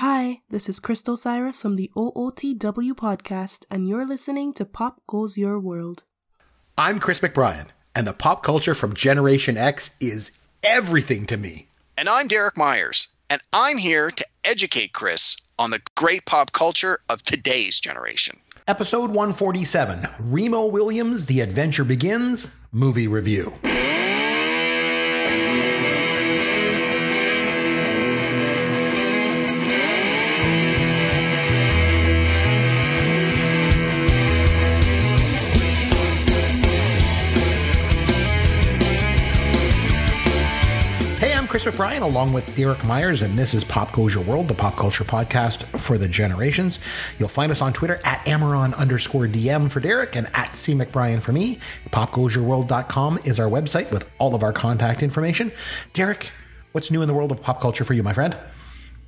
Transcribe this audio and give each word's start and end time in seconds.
Hi, 0.00 0.42
this 0.48 0.68
is 0.68 0.78
Crystal 0.78 1.16
Cyrus 1.16 1.60
from 1.60 1.74
the 1.74 1.90
OOTW 1.96 2.92
podcast, 2.92 3.64
and 3.68 3.88
you're 3.88 4.06
listening 4.06 4.52
to 4.52 4.64
Pop 4.64 5.02
Goes 5.08 5.36
Your 5.36 5.58
World. 5.58 6.04
I'm 6.78 7.00
Chris 7.00 7.18
McBrien, 7.18 7.70
and 7.96 8.06
the 8.06 8.12
pop 8.12 8.44
culture 8.44 8.76
from 8.76 8.94
Generation 8.94 9.56
X 9.56 9.96
is 10.00 10.30
everything 10.62 11.26
to 11.26 11.36
me. 11.36 11.66
And 11.96 12.08
I'm 12.08 12.28
Derek 12.28 12.56
Myers, 12.56 13.08
and 13.28 13.40
I'm 13.52 13.76
here 13.76 14.12
to 14.12 14.26
educate 14.44 14.92
Chris 14.92 15.36
on 15.58 15.72
the 15.72 15.82
great 15.96 16.24
pop 16.24 16.52
culture 16.52 17.00
of 17.08 17.20
today's 17.20 17.80
generation. 17.80 18.38
Episode 18.68 19.10
147 19.10 20.06
Remo 20.20 20.66
Williams' 20.66 21.26
The 21.26 21.40
Adventure 21.40 21.82
Begins 21.82 22.68
movie 22.70 23.08
review. 23.08 23.58
Chris 41.48 41.64
McBrien 41.64 42.02
along 42.02 42.34
with 42.34 42.54
Derek 42.56 42.84
Myers, 42.84 43.22
and 43.22 43.38
this 43.38 43.54
is 43.54 43.64
Pop 43.64 43.90
Goes 43.92 44.14
Your 44.14 44.22
World, 44.22 44.48
the 44.48 44.54
pop 44.54 44.76
culture 44.76 45.02
podcast 45.02 45.62
for 45.78 45.96
the 45.96 46.06
generations. 46.06 46.78
You'll 47.18 47.30
find 47.30 47.50
us 47.50 47.62
on 47.62 47.72
Twitter 47.72 47.98
at 48.04 48.22
Amaron 48.26 48.76
underscore 48.76 49.26
DM 49.26 49.70
for 49.70 49.80
Derek 49.80 50.14
and 50.14 50.28
at 50.34 50.54
C 50.54 50.74
McBrien 50.74 51.22
for 51.22 51.32
me. 51.32 51.58
PopGoesYourWorld.com 51.88 53.20
is 53.24 53.40
our 53.40 53.48
website 53.48 53.90
with 53.90 54.06
all 54.18 54.34
of 54.34 54.42
our 54.42 54.52
contact 54.52 55.02
information. 55.02 55.50
Derek, 55.94 56.32
what's 56.72 56.90
new 56.90 57.00
in 57.00 57.08
the 57.08 57.14
world 57.14 57.32
of 57.32 57.42
pop 57.42 57.62
culture 57.62 57.82
for 57.82 57.94
you, 57.94 58.02
my 58.02 58.12
friend? 58.12 58.36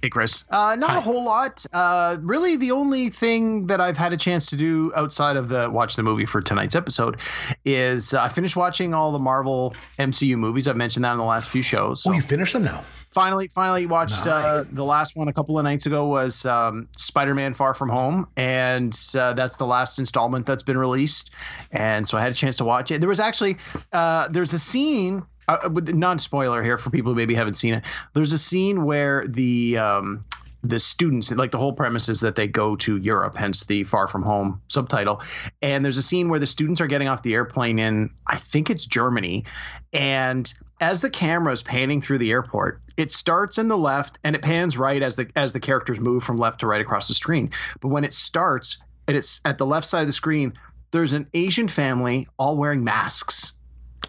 Hey, 0.02 0.09
Chris. 0.09 0.46
Uh, 0.48 0.77
not 0.77 0.90
Hi. 0.90 0.98
a 0.98 1.00
whole 1.00 1.24
lot. 1.24 1.66
Uh, 1.74 2.16
really, 2.22 2.56
the 2.56 2.70
only 2.70 3.10
thing 3.10 3.66
that 3.66 3.82
I've 3.82 3.98
had 3.98 4.14
a 4.14 4.16
chance 4.16 4.46
to 4.46 4.57
do 4.57 4.90
outside 4.96 5.37
of 5.37 5.51
the 5.51 5.68
watch 5.70 5.96
the 5.96 6.02
movie 6.02 6.24
for 6.24 6.40
tonight's 6.40 6.74
episode 6.74 7.18
is 7.66 8.15
uh, 8.15 8.23
I 8.23 8.29
finished 8.29 8.57
watching 8.57 8.95
all 8.95 9.12
the 9.12 9.18
Marvel 9.18 9.74
MCU 9.98 10.38
movies. 10.38 10.68
I've 10.68 10.76
mentioned 10.76 11.04
that 11.04 11.12
in 11.12 11.18
the 11.18 11.24
last 11.24 11.51
few 11.51 11.60
shows. 11.60 12.02
So. 12.02 12.10
Oh, 12.10 12.12
you 12.15 12.23
finished 12.23 12.54
them 12.54 12.65
now? 12.65 12.82
Finally, 13.10 13.48
finally 13.48 13.84
watched 13.84 14.26
uh, 14.26 14.62
nice. 14.62 14.66
the 14.73 14.84
last 14.84 15.16
one 15.16 15.29
a 15.29 15.32
couple 15.34 15.59
of 15.59 15.65
nights 15.65 15.84
ago 15.84 16.07
was 16.07 16.46
um, 16.46 16.88
Spider-Man: 16.96 17.52
Far 17.52 17.74
From 17.74 17.90
Home, 17.90 18.26
and 18.37 18.96
uh, 19.14 19.35
that's 19.35 19.57
the 19.57 19.66
last 19.66 19.98
installment 19.98 20.46
that's 20.46 20.62
been 20.62 20.79
released. 20.79 21.30
And 21.73 22.09
so 22.09 22.16
I 22.16 22.23
had 22.23 22.30
a 22.30 22.37
chance 22.37 22.57
to 22.59 22.64
watch 22.64 22.90
it. 22.90 23.01
There 23.01 23.09
was 23.09 23.20
actually 23.20 23.59
uh, 23.92 24.29
there's 24.29 24.54
a 24.54 24.59
scene 24.59 25.24
uh, 25.49 25.69
non 25.73 26.19
spoiler 26.19 26.63
here 26.63 26.79
for 26.79 26.91
people 26.91 27.13
who 27.13 27.16
maybe 27.16 27.35
haven't 27.35 27.55
seen 27.55 27.74
it. 27.74 27.85
There's 28.15 28.33
a 28.33 28.38
scene 28.38 28.85
where 28.85 29.27
the 29.27 29.79
um, 29.79 30.24
the 30.63 30.79
students 30.79 31.30
like 31.32 31.51
the 31.51 31.59
whole 31.59 31.73
premise 31.73 32.09
is 32.09 32.21
that 32.21 32.35
they 32.35 32.47
go 32.47 32.77
to 32.77 32.97
Europe, 32.97 33.37
hence 33.37 33.65
the 33.65 33.85
Far 33.85 34.09
From 34.09 34.23
Home 34.23 34.60
subtitle. 34.69 35.23
And 35.63 35.85
there's 35.85 35.99
a 35.99 36.02
scene 36.02 36.29
where 36.29 36.38
the 36.38 36.47
students 36.47 36.80
are 36.80 36.87
getting 36.87 37.09
off 37.09 37.23
the 37.23 37.35
airplane 37.35 37.79
in 37.79 38.10
I 38.27 38.38
think 38.38 38.71
it's 38.71 38.87
Germany, 38.87 39.45
and 39.93 40.52
as 40.80 41.02
the 41.02 41.10
camera 41.10 41.52
is 41.52 41.63
panning 41.63 42.01
through 42.01 42.19
the 42.19 42.30
airport, 42.30 42.80
it 42.97 43.10
starts 43.10 43.59
in 43.59 43.69
the 43.69 43.79
left 43.79 44.19
and 44.25 44.35
it 44.35 44.43
pans 44.43 44.79
right 44.79 45.02
as 45.02 45.16
the 45.16 45.29
as 45.35 45.52
the 45.52 45.60
characters 45.60 46.01
move 46.01 46.23
from 46.23 46.37
left 46.37 46.60
to 46.60 46.66
right 46.66 46.80
across 46.80 47.09
the 47.09 47.15
screen. 47.15 47.51
But 47.80 47.88
when 47.88 48.04
it 48.04 48.15
starts 48.15 48.82
and 49.09 49.16
it's 49.16 49.41
at 49.45 49.59
the 49.59 49.66
left 49.66 49.87
side 49.87 50.02
of 50.02 50.07
the 50.07 50.13
screen, 50.13 50.54
there's 50.91 51.13
an 51.13 51.29
Asian 51.32 51.69
family 51.69 52.29
all 52.38 52.57
wearing 52.57 52.85
masks 52.85 53.54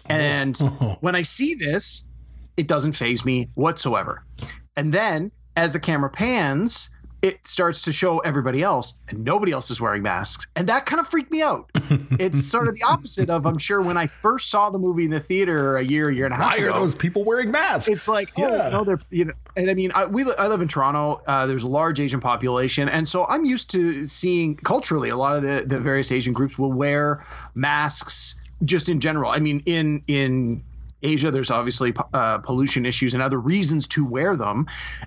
and 0.06 0.58
when 1.00 1.14
I 1.14 1.22
see 1.22 1.54
this, 1.54 2.04
it 2.56 2.66
doesn't 2.66 2.92
phase 2.92 3.24
me 3.24 3.48
whatsoever. 3.54 4.24
And 4.76 4.92
then 4.92 5.30
as 5.56 5.72
the 5.72 5.80
camera 5.80 6.10
pans, 6.10 6.90
it 7.22 7.46
starts 7.46 7.82
to 7.82 7.92
show 7.92 8.18
everybody 8.18 8.62
else, 8.62 8.94
and 9.08 9.24
nobody 9.24 9.52
else 9.52 9.70
is 9.70 9.80
wearing 9.80 10.02
masks. 10.02 10.48
And 10.56 10.68
that 10.68 10.86
kind 10.86 10.98
of 10.98 11.06
freaked 11.06 11.30
me 11.30 11.40
out. 11.40 11.70
it's 12.18 12.44
sort 12.44 12.66
of 12.66 12.74
the 12.74 12.84
opposite 12.84 13.30
of, 13.30 13.46
I'm 13.46 13.58
sure, 13.58 13.80
when 13.80 13.96
I 13.96 14.08
first 14.08 14.50
saw 14.50 14.70
the 14.70 14.80
movie 14.80 15.04
in 15.04 15.12
the 15.12 15.20
theater 15.20 15.76
a 15.76 15.84
year, 15.84 16.10
year 16.10 16.24
and 16.24 16.34
a 16.34 16.36
half 16.36 16.50
Why 16.50 16.56
ago. 16.56 16.72
are 16.72 16.80
those 16.80 16.96
people 16.96 17.22
wearing 17.22 17.52
masks? 17.52 17.88
It's 17.88 18.08
like, 18.08 18.30
oh, 18.38 18.56
yeah. 18.56 18.68
no, 18.70 18.82
they're, 18.82 18.98
you 19.10 19.26
know, 19.26 19.34
and 19.54 19.70
I 19.70 19.74
mean, 19.74 19.92
I, 19.94 20.06
we, 20.06 20.24
I 20.36 20.48
live 20.48 20.62
in 20.62 20.68
Toronto. 20.68 21.22
Uh, 21.24 21.46
there's 21.46 21.62
a 21.62 21.68
large 21.68 22.00
Asian 22.00 22.18
population. 22.18 22.88
And 22.88 23.06
so 23.06 23.24
I'm 23.26 23.44
used 23.44 23.70
to 23.70 24.08
seeing 24.08 24.56
culturally 24.56 25.10
a 25.10 25.16
lot 25.16 25.36
of 25.36 25.42
the, 25.42 25.64
the 25.64 25.78
various 25.78 26.10
Asian 26.10 26.32
groups 26.32 26.58
will 26.58 26.72
wear 26.72 27.24
masks 27.54 28.34
just 28.64 28.88
in 28.88 29.00
general. 29.00 29.30
I 29.30 29.38
mean, 29.38 29.62
in 29.66 30.02
in 30.06 30.62
Asia, 31.02 31.30
there's 31.30 31.50
obviously 31.50 31.92
uh, 32.14 32.38
pollution 32.38 32.86
issues 32.86 33.14
and 33.14 33.22
other 33.22 33.38
reasons 33.38 33.88
to 33.88 34.04
wear 34.04 34.36
them. 34.36 34.66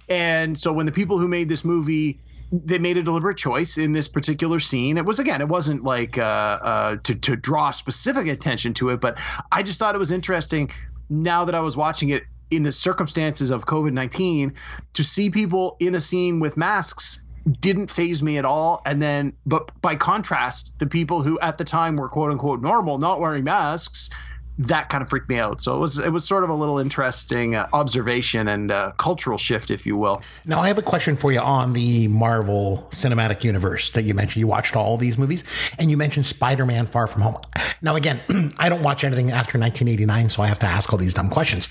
And 0.10 0.58
so 0.58 0.74
when 0.74 0.86
the 0.86 0.92
people 0.92 1.18
who 1.18 1.28
made 1.28 1.48
this 1.50 1.64
movie 1.64 2.20
they 2.52 2.78
made 2.78 2.98
a 2.98 3.04
deliberate 3.04 3.38
choice 3.38 3.78
in 3.78 3.92
this 3.92 4.08
particular 4.08 4.60
scene. 4.60 4.98
It 4.98 5.06
was 5.06 5.20
again, 5.20 5.42
it 5.42 5.48
wasn't 5.48 5.84
like 5.84 6.18
uh, 6.18 6.22
uh, 6.22 6.96
to 7.04 7.16
to 7.16 7.36
draw 7.36 7.72
specific 7.72 8.28
attention 8.28 8.74
to 8.76 8.90
it, 8.90 9.02
but 9.02 9.20
I 9.52 9.64
just 9.64 9.80
thought 9.80 9.96
it 9.96 10.00
was 10.00 10.12
interesting. 10.12 10.70
Now 11.10 11.46
that 11.46 11.56
I 11.56 11.60
was 11.60 11.76
watching 11.76 12.10
it 12.10 12.24
in 12.52 12.64
the 12.64 12.72
circumstances 12.72 13.50
of 13.52 13.66
COVID 13.66 13.94
nineteen, 13.94 14.54
to 14.94 15.04
see 15.04 15.30
people 15.30 15.76
in 15.80 15.96
a 15.96 16.02
scene 16.02 16.40
with 16.40 16.56
masks 16.56 17.25
didn't 17.60 17.92
phase 17.92 18.24
me 18.24 18.38
at 18.38 18.46
all. 18.46 18.82
And 18.86 19.02
then, 19.02 19.34
but 19.46 19.70
by 19.82 19.96
contrast, 19.96 20.74
the 20.80 20.88
people 20.88 21.22
who 21.22 21.40
at 21.40 21.58
the 21.58 21.64
time 21.64 21.96
were 21.96 22.10
quote 22.10 22.32
unquote 22.32 22.62
normal, 22.62 22.98
not 22.98 23.20
wearing 23.20 23.44
masks, 23.44 24.10
that 24.58 24.90
kind 24.90 25.02
of 25.02 25.10
freaked 25.10 25.28
me 25.28 25.38
out. 25.38 25.60
So 25.60 25.76
it 25.76 25.80
was 25.80 26.00
it 26.00 26.10
was 26.10 26.26
sort 26.26 26.44
of 26.44 26.50
a 26.50 26.54
little 26.54 26.80
interesting 26.80 27.56
uh, 27.56 27.68
observation 27.74 28.48
and 28.48 28.72
uh, 28.72 28.92
cultural 28.98 29.38
shift, 29.38 29.70
if 29.70 29.86
you 29.86 29.98
will. 29.98 30.22
Now 30.46 30.62
I 30.62 30.68
have 30.68 30.78
a 30.78 30.84
question 30.84 31.16
for 31.16 31.32
you 31.32 31.40
on 31.40 31.74
the 31.74 32.08
Marvel 32.08 32.88
Cinematic 32.92 33.44
Universe 33.44 33.90
that 33.92 34.04
you 34.04 34.14
mentioned. 34.14 34.40
You 34.40 34.48
watched 34.48 34.76
all 34.76 34.98
these 34.98 35.18
movies, 35.18 35.44
and 35.78 35.92
you 35.92 35.98
mentioned 35.98 36.26
Spider-Man: 36.26 36.88
Far 36.88 37.08
From 37.08 37.24
Home. 37.24 37.38
Now 37.82 37.96
again, 37.96 38.22
I 38.58 38.70
don't 38.70 38.82
watch 38.82 39.04
anything 39.04 39.32
after 39.32 39.60
1989, 39.60 40.30
so 40.30 40.42
I 40.42 40.48
have 40.48 40.60
to 40.60 40.68
ask 40.68 40.92
all 40.94 41.00
these 41.00 41.14
dumb 41.14 41.30
questions. 41.30 41.68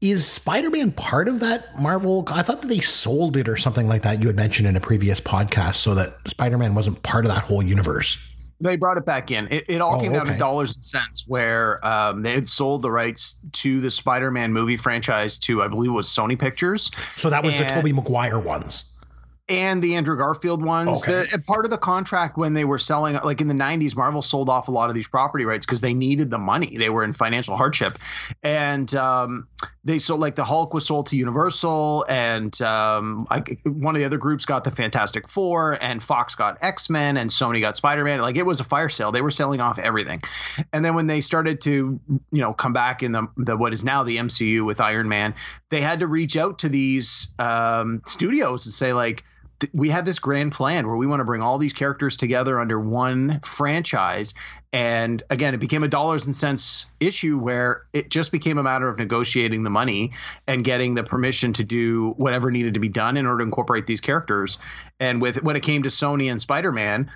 Is 0.00 0.26
Spider 0.26 0.70
Man 0.70 0.92
part 0.92 1.28
of 1.28 1.40
that 1.40 1.78
Marvel? 1.78 2.26
I 2.32 2.40
thought 2.42 2.62
that 2.62 2.68
they 2.68 2.78
sold 2.78 3.36
it 3.36 3.50
or 3.50 3.58
something 3.58 3.86
like 3.86 4.00
that. 4.02 4.22
You 4.22 4.28
had 4.28 4.36
mentioned 4.36 4.66
in 4.66 4.74
a 4.74 4.80
previous 4.80 5.20
podcast, 5.20 5.74
so 5.74 5.94
that 5.94 6.16
Spider 6.26 6.56
Man 6.56 6.74
wasn't 6.74 7.02
part 7.02 7.26
of 7.26 7.30
that 7.30 7.44
whole 7.44 7.62
universe. 7.62 8.48
They 8.62 8.76
brought 8.76 8.96
it 8.96 9.04
back 9.04 9.30
in. 9.30 9.48
It, 9.50 9.66
it 9.68 9.82
all 9.82 9.96
oh, 9.96 10.00
came 10.00 10.12
down 10.12 10.22
okay. 10.22 10.32
to 10.32 10.38
dollars 10.38 10.74
and 10.74 10.82
cents, 10.82 11.26
where 11.28 11.86
um, 11.86 12.22
they 12.22 12.32
had 12.32 12.48
sold 12.48 12.80
the 12.80 12.90
rights 12.90 13.40
to 13.52 13.80
the 13.82 13.90
Spider 13.90 14.30
Man 14.30 14.54
movie 14.54 14.78
franchise 14.78 15.36
to, 15.40 15.62
I 15.62 15.68
believe, 15.68 15.90
it 15.90 15.94
was 15.94 16.08
Sony 16.08 16.38
Pictures. 16.38 16.90
So 17.16 17.28
that 17.28 17.44
was 17.44 17.54
and, 17.54 17.68
the 17.68 17.74
Tobey 17.74 17.92
Maguire 17.92 18.38
ones 18.38 18.90
and 19.50 19.82
the 19.82 19.96
Andrew 19.96 20.16
Garfield 20.16 20.64
ones. 20.64 21.02
Okay. 21.02 21.24
The, 21.32 21.38
part 21.40 21.64
of 21.64 21.72
the 21.72 21.78
contract 21.78 22.38
when 22.38 22.54
they 22.54 22.64
were 22.64 22.78
selling, 22.78 23.16
like 23.24 23.40
in 23.40 23.48
the 23.48 23.54
90s, 23.54 23.96
Marvel 23.96 24.22
sold 24.22 24.48
off 24.48 24.68
a 24.68 24.70
lot 24.70 24.88
of 24.88 24.94
these 24.94 25.08
property 25.08 25.44
rights 25.44 25.66
because 25.66 25.80
they 25.80 25.92
needed 25.92 26.30
the 26.30 26.38
money. 26.38 26.76
They 26.76 26.88
were 26.88 27.02
in 27.02 27.12
financial 27.12 27.56
hardship. 27.56 27.98
And 28.44 28.94
um, 28.94 29.48
they 29.82 29.98
sold, 29.98 30.20
like, 30.20 30.34
the 30.34 30.44
Hulk 30.44 30.74
was 30.74 30.86
sold 30.86 31.06
to 31.06 31.16
Universal, 31.16 32.04
and 32.08 32.60
um, 32.60 33.26
I, 33.30 33.42
one 33.64 33.96
of 33.96 34.00
the 34.00 34.04
other 34.04 34.18
groups 34.18 34.44
got 34.44 34.64
the 34.64 34.70
Fantastic 34.70 35.26
Four, 35.26 35.78
and 35.80 36.02
Fox 36.02 36.34
got 36.34 36.58
X 36.60 36.90
Men, 36.90 37.16
and 37.16 37.30
Sony 37.30 37.60
got 37.60 37.76
Spider 37.76 38.04
Man. 38.04 38.20
Like, 38.20 38.36
it 38.36 38.44
was 38.44 38.60
a 38.60 38.64
fire 38.64 38.90
sale. 38.90 39.10
They 39.10 39.22
were 39.22 39.30
selling 39.30 39.60
off 39.60 39.78
everything. 39.78 40.20
And 40.72 40.84
then 40.84 40.94
when 40.94 41.06
they 41.06 41.20
started 41.20 41.60
to, 41.62 41.98
you 42.30 42.40
know, 42.40 42.52
come 42.52 42.72
back 42.72 43.02
in 43.02 43.12
the, 43.12 43.26
the 43.36 43.56
what 43.56 43.72
is 43.72 43.82
now 43.82 44.02
the 44.02 44.18
MCU 44.18 44.66
with 44.66 44.80
Iron 44.80 45.08
Man, 45.08 45.34
they 45.70 45.80
had 45.80 46.00
to 46.00 46.06
reach 46.06 46.36
out 46.36 46.58
to 46.60 46.68
these 46.68 47.34
um, 47.38 48.02
studios 48.06 48.66
and 48.66 48.74
say, 48.74 48.92
like, 48.92 49.24
we 49.72 49.90
had 49.90 50.04
this 50.04 50.18
grand 50.18 50.52
plan 50.52 50.86
where 50.86 50.96
we 50.96 51.06
want 51.06 51.20
to 51.20 51.24
bring 51.24 51.42
all 51.42 51.58
these 51.58 51.72
characters 51.72 52.16
together 52.16 52.58
under 52.60 52.78
one 52.78 53.40
franchise 53.40 54.34
and 54.72 55.22
again 55.30 55.54
it 55.54 55.58
became 55.58 55.82
a 55.82 55.88
dollars 55.88 56.26
and 56.26 56.34
cents 56.34 56.86
issue 57.00 57.38
where 57.38 57.82
it 57.92 58.08
just 58.08 58.32
became 58.32 58.58
a 58.58 58.62
matter 58.62 58.88
of 58.88 58.98
negotiating 58.98 59.64
the 59.64 59.70
money 59.70 60.12
and 60.46 60.64
getting 60.64 60.94
the 60.94 61.02
permission 61.02 61.52
to 61.52 61.64
do 61.64 62.14
whatever 62.16 62.50
needed 62.50 62.74
to 62.74 62.80
be 62.80 62.88
done 62.88 63.16
in 63.16 63.26
order 63.26 63.38
to 63.38 63.44
incorporate 63.44 63.86
these 63.86 64.00
characters 64.00 64.58
and 64.98 65.20
with 65.20 65.42
when 65.42 65.56
it 65.56 65.62
came 65.62 65.82
to 65.82 65.88
Sony 65.88 66.30
and 66.30 66.40
Spider-Man 66.40 67.10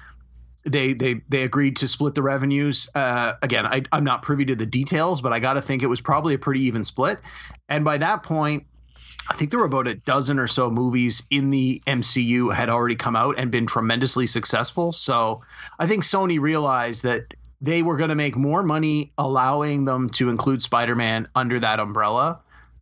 they 0.65 0.95
they 0.95 1.21
they 1.29 1.43
agreed 1.43 1.77
to 1.77 1.89
split 1.89 2.15
the 2.15 2.23
revenues. 2.23 2.89
Uh, 2.95 3.35
again, 3.43 3.67
I, 3.67 3.83
I'm 3.93 4.05
not 4.05 4.23
privy 4.23 4.47
to 4.47 4.57
the 4.57 4.67
details, 4.67 5.21
but 5.21 5.33
I 5.33 5.39
got 5.39 5.55
to 5.55 5.61
think 5.63 5.83
it 5.83 5.89
was 5.89 6.01
probably 6.01 6.35
a 6.35 6.39
pretty 6.39 6.63
even 6.63 6.85
split. 6.85 7.21
And 7.69 7.85
by 7.85 7.99
that 7.99 8.23
point, 8.23 8.65
I 9.29 9.35
think 9.35 9.51
there 9.51 9.61
were 9.61 9.67
about 9.67 9.87
a 9.87 9.95
dozen 9.95 10.39
or 10.39 10.47
so 10.47 10.71
movies 10.71 11.23
in 11.31 11.51
the 11.51 11.83
MCU 11.87 12.55
had 12.55 12.69
already 12.69 12.97
come 12.97 13.17
out 13.17 13.39
and 13.39 13.51
been 13.51 13.67
tremendously 13.67 14.27
successful. 14.27 14.93
So 14.93 15.43
I 15.79 15.87
think 15.87 16.05
Sony 16.05 16.41
realized 16.41 17.05
that 17.05 17.35
they 17.61 17.83
were 17.83 17.97
going 17.97 18.11
to 18.11 18.15
make 18.15 18.37
more 18.37 18.63
money 18.63 19.13
allowing 19.17 19.87
them 19.87 20.11
to 20.11 20.29
include 20.29 20.61
Spider-Man 20.61 21.29
under 21.35 21.59
that 21.61 21.81
umbrella 21.81 22.41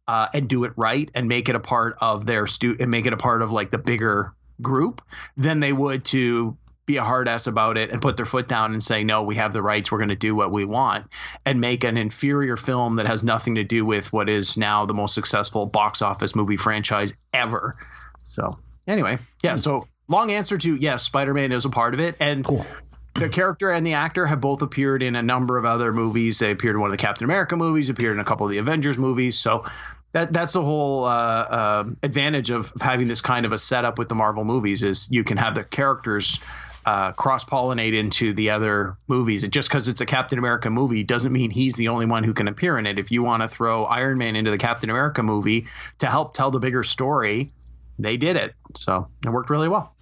uh, 0.08 0.28
and 0.34 0.48
do 0.48 0.64
it 0.64 0.72
right 0.76 1.10
and 1.14 1.28
make 1.28 1.48
it 1.48 1.54
a 1.54 1.60
part 1.60 1.96
of 2.00 2.26
their 2.26 2.46
stu 2.46 2.76
and 2.80 2.90
make 2.90 3.06
it 3.06 3.12
a 3.12 3.16
part 3.16 3.42
of 3.42 3.52
like 3.52 3.70
the 3.70 3.78
bigger 3.78 4.34
group 4.60 5.02
than 5.36 5.60
they 5.60 5.72
would 5.72 6.04
to 6.06 6.56
be 6.86 6.96
a 6.96 7.04
hard 7.04 7.28
ass 7.28 7.46
about 7.46 7.78
it 7.78 7.90
and 7.90 8.02
put 8.02 8.16
their 8.16 8.26
foot 8.26 8.48
down 8.48 8.72
and 8.72 8.82
say, 8.82 9.04
no, 9.04 9.22
we 9.22 9.36
have 9.36 9.52
the 9.52 9.62
rights. 9.62 9.92
We're 9.92 9.98
going 9.98 10.08
to 10.08 10.16
do 10.16 10.34
what 10.34 10.50
we 10.50 10.64
want 10.64 11.06
and 11.46 11.60
make 11.60 11.84
an 11.84 11.96
inferior 11.96 12.56
film 12.56 12.96
that 12.96 13.06
has 13.06 13.22
nothing 13.22 13.54
to 13.54 13.64
do 13.64 13.84
with 13.84 14.12
what 14.12 14.28
is 14.28 14.56
now 14.56 14.84
the 14.84 14.94
most 14.94 15.14
successful 15.14 15.66
box 15.66 16.02
office 16.02 16.34
movie 16.34 16.56
franchise 16.56 17.12
ever. 17.32 17.76
So 18.22 18.58
anyway, 18.88 19.18
yeah. 19.42 19.54
So 19.56 19.86
long 20.08 20.32
answer 20.32 20.58
to 20.58 20.74
yes, 20.74 21.04
Spider 21.04 21.34
Man 21.34 21.52
is 21.52 21.64
a 21.64 21.70
part 21.70 21.94
of 21.94 22.00
it, 22.00 22.16
and 22.18 22.44
Cool. 22.44 22.66
the 23.14 23.28
character 23.28 23.70
and 23.70 23.86
the 23.86 23.94
actor 23.94 24.26
have 24.26 24.40
both 24.40 24.62
appeared 24.62 25.04
in 25.04 25.14
a 25.14 25.22
number 25.22 25.58
of 25.58 25.64
other 25.64 25.92
movies. 25.92 26.40
They 26.40 26.50
appeared 26.50 26.74
in 26.74 26.80
one 26.80 26.90
of 26.90 26.96
the 26.96 27.02
Captain 27.02 27.24
America 27.24 27.56
movies, 27.56 27.90
appeared 27.90 28.14
in 28.14 28.20
a 28.20 28.24
couple 28.24 28.44
of 28.46 28.50
the 28.50 28.58
Avengers 28.58 28.98
movies. 28.98 29.38
So 29.38 29.64
that 30.12 30.32
that's 30.32 30.52
the 30.54 30.62
whole 30.62 31.04
uh, 31.04 31.08
uh, 31.08 31.84
advantage 32.02 32.50
of 32.50 32.72
having 32.80 33.06
this 33.06 33.20
kind 33.20 33.46
of 33.46 33.52
a 33.52 33.58
setup 33.58 33.98
with 33.98 34.08
the 34.08 34.14
Marvel 34.16 34.44
movies 34.44 34.82
is 34.82 35.08
you 35.10 35.22
can 35.24 35.36
have 35.36 35.54
the 35.54 35.64
characters 35.64 36.40
uh, 36.84 37.12
cross 37.12 37.44
pollinate 37.44 37.94
into 37.94 38.32
the 38.32 38.50
other 38.50 38.96
movies. 39.08 39.46
Just 39.48 39.68
because 39.68 39.88
it's 39.88 40.00
a 40.00 40.06
Captain 40.06 40.38
America 40.38 40.70
movie 40.70 41.02
doesn't 41.02 41.32
mean 41.32 41.50
he's 41.50 41.76
the 41.76 41.88
only 41.88 42.06
one 42.06 42.24
who 42.24 42.34
can 42.34 42.48
appear 42.48 42.78
in 42.78 42.86
it. 42.86 42.98
If 42.98 43.10
you 43.10 43.22
want 43.22 43.42
to 43.42 43.48
throw 43.48 43.84
Iron 43.84 44.18
Man 44.18 44.36
into 44.36 44.50
the 44.50 44.58
Captain 44.58 44.90
America 44.90 45.22
movie 45.22 45.66
to 45.98 46.06
help 46.06 46.34
tell 46.34 46.50
the 46.50 46.58
bigger 46.58 46.82
story, 46.82 47.52
they 47.98 48.16
did 48.16 48.36
it. 48.36 48.54
So 48.76 49.08
it 49.24 49.30
worked 49.30 49.50
really 49.50 49.68
well. 49.68 49.94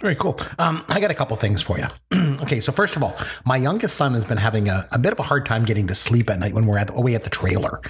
Very 0.00 0.14
cool. 0.14 0.38
Um, 0.58 0.84
I 0.90 1.00
got 1.00 1.10
a 1.10 1.14
couple 1.14 1.36
things 1.36 1.62
for 1.62 1.78
you. 1.78 1.86
okay, 2.42 2.60
so 2.60 2.70
first 2.70 2.96
of 2.96 3.02
all, 3.02 3.16
my 3.46 3.56
youngest 3.56 3.96
son 3.96 4.12
has 4.12 4.26
been 4.26 4.36
having 4.36 4.68
a, 4.68 4.86
a 4.92 4.98
bit 4.98 5.12
of 5.12 5.18
a 5.18 5.22
hard 5.22 5.46
time 5.46 5.64
getting 5.64 5.86
to 5.86 5.94
sleep 5.94 6.28
at 6.28 6.38
night 6.38 6.52
when 6.52 6.66
we're 6.66 6.76
at 6.76 6.88
the, 6.88 6.94
away 6.94 7.14
at 7.14 7.24
the 7.24 7.30
trailer, 7.30 7.80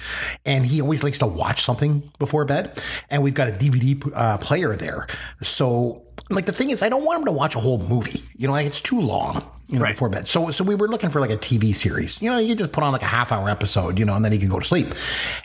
and 0.45 0.65
he 0.65 0.79
always 0.79 1.03
likes 1.03 1.19
to 1.19 1.27
watch 1.27 1.61
something 1.61 2.09
before 2.17 2.45
bed. 2.45 2.81
And 3.09 3.23
we've 3.23 3.33
got 3.33 3.49
a 3.49 3.51
DVD 3.51 4.09
uh, 4.15 4.37
player 4.37 4.73
there, 4.75 5.07
so 5.41 6.06
like 6.29 6.45
the 6.45 6.51
thing 6.53 6.69
is, 6.69 6.81
I 6.81 6.89
don't 6.89 7.03
want 7.05 7.19
him 7.19 7.25
to 7.25 7.31
watch 7.31 7.55
a 7.55 7.59
whole 7.59 7.77
movie. 7.79 8.23
You 8.35 8.47
know, 8.47 8.53
like 8.53 8.67
it's 8.67 8.81
too 8.81 8.99
long. 8.99 9.43
You 9.69 9.79
know, 9.79 9.83
Right. 9.83 9.93
before 9.93 10.07
bed. 10.07 10.29
So, 10.29 10.49
so 10.51 10.63
we 10.63 10.75
were 10.75 10.87
looking 10.87 11.09
for 11.09 11.19
like 11.19 11.29
a 11.29 11.35
TV 11.35 11.75
series. 11.75 12.21
You 12.21 12.29
know, 12.31 12.37
you 12.37 12.55
just 12.55 12.71
put 12.71 12.85
on 12.85 12.93
like 12.93 13.01
a 13.01 13.05
half 13.07 13.33
hour 13.33 13.49
episode. 13.49 13.99
You 13.99 14.05
know, 14.05 14.15
and 14.15 14.23
then 14.23 14.31
he 14.31 14.37
can 14.37 14.47
go 14.47 14.59
to 14.59 14.65
sleep. 14.65 14.87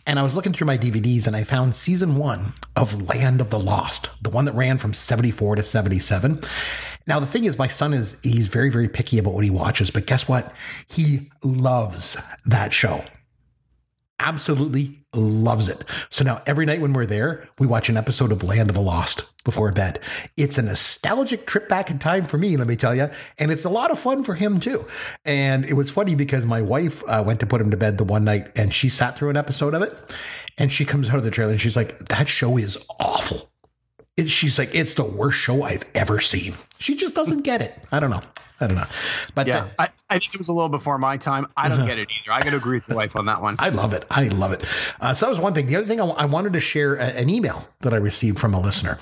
And 0.06 0.16
I 0.18 0.22
was 0.22 0.36
looking 0.36 0.52
through 0.52 0.68
my 0.68 0.78
DVDs, 0.78 1.26
and 1.26 1.34
I 1.34 1.42
found 1.42 1.74
season 1.74 2.14
one 2.16 2.52
of 2.76 3.08
Land 3.08 3.40
of 3.40 3.50
the 3.50 3.58
Lost, 3.58 4.10
the 4.22 4.30
one 4.30 4.44
that 4.44 4.52
ran 4.54 4.78
from 4.78 4.94
seventy 4.94 5.32
four 5.32 5.56
to 5.56 5.64
seventy 5.64 5.98
seven. 5.98 6.40
Now, 7.04 7.18
the 7.18 7.26
thing 7.26 7.44
is, 7.46 7.58
my 7.58 7.66
son 7.66 7.92
is 7.92 8.16
he's 8.22 8.46
very 8.46 8.70
very 8.70 8.88
picky 8.88 9.18
about 9.18 9.34
what 9.34 9.42
he 9.42 9.50
watches, 9.50 9.90
but 9.90 10.06
guess 10.06 10.28
what? 10.28 10.54
He 10.88 11.28
loves 11.42 12.16
that 12.46 12.72
show 12.72 13.04
absolutely 14.22 15.04
loves 15.14 15.68
it. 15.68 15.84
So 16.08 16.24
now 16.24 16.42
every 16.46 16.64
night 16.64 16.80
when 16.80 16.92
we're 16.92 17.06
there, 17.06 17.48
we 17.58 17.66
watch 17.66 17.88
an 17.88 17.96
episode 17.96 18.32
of 18.32 18.42
Land 18.42 18.70
of 18.70 18.74
the 18.74 18.80
Lost 18.80 19.28
before 19.44 19.70
bed. 19.72 19.98
It's 20.36 20.56
a 20.56 20.62
nostalgic 20.62 21.46
trip 21.46 21.68
back 21.68 21.90
in 21.90 21.98
time 21.98 22.24
for 22.24 22.38
me, 22.38 22.56
let 22.56 22.68
me 22.68 22.76
tell 22.76 22.94
you. 22.94 23.10
And 23.38 23.50
it's 23.50 23.64
a 23.64 23.68
lot 23.68 23.90
of 23.90 23.98
fun 23.98 24.24
for 24.24 24.34
him 24.34 24.60
too. 24.60 24.86
And 25.24 25.64
it 25.64 25.74
was 25.74 25.90
funny 25.90 26.14
because 26.14 26.46
my 26.46 26.62
wife 26.62 27.02
uh, 27.08 27.22
went 27.26 27.40
to 27.40 27.46
put 27.46 27.60
him 27.60 27.70
to 27.72 27.76
bed 27.76 27.98
the 27.98 28.04
one 28.04 28.24
night 28.24 28.50
and 28.56 28.72
she 28.72 28.88
sat 28.88 29.18
through 29.18 29.30
an 29.30 29.36
episode 29.36 29.74
of 29.74 29.82
it. 29.82 30.16
And 30.58 30.70
she 30.70 30.84
comes 30.84 31.10
out 31.10 31.16
of 31.16 31.24
the 31.24 31.30
trailer 31.30 31.52
and 31.52 31.60
she's 31.60 31.76
like, 31.76 31.98
that 32.08 32.28
show 32.28 32.56
is 32.56 32.86
awful. 33.00 33.50
She's 34.26 34.58
like, 34.58 34.74
it's 34.74 34.94
the 34.94 35.04
worst 35.04 35.38
show 35.38 35.62
I've 35.62 35.84
ever 35.94 36.20
seen. 36.20 36.54
She 36.78 36.96
just 36.96 37.14
doesn't 37.14 37.42
get 37.42 37.62
it. 37.62 37.76
I 37.90 37.98
don't 37.98 38.10
know. 38.10 38.22
I 38.62 38.66
don't 38.68 38.76
know. 38.76 38.86
But 39.34 39.46
Yeah, 39.46 39.58
uh, 39.64 39.68
I, 39.78 39.88
I 40.10 40.18
think 40.18 40.34
it 40.34 40.38
was 40.38 40.48
a 40.48 40.52
little 40.52 40.68
before 40.68 40.98
my 40.98 41.16
time. 41.16 41.46
I 41.56 41.68
don't 41.68 41.86
get 41.86 41.98
it 41.98 42.08
either. 42.10 42.32
I 42.32 42.42
got 42.42 42.50
to 42.50 42.56
agree 42.56 42.76
with 42.76 42.88
my 42.88 42.94
wife 42.96 43.16
on 43.18 43.26
that 43.26 43.40
one. 43.42 43.56
I 43.60 43.70
love 43.70 43.92
it. 43.94 44.04
I 44.10 44.24
love 44.28 44.52
it. 44.52 44.64
Uh, 45.00 45.14
so 45.14 45.26
that 45.26 45.30
was 45.30 45.38
one 45.40 45.54
thing. 45.54 45.66
The 45.66 45.76
other 45.76 45.86
thing 45.86 46.00
I, 46.00 46.04
I 46.06 46.24
wanted 46.26 46.52
to 46.54 46.60
share 46.60 46.94
a- 46.94 47.04
an 47.18 47.30
email 47.30 47.66
that 47.80 47.92
I 47.92 47.96
received 47.96 48.38
from 48.38 48.54
a 48.54 48.60
listener. 48.60 48.98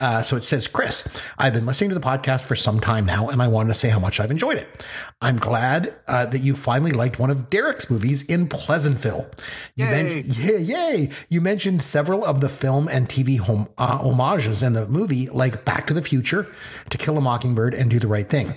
Uh, 0.00 0.22
so 0.22 0.36
it 0.36 0.44
says, 0.44 0.66
Chris, 0.68 1.06
I've 1.38 1.52
been 1.52 1.64
listening 1.66 1.90
to 1.90 1.94
the 1.94 2.00
podcast 2.00 2.42
for 2.42 2.54
some 2.54 2.80
time 2.80 3.06
now, 3.06 3.28
and 3.28 3.40
I 3.42 3.48
wanted 3.48 3.68
to 3.68 3.74
say 3.78 3.88
how 3.88 3.98
much 3.98 4.20
I've 4.20 4.30
enjoyed 4.30 4.58
it. 4.58 4.86
I'm 5.22 5.36
glad 5.38 5.94
uh, 6.06 6.26
that 6.26 6.40
you 6.40 6.54
finally 6.54 6.90
liked 6.92 7.18
one 7.18 7.30
of 7.30 7.48
Derek's 7.48 7.90
movies 7.90 8.22
in 8.22 8.48
Pleasantville. 8.48 9.30
You 9.74 9.86
Yay. 9.86 9.90
mentioned, 10.02 10.36
yeah, 10.38 10.56
yay! 10.58 11.10
You 11.30 11.40
mentioned 11.40 11.82
several 11.82 12.24
of 12.24 12.40
the 12.42 12.48
film 12.50 12.88
and 12.88 13.08
TV 13.08 13.38
hom- 13.38 13.68
uh, 13.78 13.98
homages 13.98 14.62
in 14.62 14.74
the 14.74 14.86
movie, 14.86 15.28
like 15.30 15.64
Back 15.64 15.86
to 15.86 15.94
the 15.94 16.02
Future, 16.02 16.46
To 16.90 16.98
Kill 16.98 17.16
a 17.16 17.20
Mockingbird, 17.22 17.72
and 17.72 17.88
Do 17.90 17.98
the 17.98 18.08
Right 18.08 18.28
Thing. 18.28 18.54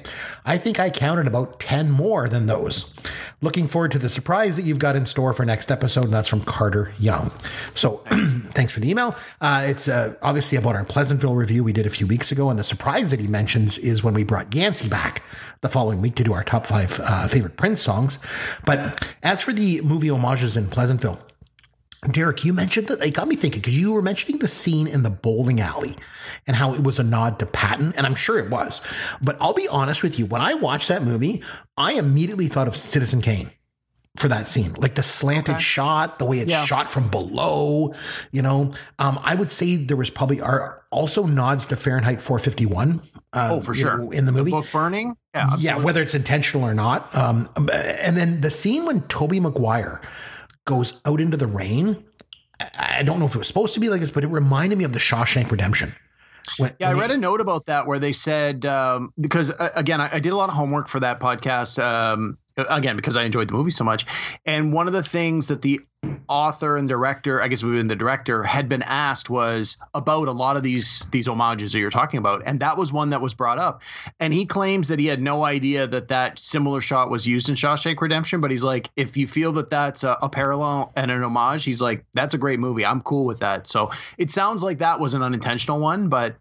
I 0.50 0.58
think 0.58 0.80
I 0.80 0.90
counted 0.90 1.28
about 1.28 1.60
10 1.60 1.92
more 1.92 2.28
than 2.28 2.48
those. 2.48 2.92
Looking 3.40 3.68
forward 3.68 3.92
to 3.92 4.00
the 4.00 4.10
surprise 4.10 4.56
that 4.56 4.64
you've 4.64 4.80
got 4.80 4.96
in 4.96 5.06
store 5.06 5.32
for 5.32 5.46
next 5.46 5.72
episode, 5.72 6.06
and 6.06 6.14
that's 6.14 6.28
from 6.28 6.42
Carter 6.42 6.92
Young. 6.98 7.32
So 7.76 7.98
thanks 8.56 8.74
for 8.74 8.80
the 8.80 8.90
email. 8.90 9.16
Uh, 9.40 9.66
it's 9.68 9.88
uh, 9.88 10.16
obviously 10.24 10.58
about 10.58 10.76
our 10.76 10.84
Pleasantville 10.84 11.36
review 11.36 11.64
we 11.64 11.72
did 11.72 11.86
a 11.86 11.90
few 11.92 12.08
weeks 12.08 12.32
ago, 12.32 12.50
and 12.50 12.58
the 12.58 12.64
surprise 12.64 13.12
that 13.12 13.20
he 13.20 13.28
mentions 13.28 13.78
is 13.78 14.04
when 14.04 14.16
we 14.16 14.24
brought 14.24 14.56
Yancey 14.56 14.90
back 14.90 15.22
the 15.62 15.70
following 15.70 16.02
week 16.02 16.16
to 16.16 16.24
do 16.24 16.34
our 16.34 16.44
top 16.44 16.66
five 16.66 17.00
uh, 17.04 17.28
favorite 17.28 17.56
Prince 17.56 17.84
songs. 17.84 18.18
But 18.66 19.08
as 19.22 19.44
for 19.44 19.54
the 19.54 19.82
movie 19.82 20.08
homages 20.08 20.58
in 20.58 20.66
Pleasantville, 20.66 21.22
Derek, 22.12 22.46
you 22.46 22.54
mentioned 22.54 22.88
that 22.88 23.02
it 23.06 23.14
got 23.14 23.28
me 23.28 23.36
thinking 23.36 23.60
because 23.62 23.78
you 23.78 23.92
were 23.92 24.02
mentioning 24.02 24.40
the 24.40 24.48
scene 24.48 24.88
in 24.88 25.04
the 25.04 25.10
bowling 25.10 25.60
alley 25.60 25.98
and 26.48 26.56
how 26.56 26.74
it 26.74 26.82
was 26.84 26.98
a 26.98 27.04
nod 27.04 27.40
to 27.40 27.46
Patton, 27.46 27.94
and 27.98 28.06
I'm 28.06 28.16
sure 28.16 28.40
it 28.40 28.50
was. 28.50 28.82
But 29.22 29.38
I'll 29.42 29.54
be 29.54 29.68
honest 29.68 30.02
with 30.02 30.18
you, 30.18 30.26
when 30.26 30.42
I 30.42 30.54
watched 30.54 30.88
that 30.88 31.04
movie, 31.04 31.44
I 31.76 31.94
immediately 31.94 32.48
thought 32.48 32.68
of 32.70 32.76
Citizen 32.78 33.22
Kane 33.22 33.50
for 34.16 34.28
that 34.30 34.48
scene, 34.50 34.74
like 34.76 34.96
the 34.96 35.04
slanted 35.04 35.60
shot, 35.62 36.20
the 36.20 36.26
way 36.26 36.40
it's 36.40 36.50
Yeah. 36.52 36.66
shot 36.66 36.90
from 36.90 37.10
below. 37.10 37.94
You 38.32 38.42
know, 38.42 38.72
um, 38.98 39.20
I 39.22 39.36
would 39.36 39.52
say 39.52 39.76
there 39.76 39.98
was 39.98 40.10
probably 40.10 40.40
are 40.42 40.82
also 40.92 41.26
nods 41.26 41.66
to 41.68 41.76
Fahrenheit 41.76 42.22
451. 42.22 43.02
Uh, 43.34 43.50
Oh, 43.52 43.62
for 43.62 43.76
sure. 43.76 43.98
know, 43.98 44.12
in 44.12 44.26
the 44.26 44.32
movie. 44.32 44.52
Book 44.52 44.66
burning? 44.72 45.16
Yeah, 45.36 45.56
Yeah, 45.60 45.76
whether 45.78 46.02
it's 46.02 46.16
intentional 46.16 46.66
or 46.68 46.74
not. 46.74 47.14
Um, 47.16 47.50
and 47.58 48.18
then 48.18 48.42
the 48.42 48.50
scene 48.50 48.86
when 48.86 49.02
Tobey 49.02 49.40
Maguire 49.40 50.02
goes 50.70 51.02
out 51.06 51.20
into 51.20 51.36
the 51.38 51.48
rain. 51.48 52.04
I 52.62 52.98
I 53.00 53.04
don't 53.04 53.20
know 53.20 53.26
if 53.26 53.36
it 53.36 53.38
was 53.38 53.48
supposed 53.48 53.74
to 53.74 53.80
be 53.80 53.90
like 53.90 54.00
this, 54.02 54.12
but 54.12 54.24
it 54.24 54.28
reminded 54.28 54.78
me 54.78 54.86
of 54.86 54.94
the 54.94 55.00
Shawshank 55.00 55.50
Redemption. 55.52 55.94
When, 56.58 56.74
Yeah, 56.80 56.90
I 56.90 56.94
read 56.94 57.10
he- 57.10 57.16
a 57.16 57.20
note 57.20 57.42
about 57.42 57.66
that 57.66 57.86
where 57.88 58.00
they 58.00 58.12
said 58.12 58.66
um, 58.66 59.14
because 59.20 59.50
uh, 59.52 59.70
again, 59.76 60.02
I, 60.02 60.10
I 60.14 60.20
did 60.20 60.32
a 60.34 60.36
lot 60.36 60.50
of 60.50 60.56
homework 60.56 60.88
for 60.88 61.00
that 61.02 61.20
podcast. 61.20 61.82
Um, 61.84 62.38
again, 62.70 62.96
because 62.96 63.18
I 63.18 63.24
enjoyed 63.24 63.50
the 63.50 63.54
movie 63.54 63.72
so 63.72 63.84
much, 63.84 64.06
and 64.46 64.74
one 64.74 64.88
of 64.88 64.94
the 64.94 65.04
things 65.04 65.50
that 65.50 65.62
the 65.62 65.82
author 66.30 66.78
and 66.78 66.88
director, 66.88 67.42
I 67.42 67.50
guess 67.50 67.62
we've 67.64 67.74
been 67.74 67.88
the 67.88 67.96
director, 67.96 68.44
had 68.44 68.70
been 68.70 68.84
asked 68.84 69.30
was 69.30 69.78
about 69.94 70.28
a 70.28 70.32
lot 70.32 70.56
of 70.56 70.64
these 70.64 71.06
these 71.12 71.28
homages 71.28 71.74
that 71.74 71.80
you're 71.80 71.90
talking 71.90 72.20
about, 72.20 72.44
and 72.46 72.62
that 72.62 72.78
was 72.78 72.94
one 72.94 73.10
that 73.10 73.22
was 73.22 73.34
brought 73.34 73.60
up. 73.60 73.82
And 74.20 74.34
he 74.34 74.46
claims 74.46 74.88
that 74.88 75.00
he 75.00 75.08
had 75.08 75.22
no 75.22 75.44
idea 75.44 75.88
that 75.88 76.08
that 76.10 76.40
similar 76.40 76.82
shot 76.82 77.10
was 77.10 77.28
used 77.28 77.50
in 77.50 77.56
Shawshank 77.56 78.00
Redemption, 78.00 78.42
but 78.42 78.52
he's 78.52 78.64
like, 78.64 78.90
if 78.96 79.18
you 79.18 79.28
feel 79.28 79.52
that 79.54 79.70
that's 79.70 80.04
a, 80.04 80.18
a 80.22 80.30
parallel 80.30 80.94
and 80.96 81.12
an 81.12 81.24
homage, 81.24 81.66
he's 81.66 81.82
like, 81.82 82.06
that's 82.14 82.34
a 82.34 82.38
great 82.38 82.60
movie. 82.60 82.86
I'm 82.86 83.02
cool 83.02 83.26
with 83.26 83.40
that. 83.40 83.68
So 83.68 83.92
it 84.18 84.32
sounds 84.32 84.64
like 84.64 84.80
that 84.80 85.00
was 85.00 85.14
an 85.14 85.24
unintentional 85.24 85.80
one, 85.80 86.10
but. 86.10 86.36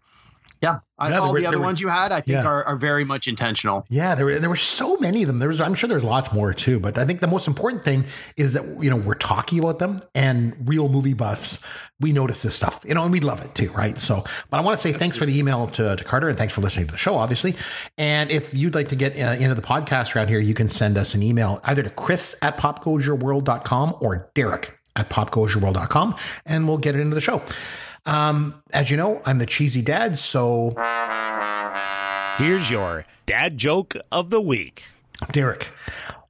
Yeah, 0.61 0.79
I, 0.97 1.09
Yeah, 1.09 1.19
all 1.19 1.31
were- 1.31 1.39
the 1.39 1.45
other 1.45 1.57
were- 1.57 1.63
ones 1.63 1.79
you 1.79 1.87
had, 1.87 2.11
I 2.11 2.17
think, 2.21 2.35
Yeah. 2.43 2.45
are, 2.45 2.63
are 2.65 2.75
very 2.75 3.05
much 3.05 3.27
intentional. 3.27 3.85
Yeah, 3.89 4.15
there 4.15 4.25
were 4.25 4.39
there 4.39 4.49
were 4.49 4.55
so 4.57 4.97
many 4.97 5.21
of 5.23 5.27
them. 5.27 5.37
There 5.37 5.47
was 5.47 5.61
I'm 5.61 5.73
sure 5.73 5.87
there's 5.87 6.03
lots 6.03 6.33
more 6.33 6.53
too, 6.53 6.79
but 6.79 6.97
I 6.97 7.05
think 7.05 7.21
the 7.21 7.27
most 7.27 7.47
important 7.47 7.83
thing 7.85 8.05
is 8.35 8.53
that 8.53 8.65
you 8.81 8.89
know 8.89 8.97
we're 8.97 9.13
talking 9.15 9.59
about 9.59 9.79
them 9.79 9.97
and 10.13 10.53
real 10.67 10.89
movie 10.89 11.13
buffs 11.13 11.63
we 12.01 12.13
notice 12.13 12.43
this 12.43 12.55
stuff, 12.55 12.79
you 12.87 12.93
know, 12.93 13.03
and 13.03 13.11
we 13.11 13.19
love 13.19 13.43
it 13.43 13.53
too, 13.55 13.69
right? 13.71 13.97
So, 13.97 14.23
but 14.49 14.57
I 14.57 14.61
want 14.61 14.79
to 14.79 14.81
say 14.81 14.93
thanks 14.93 15.17
for 15.17 15.25
the 15.25 15.37
email 15.37 15.67
to, 15.67 15.97
to 15.97 16.03
Carter 16.05 16.29
and 16.29 16.37
thanks 16.37 16.53
for 16.53 16.61
listening 16.61 16.85
to 16.87 16.93
the 16.93 16.97
show, 16.97 17.15
obviously. 17.15 17.55
And 17.97 18.31
if 18.31 18.53
you'd 18.53 18.73
like 18.73 18.87
to 18.87 18.95
get 18.95 19.17
uh, 19.21 19.31
into 19.37 19.53
the 19.53 19.61
podcast 19.61 20.15
around 20.15 20.29
here, 20.29 20.39
you 20.39 20.53
can 20.53 20.69
send 20.69 20.97
us 20.97 21.13
an 21.13 21.21
email 21.21 21.59
either 21.65 21.83
to 21.83 21.89
Chris 21.89 22.37
at 22.41 22.55
popgoesyourworld.com 22.57 23.95
or 23.99 24.31
Derek 24.33 24.79
at 24.95 25.09
popgoesyourworld.com 25.09 26.15
and 26.45 26.67
we'll 26.69 26.77
get 26.77 26.95
it 26.95 27.01
into 27.01 27.15
the 27.15 27.21
show. 27.21 27.41
Um, 28.05 28.61
as 28.71 28.89
you 28.89 28.97
know, 28.97 29.21
I'm 29.25 29.37
the 29.37 29.45
cheesy 29.45 29.81
dad, 29.81 30.17
so 30.17 30.75
Here's 32.39 32.71
your 32.71 33.05
dad 33.25 33.57
joke 33.57 33.97
of 34.13 34.29
the 34.29 34.39
week. 34.39 34.85
Derek, 35.33 35.67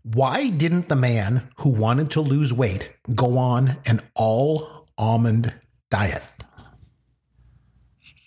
why 0.02 0.50
didn't 0.50 0.90
the 0.90 0.96
man 0.96 1.50
who 1.58 1.70
wanted 1.70 2.10
to 2.12 2.22
lose 2.22 2.52
weight 2.52 2.98
go 3.14 3.38
on 3.38 3.78
an 3.86 4.00
all 4.16 4.88
almond 4.98 5.54
diet? 5.92 6.24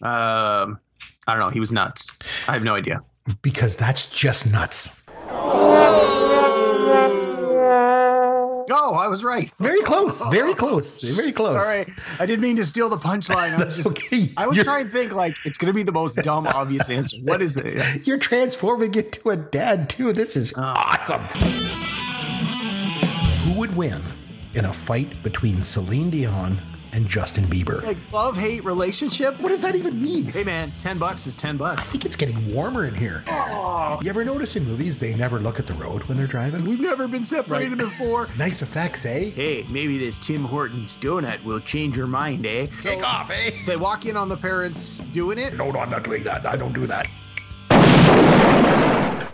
Um, 0.01 0.79
I 1.27 1.35
don't 1.35 1.41
know. 1.41 1.49
He 1.49 1.59
was 1.59 1.73
nuts. 1.73 2.17
I 2.47 2.53
have 2.53 2.63
no 2.63 2.77
idea. 2.77 3.03
Because 3.43 3.75
that's 3.77 4.09
just 4.09 4.53
nuts. 4.53 5.09
Oh, 5.29 6.32
I 8.77 9.09
was 9.09 9.25
right. 9.25 9.53
Very 9.59 9.83
close. 9.83 10.23
Very 10.31 10.55
close. 10.55 11.03
Very 11.17 11.33
close. 11.33 11.53
Sorry, 11.53 11.87
I 12.19 12.27
didn't 12.27 12.43
mean 12.43 12.57
to 12.57 12.67
steal 12.67 12.89
the 12.89 12.97
punchline. 12.97 13.53
I 13.59 13.65
was 13.65 13.77
just, 13.77 13.89
okay. 13.89 14.33
I 14.37 14.47
was 14.47 14.57
You're- 14.57 14.65
trying 14.65 14.85
to 14.85 14.91
think 14.91 15.13
like 15.13 15.35
it's 15.45 15.59
going 15.59 15.73
to 15.73 15.77
be 15.77 15.83
the 15.83 15.93
most 15.93 16.17
dumb, 16.17 16.47
obvious 16.55 16.91
answer. 16.91 17.19
What 17.23 17.43
is 17.43 17.57
it? 17.57 18.07
You're 18.07 18.19
transforming 18.19 18.95
into 18.95 19.31
a 19.31 19.37
dad 19.37 19.89
too. 19.89 20.13
This 20.13 20.37
is 20.37 20.55
oh. 20.57 20.63
awesome. 20.63 21.23
Who 23.43 23.59
would 23.59 23.75
win 23.77 24.01
in 24.55 24.65
a 24.67 24.73
fight 24.73 25.23
between 25.23 25.63
Celine 25.63 26.11
Dion 26.11 26.59
and 26.93 27.09
Justin 27.09 27.45
Bieber. 27.45 27.83
Like 27.83 27.99
love 28.13 28.37
hate 28.37 28.65
relationship. 28.65 29.41
What 29.41 29.49
does 29.49 29.63
that 29.63 29.75
even 29.75 30.01
mean? 30.01 30.27
Hey 30.27 30.45
man, 30.45 30.73
ten 30.79 30.99
bucks 30.99 31.27
is 31.27 31.37
ten 31.37 31.57
bucks. 31.57 31.89
I 31.89 31.93
think 31.93 32.05
it's 32.05 32.17
getting 32.17 32.55
warmer 32.55 32.85
in 32.85 32.95
here. 32.95 33.25
You 34.03 34.11
ever 34.11 34.25
notice 34.25 34.57
in 34.57 34.65
movies 34.67 34.99
they 34.99 35.15
never 35.15 35.39
look 35.39 35.59
at 35.59 35.67
the 35.67 35.75
road 35.75 36.05
when 36.05 36.17
they're 36.17 36.27
driving? 36.27 36.65
We've 36.65 36.81
never 36.81 37.09
been 37.09 37.25
separated 37.25 37.79
before. 37.79 38.29
Nice 38.43 38.63
effects, 38.63 39.05
eh? 39.07 39.31
Hey, 39.31 39.65
maybe 39.71 39.99
this 39.99 40.19
Tim 40.19 40.43
Hortons 40.45 40.97
donut 40.97 41.43
will 41.45 41.61
change 41.61 41.97
your 41.97 42.07
mind, 42.09 42.45
eh? 42.45 42.67
Take 42.79 43.07
off, 43.07 43.31
eh? 43.31 43.51
They 43.67 43.77
walk 43.77 44.07
in 44.07 44.17
on 44.17 44.29
the 44.29 44.37
parents 44.37 44.99
doing 45.13 45.39
it. 45.39 45.55
No, 45.55 45.71
no, 45.71 45.79
I'm 45.81 45.91
not 45.91 46.03
doing 46.03 46.25
that. 46.25 46.45
I 46.47 46.57
don't 46.57 46.73
do 46.73 46.87
that. 46.89 47.07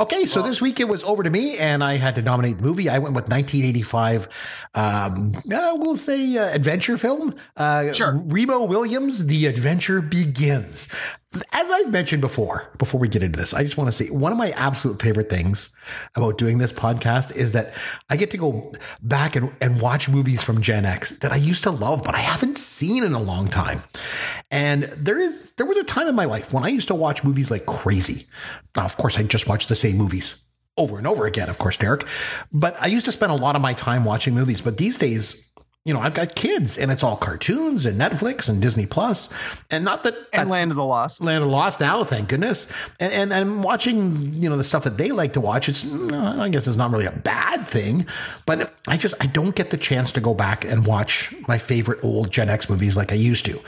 Okay, 0.00 0.26
so 0.26 0.43
this 0.43 0.62
week 0.62 0.78
it 0.78 0.88
was 0.88 1.02
over 1.02 1.25
to 1.25 1.31
me, 1.31 1.59
and 1.59 1.83
I 1.83 1.97
had 1.97 2.14
to 2.14 2.23
nominate 2.23 2.59
the 2.59 2.62
movie. 2.62 2.88
I 2.88 2.99
went 2.99 3.17
with 3.17 3.25
1985, 3.28 4.28
um, 4.75 5.33
uh, 5.52 5.73
we'll 5.75 5.97
say 5.97 6.37
uh, 6.37 6.55
adventure 6.55 6.97
film. 6.97 7.35
Uh, 7.57 7.93
Sure. 7.93 8.14
Remo 8.14 8.62
Williams, 8.64 9.26
The 9.26 9.47
Adventure 9.47 10.00
Begins. 10.00 10.88
As 11.52 11.70
I've 11.70 11.92
mentioned 11.92 12.23
before, 12.23 12.70
before 12.78 12.99
we 12.99 13.06
get 13.06 13.23
into 13.23 13.38
this, 13.38 13.52
I 13.52 13.62
just 13.62 13.76
want 13.76 13.88
to 13.88 13.92
say 13.92 14.08
one 14.08 14.32
of 14.32 14.38
my 14.38 14.50
absolute 14.52 15.00
favorite 15.00 15.28
things 15.28 15.76
about 16.14 16.38
doing 16.38 16.56
this 16.56 16.73
podcast 16.73 17.37
is 17.37 17.52
that 17.52 17.75
I 18.08 18.16
get 18.16 18.30
to 18.30 18.38
go 18.38 18.73
back 19.02 19.37
and, 19.37 19.52
and 19.61 19.78
watch 19.78 20.08
movies 20.08 20.42
from 20.42 20.62
Gen 20.62 20.87
X 20.87 21.11
that 21.18 21.30
I 21.30 21.37
used 21.37 21.64
to 21.64 21.70
love, 21.70 22.02
but 22.02 22.14
I 22.14 22.20
haven't 22.20 22.56
seen 22.56 23.04
in 23.04 23.12
a 23.12 23.20
long 23.20 23.47
time. 23.47 23.82
And 24.50 24.85
there 24.85 25.18
is 25.18 25.42
there 25.56 25.66
was 25.66 25.76
a 25.76 25.85
time 25.85 26.08
in 26.08 26.14
my 26.14 26.25
life 26.25 26.54
when 26.54 26.64
I 26.64 26.68
used 26.68 26.88
to 26.88 26.94
watch 26.94 27.23
movies 27.23 27.50
like 27.50 27.66
crazy. 27.66 28.26
Now, 28.75 28.87
of 28.87 28.97
course, 28.97 29.18
I 29.18 29.23
just 29.25 29.47
watch 29.47 29.66
the 29.66 29.75
same 29.75 29.99
movies 29.99 30.37
over 30.78 30.97
and 30.97 31.06
over 31.06 31.26
again, 31.26 31.50
of 31.50 31.58
course, 31.58 31.76
Derek. 31.76 32.06
But 32.52 32.80
I 32.80 32.87
used 32.87 33.04
to 33.04 33.12
spend 33.12 33.32
a 33.32 33.35
lot 33.35 33.56
of 33.56 33.61
my 33.61 33.75
time 33.75 34.04
watching 34.04 34.35
movies. 34.35 34.62
But 34.62 34.78
these 34.78 34.97
days, 34.97 35.48
you 35.88 35.95
know, 35.95 36.00
I've 36.00 36.12
got 36.12 36.35
kids 36.35 36.76
and 36.76 36.92
it's 36.92 37.02
all 37.02 37.16
cartoons 37.16 37.87
and 37.87 37.99
Netflix 37.99 38.47
and 38.47 38.61
Disney 38.61 38.85
Plus, 38.85 39.33
and 39.71 39.87
not 39.87 40.02
that 40.02 40.14
And 40.35 40.50
Land 40.50 40.71
of 40.71 40.76
the 40.76 40.85
Lost. 40.85 41.23
Land 41.23 41.42
of 41.42 41.49
the 41.49 41.57
Lost 41.57 41.80
now, 41.80 42.04
thank 42.04 42.28
goodness. 42.28 42.71
And, 43.00 43.11
and 43.11 43.33
I'm 43.33 43.62
watching, 43.62 44.35
you 44.35 44.50
know, 44.50 44.59
the 44.59 44.64
stuff 44.64 44.85
that 44.85 44.99
they 44.99 45.12
like 45.12 45.33
to 45.33 45.40
watch. 45.40 45.66
It's, 45.66 45.90
uh, 45.90 46.37
I 46.38 46.50
guess 46.50 46.66
it's 46.66 46.76
not 46.76 46.90
really 46.90 47.07
a 47.07 47.11
bad 47.12 47.66
thing, 47.66 48.07
but 48.45 48.75
I 48.87 48.99
just, 48.99 49.14
I 49.18 49.28
don't 49.28 49.57
get 49.57 49.71
the 49.71 49.78
chance 49.78 50.12
to 50.12 50.21
go 50.21 50.35
back 50.35 50.62
and 50.62 50.85
watch 50.85 51.35
my 51.49 51.57
favorite 51.57 52.00
old 52.04 52.30
Gen 52.30 52.50
X 52.50 52.68
movies 52.68 52.95
like 52.95 53.11
I 53.11 53.16
used 53.16 53.47
to. 53.47 53.59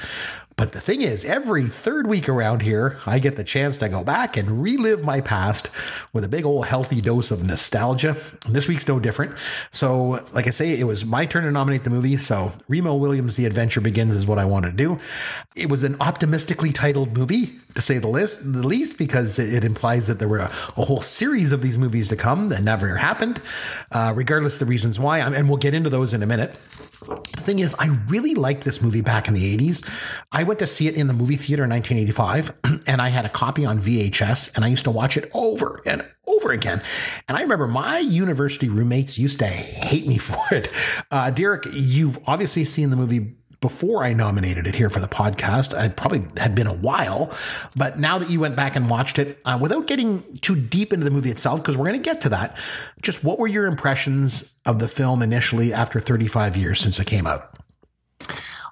But 0.61 0.73
the 0.73 0.81
thing 0.81 1.00
is, 1.00 1.25
every 1.25 1.64
third 1.64 2.07
week 2.07 2.29
around 2.29 2.61
here, 2.61 2.99
I 3.07 3.19
get 3.19 3.37
the 3.37 3.45
chance 3.45 3.79
to 3.79 3.88
go 3.88 4.05
back 4.05 4.37
and 4.37 4.62
relive 4.62 5.02
my 5.02 5.23
past 5.23 5.71
with 6.12 6.23
a 6.23 6.29
big 6.29 6.45
old 6.45 6.67
healthy 6.67 7.00
dose 7.00 7.31
of 7.31 7.43
nostalgia. 7.43 8.14
And 8.45 8.55
this 8.55 8.69
week's 8.69 8.87
no 8.87 9.00
different. 9.00 9.35
So, 9.71 10.23
like 10.35 10.47
I 10.47 10.50
say, 10.50 10.79
it 10.79 10.85
was 10.85 11.02
my 11.02 11.25
turn 11.25 11.45
to 11.45 11.50
nominate 11.50 11.85
the 11.85 11.88
movie. 11.88 12.19
So, 12.19 12.52
Remo 12.69 12.95
Williams' 12.95 13.37
The 13.37 13.47
Adventure 13.47 13.81
Begins 13.81 14.14
is 14.14 14.26
what 14.26 14.38
I 14.38 14.45
want 14.45 14.67
to 14.67 14.71
do. 14.71 14.99
It 15.57 15.71
was 15.71 15.83
an 15.83 15.97
optimistically 15.99 16.73
titled 16.73 17.17
movie, 17.17 17.59
to 17.75 17.81
say 17.81 17.97
the 17.97 18.09
least, 18.09 18.40
the 18.52 18.67
least 18.67 18.99
because 18.99 19.38
it 19.38 19.64
implies 19.64 20.09
that 20.09 20.19
there 20.19 20.29
were 20.29 20.40
a, 20.40 20.52
a 20.76 20.85
whole 20.85 21.00
series 21.00 21.52
of 21.52 21.62
these 21.62 21.79
movies 21.79 22.09
to 22.09 22.17
come 22.17 22.50
that 22.50 22.62
never 22.62 22.97
happened, 22.97 23.40
uh, 23.93 24.12
regardless 24.14 24.57
of 24.57 24.61
the 24.61 24.67
reasons 24.67 25.00
why. 25.00 25.21
And 25.21 25.49
we'll 25.49 25.57
get 25.57 25.73
into 25.73 25.88
those 25.88 26.12
in 26.12 26.23
a 26.23 26.26
minute. 26.26 26.55
The 27.07 27.40
thing 27.40 27.59
is, 27.61 27.75
I 27.79 27.88
really 28.09 28.35
liked 28.35 28.64
this 28.64 28.83
movie 28.83 29.00
back 29.00 29.26
in 29.26 29.35
the 29.35 29.57
80s. 29.57 29.88
I 30.33 30.43
went 30.50 30.59
to 30.59 30.66
see 30.66 30.88
it 30.88 30.97
in 30.97 31.07
the 31.07 31.14
movie 31.14 31.37
theater 31.37 31.62
in 31.62 31.71
1985, 31.71 32.83
and 32.88 33.00
I 33.00 33.11
had 33.11 33.25
a 33.25 33.28
copy 33.28 33.64
on 33.64 33.78
VHS, 33.78 34.57
and 34.57 34.64
I 34.64 34.69
used 34.69 34.83
to 34.83 34.90
watch 34.90 35.16
it 35.16 35.30
over 35.33 35.80
and 35.87 36.04
over 36.26 36.50
again. 36.50 36.83
And 37.28 37.38
I 37.38 37.42
remember 37.42 37.69
my 37.69 38.00
university 38.00 38.69
roommates 38.69 39.16
used 39.16 39.38
to 39.38 39.47
hate 39.47 40.09
me 40.09 40.19
for 40.19 40.42
it. 40.52 40.69
Uh, 41.09 41.30
Derek, 41.30 41.66
you've 41.73 42.19
obviously 42.26 42.64
seen 42.64 42.90
the 42.90 42.97
movie 42.97 43.37
before 43.61 44.02
I 44.02 44.12
nominated 44.12 44.66
it 44.66 44.75
here 44.75 44.90
for 44.90 44.99
the 44.99 45.07
podcast. 45.07 45.80
It 45.80 45.95
probably 45.95 46.26
had 46.37 46.57
been 46.57 46.66
a 46.66 46.75
while, 46.75 47.33
but 47.76 48.00
now 48.00 48.19
that 48.19 48.28
you 48.28 48.40
went 48.40 48.57
back 48.57 48.75
and 48.75 48.90
watched 48.90 49.21
it, 49.21 49.40
uh, 49.45 49.57
without 49.61 49.87
getting 49.87 50.37
too 50.38 50.57
deep 50.57 50.92
into 50.92 51.04
the 51.04 51.12
movie 51.12 51.30
itself, 51.30 51.62
because 51.62 51.78
we're 51.78 51.87
going 51.87 52.02
to 52.02 52.02
get 52.02 52.23
to 52.23 52.30
that, 52.30 52.59
just 53.02 53.23
what 53.23 53.38
were 53.38 53.47
your 53.47 53.66
impressions 53.66 54.59
of 54.66 54.80
the 54.80 54.88
film 54.88 55.23
initially 55.23 55.73
after 55.73 56.00
35 56.00 56.57
years 56.57 56.80
since 56.80 56.99
it 56.99 57.07
came 57.07 57.28
out? 57.28 57.57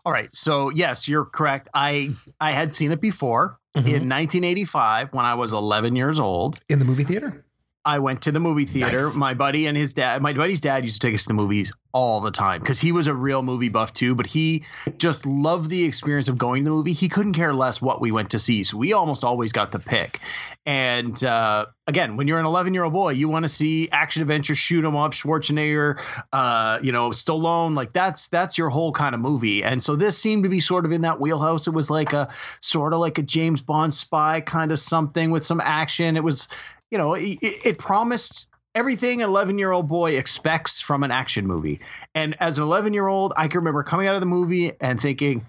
All 0.04 0.12
right. 0.12 0.34
So 0.34 0.70
yes, 0.70 1.08
you're 1.08 1.24
correct. 1.24 1.68
I 1.74 2.10
I 2.40 2.52
had 2.52 2.72
seen 2.72 2.92
it 2.92 3.00
before 3.00 3.58
mm-hmm. 3.76 3.86
in 3.86 4.08
1985 4.08 5.12
when 5.12 5.24
I 5.24 5.34
was 5.34 5.52
11 5.52 5.96
years 5.96 6.20
old. 6.20 6.60
In 6.68 6.78
the 6.78 6.84
movie 6.84 7.04
theater? 7.04 7.44
I 7.88 8.00
went 8.00 8.20
to 8.22 8.32
the 8.32 8.38
movie 8.38 8.66
theater. 8.66 9.04
Nice. 9.04 9.16
My 9.16 9.32
buddy 9.32 9.66
and 9.66 9.74
his 9.74 9.94
dad, 9.94 10.20
my 10.20 10.34
buddy's 10.34 10.60
dad 10.60 10.84
used 10.84 11.00
to 11.00 11.06
take 11.06 11.14
us 11.14 11.22
to 11.22 11.28
the 11.28 11.34
movies 11.34 11.72
all 11.94 12.20
the 12.20 12.30
time 12.30 12.60
because 12.60 12.78
he 12.78 12.92
was 12.92 13.06
a 13.06 13.14
real 13.14 13.42
movie 13.42 13.70
buff 13.70 13.94
too, 13.94 14.14
but 14.14 14.26
he 14.26 14.62
just 14.98 15.24
loved 15.24 15.70
the 15.70 15.84
experience 15.84 16.28
of 16.28 16.36
going 16.36 16.64
to 16.64 16.68
the 16.68 16.76
movie. 16.76 16.92
He 16.92 17.08
couldn't 17.08 17.32
care 17.32 17.54
less 17.54 17.80
what 17.80 18.02
we 18.02 18.12
went 18.12 18.28
to 18.30 18.38
see. 18.38 18.62
So 18.62 18.76
we 18.76 18.92
almost 18.92 19.24
always 19.24 19.52
got 19.52 19.72
the 19.72 19.78
pick. 19.78 20.20
And 20.66 21.24
uh, 21.24 21.64
again, 21.86 22.18
when 22.18 22.28
you're 22.28 22.38
an 22.38 22.44
11 22.44 22.74
year 22.74 22.84
old 22.84 22.92
boy, 22.92 23.12
you 23.12 23.26
want 23.26 23.46
to 23.46 23.48
see 23.48 23.88
action 23.90 24.20
adventure, 24.20 24.54
shoot 24.54 24.84
'em 24.84 24.94
up, 24.94 25.12
Schwarzenegger, 25.12 25.98
uh, 26.34 26.78
you 26.82 26.92
know, 26.92 27.08
Stallone. 27.08 27.74
Like 27.74 27.94
that's 27.94 28.28
that's 28.28 28.58
your 28.58 28.68
whole 28.68 28.92
kind 28.92 29.14
of 29.14 29.22
movie. 29.22 29.64
And 29.64 29.82
so 29.82 29.96
this 29.96 30.18
seemed 30.18 30.42
to 30.42 30.50
be 30.50 30.60
sort 30.60 30.84
of 30.84 30.92
in 30.92 31.00
that 31.00 31.20
wheelhouse. 31.20 31.66
It 31.66 31.72
was 31.72 31.88
like 31.88 32.12
a 32.12 32.28
sort 32.60 32.92
of 32.92 33.00
like 33.00 33.16
a 33.16 33.22
James 33.22 33.62
Bond 33.62 33.94
spy 33.94 34.42
kind 34.42 34.72
of 34.72 34.78
something 34.78 35.30
with 35.30 35.42
some 35.42 35.62
action. 35.62 36.18
It 36.18 36.22
was, 36.22 36.48
you 36.90 36.98
know, 36.98 37.14
it, 37.14 37.38
it 37.42 37.78
promised 37.78 38.46
everything 38.74 39.22
an 39.22 39.28
11 39.28 39.58
year 39.58 39.70
old 39.70 39.88
boy 39.88 40.16
expects 40.16 40.80
from 40.80 41.02
an 41.02 41.10
action 41.10 41.46
movie. 41.46 41.80
And 42.14 42.36
as 42.40 42.58
an 42.58 42.64
11 42.64 42.94
year 42.94 43.06
old, 43.06 43.32
I 43.36 43.48
can 43.48 43.58
remember 43.58 43.82
coming 43.82 44.06
out 44.06 44.14
of 44.14 44.20
the 44.20 44.26
movie 44.26 44.72
and 44.80 45.00
thinking, 45.00 45.46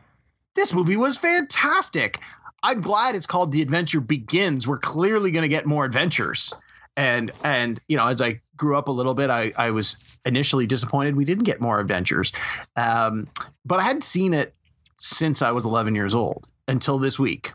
this 0.55 0.73
movie 0.73 0.97
was 0.97 1.17
fantastic. 1.17 2.19
I'm 2.61 2.81
glad 2.81 3.15
it's 3.15 3.25
called 3.25 3.51
The 3.51 3.61
Adventure 3.61 4.01
Begins. 4.01 4.67
We're 4.67 4.79
clearly 4.79 5.31
going 5.31 5.43
to 5.43 5.49
get 5.49 5.65
more 5.65 5.85
adventures. 5.85 6.53
And 6.97 7.31
and 7.43 7.79
you 7.87 7.95
know, 7.95 8.07
as 8.07 8.21
I 8.21 8.41
grew 8.57 8.75
up 8.75 8.89
a 8.89 8.91
little 8.91 9.13
bit, 9.13 9.29
I 9.29 9.53
I 9.55 9.71
was 9.71 10.17
initially 10.25 10.65
disappointed 10.65 11.15
we 11.15 11.23
didn't 11.23 11.45
get 11.45 11.61
more 11.61 11.79
adventures. 11.79 12.33
Um, 12.75 13.29
but 13.65 13.79
I 13.79 13.83
hadn't 13.83 14.03
seen 14.03 14.33
it 14.33 14.53
since 14.97 15.41
I 15.41 15.51
was 15.51 15.65
11 15.65 15.95
years 15.95 16.13
old 16.13 16.49
until 16.67 16.99
this 16.99 17.17
week. 17.17 17.53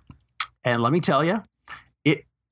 And 0.65 0.83
let 0.83 0.93
me 0.93 1.01
tell 1.01 1.23
you, 1.23 1.43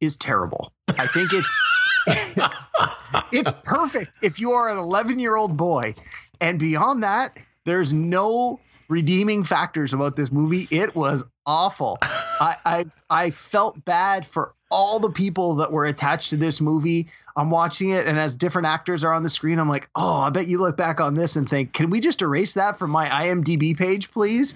is 0.02 0.16
terrible. 0.16 0.72
I 0.98 1.06
think 1.06 1.30
it's 1.32 1.68
it's 3.32 3.52
perfect 3.64 4.18
if 4.22 4.40
you 4.40 4.52
are 4.52 4.68
an 4.68 4.76
11 4.76 5.18
year 5.18 5.36
old 5.36 5.56
boy. 5.56 5.94
And 6.40 6.58
beyond 6.58 7.04
that, 7.04 7.36
there's 7.64 7.92
no 7.92 8.58
redeeming 8.88 9.44
factors 9.44 9.94
about 9.94 10.16
this 10.16 10.32
movie. 10.32 10.66
It 10.70 10.94
was 10.96 11.24
awful. 11.46 11.98
I, 12.02 12.56
I 12.64 12.84
I 13.08 13.30
felt 13.30 13.82
bad 13.84 14.26
for 14.26 14.54
all 14.70 14.98
the 14.98 15.10
people 15.10 15.56
that 15.56 15.70
were 15.70 15.86
attached 15.86 16.30
to 16.30 16.36
this 16.36 16.60
movie. 16.60 17.08
I'm 17.36 17.50
watching 17.50 17.90
it, 17.90 18.06
and 18.06 18.18
as 18.18 18.36
different 18.36 18.66
actors 18.66 19.04
are 19.04 19.12
on 19.12 19.22
the 19.22 19.30
screen, 19.30 19.58
I'm 19.58 19.68
like, 19.68 19.88
oh, 19.94 20.16
I 20.16 20.30
bet 20.30 20.48
you 20.48 20.58
look 20.58 20.76
back 20.76 21.00
on 21.00 21.14
this 21.14 21.36
and 21.36 21.48
think, 21.48 21.72
can 21.72 21.90
we 21.90 22.00
just 22.00 22.20
erase 22.20 22.54
that 22.54 22.78
from 22.78 22.90
my 22.90 23.08
IMDb 23.08 23.76
page, 23.76 24.10
please? 24.10 24.54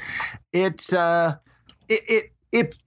It's 0.53 0.93
uh, 0.93 1.37
it 1.89 2.03
it 2.09 2.33
it 2.53 2.79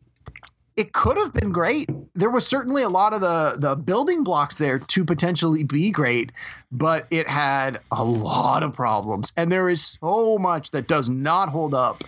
it 0.79 0.93
could 0.93 1.17
have 1.17 1.33
been 1.33 1.51
great. 1.51 1.89
There 2.15 2.29
was 2.29 2.47
certainly 2.47 2.83
a 2.83 2.89
lot 2.89 3.13
of 3.13 3.19
the 3.19 3.55
the 3.57 3.75
building 3.75 4.23
blocks 4.23 4.57
there 4.57 4.79
to 4.79 5.03
potentially 5.03 5.65
be 5.65 5.91
great, 5.91 6.31
but 6.71 7.05
it 7.11 7.27
had 7.27 7.81
a 7.91 8.01
lot 8.01 8.63
of 8.63 8.73
problems, 8.73 9.33
and 9.35 9.51
there 9.51 9.67
is 9.67 9.97
so 9.99 10.37
much 10.37 10.71
that 10.71 10.87
does 10.87 11.09
not 11.09 11.49
hold 11.49 11.73
up. 11.73 12.05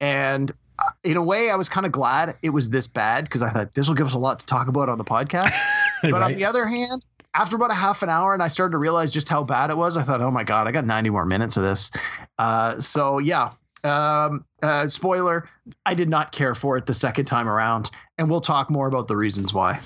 And 0.00 0.52
uh, 0.78 0.90
in 1.02 1.16
a 1.16 1.22
way, 1.24 1.50
I 1.50 1.56
was 1.56 1.68
kind 1.68 1.86
of 1.86 1.90
glad 1.90 2.36
it 2.40 2.50
was 2.50 2.70
this 2.70 2.86
bad 2.86 3.24
because 3.24 3.42
I 3.42 3.50
thought 3.50 3.74
this 3.74 3.88
will 3.88 3.96
give 3.96 4.06
us 4.06 4.14
a 4.14 4.18
lot 4.18 4.38
to 4.38 4.46
talk 4.46 4.68
about 4.68 4.88
on 4.88 4.98
the 4.98 5.04
podcast. 5.04 5.52
but 6.02 6.22
on 6.22 6.34
the 6.34 6.44
other 6.44 6.66
hand, 6.66 7.04
after 7.34 7.56
about 7.56 7.72
a 7.72 7.74
half 7.74 8.04
an 8.04 8.10
hour, 8.10 8.32
and 8.32 8.44
I 8.44 8.48
started 8.48 8.72
to 8.72 8.78
realize 8.78 9.10
just 9.10 9.28
how 9.28 9.42
bad 9.42 9.70
it 9.70 9.76
was, 9.76 9.96
I 9.96 10.04
thought, 10.04 10.20
oh 10.20 10.30
my 10.30 10.44
god, 10.44 10.68
I 10.68 10.70
got 10.70 10.86
90 10.86 11.10
more 11.10 11.26
minutes 11.26 11.56
of 11.56 11.64
this. 11.64 11.90
Uh, 12.38 12.78
so 12.78 13.18
yeah. 13.18 13.50
Um, 13.82 14.46
uh, 14.62 14.88
spoiler, 14.88 15.46
I 15.84 15.92
did 15.92 16.08
not 16.08 16.32
care 16.32 16.54
for 16.54 16.78
it 16.78 16.86
the 16.86 16.94
second 16.94 17.26
time 17.26 17.46
around, 17.46 17.90
and 18.18 18.30
we'll 18.30 18.40
talk 18.40 18.70
more 18.70 18.86
about 18.86 19.08
the 19.08 19.16
reasons 19.16 19.52
why. 19.52 19.80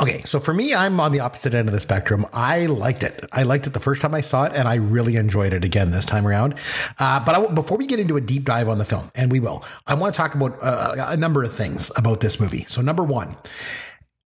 Okay, 0.00 0.22
so 0.24 0.38
for 0.38 0.52
me, 0.52 0.74
I'm 0.74 1.00
on 1.00 1.12
the 1.12 1.20
opposite 1.20 1.54
end 1.54 1.68
of 1.68 1.74
the 1.74 1.80
spectrum. 1.80 2.26
I 2.32 2.66
liked 2.66 3.02
it. 3.02 3.24
I 3.32 3.42
liked 3.42 3.66
it 3.66 3.72
the 3.72 3.80
first 3.80 4.02
time 4.02 4.14
I 4.14 4.20
saw 4.20 4.44
it, 4.44 4.52
and 4.54 4.68
I 4.68 4.74
really 4.76 5.16
enjoyed 5.16 5.52
it 5.52 5.64
again 5.64 5.90
this 5.90 6.04
time 6.04 6.26
around. 6.26 6.54
Uh, 6.98 7.20
but 7.24 7.34
I, 7.34 7.52
before 7.52 7.78
we 7.78 7.86
get 7.86 7.98
into 8.00 8.16
a 8.16 8.20
deep 8.20 8.44
dive 8.44 8.68
on 8.68 8.78
the 8.78 8.84
film, 8.84 9.10
and 9.14 9.32
we 9.32 9.40
will, 9.40 9.64
I 9.86 9.94
want 9.94 10.14
to 10.14 10.16
talk 10.18 10.34
about 10.34 10.62
uh, 10.62 11.06
a 11.08 11.16
number 11.16 11.42
of 11.42 11.52
things 11.52 11.90
about 11.96 12.20
this 12.20 12.38
movie. 12.38 12.64
So, 12.68 12.82
number 12.82 13.02
one, 13.02 13.36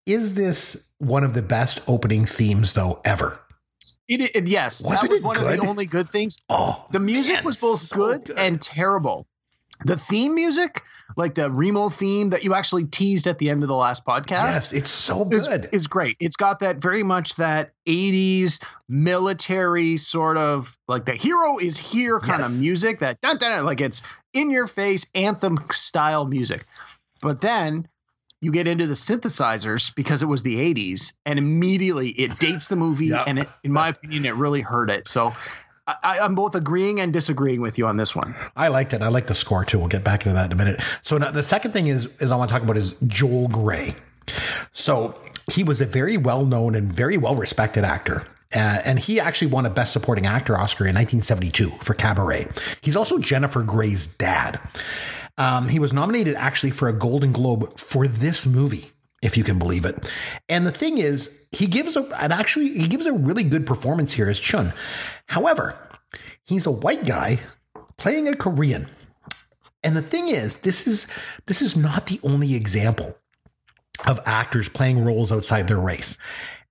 is 0.05 0.33
this 0.35 0.93
one 0.97 1.23
of 1.23 1.33
the 1.33 1.41
best 1.43 1.81
opening 1.87 2.25
themes 2.25 2.73
though 2.73 3.01
ever? 3.05 3.39
It, 4.07 4.35
it- 4.35 4.47
yes, 4.47 4.83
Wasn't 4.83 5.03
that 5.03 5.09
was 5.11 5.19
it 5.19 5.23
one 5.23 5.37
of 5.53 5.59
the 5.61 5.67
only 5.69 5.85
good 5.85 6.09
things. 6.09 6.37
Oh, 6.49 6.85
The 6.91 6.99
music 6.99 7.35
man, 7.35 7.45
was 7.45 7.61
both 7.61 7.79
so 7.81 7.95
good, 7.95 8.25
good. 8.25 8.37
and 8.39 8.61
terrible. 8.61 9.25
The 9.85 9.97
theme 9.97 10.35
music, 10.35 10.83
like 11.17 11.35
the 11.35 11.49
Remo 11.49 11.89
theme 11.89 12.29
that 12.31 12.43
you 12.43 12.53
actually 12.53 12.85
teased 12.85 13.27
at 13.27 13.39
the 13.39 13.49
end 13.49 13.63
of 13.63 13.67
the 13.67 13.75
last 13.75 14.05
podcast. 14.05 14.29
Yes, 14.29 14.73
it's 14.73 14.89
so 14.89 15.25
good. 15.25 15.69
It's, 15.71 15.87
great. 15.87 16.17
It's 16.19 16.35
got 16.35 16.59
that 16.59 16.77
very 16.77 17.03
much 17.03 17.35
that 17.35 17.71
80s 17.87 18.63
military 18.87 19.97
sort 19.97 20.37
of 20.37 20.75
like 20.87 21.05
the 21.05 21.15
hero 21.15 21.57
is 21.57 21.77
here 21.77 22.19
kind 22.19 22.39
yes. 22.39 22.53
of 22.53 22.59
music 22.59 22.99
that 22.99 23.19
dun, 23.21 23.37
dun, 23.37 23.51
dun, 23.51 23.65
like 23.65 23.81
it's 23.81 24.03
in 24.33 24.49
your 24.49 24.67
face 24.67 25.05
anthem 25.15 25.57
style 25.71 26.25
music. 26.25 26.65
But 27.21 27.39
then 27.41 27.87
you 28.41 28.51
get 28.51 28.67
into 28.67 28.87
the 28.87 28.95
synthesizers 28.95 29.93
because 29.95 30.23
it 30.23 30.25
was 30.25 30.43
the 30.43 30.55
80s 30.73 31.13
and 31.25 31.37
immediately 31.37 32.09
it 32.09 32.37
dates 32.39 32.67
the 32.67 32.75
movie 32.75 33.05
yep. 33.07 33.25
and 33.27 33.39
it, 33.39 33.47
in 33.63 33.71
my 33.71 33.89
opinion 33.89 34.25
it 34.25 34.35
really 34.35 34.61
hurt 34.61 34.89
it 34.89 35.07
so 35.07 35.31
I, 36.03 36.25
am 36.25 36.35
both 36.35 36.55
agreeing 36.55 36.99
and 36.99 37.11
disagreeing 37.13 37.61
with 37.61 37.77
you 37.77 37.87
on 37.87 37.97
this 37.97 38.15
one. 38.15 38.35
I 38.55 38.67
liked 38.69 38.93
it. 38.93 39.01
I 39.01 39.07
like 39.07 39.27
the 39.27 39.35
score 39.35 39.65
too. 39.65 39.79
We'll 39.79 39.87
get 39.87 40.03
back 40.03 40.25
into 40.25 40.33
that 40.33 40.47
in 40.47 40.51
a 40.51 40.55
minute. 40.55 40.81
So 41.01 41.17
now 41.17 41.31
the 41.31 41.43
second 41.43 41.71
thing 41.71 41.87
is 41.87 42.05
is 42.21 42.31
I 42.31 42.35
want 42.35 42.49
to 42.49 42.53
talk 42.53 42.63
about 42.63 42.77
is 42.77 42.95
Joel 43.07 43.47
Grey. 43.47 43.95
So 44.71 45.15
he 45.51 45.63
was 45.63 45.81
a 45.81 45.85
very 45.85 46.17
well 46.17 46.45
known 46.45 46.75
and 46.75 46.91
very 46.91 47.17
well 47.17 47.35
respected 47.35 47.83
actor. 47.83 48.27
Uh, 48.53 48.79
and 48.83 48.99
he 48.99 49.19
actually 49.19 49.47
won 49.47 49.65
a 49.65 49.69
Best 49.69 49.93
Supporting 49.93 50.25
Actor 50.25 50.57
Oscar 50.57 50.83
in 50.83 50.95
1972 50.95 51.69
for 51.83 51.93
Cabaret. 51.93 52.47
He's 52.81 52.97
also 52.97 53.17
Jennifer 53.17 53.63
Grey's 53.63 54.07
dad. 54.07 54.59
Um, 55.37 55.69
he 55.69 55.79
was 55.79 55.93
nominated 55.93 56.35
actually 56.35 56.71
for 56.71 56.89
a 56.89 56.93
Golden 56.93 57.31
Globe 57.31 57.77
for 57.77 58.07
this 58.07 58.45
movie 58.45 58.91
if 59.21 59.37
you 59.37 59.43
can 59.43 59.59
believe 59.59 59.85
it. 59.85 60.11
And 60.49 60.65
the 60.65 60.71
thing 60.71 60.97
is, 60.97 61.45
he 61.51 61.67
gives 61.67 61.95
a 61.95 62.03
and 62.21 62.33
actually 62.33 62.69
he 62.69 62.87
gives 62.87 63.05
a 63.05 63.13
really 63.13 63.43
good 63.43 63.65
performance 63.65 64.13
here 64.13 64.29
as 64.29 64.39
Chun. 64.39 64.73
However, 65.31 65.77
he's 66.43 66.65
a 66.65 66.71
white 66.71 67.05
guy 67.05 67.39
playing 67.95 68.27
a 68.27 68.35
Korean. 68.35 68.89
And 69.81 69.95
the 69.95 70.01
thing 70.01 70.27
is, 70.27 70.57
this 70.57 70.85
is 70.85 71.07
this 71.45 71.61
is 71.61 71.73
not 71.73 72.07
the 72.07 72.19
only 72.21 72.53
example 72.53 73.17
of 74.05 74.19
actors 74.25 74.67
playing 74.67 75.05
roles 75.05 75.31
outside 75.31 75.69
their 75.69 75.79
race. 75.79 76.17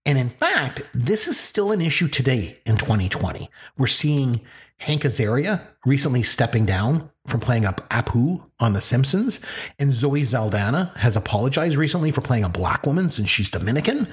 And 0.05 0.19
in 0.19 0.29
fact, 0.29 0.91
this 0.93 1.27
is 1.27 1.41
still 1.41 1.73
an 1.73 1.81
issue 1.81 2.07
today 2.07 2.59
in 2.67 2.77
2020. 2.77 3.49
We're 3.79 3.87
seeing 3.87 4.43
Hank 4.81 5.03
Azaria 5.03 5.61
recently 5.85 6.23
stepping 6.23 6.65
down 6.65 7.11
from 7.27 7.41
playing 7.41 7.67
up 7.67 7.89
Apu 7.91 8.43
on 8.59 8.73
The 8.73 8.81
Simpsons, 8.81 9.41
and 9.79 9.93
Zoe 9.93 10.25
Saldana 10.25 10.93
has 10.97 11.17
apologized 11.17 11.77
recently 11.77 12.11
for 12.11 12.23
playing 12.23 12.45
a 12.45 12.49
black 12.49 12.87
woman 12.87 13.11
since 13.11 13.29
she's 13.29 13.51
Dominican. 13.51 14.09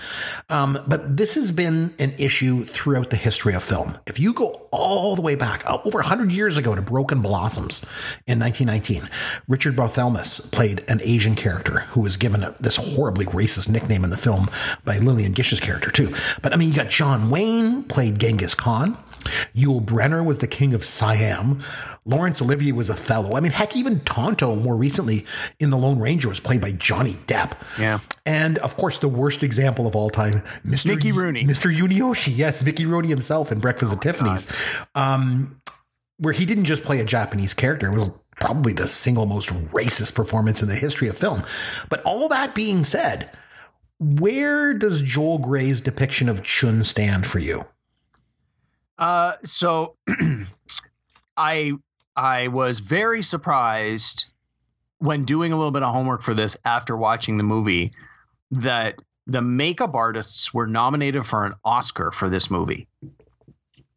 Um, 0.50 0.78
but 0.88 1.16
this 1.16 1.36
has 1.36 1.52
been 1.54 1.96
an 2.00 2.14
issue 2.20 2.66
throughout 2.66 3.10
the 3.10 3.16
history 3.16 3.54
of 3.54 3.64
film. 3.64 3.98
If 4.06 4.20
you 4.20 4.34
go 4.34 4.68
all 4.72 5.16
the 5.16 5.22
way 5.22 5.36
back, 5.36 5.64
uh, 5.66 5.80
over 5.86 6.00
100 6.00 6.32
years 6.32 6.58
ago 6.58 6.76
to 6.76 6.82
Broken 6.82 7.22
Blossoms 7.22 7.84
in 8.28 8.38
1919, 8.40 9.10
Richard 9.48 9.76
Barthelmess 9.76 10.52
played 10.52 10.84
an 10.90 11.00
Asian 11.02 11.36
character 11.36 11.80
who 11.90 12.02
was 12.02 12.18
given 12.18 12.54
this 12.60 12.76
horribly 12.76 13.26
racist 13.26 13.70
nickname 13.70 14.04
in 14.04 14.10
the 14.10 14.18
film 14.18 14.50
by 14.84 14.98
Lillian 14.98 15.32
Gish's 15.32 15.62
character, 15.62 15.92
too. 15.92 16.14
But 16.42 16.54
I 16.54 16.58
mean, 16.58 16.70
you 16.70 16.76
got 16.76 16.90
John 16.90 17.30
Wayne 17.30 17.84
played 17.84 18.20
Genghis 18.20 18.54
Khan. 18.54 18.98
Yul 19.56 19.84
Brynner 19.84 20.24
was 20.24 20.40
the 20.40 20.48
king 20.48 20.74
of 20.74 20.84
Siam. 20.84 21.64
Laurence 22.06 22.42
Olivier 22.42 22.72
was 22.72 22.90
Othello. 22.90 23.36
I 23.36 23.42
mean, 23.42 23.52
heck, 23.52 23.76
even 23.76 24.00
Tonto 24.02 24.56
more 24.56 24.76
recently 24.78 25.26
in 25.60 25.70
The 25.72 25.78
Lone 25.78 26.00
Ranger 26.00 26.30
was 26.30 26.40
played 26.40 26.62
by 26.62 26.72
Johnny 26.72 27.14
Depp. 27.14 27.52
Yeah. 27.78 28.00
And 28.26 28.58
of 28.60 28.78
course, 28.78 29.00
the 29.00 29.10
worst 29.10 29.44
example 29.44 29.88
of 29.88 29.96
all 29.96 30.10
time, 30.10 30.42
Mr. 30.66 30.88
Mickey 30.88 31.12
Rooney. 31.12 31.44
Mr. 31.44 31.74
Yunioshi. 31.74 32.36
Yes, 32.38 32.62
Mickey 32.62 32.86
Rooney 32.86 33.08
himself 33.08 33.52
in 33.52 33.60
Breakfast 33.60 33.94
oh 33.94 33.96
at 33.96 34.02
Tiffany's. 34.04 34.48
Um, 34.94 35.60
where 36.18 36.34
he 36.34 36.46
didn't 36.46 36.66
just 36.66 36.84
play 36.84 37.00
a 37.00 37.06
Japanese 37.06 37.54
character, 37.54 37.88
it 37.88 37.96
was 37.96 38.12
probably 38.40 38.74
the 38.74 38.88
single 38.88 39.26
most 39.26 39.50
racist 39.50 40.16
performance 40.16 40.62
in 40.62 40.68
the 40.68 40.76
history 40.76 41.08
of 41.08 41.18
film. 41.18 41.44
But 41.90 42.04
all 42.04 42.30
that 42.30 42.54
being 42.54 42.84
said, 42.84 43.30
where 44.00 44.74
does 44.74 45.02
Joel 45.02 45.40
Grey's 45.40 45.82
depiction 45.82 46.30
of 46.30 46.44
Chun 46.44 46.84
stand 46.84 47.26
for 47.26 47.40
you? 47.40 47.66
Uh, 48.98 49.34
so 49.44 49.96
I 51.38 51.74
I 52.16 52.48
was 52.48 52.80
very 52.80 53.22
surprised 53.22 54.25
when 55.00 55.25
doing 55.25 55.54
a 55.54 55.58
little 55.58 55.72
bit 55.72 55.84
of 55.84 55.94
homework 55.94 56.24
for 56.24 56.34
this 56.34 56.58
after 56.66 56.98
watching 56.98 57.38
the 57.38 57.44
movie 57.44 57.92
that 58.51 58.96
the 59.27 59.42
makeup 59.42 59.94
artists 59.94 60.54
were 60.54 60.66
nominated 60.66 61.25
for 61.25 61.46
an 61.46 61.54
Oscar 61.63 62.12
for 62.12 62.30
this 62.30 62.50
movie 62.50 62.88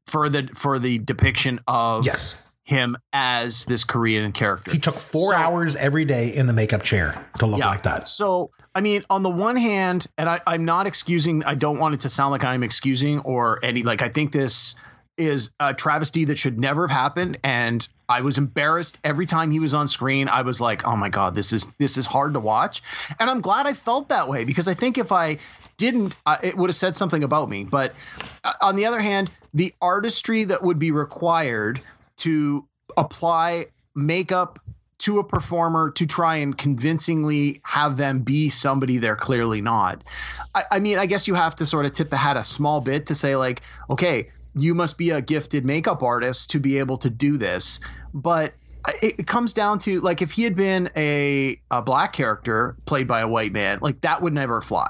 for 0.07 0.28
the 0.28 0.49
for 0.54 0.78
the 0.78 0.99
depiction 0.99 1.59
of 1.66 2.04
yes 2.04 2.37
him 2.71 2.97
as 3.12 3.66
this 3.66 3.83
Korean 3.83 4.30
character. 4.30 4.71
He 4.71 4.78
took 4.78 4.95
four 4.95 5.33
so, 5.33 5.37
hours 5.37 5.75
every 5.75 6.04
day 6.04 6.28
in 6.28 6.47
the 6.47 6.52
makeup 6.52 6.83
chair 6.83 7.26
to 7.38 7.47
look 7.47 7.59
yeah, 7.59 7.66
like 7.69 7.83
that. 7.83 8.07
So, 8.07 8.52
I 8.76 8.80
mean, 8.80 9.02
on 9.11 9.25
the 9.25 9.28
one 9.28 9.57
hand, 9.57 10.07
and 10.16 10.28
I, 10.28 10.40
I'm 10.47 10.64
not 10.64 10.87
excusing, 10.87 11.45
I 11.45 11.57
don't 11.57 11.80
want 11.80 11.95
it 11.95 12.00
to 12.00 12.11
sound 12.11 12.31
like 12.31 12.44
I'm 12.44 12.62
excusing 12.62 13.18
or 13.20 13.59
any, 13.64 13.83
like, 13.83 14.03
I 14.03 14.09
think 14.09 14.31
this 14.31 14.77
is 15.20 15.50
a 15.61 15.74
travesty 15.74 16.24
that 16.26 16.38
should 16.38 16.59
never 16.59 16.88
have 16.88 16.96
happened 16.96 17.38
and 17.44 17.87
I 18.09 18.22
was 18.22 18.38
embarrassed 18.38 18.98
every 19.04 19.24
time 19.26 19.52
he 19.52 19.61
was 19.61 19.72
on 19.72 19.87
screen. 19.87 20.28
I 20.28 20.42
was 20.42 20.61
like, 20.61 20.87
"Oh 20.87 20.96
my 20.96 21.09
god, 21.09 21.37
this 21.37 21.52
is 21.52 21.72
this 21.78 21.96
is 21.96 22.06
hard 22.06 22.33
to 22.33 22.40
watch." 22.40 22.83
And 23.20 23.30
I'm 23.30 23.40
glad 23.40 23.68
I 23.68 23.72
felt 23.72 24.09
that 24.09 24.28
way 24.28 24.44
because 24.44 24.66
I 24.66 24.74
think 24.74 24.98
if 24.98 25.12
I 25.12 25.38
didn't, 25.76 26.16
uh, 26.26 26.37
it 26.42 26.56
would 26.56 26.70
have 26.70 26.76
said 26.76 26.96
something 26.96 27.22
about 27.22 27.48
me. 27.48 27.64
But 27.64 27.94
uh, 28.42 28.54
on 28.62 28.74
the 28.74 28.87
other 28.87 29.00
hand, 29.00 29.30
the 29.54 29.72
artistry 29.80 30.42
that 30.44 30.62
would 30.62 30.80
be 30.80 30.90
required 30.90 31.80
to 32.18 32.66
apply 32.96 33.66
makeup 33.94 34.59
to 34.98 35.18
a 35.18 35.24
performer 35.24 35.90
to 35.92 36.06
try 36.06 36.37
and 36.37 36.59
convincingly 36.59 37.61
have 37.64 37.96
them 37.96 38.20
be 38.20 38.50
somebody 38.50 38.98
they're 38.98 39.16
clearly 39.16 39.62
not. 39.62 40.04
I, 40.54 40.64
I, 40.72 40.78
mean, 40.80 40.98
I 40.98 41.06
guess 41.06 41.26
you 41.26 41.35
have 41.35 41.56
to 41.56 41.66
sort 41.66 41.87
of 41.87 41.92
tip 41.92 42.11
the 42.11 42.18
hat 42.18 42.37
a 42.37 42.44
small 42.44 42.83
bit 42.83 43.06
to 43.06 43.14
say, 43.14 43.35
like, 43.37 43.62
okay, 43.88 44.28
you 44.62 44.75
must 44.75 44.99
be 44.99 45.11
a 45.11 45.20
gifted 45.20 45.64
makeup 45.64 46.03
artist 46.03 46.51
to 46.51 46.61
be 46.61 46.79
able 46.79 46.96
to 46.99 47.11
do 47.11 47.37
this. 47.37 47.81
But 48.14 48.55
it, 49.03 49.27
comes 49.27 49.55
down 49.55 49.79
to 49.81 50.01
like 50.01 50.23
if 50.23 50.33
he 50.33 50.44
had 50.44 50.57
been 50.57 50.90
a, 50.96 51.61
a 51.70 51.83
black 51.83 52.12
character 52.12 52.77
played 52.87 53.07
by 53.07 53.20
a 53.20 53.29
white 53.29 53.53
man, 53.53 53.79
like 53.83 54.01
that 54.03 54.23
would 54.23 54.33
never 54.33 54.61
fly. 54.61 54.88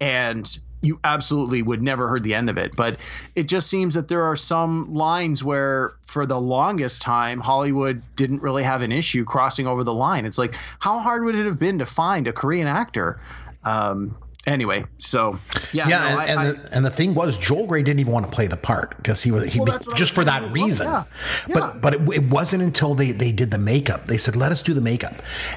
And 0.00 0.58
you 0.80 1.00
absolutely 1.02 1.60
would 1.60 1.82
never 1.82 2.08
heard 2.08 2.22
the 2.22 2.34
end 2.34 2.48
of 2.48 2.56
it. 2.56 2.76
But 2.76 3.00
it 3.34 3.48
just 3.48 3.68
seems 3.68 3.94
that 3.94 4.08
there 4.08 4.24
are 4.24 4.36
some 4.36 4.94
lines 4.94 5.42
where, 5.42 5.94
for 6.02 6.24
the 6.24 6.40
longest 6.40 7.02
time, 7.02 7.40
Hollywood 7.40 8.02
didn't 8.16 8.42
really 8.42 8.62
have 8.62 8.82
an 8.82 8.92
issue 8.92 9.24
crossing 9.24 9.66
over 9.66 9.82
the 9.82 9.94
line. 9.94 10.24
It's 10.24 10.38
like, 10.38 10.54
how 10.78 11.00
hard 11.00 11.24
would 11.24 11.34
it 11.34 11.46
have 11.46 11.58
been 11.58 11.78
to 11.78 11.86
find 11.86 12.28
a 12.28 12.32
Korean 12.32 12.68
actor? 12.68 13.20
Um, 13.64 14.16
anyway, 14.48 14.84
so 14.98 15.38
yeah, 15.72 15.88
yeah, 15.88 15.98
no, 15.98 16.04
and, 16.04 16.18
I, 16.18 16.24
and, 16.24 16.40
the, 16.40 16.76
and 16.76 16.84
the 16.84 16.90
thing 16.90 17.14
was, 17.14 17.36
Joel 17.38 17.66
Grey 17.66 17.82
didn't 17.82 18.00
even 18.00 18.12
want 18.12 18.26
to 18.26 18.32
play 18.32 18.46
the 18.46 18.56
part 18.56 18.96
because 18.96 19.22
he 19.22 19.30
was 19.30 19.52
he 19.52 19.60
well, 19.60 19.78
just 19.94 20.14
for 20.14 20.24
that 20.24 20.50
reason. 20.52 20.86
Well, 20.86 21.08
yeah. 21.46 21.54
But 21.54 21.80
but 21.80 21.94
it, 21.94 22.00
it, 22.14 22.30
wasn't 22.30 22.62
until 22.62 22.94
they 22.94 23.12
they 23.12 23.32
did 23.32 23.50
the 23.50 23.58
makeup. 23.58 24.06
They 24.06 24.18
said, 24.18 24.36
"Let 24.36 24.52
us 24.52 24.62
do 24.62 24.74
the 24.74 24.80
makeup," 24.80 25.14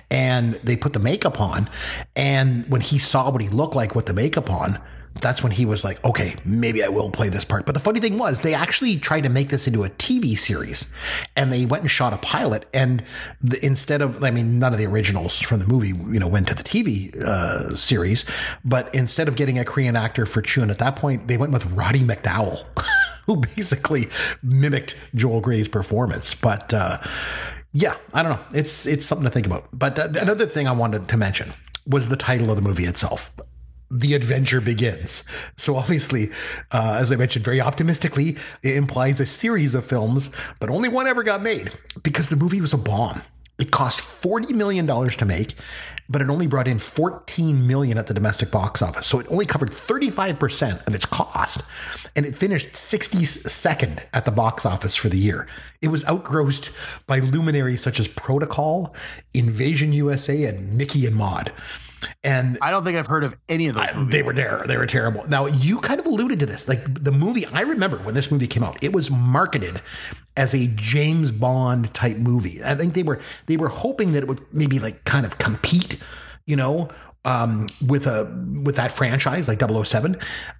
and 0.10 0.56
they 0.56 0.76
put 0.76 0.94
the 0.94 1.00
makeup 1.00 1.40
on. 1.40 1.70
And 2.16 2.70
when 2.72 2.82
he 2.82 3.00
saw 3.00 3.30
what 3.32 3.42
he 3.42 3.50
looked 3.50 3.76
like 3.76 3.96
with 3.96 4.06
the 4.06 4.14
makeup 4.14 4.50
on, 4.50 4.80
that's 5.22 5.44
when 5.44 5.52
he 5.52 5.66
was 5.66 5.84
like, 5.84 6.04
okay, 6.04 6.36
maybe 6.46 6.84
I 6.84 6.88
will 6.88 7.10
play 7.10 7.30
this 7.30 7.46
part. 7.46 7.66
But 7.66 7.74
the 7.74 7.80
funny 7.80 8.00
thing 8.00 8.18
was, 8.18 8.42
they 8.42 8.54
actually 8.54 8.98
tried 8.98 9.22
to 9.22 9.30
make 9.30 9.50
this 9.50 9.68
into 9.68 9.84
a 9.84 9.90
TV 9.90 10.38
series 10.38 10.96
and 11.36 11.52
they 11.52 11.66
went 11.66 11.84
and 11.84 11.92
shot 11.92 12.14
a 12.14 12.18
pilot. 12.18 12.66
And 12.74 13.04
the, 13.42 13.64
instead 13.64 14.02
of, 14.02 14.24
I 14.24 14.32
mean, 14.32 14.60
none 14.60 14.74
of 14.74 14.80
the 14.80 14.88
originals 14.88 15.40
from 15.40 15.60
the 15.60 15.68
movie, 15.68 15.90
you 15.90 16.20
know, 16.20 16.28
went 16.28 16.48
to 16.48 16.56
the 16.56 16.64
TV 16.64 17.16
uh, 17.22 17.76
series, 17.76 18.26
but 18.66 18.94
instead 18.96 19.28
of 19.28 19.36
getting 19.36 19.60
a 19.60 19.66
Korean 19.66 19.96
actor 19.96 20.26
for 20.26 20.42
Chun 20.42 20.70
at 20.70 20.80
that 20.80 20.96
point, 20.96 21.28
they 21.28 21.38
went 21.38 21.52
with 21.52 21.66
Roddy 21.72 22.02
McDowall, 22.02 22.66
who 23.26 23.38
basically 23.38 24.08
mimicked 24.42 24.96
Joel 25.14 25.42
Grey's 25.42 25.68
performance. 25.68 26.34
But, 26.34 26.74
uh, 26.74 26.98
yeah, 27.74 27.96
I 28.14 28.24
don't 28.24 28.34
know. 28.34 28.44
It's 28.54 28.86
it's 28.86 29.06
something 29.06 29.24
to 29.24 29.30
think 29.30 29.46
about. 29.46 29.70
But 29.72 29.98
uh, 29.98 30.10
another 30.20 30.46
thing 30.46 30.68
I 30.68 30.74
wanted 30.74 31.06
to 31.06 31.16
mention 31.16 31.54
was 31.88 32.10
the 32.10 32.18
title 32.18 32.50
of 32.50 32.58
the 32.58 32.62
movie 32.62 32.84
itself 32.84 33.34
the 33.92 34.14
adventure 34.14 34.62
begins. 34.62 35.26
So 35.58 35.76
obviously, 35.76 36.30
uh, 36.72 36.98
as 37.00 37.12
I 37.12 37.18
mentioned 37.18 37.44
very 37.44 37.60
optimistically, 37.60 38.38
it 38.64 38.76
implies 38.76 39.20
a 39.20 39.26
series 39.26 39.76
of 39.76 39.86
films, 39.86 40.32
but 40.60 40.70
only 40.70 40.90
one 40.90 41.08
ever 41.08 41.24
got 41.24 41.42
made 41.42 41.72
because 42.02 42.30
the 42.30 42.38
movie 42.38 42.62
was 42.62 42.74
a 42.74 42.78
bomb. 42.78 43.22
It 43.60 43.70
cost 43.70 44.00
$40 44.00 44.52
million 44.52 44.88
to 44.88 45.26
make, 45.26 45.54
but 46.10 46.22
it 46.22 46.30
only 46.30 46.48
brought 46.48 46.68
in 46.68 46.80
14 46.80 47.68
million 47.68 47.98
at 47.98 48.08
the 48.08 48.14
domestic 48.14 48.50
box 48.50 48.82
office. 48.82 49.06
So 49.06 49.20
it 49.20 49.28
only 49.30 49.46
covered 49.46 49.70
35% 49.70 50.88
of 50.88 50.96
its 50.96 51.06
cost. 51.06 51.62
And 52.16 52.26
it 52.26 52.36
finished 52.36 52.72
62nd 52.72 54.06
at 54.14 54.26
the 54.26 54.32
box 54.32 54.66
office 54.66 54.96
for 54.96 55.10
the 55.10 55.18
year. 55.18 55.48
It 55.80 55.90
was 55.90 56.08
outgrossed 56.08 56.72
by 57.06 57.20
luminaries 57.20 57.84
such 57.84 58.00
as 58.00 58.08
Protocol, 58.08 58.96
Invasion 59.34 59.94
USA, 59.94 60.46
and 60.46 60.76
Mickey 60.76 61.06
and 61.06 61.16
Maude. 61.16 61.52
And 62.24 62.58
I 62.62 62.72
don't 62.72 62.84
think 62.84 62.98
I've 62.98 63.08
heard 63.08 63.24
of 63.24 63.36
any 63.50 63.68
of 63.68 63.76
those. 63.76 63.88
I, 63.88 64.04
they 64.10 64.22
were 64.22 64.34
there. 64.34 64.64
They 64.68 64.78
were 64.78 64.86
terrible. 64.86 65.28
Now 65.28 65.46
you 65.46 65.80
kind 65.80 66.00
of 66.00 66.06
alluded 66.06 66.40
to 66.40 66.46
this, 66.46 66.68
like 66.68 67.04
the 67.04 67.12
movie. 67.12 67.46
I 67.48 67.62
remember 67.62 67.98
when 67.98 68.16
this 68.16 68.32
movie 68.32 68.48
came 68.48 68.64
out, 68.64 68.84
it 68.84 68.94
was 68.94 69.10
marketed 69.12 69.82
as 70.38 70.54
a 70.54 70.68
James 70.76 71.32
Bond 71.32 71.94
type 71.94 72.18
movie. 72.18 72.60
I 72.66 72.76
think 72.76 72.94
they 72.94 73.04
were 73.04 73.20
they 73.48 73.58
were 73.58 73.70
hoping 73.70 74.14
that 74.14 74.24
it 74.24 74.28
would 74.28 74.42
maybe 74.54 74.80
like 74.80 75.04
kind 75.04 75.26
of 75.26 75.38
compete, 75.38 75.98
you 76.46 76.56
know, 76.56 76.90
um, 77.26 77.68
with 77.86 78.08
a 78.08 78.24
with 78.64 78.76
that 78.78 78.92
franchise 78.92 79.48
like 79.48 79.62
007. 79.62 80.18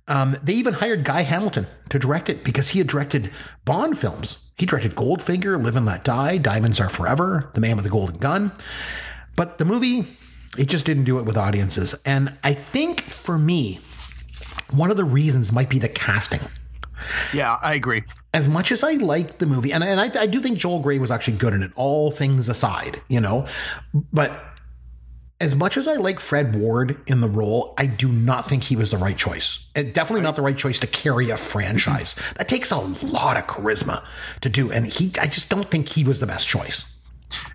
Um, 0.08 0.38
they 0.44 0.54
even 0.54 0.74
hired 0.74 1.04
Guy 1.04 1.22
Hamilton 1.22 1.68
to 1.90 2.00
direct 2.00 2.30
it 2.30 2.44
because 2.44 2.70
he 2.70 2.80
had 2.80 2.88
directed 2.88 3.32
Bond 3.66 3.98
films. 3.98 4.52
He 4.58 4.66
directed 4.66 4.96
Goldfinger, 4.96 5.62
Live 5.64 5.76
and 5.76 5.86
Let 5.86 6.04
Die, 6.04 6.38
Diamonds 6.38 6.80
Are 6.80 6.90
Forever, 6.90 7.50
The 7.56 7.62
Man 7.62 7.76
with 7.76 7.86
the 7.86 7.92
Golden 7.92 8.18
Gun. 8.18 8.52
But 9.36 9.58
the 9.58 9.66
movie 9.66 10.06
it 10.58 10.68
just 10.68 10.86
didn't 10.86 11.06
do 11.06 11.20
it 11.20 11.24
with 11.24 11.38
audiences. 11.38 11.96
And 12.06 12.38
I 12.44 12.54
think 12.54 13.02
for 13.02 13.38
me, 13.38 13.80
one 14.72 14.92
of 14.92 14.98
the 14.98 15.06
reasons 15.06 15.52
might 15.52 15.70
be 15.70 15.80
the 15.80 15.90
casting. 15.90 16.42
Yeah, 17.34 17.58
I 17.62 17.74
agree. 17.74 18.04
As 18.34 18.48
much 18.48 18.72
as 18.72 18.84
I 18.84 18.94
liked 18.94 19.40
the 19.40 19.46
movie, 19.46 19.72
and, 19.72 19.84
and 19.84 20.00
I, 20.00 20.22
I 20.22 20.28
do 20.28 20.40
think 20.40 20.58
Joel 20.58 20.80
Grey 20.82 21.00
was 21.00 21.12
actually 21.12 21.38
good 21.38 21.54
in 21.54 21.64
it, 21.64 21.72
all 21.76 22.12
things 22.12 22.48
aside, 22.48 23.02
you 23.10 23.20
know, 23.20 23.48
but 24.14 24.52
as 25.42 25.56
much 25.56 25.76
as 25.76 25.88
I 25.88 25.96
like 25.96 26.20
Fred 26.20 26.56
Ward 26.56 27.02
in 27.08 27.20
the 27.20 27.28
role, 27.28 27.74
I 27.78 27.88
do 27.88 28.08
not 28.08 28.46
think 28.46 28.64
he 28.64 28.76
was 28.76 28.92
the 28.92 28.98
right 28.98 29.18
choice. 29.18 29.66
And 29.74 29.92
definitely 29.92 30.22
not 30.22 30.36
the 30.36 30.44
right 30.44 30.56
choice 30.56 30.78
to 30.80 30.88
carry 30.88 31.32
a 31.32 31.38
franchise. 31.38 32.14
That 32.38 32.48
takes 32.48 32.72
a 32.72 32.78
lot 32.78 33.38
of 33.38 33.48
charisma 33.48 34.06
to 34.42 34.50
do. 34.50 34.72
And 34.72 34.86
he, 34.86 35.12
I 35.20 35.26
just 35.26 35.50
don't 35.50 35.70
think 35.70 35.90
he 35.90 36.04
was 36.04 36.20
the 36.20 36.28
best 36.28 36.48
choice. 36.48 36.96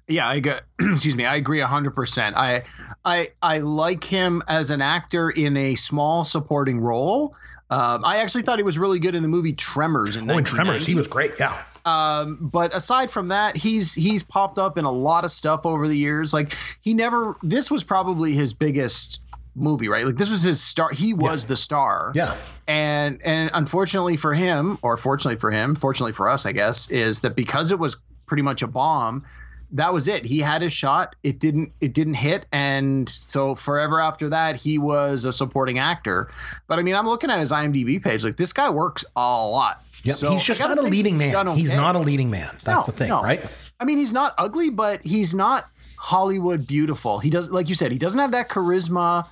Yeah, 0.09 0.29
I 0.29 0.41
get. 0.41 0.63
excuse 0.81 1.17
me. 1.17 1.25
I 1.25 1.37
agree 1.37 1.61
hundred 1.61 1.95
percent. 1.95 2.37
I, 2.37 2.63
I, 3.05 3.31
I 3.43 3.59
like 3.59 4.05
him 4.05 4.43
as 4.49 4.71
an 4.71 4.81
actor 4.81 5.31
in 5.31 5.57
a 5.57 5.75
small 5.75 6.25
supporting 6.25 6.81
role. 6.81 7.35
Um, 7.71 8.05
I 8.05 8.19
actually 8.19 8.43
thought 8.43 8.59
he 8.59 8.65
was 8.65 8.79
really 8.79 8.99
good 8.99 9.15
in 9.15 9.23
the 9.23 9.29
movie 9.29 9.53
Tremors. 9.53 10.17
In 10.17 10.31
oh, 10.31 10.39
in 10.39 10.45
Tremors, 10.45 10.87
he 10.87 10.95
was 10.95 11.09
great. 11.09 11.33
Yeah. 11.39 11.63
Um, 11.85 12.39
but 12.41 12.75
aside 12.75 13.11
from 13.11 13.29
that, 13.29 13.57
he's 13.57 13.95
he's 13.95 14.23
popped 14.23 14.59
up 14.59 14.79
in 14.79 14.85
a 14.85 14.91
lot 14.91 15.25
of 15.25 15.33
stuff 15.33 15.65
over 15.65 15.89
the 15.89 15.97
years. 15.97 16.33
Like 16.33 16.55
he 16.81 16.95
never. 16.95 17.37
This 17.43 17.71
was 17.71 17.83
probably 17.83 18.33
his 18.33 18.53
biggest 18.53 19.21
movie, 19.57 19.89
right? 19.89 20.05
Like 20.05 20.17
this 20.17 20.31
was 20.31 20.43
his 20.43 20.61
star. 20.61 20.91
He 20.91 21.15
was 21.15 21.45
yeah. 21.45 21.49
the 21.49 21.57
star. 21.57 22.13
Yeah. 22.15 22.37
And 22.69 23.21
and 23.23 23.51
unfortunately 23.55 24.17
for 24.17 24.35
him, 24.35 24.79
or 24.83 24.97
fortunately 24.97 25.39
for 25.41 25.51
him, 25.51 25.75
fortunately 25.75 26.13
for 26.13 26.29
us, 26.29 26.47
I 26.47 26.53
guess, 26.53 26.91
is 26.91 27.21
that 27.23 27.35
because 27.35 27.71
it 27.73 27.79
was 27.79 27.97
pretty 28.27 28.43
much 28.43 28.63
a 28.63 28.67
bomb 28.67 29.25
that 29.73 29.93
was 29.93 30.09
it. 30.09 30.25
He 30.25 30.41
had 30.41 30.63
his 30.63 30.73
shot. 30.73 31.17
It 31.23 31.39
didn't 31.39 31.73
it 31.81 31.93
didn't 31.93 32.15
hit 32.15 32.47
and 32.53 33.09
so 33.09 33.55
forever 33.55 34.01
after 34.01 34.29
that 34.29 34.57
he 34.57 34.79
was 34.79 35.25
a 35.25 35.33
supporting 35.33 35.79
actor. 35.79 36.31
But 36.67 36.79
I 36.79 36.83
mean, 36.83 36.95
I'm 36.95 37.07
looking 37.07 37.31
at 37.31 37.41
his 37.41 37.53
IMDb 37.53 38.03
page 38.03 38.25
like 38.25 38.37
this 38.37 38.53
guy 38.53 38.71
works 38.71 39.05
a 39.17 39.21
lot. 39.21 39.83
Yeah, 40.05 40.15
so 40.15 40.31
he's 40.31 40.45
just 40.45 40.61
not 40.61 40.79
a 40.79 40.83
leading 40.83 41.19
man. 41.19 41.35
Okay. 41.35 41.59
He's 41.59 41.73
not 41.73 41.97
a 41.97 41.99
leading 41.99 42.31
man. 42.31 42.57
That's 42.63 42.87
no, 42.87 42.93
the 42.93 42.93
thing, 42.93 43.09
no. 43.09 43.23
right? 43.23 43.45
I 43.81 43.85
mean, 43.85 43.99
he's 43.99 44.13
not 44.13 44.35
ugly, 44.39 44.71
but 44.71 45.01
he's 45.05 45.35
not 45.35 45.69
Hollywood 45.99 46.67
beautiful. 46.67 47.19
He 47.19 47.31
does 47.31 47.51
like 47.51 47.69
you 47.69 47.75
said, 47.75 47.91
he 47.91 47.99
doesn't 47.99 48.21
have 48.21 48.33
that 48.33 48.49
charisma. 48.49 49.27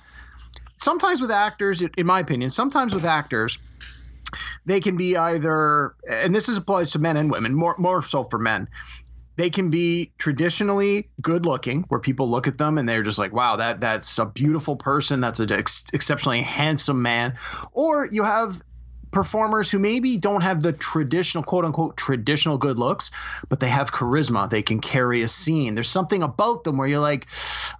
Sometimes 0.77 1.21
with 1.21 1.31
actors, 1.31 1.81
in 1.81 2.05
my 2.05 2.19
opinion, 2.19 2.49
sometimes 2.49 2.93
with 2.93 3.05
actors, 3.05 3.59
they 4.65 4.81
can 4.81 4.97
be 4.97 5.15
either 5.15 5.95
and 6.09 6.35
this 6.35 6.49
applies 6.49 6.91
to 6.91 6.99
men 6.99 7.15
and 7.15 7.31
women, 7.31 7.53
more 7.53 7.75
more 7.77 8.01
so 8.01 8.25
for 8.25 8.37
men 8.37 8.67
they 9.35 9.49
can 9.49 9.69
be 9.69 10.11
traditionally 10.17 11.09
good 11.21 11.45
looking 11.45 11.83
where 11.89 11.99
people 11.99 12.29
look 12.29 12.47
at 12.47 12.57
them 12.57 12.77
and 12.77 12.87
they're 12.87 13.03
just 13.03 13.19
like 13.19 13.33
wow 13.33 13.55
that 13.57 13.81
that's 13.81 14.17
a 14.17 14.25
beautiful 14.25 14.75
person. 14.75 15.21
That's 15.21 15.39
an 15.39 15.51
ex- 15.51 15.85
exceptionally 15.93 16.41
handsome 16.41 17.01
man. 17.01 17.37
Or 17.71 18.07
you 18.11 18.23
have 18.23 18.61
performers 19.11 19.71
who 19.71 19.79
maybe 19.79 20.17
don't 20.17 20.41
have 20.41 20.61
the 20.61 20.73
traditional 20.73 21.41
quote 21.41 21.63
unquote 21.63 21.95
traditional 21.95 22.57
good 22.57 22.77
looks 22.77 23.11
but 23.47 23.61
they 23.61 23.69
have 23.69 23.93
charisma. 23.93 24.49
They 24.49 24.61
can 24.61 24.81
carry 24.81 25.21
a 25.21 25.29
scene. 25.29 25.73
There's 25.73 25.89
something 25.89 26.21
about 26.21 26.65
them 26.65 26.77
where 26.77 26.87
you're 26.87 26.99
like 26.99 27.27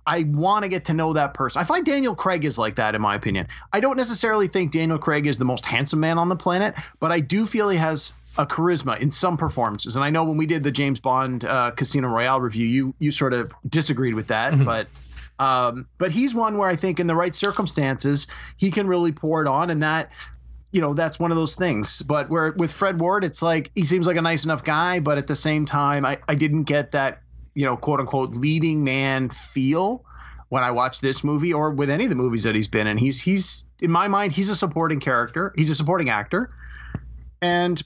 i 0.05 0.23
want 0.27 0.63
to 0.63 0.69
get 0.69 0.85
to 0.85 0.93
know 0.93 1.13
that 1.13 1.33
person. 1.33 1.59
I 1.59 1.63
find 1.65 1.85
daniel 1.85 2.15
craig 2.15 2.45
is 2.45 2.57
like 2.57 2.75
that 2.75 2.95
in 2.95 3.01
my 3.01 3.15
opinion. 3.15 3.47
I 3.73 3.79
don't 3.81 3.97
necessarily 3.97 4.47
think 4.47 4.71
daniel 4.71 4.97
craig 4.97 5.27
is 5.27 5.37
the 5.37 5.45
most 5.45 5.65
handsome 5.65 5.99
man 5.99 6.17
on 6.17 6.29
the 6.29 6.35
planet 6.35 6.75
but 6.99 7.11
i 7.11 7.19
do 7.19 7.45
feel 7.45 7.69
he 7.69 7.77
has 7.77 8.13
a 8.37 8.45
charisma 8.45 8.99
in 8.99 9.11
some 9.11 9.37
performances. 9.37 9.95
And 9.95 10.03
I 10.03 10.09
know 10.09 10.23
when 10.23 10.37
we 10.37 10.45
did 10.45 10.63
the 10.63 10.71
James 10.71 10.99
Bond 10.99 11.45
uh, 11.45 11.71
Casino 11.71 12.07
Royale 12.07 12.41
review, 12.41 12.67
you 12.67 12.95
you 12.99 13.11
sort 13.11 13.33
of 13.33 13.53
disagreed 13.67 14.15
with 14.15 14.27
that, 14.27 14.53
mm-hmm. 14.53 14.65
but 14.65 14.87
um, 15.39 15.87
but 15.97 16.11
he's 16.11 16.33
one 16.33 16.57
where 16.57 16.69
I 16.69 16.75
think 16.75 16.99
in 16.99 17.07
the 17.07 17.15
right 17.15 17.33
circumstances 17.33 18.27
he 18.57 18.71
can 18.71 18.87
really 18.87 19.11
pour 19.11 19.41
it 19.41 19.47
on, 19.47 19.69
and 19.69 19.83
that 19.83 20.11
you 20.71 20.81
know 20.81 20.93
that's 20.93 21.19
one 21.19 21.31
of 21.31 21.37
those 21.37 21.55
things. 21.55 22.01
But 22.01 22.29
where 22.29 22.51
with 22.51 22.71
Fred 22.71 22.99
Ward, 22.99 23.23
it's 23.23 23.41
like 23.41 23.71
he 23.75 23.85
seems 23.85 24.07
like 24.07 24.17
a 24.17 24.21
nice 24.21 24.45
enough 24.45 24.63
guy, 24.63 24.99
but 24.99 25.17
at 25.17 25.27
the 25.27 25.35
same 25.35 25.65
time, 25.65 26.05
I 26.05 26.17
I 26.27 26.35
didn't 26.35 26.63
get 26.63 26.91
that 26.91 27.21
you 27.53 27.65
know 27.65 27.77
quote 27.77 27.99
unquote 27.99 28.35
leading 28.35 28.83
man 28.83 29.29
feel 29.29 30.03
when 30.49 30.63
I 30.63 30.71
watch 30.71 31.01
this 31.01 31.23
movie 31.23 31.53
or 31.53 31.71
with 31.71 31.89
any 31.89 32.03
of 32.05 32.09
the 32.09 32.15
movies 32.15 32.43
that 32.43 32.55
he's 32.55 32.67
been 32.67 32.87
in. 32.87 32.97
He's 32.97 33.19
he's 33.19 33.65
in 33.79 33.91
my 33.91 34.07
mind 34.07 34.31
he's 34.31 34.49
a 34.49 34.55
supporting 34.55 34.99
character. 34.99 35.53
He's 35.55 35.69
a 35.69 35.75
supporting 35.75 36.09
actor. 36.09 36.51
And 37.41 37.81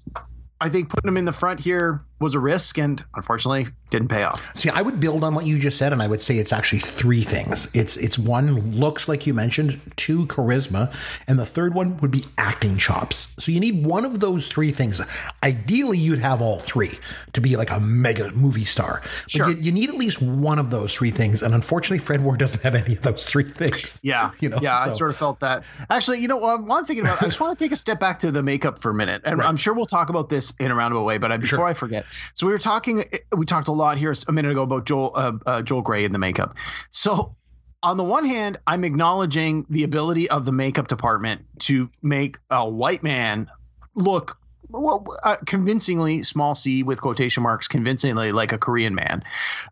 I 0.61 0.69
think 0.69 0.89
putting 0.89 1.07
him 1.07 1.17
in 1.17 1.25
the 1.25 1.33
front 1.33 1.59
here 1.59 2.01
was 2.19 2.35
a 2.35 2.39
risk 2.39 2.77
and 2.77 3.03
unfortunately 3.15 3.67
didn't 3.89 4.09
pay 4.09 4.23
off. 4.23 4.55
See, 4.55 4.69
I 4.69 4.81
would 4.81 4.99
build 4.99 5.23
on 5.23 5.33
what 5.33 5.45
you 5.45 5.57
just 5.57 5.77
said 5.77 5.93
and 5.93 6.01
I 6.01 6.07
would 6.07 6.21
say 6.21 6.37
it's 6.37 6.53
actually 6.53 6.79
three 6.79 7.23
things. 7.23 7.73
It's 7.75 7.97
it's 7.97 8.19
one 8.19 8.71
looks 8.71 9.07
like 9.07 9.25
you 9.25 9.33
mentioned, 9.33 9.79
two 9.95 10.25
charisma, 10.27 10.93
and 11.27 11.39
the 11.39 11.45
third 11.45 11.73
one 11.73 11.97
would 11.97 12.11
be 12.11 12.23
acting 12.37 12.77
chops. 12.77 13.33
So 13.39 13.51
you 13.51 13.59
need 13.59 13.85
one 13.85 14.05
of 14.05 14.19
those 14.19 14.47
three 14.47 14.71
things. 14.71 15.01
Ideally 15.43 15.97
you'd 15.97 16.19
have 16.19 16.41
all 16.41 16.59
three 16.59 16.99
to 17.33 17.41
be 17.41 17.55
like 17.55 17.71
a 17.71 17.79
mega 17.79 18.31
movie 18.33 18.65
star. 18.65 19.01
But 19.01 19.31
sure. 19.31 19.49
you, 19.49 19.55
you 19.57 19.71
need 19.71 19.89
at 19.89 19.95
least 19.95 20.21
one 20.21 20.59
of 20.59 20.69
those 20.71 20.95
three 20.95 21.11
things 21.11 21.41
and 21.41 21.53
unfortunately 21.53 21.99
Fred 21.99 22.23
Ward 22.23 22.39
doesn't 22.39 22.61
have 22.61 22.75
any 22.75 22.95
of 22.95 23.01
those 23.01 23.25
three 23.25 23.43
things. 23.43 24.01
Yeah. 24.09 24.31
You 24.39 24.49
know. 24.49 24.59
Yeah, 24.61 24.83
so. 24.83 24.89
I 24.89 24.93
sort 24.93 25.09
of 25.11 25.17
felt 25.17 25.39
that. 25.41 25.63
Actually, 25.89 26.19
you 26.19 26.27
know, 26.27 26.37
while 26.37 26.71
I'm 26.71 26.85
thinking 26.85 27.05
about 27.05 27.21
I 27.21 27.25
just 27.25 27.39
want 27.39 27.57
to 27.57 27.63
take 27.63 27.71
a 27.71 27.75
step 27.75 27.99
back 27.99 28.19
to 28.19 28.31
the 28.31 28.41
makeup 28.41 28.79
for 28.79 28.91
a 28.91 28.93
minute. 28.93 29.21
And 29.25 29.39
right. 29.39 29.47
I'm 29.47 29.57
sure 29.57 29.73
we'll 29.73 29.85
talk 29.85 30.09
about 30.09 30.29
this 30.29 30.51
in 30.59 30.71
a 30.71 30.75
roundabout 30.75 31.05
way, 31.05 31.17
but 31.17 31.29
before 31.39 31.59
sure. 31.59 31.65
I 31.65 31.73
forget. 31.73 32.05
So 32.33 32.47
we 32.47 32.53
were 32.53 32.59
talking. 32.59 33.03
We 33.35 33.45
talked 33.45 33.67
a 33.67 33.73
lot 33.73 33.97
here 33.97 34.13
a 34.27 34.31
minute 34.31 34.51
ago 34.51 34.63
about 34.63 34.85
Joel 34.85 35.11
uh, 35.15 35.33
uh, 35.45 35.61
Joel 35.61 35.81
Grey 35.81 36.05
and 36.05 36.13
the 36.13 36.19
makeup. 36.19 36.55
So 36.89 37.35
on 37.81 37.97
the 37.97 38.03
one 38.03 38.25
hand, 38.25 38.59
I'm 38.67 38.83
acknowledging 38.83 39.65
the 39.69 39.83
ability 39.83 40.29
of 40.29 40.45
the 40.45 40.51
makeup 40.51 40.87
department 40.87 41.45
to 41.59 41.89
make 42.01 42.37
a 42.49 42.67
white 42.67 43.03
man 43.03 43.49
look 43.95 44.37
well, 44.71 45.05
uh, 45.23 45.35
convincingly 45.45 46.23
small 46.23 46.55
c 46.55 46.83
with 46.83 47.01
quotation 47.01 47.43
marks, 47.43 47.67
convincingly 47.67 48.31
like 48.31 48.51
a 48.51 48.57
Korean 48.57 48.93
man. 48.93 49.23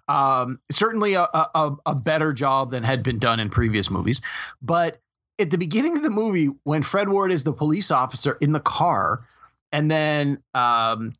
Um, 0.07 0.59
certainly 0.71 1.13
a, 1.13 1.27
a, 1.33 1.75
a 1.85 1.95
better 1.95 2.33
job 2.33 2.71
than 2.71 2.83
had 2.83 3.03
been 3.03 3.19
done 3.19 3.39
in 3.39 3.49
previous 3.49 3.91
movies. 3.91 4.21
But 4.61 4.99
at 5.39 5.51
the 5.51 5.57
beginning 5.57 5.97
of 5.97 6.03
the 6.03 6.09
movie, 6.09 6.49
when 6.63 6.81
Fred 6.81 7.09
Ward 7.09 7.31
is 7.31 7.43
the 7.43 7.53
police 7.53 7.91
officer 7.91 8.37
in 8.41 8.53
the 8.53 8.59
car, 8.59 9.27
and 9.71 9.91
then 9.91 10.41
um, 10.55 11.13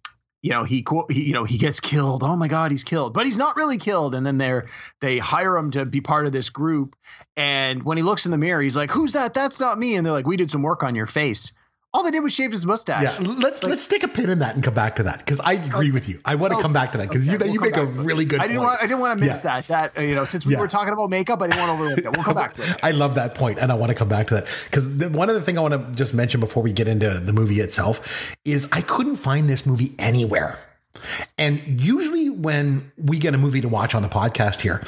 you 0.48 0.54
know 0.54 0.64
he, 0.64 0.86
he 1.10 1.24
you 1.24 1.34
know 1.34 1.44
he 1.44 1.58
gets 1.58 1.82
killed. 1.82 2.24
Oh 2.24 2.38
my 2.38 2.48
god 2.48 2.72
he's 2.72 2.86
killed. 2.86 3.14
But 3.14 3.26
he's 3.26 3.38
not 3.38 3.58
really 3.58 3.78
killed. 3.78 4.16
And 4.16 4.26
then 4.26 4.38
they're 4.38 4.70
they 5.02 5.18
hire 5.18 5.58
him 5.58 5.72
to 5.72 5.86
be 5.86 6.00
part 6.00 6.26
of 6.26 6.32
this 6.32 6.50
group. 6.50 6.96
And 7.36 7.84
when 7.84 7.98
he 7.98 8.04
looks 8.04 8.26
in 8.26 8.32
the 8.32 8.38
mirror 8.38 8.62
he's 8.62 8.78
like 8.78 8.90
who's 8.90 9.14
that? 9.14 9.34
That's 9.34 9.60
not 9.60 9.78
me. 9.78 9.98
And 9.98 10.06
they're 10.06 10.14
like 10.14 10.26
we 10.26 10.38
did 10.38 10.50
some 10.50 10.62
work 10.62 10.84
on 10.84 10.96
your 10.96 11.06
face 11.06 11.52
all 11.94 12.04
they 12.04 12.12
did 12.12 12.20
was 12.20 12.34
shave 12.34 12.52
his 12.52 12.66
mustache. 12.66 13.04
Yeah, 13.04 13.18
let's 13.20 13.64
like, 13.64 13.72
let's 13.72 13.84
stick 13.84 14.04
a 14.04 14.08
pin 14.08 14.30
in 14.30 14.40
that 14.40 14.56
and 14.56 14.64
come 14.64 14.74
back 14.74 14.98
to 14.98 15.04
that 15.04 15.20
because 15.20 15.40
I 15.40 15.54
agree 15.54 15.92
with 15.92 16.10
you. 16.10 16.20
I 16.26 16.36
want 16.36 16.54
to 16.54 16.62
come 16.62 16.74
back 16.74 16.92
to 16.92 16.98
that 16.98 17.08
because 17.08 17.24
okay, 17.24 17.34
you 17.34 17.40
we'll 17.40 17.54
you 17.54 17.60
make 17.60 17.78
a 17.78 17.86
really 17.86 18.26
good. 18.26 18.40
I 18.40 18.48
didn't 18.48 18.60
point. 18.60 18.68
want 18.68 18.84
I 18.84 18.88
didn't 18.88 19.00
want 19.00 19.20
to 19.20 19.26
miss 19.26 19.44
yeah. 19.44 19.62
that. 19.62 19.68
That 19.68 19.98
uh, 19.98 20.02
you 20.02 20.14
know, 20.14 20.26
since 20.26 20.46
we 20.46 20.54
yeah. 20.54 20.60
were 20.60 20.68
talking 20.68 20.94
about 20.94 21.10
makeup, 21.10 21.42
I 21.42 21.48
didn't 21.48 21.60
want 21.60 21.70
to 21.70 21.84
overlook 21.84 22.04
that. 22.04 22.16
We'll 22.16 22.26
come 22.26 22.36
back 22.36 22.56
to 22.56 22.64
it. 22.64 22.80
I 22.84 22.92
love 22.92 23.16
that 23.16 23.36
point, 23.36 23.60
and 23.60 23.72
I 23.72 23.76
want 23.76 23.90
to 23.90 23.96
come 23.96 24.10
back 24.10 24.28
to 24.28 24.36
that 24.36 24.48
because 24.66 24.88
one 25.10 25.30
of 25.30 25.36
the 25.36 25.42
thing 25.42 25.58
I 25.58 25.62
want 25.62 25.74
to 25.74 25.96
just 25.96 26.14
mention 26.14 26.40
before 26.40 26.62
we 26.62 26.74
get 26.74 26.88
into 26.88 27.20
the 27.20 27.34
movie 27.34 27.62
itself 27.62 28.36
is 28.44 28.68
I 28.72 28.82
couldn't 28.82 29.16
find 29.16 29.50
this 29.50 29.66
movie 29.66 29.96
anywhere. 29.98 30.60
And 31.38 31.82
usually 31.82 32.30
when 32.30 32.92
we 32.98 33.20
get 33.20 33.34
a 33.34 33.38
movie 33.38 33.62
to 33.62 33.70
watch 33.70 33.96
on 33.96 34.02
the 34.02 34.10
podcast 34.10 34.62
here, 34.62 34.84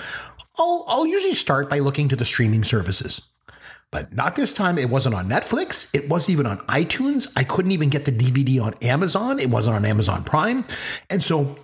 I'll, 0.57 0.83
I'll 0.87 1.05
usually 1.05 1.35
start 1.35 1.69
by 1.69 1.79
looking 1.79 2.09
to 2.09 2.15
the 2.15 2.25
streaming 2.25 2.63
services. 2.63 3.27
But 3.91 4.13
not 4.13 4.35
this 4.35 4.53
time. 4.53 4.77
It 4.77 4.89
wasn't 4.89 5.15
on 5.15 5.27
Netflix. 5.27 5.93
It 5.95 6.09
wasn't 6.09 6.31
even 6.31 6.45
on 6.45 6.59
iTunes. 6.67 7.31
I 7.35 7.43
couldn't 7.43 7.71
even 7.71 7.89
get 7.89 8.05
the 8.05 8.11
DVD 8.11 8.61
on 8.61 8.75
Amazon. 8.81 9.39
It 9.39 9.49
wasn't 9.49 9.77
on 9.77 9.85
Amazon 9.85 10.23
Prime. 10.23 10.65
And 11.09 11.23
so 11.23 11.57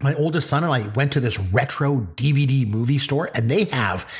my 0.00 0.14
oldest 0.14 0.48
son 0.48 0.64
and 0.64 0.72
I 0.72 0.88
went 0.88 1.12
to 1.12 1.20
this 1.20 1.38
retro 1.38 2.08
DVD 2.16 2.66
movie 2.66 2.98
store 2.98 3.30
and 3.34 3.50
they 3.50 3.64
have 3.64 4.10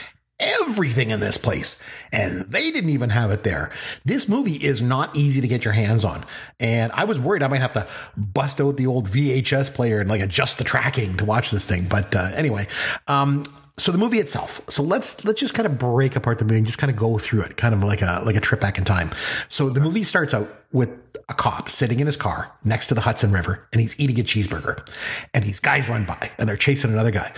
everything 0.41 1.11
in 1.11 1.21
this 1.21 1.37
place. 1.37 1.83
And 2.13 2.43
they 2.43 2.71
didn't 2.71 2.91
even 2.91 3.11
have 3.11 3.31
it 3.31 3.43
there. 3.43 3.71
This 4.05 4.29
movie 4.29 4.57
is 4.57 4.83
not 4.83 5.15
easy 5.15 5.41
to 5.41 5.49
get 5.49 5.65
your 5.65 5.75
hands 5.75 6.05
on. 6.05 6.25
And 6.59 6.93
I 6.93 7.05
was 7.05 7.21
worried 7.21 7.43
I 7.43 7.49
might 7.49 7.61
have 7.61 7.75
to 7.75 7.87
bust 8.17 8.61
out 8.61 8.77
the 8.77 8.87
old 8.87 9.07
VHS 9.09 9.73
player 9.73 10.01
and 10.01 10.09
like 10.09 10.23
adjust 10.23 10.59
the 10.59 10.65
tracking 10.65 11.17
to 11.19 11.25
watch 11.25 11.51
this 11.51 11.67
thing. 11.67 11.87
But 11.87 12.15
uh, 12.15 12.31
anyway, 12.35 12.69
um, 13.07 13.45
so 13.81 13.93
the 13.93 13.99
movie 13.99 14.19
itself. 14.19 14.61
So 14.69 14.83
let's 14.83 15.25
let's 15.25 15.41
just 15.41 15.55
kind 15.55 15.67
of 15.67 15.79
break 15.79 16.15
apart 16.15 16.39
the 16.39 16.45
movie 16.45 16.59
and 16.59 16.67
just 16.67 16.79
kind 16.79 16.91
of 16.91 16.97
go 16.97 17.17
through 17.17 17.43
it, 17.43 17.57
kind 17.57 17.75
of 17.75 17.83
like 17.83 18.03
a 18.03 18.23
like 18.27 18.37
a 18.37 18.41
trip 18.41 18.61
back 18.61 18.77
in 18.77 18.85
time. 18.85 19.11
So 19.49 19.71
the 19.71 19.81
movie 19.81 20.05
starts 20.05 20.35
out 20.35 20.51
with 20.71 20.91
a 21.31 21.35
cop 21.35 21.71
sitting 21.71 21.99
in 21.99 22.07
his 22.07 22.17
car 22.17 22.53
next 22.63 22.89
to 22.89 22.95
the 22.95 23.01
Hudson 23.01 23.33
River, 23.33 23.67
and 23.73 23.81
he's 23.81 23.99
eating 23.99 24.21
a 24.21 24.23
cheeseburger, 24.23 24.87
and 25.33 25.45
these 25.45 25.61
guys 25.61 25.89
run 25.89 26.05
by 26.05 26.31
and 26.39 26.47
they're 26.47 26.59
chasing 26.59 26.93
another 26.93 27.11
guy. 27.11 27.33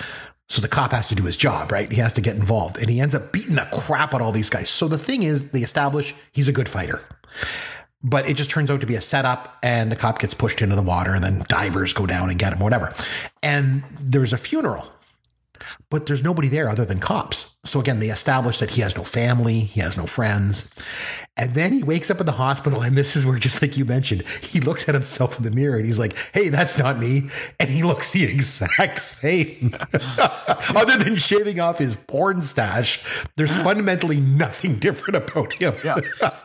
So 0.49 0.61
the 0.61 0.69
cop 0.69 0.91
has 0.91 1.09
to 1.09 1.15
do 1.15 1.23
his 1.23 1.37
job, 1.37 1.71
right? 1.71 1.91
He 1.91 2.01
has 2.01 2.13
to 2.15 2.21
get 2.21 2.35
involved, 2.35 2.77
and 2.77 2.91
he 2.91 3.01
ends 3.01 3.15
up 3.15 3.33
beating 3.33 3.55
the 3.55 3.69
crap 3.73 4.13
out 4.13 4.21
of 4.21 4.27
all 4.27 4.33
these 4.33 4.51
guys. 4.51 4.69
So 4.69 4.89
the 4.89 4.99
thing 4.99 5.23
is, 5.23 5.53
they 5.53 5.61
establish 5.61 6.13
he's 6.33 6.49
a 6.49 6.53
good 6.53 6.69
fighter. 6.69 7.01
But 8.03 8.29
it 8.29 8.35
just 8.35 8.51
turns 8.51 8.69
out 8.71 8.81
to 8.81 8.87
be 8.87 8.97
a 8.97 9.01
setup, 9.01 9.59
and 9.63 9.93
the 9.93 9.97
cop 9.97 10.19
gets 10.19 10.35
pushed 10.35 10.61
into 10.61 10.75
the 10.75 10.83
water, 10.83 11.15
and 11.15 11.23
then 11.23 11.45
divers 11.49 11.93
go 11.93 12.05
down 12.05 12.31
and 12.31 12.39
get 12.39 12.53
him, 12.53 12.61
or 12.61 12.65
whatever. 12.65 12.93
And 13.43 13.85
there's 13.99 14.33
a 14.33 14.37
funeral 14.37 14.93
but 15.93 16.07
there's 16.07 16.25
nobody 16.25 16.49
there 16.49 16.71
other 16.71 16.87
than 16.87 16.99
cops. 16.99 17.55
So 17.65 17.79
again, 17.79 18.01
they 18.01 18.09
establish 18.09 18.59
that 18.61 18.71
he 18.71 18.81
has 18.81 18.97
no 18.97 19.05
family, 19.05 19.61
he 19.61 19.81
has 19.81 19.95
no 19.97 20.07
friends. 20.07 20.75
And 21.37 21.53
then 21.53 21.75
he 21.75 21.83
wakes 21.83 22.11
up 22.11 22.19
in 22.19 22.25
the 22.25 22.33
hospital, 22.33 22.81
and 22.81 22.97
this 22.97 23.15
is 23.15 23.25
where, 23.27 23.39
just 23.39 23.61
like 23.61 23.77
you 23.77 23.85
mentioned, 23.85 24.23
he 24.43 24.59
looks 24.59 24.89
at 24.89 24.95
himself 24.95 25.37
in 25.37 25.45
the 25.45 25.51
mirror 25.51 25.77
and 25.77 25.85
he's 25.85 25.99
like, 25.99 26.17
hey, 26.33 26.49
that's 26.49 26.79
not 26.79 26.99
me. 26.99 27.29
And 27.61 27.69
he 27.69 27.83
looks 27.83 28.11
the 28.11 28.25
exact 28.25 28.99
same. 29.01 29.75
other 30.75 30.97
than 30.97 31.17
shaving 31.17 31.61
off 31.61 31.79
his 31.79 31.95
porn 31.95 32.41
stash, 32.41 33.05
there's 33.37 33.55
fundamentally 33.63 34.19
nothing 34.21 34.79
different 34.79 35.17
about 35.17 35.53
him. 35.53 35.75
yeah. 35.85 36.01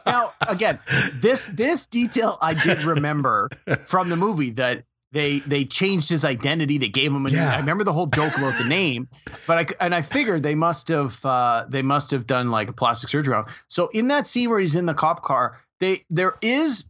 Now, 0.06 0.34
again, 0.48 0.78
this 1.14 1.48
this 1.54 1.86
detail 1.86 2.38
I 2.42 2.54
did 2.54 2.84
remember 2.84 3.50
from 3.86 4.10
the 4.10 4.18
movie 4.18 4.52
that 4.52 4.84
they 5.12 5.40
they 5.40 5.66
changed 5.66 6.10
his 6.10 6.26
identity. 6.26 6.78
They 6.78 6.90
gave 6.90 7.12
him 7.12 7.26
a. 7.26 7.30
Yeah. 7.30 7.46
New, 7.46 7.52
I 7.52 7.58
remember 7.60 7.84
the 7.84 7.94
whole 7.94 8.08
joke 8.08 8.38
about 8.38 8.58
the 8.58 8.66
name, 8.66 9.08
but 9.46 9.58
I 9.58 9.86
and 9.86 9.96
I 9.96 10.02
figured 10.02 10.44
they 10.44 10.56
must 10.56 10.90
have 10.90 11.24
uh, 11.26 11.66
they 11.70 11.82
must 11.82 12.12
have 12.12 12.28
done 12.28 12.52
like 12.52 12.70
a 12.70 12.74
plastic 12.74 13.10
surgery 13.10 13.36
on. 13.36 13.46
So 13.68 13.88
in 13.88 14.10
that 14.10 14.28
scene 14.28 14.50
where 14.50 14.60
he's 14.60 14.76
in 14.76 14.86
the 14.86 14.94
cop 14.94 15.24
car, 15.24 15.60
they 15.80 16.04
there 16.10 16.36
is. 16.42 16.90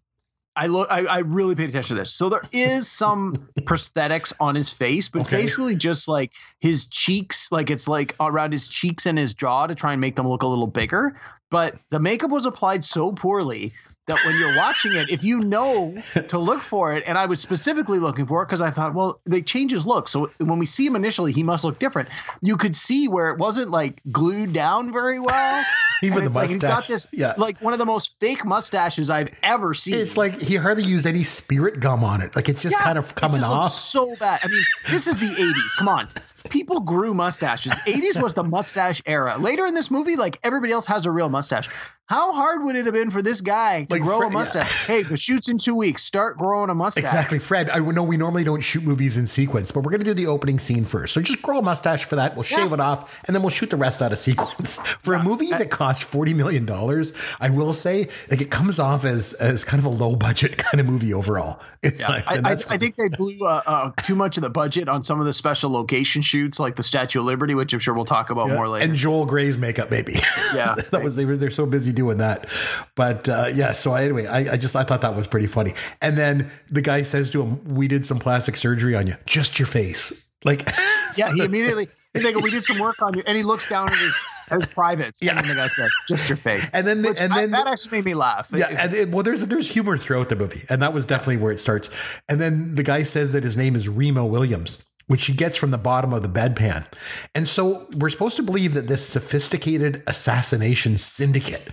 I 0.56 0.66
look. 0.66 0.88
I, 0.90 1.06
I 1.06 1.20
really 1.20 1.54
paid 1.54 1.70
attention 1.70 1.96
to 1.96 2.02
this. 2.02 2.12
So 2.12 2.30
there 2.30 2.42
is 2.52 2.90
some 2.90 3.48
prosthetics 3.60 4.34
on 4.40 4.56
his 4.56 4.72
face, 4.72 5.08
but 5.08 5.22
okay. 5.22 5.36
it's 5.36 5.44
basically 5.44 5.76
just 5.76 6.08
like 6.08 6.32
his 6.60 6.88
cheeks, 6.88 7.52
like 7.52 7.70
it's 7.70 7.88
like 7.88 8.16
around 8.20 8.54
his 8.54 8.68
cheeks 8.68 9.06
and 9.06 9.20
his 9.20 9.36
jaw 9.36 9.68
to 9.68 9.76
try 9.76 9.92
and 9.92 10.02
make 10.02 10.16
them 10.16 10.28
look 10.28 10.42
a 10.42 10.48
little 10.48 10.66
bigger. 10.66 11.16
But 11.52 11.76
the 11.92 12.00
makeup 12.00 12.32
was 12.32 12.48
applied 12.48 12.84
so 12.84 13.12
poorly 13.12 13.74
that 14.08 14.18
when 14.26 14.40
you're 14.40 14.56
watching 14.56 14.94
it, 14.94 15.10
if 15.10 15.24
you 15.24 15.42
know 15.42 15.94
to 16.28 16.40
look 16.40 16.62
for 16.62 16.94
it, 16.94 17.04
and 17.06 17.18
I 17.18 17.26
was 17.26 17.40
specifically 17.40 18.00
looking 18.00 18.26
for 18.26 18.42
it 18.42 18.46
because 18.46 18.62
I 18.62 18.70
thought, 18.70 18.94
well, 18.94 19.20
they 19.26 19.42
change 19.42 19.72
his 19.72 19.86
look. 19.86 20.08
So 20.08 20.32
when 20.40 20.60
we 20.60 20.66
see 20.66 20.86
him 20.86 20.96
initially, 20.96 21.34
he 21.34 21.44
must 21.44 21.64
look 21.64 21.78
different. 21.78 22.10
You 22.42 22.58
could 22.58 22.76
see 22.76 23.08
where 23.08 23.30
it 23.30 23.38
wasn't 23.38 23.70
like 23.70 24.02
glued 24.12 24.54
down 24.54 24.92
very 24.92 25.20
well. 25.20 25.64
Even 26.04 26.26
the 26.26 26.30
mustache. 26.30 26.42
Like 26.42 26.50
he's 26.50 26.64
got 26.64 26.88
this, 26.88 27.08
yeah. 27.12 27.34
like 27.38 27.60
one 27.62 27.74
of 27.74 27.80
the 27.80 27.86
most 27.86 28.20
fake 28.20 28.46
mustaches 28.46 29.10
I've 29.10 29.34
ever 29.44 29.74
seen. 29.74 29.96
It's 29.96 30.16
like 30.16 30.40
he 30.40 30.56
hardly 30.56 30.84
used 30.84 31.06
any 31.06 31.24
spirit 31.24 31.80
gum 31.80 32.04
on 32.04 32.22
it. 32.22 32.36
Like 32.36 32.50
it's 32.50 32.62
just 32.62 32.76
yeah, 32.78 32.84
kind 32.84 32.98
of 32.98 33.16
coming 33.16 33.44
off. 33.44 33.72
So 33.74 34.16
bad. 34.20 34.40
I 34.44 34.48
mean, 34.48 34.64
this 34.90 35.08
is 35.08 35.18
the 35.18 35.26
80s. 35.26 35.78
Come 35.78 35.90
on 35.90 36.08
people 36.50 36.80
grew 36.80 37.14
mustaches. 37.14 37.74
80s 37.74 38.22
was 38.22 38.34
the 38.34 38.44
mustache 38.44 39.02
era. 39.06 39.38
Later 39.38 39.66
in 39.66 39.74
this 39.74 39.92
movie, 39.92 40.16
like 40.16 40.40
everybody 40.44 40.74
else 40.74 40.86
has 40.86 41.06
a 41.06 41.12
real 41.12 41.30
mustache. 41.30 41.70
How 42.08 42.32
hard 42.32 42.64
would 42.64 42.78
it 42.78 42.86
have 42.86 42.96
been 42.96 43.12
for 43.12 43.22
this 43.22 43.42
guy 43.42 43.84
to 43.84 43.96
like 43.96 44.02
grow 44.02 44.20
Fred, 44.20 44.32
a 44.32 44.34
mustache? 44.34 44.90
Yeah. 44.90 44.96
Hey, 44.96 45.04
the 45.04 45.18
shoot's 45.18 45.50
in 45.50 45.58
two 45.58 45.76
weeks. 45.76 46.06
Start 46.06 46.38
growing 46.38 46.70
a 46.70 46.76
mustache. 46.76 47.04
Exactly, 47.04 47.38
Fred. 47.38 47.70
I 47.70 47.80
know 47.80 48.02
we 48.02 48.16
normally 48.16 48.46
don't 48.46 48.62
shoot 48.62 48.82
movies 48.84 49.18
in 49.18 49.28
sequence, 49.28 49.74
but 49.74 49.82
we're 49.82 49.92
going 49.92 50.00
to 50.00 50.06
do 50.06 50.14
the 50.14 50.28
opening 50.28 50.58
scene 50.58 50.86
first. 50.86 51.14
So 51.14 51.22
just 51.22 51.42
grow 51.42 51.60
a 51.60 51.62
mustache 51.62 52.06
for 52.06 52.16
that. 52.16 52.36
We'll 52.36 52.44
shave 52.44 52.70
yeah. 52.70 52.76
it 52.76 52.80
off, 52.80 53.22
and 53.26 53.36
then 53.36 53.44
we'll 53.44 53.50
shoot 53.50 53.70
the 53.70 53.76
rest 53.76 54.02
out 54.02 54.14
of 54.14 54.20
sequence. 54.20 54.78
For 55.08 55.16
a 55.16 55.24
movie 55.24 55.50
that 55.50 55.70
costs 55.70 56.02
forty 56.02 56.34
million 56.34 56.66
dollars, 56.66 57.12
I 57.42 57.50
will 57.50 57.74
say, 57.74 58.08
like 58.32 58.40
it 58.40 58.52
comes 58.52 58.80
off 58.80 59.04
as 59.04 59.34
as 59.34 59.66
kind 59.66 59.80
of 59.80 59.86
a 59.86 59.90
low 59.90 60.16
budget 60.16 60.58
kind 60.58 60.80
of 60.80 60.88
movie 60.88 61.14
overall. 61.14 61.62
Yeah, 61.98 62.10
I, 62.10 62.38
I, 62.44 62.58
I, 62.70 62.78
think 62.78 62.98
they 62.98 63.08
blew 63.08 63.40
uh, 63.46 63.62
uh, 63.66 63.92
too 64.04 64.16
much 64.16 64.36
of 64.36 64.44
the 64.44 64.50
budget 64.50 64.90
on 64.90 65.04
some 65.04 65.22
of 65.22 65.26
the 65.26 65.34
special 65.34 65.72
location 65.72 66.22
shoots, 66.22 66.37
like 66.60 66.76
the 66.76 66.84
Statue 66.84 67.20
of 67.20 67.26
Liberty, 67.26 67.56
which 67.56 67.74
I'm 67.74 67.80
sure 67.80 67.94
we'll 67.94 68.06
talk 68.06 68.30
about 68.30 68.50
more 68.50 68.68
later. 68.68 68.86
And 68.86 68.96
Joel 68.96 69.26
Grey's 69.26 69.58
makeup, 69.58 69.92
maybe. 69.92 70.16
Yeah, 70.54 70.76
that 70.78 70.94
right. 70.94 71.04
was 71.04 71.18
they 71.18 71.26
were 71.26 71.36
they're 71.36 71.50
so 71.50 71.66
busy 71.66 71.92
doing 71.92 72.20
that. 72.20 72.48
But 72.96 73.28
uh, 73.28 73.50
yeah, 73.54 73.74
so 73.74 73.96
anyway, 73.96 74.28
I, 74.28 74.54
I, 74.54 74.58
just 74.58 74.78
I 74.78 74.84
thought 74.84 75.02
that 75.02 75.14
was 75.14 75.28
pretty 75.28 75.48
funny. 75.48 75.74
And 76.02 76.18
then 76.18 76.50
the 76.70 76.82
guy 76.82 77.02
says 77.02 77.30
to 77.32 77.42
him, 77.42 77.76
"We 77.76 77.90
did 77.90 78.06
some 78.06 78.18
plastic 78.18 78.56
surgery 78.56 78.96
on 78.96 79.08
you, 79.08 79.18
just 79.26 79.60
your 79.60 79.66
face." 79.66 80.26
Like, 80.46 80.70
yeah, 81.18 81.34
he 81.34 81.44
immediately 81.44 81.90
he's 82.14 82.24
like, 82.24 82.36
"We 82.36 82.52
did 82.52 82.64
some 82.64 82.80
work 82.80 83.02
on 83.02 83.14
you," 83.16 83.24
and 83.26 83.36
he 83.36 83.44
looks 83.44 83.68
down 83.68 83.90
at 83.90 83.98
his 83.98 84.16
his 84.50 84.66
privates. 84.68 85.22
Yeah, 85.22 85.38
and 85.38 85.46
the 85.46 85.56
guy 85.56 85.68
says, 85.68 85.92
"Just 86.08 86.30
your 86.30 86.38
face." 86.38 86.70
And 86.74 86.88
then 86.88 87.02
the, 87.02 87.16
and 87.20 87.34
then 87.34 87.52
that 87.52 87.68
actually 87.68 87.98
made 87.98 88.06
me 88.06 88.14
laugh. 88.14 88.50
Yeah, 88.54 88.68
and 88.70 88.94
it, 88.94 89.10
well, 89.10 89.24
there's 89.24 89.46
there's 89.46 89.70
humor 89.70 89.98
throughout 89.98 90.30
the 90.30 90.36
movie, 90.36 90.66
and 90.70 90.82
that 90.82 90.94
was 90.94 91.06
definitely 91.06 91.38
where 91.38 91.52
it 91.52 91.60
starts. 91.60 91.90
And 92.30 92.40
then 92.40 92.76
the 92.76 92.84
guy 92.84 93.04
says 93.04 93.34
that 93.34 93.44
his 93.44 93.58
name 93.58 93.76
is 93.76 93.90
Remo 93.90 94.26
Williams 94.26 94.78
which 95.08 95.26
he 95.26 95.34
gets 95.34 95.58
from 95.58 95.72
the 95.72 95.78
bottom 95.78 96.14
of 96.14 96.22
the 96.22 96.30
bedpan. 96.30 96.86
And 97.34 97.48
so 97.48 97.88
we're 97.96 98.10
supposed 98.10 98.36
to 98.38 98.44
believe 98.44 98.74
that 98.74 98.88
this 98.88 99.08
sophisticated 99.08 100.04
assassination 100.06 100.98
syndicate 100.98 101.70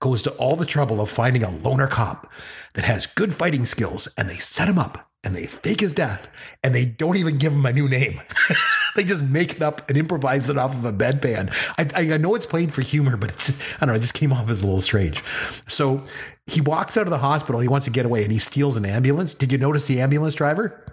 goes 0.00 0.22
to 0.22 0.30
all 0.32 0.56
the 0.56 0.66
trouble 0.66 1.00
of 1.00 1.10
finding 1.10 1.44
a 1.44 1.50
loner 1.50 1.86
cop 1.86 2.30
that 2.74 2.84
has 2.84 3.06
good 3.06 3.34
fighting 3.34 3.66
skills 3.66 4.08
and 4.16 4.28
they 4.28 4.36
set 4.36 4.68
him 4.68 4.78
up 4.78 5.10
and 5.24 5.34
they 5.34 5.44
fake 5.44 5.80
his 5.80 5.92
death 5.92 6.30
and 6.62 6.74
they 6.74 6.84
don't 6.84 7.16
even 7.16 7.38
give 7.38 7.52
him 7.52 7.66
a 7.66 7.72
new 7.72 7.88
name. 7.88 8.20
they 8.96 9.04
just 9.04 9.22
make 9.22 9.56
it 9.56 9.62
up 9.62 9.88
and 9.88 9.98
improvise 9.98 10.48
it 10.48 10.56
off 10.56 10.74
of 10.74 10.84
a 10.84 10.92
bedpan. 10.92 11.52
I, 11.76 12.14
I 12.14 12.16
know 12.16 12.34
it's 12.34 12.46
played 12.46 12.72
for 12.72 12.82
humor, 12.82 13.16
but 13.16 13.30
it's, 13.30 13.60
I 13.76 13.80
don't 13.80 13.88
know, 13.88 13.94
it 13.94 14.00
just 14.00 14.14
came 14.14 14.32
off 14.32 14.48
as 14.48 14.62
a 14.62 14.66
little 14.66 14.80
strange. 14.80 15.22
So 15.66 16.02
he 16.46 16.60
walks 16.60 16.96
out 16.96 17.06
of 17.06 17.10
the 17.10 17.18
hospital. 17.18 17.60
He 17.60 17.68
wants 17.68 17.84
to 17.84 17.90
get 17.90 18.06
away 18.06 18.22
and 18.22 18.32
he 18.32 18.38
steals 18.38 18.76
an 18.76 18.84
ambulance. 18.86 19.34
Did 19.34 19.52
you 19.52 19.58
notice 19.58 19.86
the 19.86 20.00
ambulance 20.00 20.34
driver? 20.34 20.84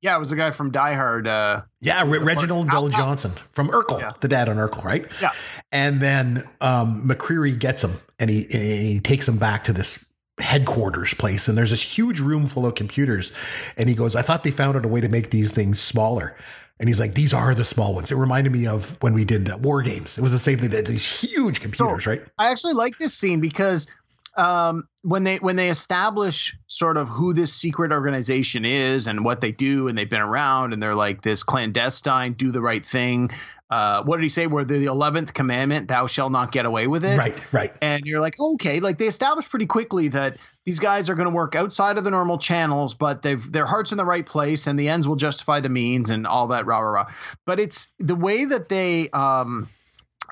Yeah, 0.00 0.14
it 0.14 0.18
was 0.20 0.30
the 0.30 0.36
guy 0.36 0.52
from 0.52 0.70
Die 0.70 0.94
Hard. 0.94 1.26
Uh, 1.26 1.62
yeah, 1.80 2.04
Re- 2.06 2.18
Reginald 2.18 2.68
VelJohnson 2.68 3.36
from 3.50 3.68
Urkel, 3.70 4.00
yeah. 4.00 4.12
the 4.20 4.28
dad 4.28 4.48
on 4.48 4.56
Urkel, 4.56 4.84
right? 4.84 5.06
Yeah. 5.20 5.30
And 5.72 6.00
then 6.00 6.48
um, 6.60 7.08
MacCleary 7.08 7.58
gets 7.58 7.82
him, 7.82 7.92
and 8.18 8.30
he 8.30 8.44
and 8.44 8.62
he 8.62 9.00
takes 9.00 9.26
him 9.26 9.38
back 9.38 9.64
to 9.64 9.72
this 9.72 10.06
headquarters 10.38 11.14
place, 11.14 11.48
and 11.48 11.58
there's 11.58 11.70
this 11.70 11.82
huge 11.82 12.20
room 12.20 12.46
full 12.46 12.64
of 12.64 12.76
computers, 12.76 13.32
and 13.76 13.88
he 13.88 13.94
goes, 13.94 14.14
"I 14.14 14.22
thought 14.22 14.44
they 14.44 14.52
found 14.52 14.76
out 14.76 14.84
a 14.84 14.88
way 14.88 15.00
to 15.00 15.08
make 15.08 15.30
these 15.30 15.52
things 15.52 15.80
smaller." 15.80 16.36
And 16.80 16.88
he's 16.88 17.00
like, 17.00 17.14
these 17.14 17.34
are 17.34 17.54
the 17.54 17.64
small 17.64 17.92
ones. 17.92 18.12
It 18.12 18.14
reminded 18.14 18.52
me 18.52 18.68
of 18.68 18.96
when 19.02 19.12
we 19.12 19.24
did 19.24 19.50
uh, 19.50 19.58
War 19.58 19.82
Games. 19.82 20.16
It 20.16 20.20
was 20.20 20.30
the 20.30 20.38
same 20.38 20.58
thing. 20.58 20.70
That 20.70 20.86
these 20.86 21.20
huge 21.20 21.60
computers, 21.60 22.04
so, 22.04 22.10
right? 22.10 22.22
I 22.38 22.50
actually 22.50 22.74
like 22.74 22.98
this 22.98 23.14
scene 23.14 23.40
because 23.40 23.88
um, 24.38 24.88
when 25.02 25.24
they 25.24 25.36
when 25.38 25.56
they 25.56 25.68
establish 25.68 26.56
sort 26.68 26.96
of 26.96 27.08
who 27.08 27.34
this 27.34 27.52
secret 27.52 27.90
organization 27.90 28.64
is 28.64 29.08
and 29.08 29.24
what 29.24 29.40
they 29.40 29.52
do, 29.52 29.88
and 29.88 29.98
they've 29.98 30.08
been 30.08 30.20
around, 30.20 30.72
and 30.72 30.82
they're 30.82 30.94
like 30.94 31.22
this 31.22 31.42
clandestine, 31.42 32.34
do 32.34 32.52
the 32.52 32.62
right 32.62 32.86
thing. 32.86 33.30
Uh, 33.68 34.02
what 34.04 34.16
did 34.16 34.22
he 34.22 34.28
say? 34.28 34.46
Where 34.46 34.64
the 34.64 34.86
eleventh 34.86 35.34
commandment, 35.34 35.88
"Thou 35.88 36.06
shalt 36.06 36.30
not 36.30 36.52
get 36.52 36.66
away 36.66 36.86
with 36.86 37.04
it." 37.04 37.18
Right, 37.18 37.36
right. 37.52 37.72
And 37.82 38.06
you're 38.06 38.20
like, 38.20 38.38
okay, 38.40 38.80
like 38.80 38.96
they 38.96 39.08
established 39.08 39.50
pretty 39.50 39.66
quickly 39.66 40.08
that 40.08 40.38
these 40.64 40.78
guys 40.78 41.10
are 41.10 41.14
going 41.14 41.28
to 41.28 41.34
work 41.34 41.56
outside 41.56 41.98
of 41.98 42.04
the 42.04 42.10
normal 42.10 42.38
channels, 42.38 42.94
but 42.94 43.22
they've 43.22 43.52
their 43.52 43.66
hearts 43.66 43.90
in 43.90 43.98
the 43.98 44.04
right 44.04 44.24
place, 44.24 44.68
and 44.68 44.78
the 44.78 44.88
ends 44.88 45.08
will 45.08 45.16
justify 45.16 45.60
the 45.60 45.68
means, 45.68 46.10
and 46.10 46.28
all 46.28 46.46
that 46.48 46.64
rah 46.64 46.78
rah 46.78 47.02
rah. 47.02 47.12
But 47.44 47.58
it's 47.58 47.92
the 47.98 48.16
way 48.16 48.44
that 48.44 48.68
they. 48.68 49.10
Um, 49.10 49.68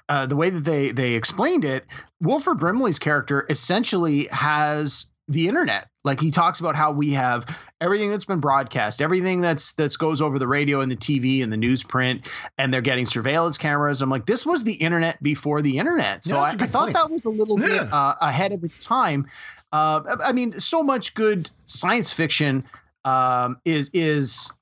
uh, 0.08 0.26
the 0.26 0.36
way 0.36 0.50
that 0.50 0.64
they 0.64 0.92
they 0.92 1.14
explained 1.14 1.64
it, 1.64 1.84
Wilford 2.20 2.58
Brimley's 2.58 2.98
character 2.98 3.46
essentially 3.48 4.28
has 4.30 5.06
the 5.28 5.48
internet. 5.48 5.88
Like 6.04 6.20
he 6.20 6.30
talks 6.30 6.60
about 6.60 6.76
how 6.76 6.92
we 6.92 7.12
have 7.12 7.44
everything 7.80 8.10
that's 8.10 8.24
been 8.24 8.38
broadcast, 8.38 9.02
everything 9.02 9.40
that's 9.40 9.72
that's 9.72 9.96
goes 9.96 10.22
over 10.22 10.38
the 10.38 10.46
radio 10.46 10.80
and 10.80 10.90
the 10.90 10.96
TV 10.96 11.42
and 11.42 11.52
the 11.52 11.56
newsprint, 11.56 12.28
and 12.56 12.72
they're 12.72 12.80
getting 12.80 13.06
surveillance 13.06 13.58
cameras. 13.58 14.02
I'm 14.02 14.10
like, 14.10 14.26
this 14.26 14.46
was 14.46 14.62
the 14.62 14.74
internet 14.74 15.20
before 15.22 15.62
the 15.62 15.78
internet. 15.78 16.22
So 16.22 16.38
I, 16.38 16.48
I, 16.48 16.52
thought 16.52 16.84
point. 16.84 16.94
that 16.94 17.10
was 17.10 17.24
a 17.24 17.30
little 17.30 17.58
yeah. 17.60 17.66
bit 17.66 17.92
uh, 17.92 18.14
ahead 18.20 18.52
of 18.52 18.62
its 18.62 18.78
time. 18.78 19.26
Uh, 19.72 20.16
I 20.24 20.32
mean, 20.32 20.52
so 20.52 20.82
much 20.84 21.14
good 21.14 21.50
science 21.66 22.12
fiction 22.12 22.64
um, 23.04 23.60
is 23.64 23.90
is 23.92 24.52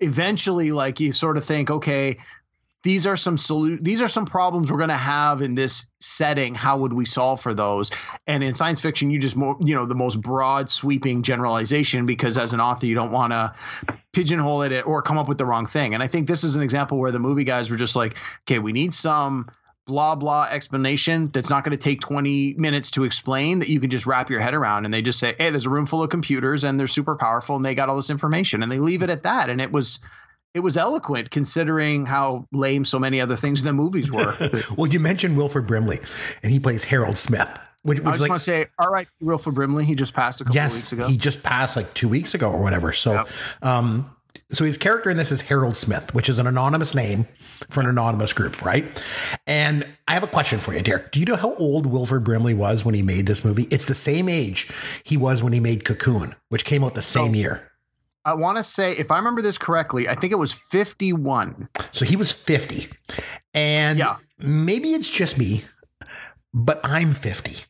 eventually 0.00 0.72
like 0.72 1.00
you 1.00 1.12
sort 1.12 1.38
of 1.38 1.44
think, 1.44 1.70
okay, 1.70 2.18
these 2.84 3.06
are 3.06 3.16
some 3.16 3.36
solu- 3.36 3.82
these 3.82 4.02
are 4.02 4.08
some 4.08 4.26
problems 4.26 4.70
we're 4.70 4.78
going 4.78 4.90
to 4.90 4.94
have 4.94 5.40
in 5.40 5.54
this 5.54 5.90
setting. 6.00 6.54
How 6.54 6.76
would 6.76 6.92
we 6.92 7.06
solve 7.06 7.40
for 7.40 7.54
those? 7.54 7.90
And 8.26 8.44
in 8.44 8.52
science 8.52 8.80
fiction 8.80 9.10
you 9.10 9.18
just 9.18 9.36
more 9.36 9.56
you 9.60 9.74
know 9.74 9.86
the 9.86 9.94
most 9.94 10.20
broad 10.20 10.70
sweeping 10.70 11.22
generalization 11.22 12.06
because 12.06 12.38
as 12.38 12.52
an 12.52 12.60
author 12.60 12.86
you 12.86 12.94
don't 12.94 13.10
want 13.10 13.32
to 13.32 13.54
pigeonhole 14.12 14.62
it 14.62 14.86
or 14.86 15.02
come 15.02 15.18
up 15.18 15.28
with 15.28 15.38
the 15.38 15.46
wrong 15.46 15.66
thing. 15.66 15.94
And 15.94 16.02
i 16.02 16.06
think 16.06 16.28
this 16.28 16.44
is 16.44 16.54
an 16.54 16.62
example 16.62 16.98
where 16.98 17.10
the 17.10 17.18
movie 17.18 17.44
guys 17.44 17.70
were 17.70 17.76
just 17.76 17.96
like 17.96 18.16
okay 18.42 18.58
we 18.58 18.72
need 18.72 18.92
some 18.92 19.48
blah 19.86 20.14
blah 20.14 20.46
explanation 20.50 21.28
that's 21.28 21.50
not 21.50 21.64
going 21.64 21.76
to 21.76 21.82
take 21.82 22.00
20 22.00 22.54
minutes 22.54 22.90
to 22.92 23.04
explain 23.04 23.58
that 23.58 23.68
you 23.68 23.80
can 23.80 23.90
just 23.90 24.06
wrap 24.06 24.30
your 24.30 24.40
head 24.40 24.54
around. 24.54 24.84
And 24.84 24.92
they 24.92 25.00
just 25.00 25.18
say 25.18 25.34
hey 25.38 25.48
there's 25.48 25.66
a 25.66 25.70
room 25.70 25.86
full 25.86 26.02
of 26.02 26.10
computers 26.10 26.64
and 26.64 26.78
they're 26.78 26.86
super 26.86 27.16
powerful 27.16 27.56
and 27.56 27.64
they 27.64 27.74
got 27.74 27.88
all 27.88 27.96
this 27.96 28.10
information. 28.10 28.62
And 28.62 28.70
they 28.70 28.78
leave 28.78 29.02
it 29.02 29.08
at 29.08 29.22
that. 29.22 29.48
And 29.48 29.58
it 29.60 29.72
was 29.72 30.00
it 30.54 30.60
was 30.60 30.76
eloquent 30.76 31.30
considering 31.30 32.06
how 32.06 32.46
lame 32.52 32.84
so 32.84 32.98
many 32.98 33.20
other 33.20 33.36
things 33.36 33.60
in 33.60 33.66
the 33.66 33.72
movies 33.72 34.10
were. 34.10 34.36
well, 34.76 34.86
you 34.86 35.00
mentioned 35.00 35.36
Wilford 35.36 35.66
Brimley, 35.66 35.98
and 36.42 36.52
he 36.52 36.60
plays 36.60 36.84
Harold 36.84 37.18
Smith. 37.18 37.58
Which, 37.82 37.98
which 37.98 38.06
I 38.06 38.10
just 38.12 38.20
like, 38.22 38.28
want 38.30 38.40
to 38.40 38.44
say, 38.44 38.66
all 38.78 38.88
right, 38.88 39.06
Wilford 39.20 39.54
Brimley, 39.56 39.84
he 39.84 39.94
just 39.94 40.14
passed 40.14 40.40
a 40.40 40.44
couple 40.44 40.54
yes, 40.54 40.72
weeks 40.72 40.92
ago. 40.92 41.06
He 41.06 41.18
just 41.18 41.42
passed 41.42 41.76
like 41.76 41.92
two 41.92 42.08
weeks 42.08 42.34
ago 42.34 42.50
or 42.50 42.62
whatever. 42.62 42.94
So, 42.94 43.12
yep. 43.12 43.28
um, 43.60 44.14
so 44.52 44.64
his 44.64 44.78
character 44.78 45.10
in 45.10 45.18
this 45.18 45.30
is 45.30 45.42
Harold 45.42 45.76
Smith, 45.76 46.14
which 46.14 46.30
is 46.30 46.38
an 46.38 46.46
anonymous 46.46 46.94
name 46.94 47.26
for 47.68 47.80
an 47.80 47.86
anonymous 47.86 48.32
group, 48.32 48.62
right? 48.62 49.02
And 49.46 49.86
I 50.08 50.14
have 50.14 50.22
a 50.22 50.28
question 50.28 50.60
for 50.60 50.72
you, 50.72 50.80
Derek. 50.80 51.12
Do 51.12 51.20
you 51.20 51.26
know 51.26 51.36
how 51.36 51.54
old 51.56 51.84
Wilford 51.84 52.24
Brimley 52.24 52.54
was 52.54 52.86
when 52.86 52.94
he 52.94 53.02
made 53.02 53.26
this 53.26 53.44
movie? 53.44 53.64
It's 53.64 53.86
the 53.86 53.94
same 53.94 54.30
age 54.30 54.70
he 55.02 55.18
was 55.18 55.42
when 55.42 55.52
he 55.52 55.60
made 55.60 55.84
Cocoon, 55.84 56.34
which 56.48 56.64
came 56.64 56.84
out 56.84 56.94
the 56.94 57.02
same 57.02 57.34
year. 57.34 57.70
I 58.24 58.34
want 58.34 58.56
to 58.56 58.64
say, 58.64 58.92
if 58.92 59.10
I 59.10 59.18
remember 59.18 59.42
this 59.42 59.58
correctly, 59.58 60.08
I 60.08 60.14
think 60.14 60.32
it 60.32 60.36
was 60.36 60.52
51. 60.52 61.68
So 61.92 62.04
he 62.04 62.16
was 62.16 62.32
50. 62.32 62.88
And 63.52 63.98
yeah. 63.98 64.16
maybe 64.38 64.92
it's 64.92 65.10
just 65.10 65.38
me, 65.38 65.64
but 66.52 66.80
I'm 66.84 67.12
50. 67.12 67.64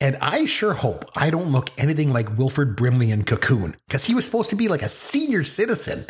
And 0.00 0.16
I 0.20 0.46
sure 0.46 0.72
hope 0.72 1.04
I 1.14 1.30
don't 1.30 1.52
look 1.52 1.70
anything 1.78 2.12
like 2.12 2.36
Wilford 2.38 2.74
Brimley 2.74 3.10
in 3.10 3.24
Cocoon 3.24 3.76
because 3.86 4.04
he 4.04 4.14
was 4.14 4.24
supposed 4.24 4.50
to 4.50 4.56
be 4.56 4.68
like 4.68 4.82
a 4.82 4.88
senior 4.88 5.44
citizen. 5.44 6.04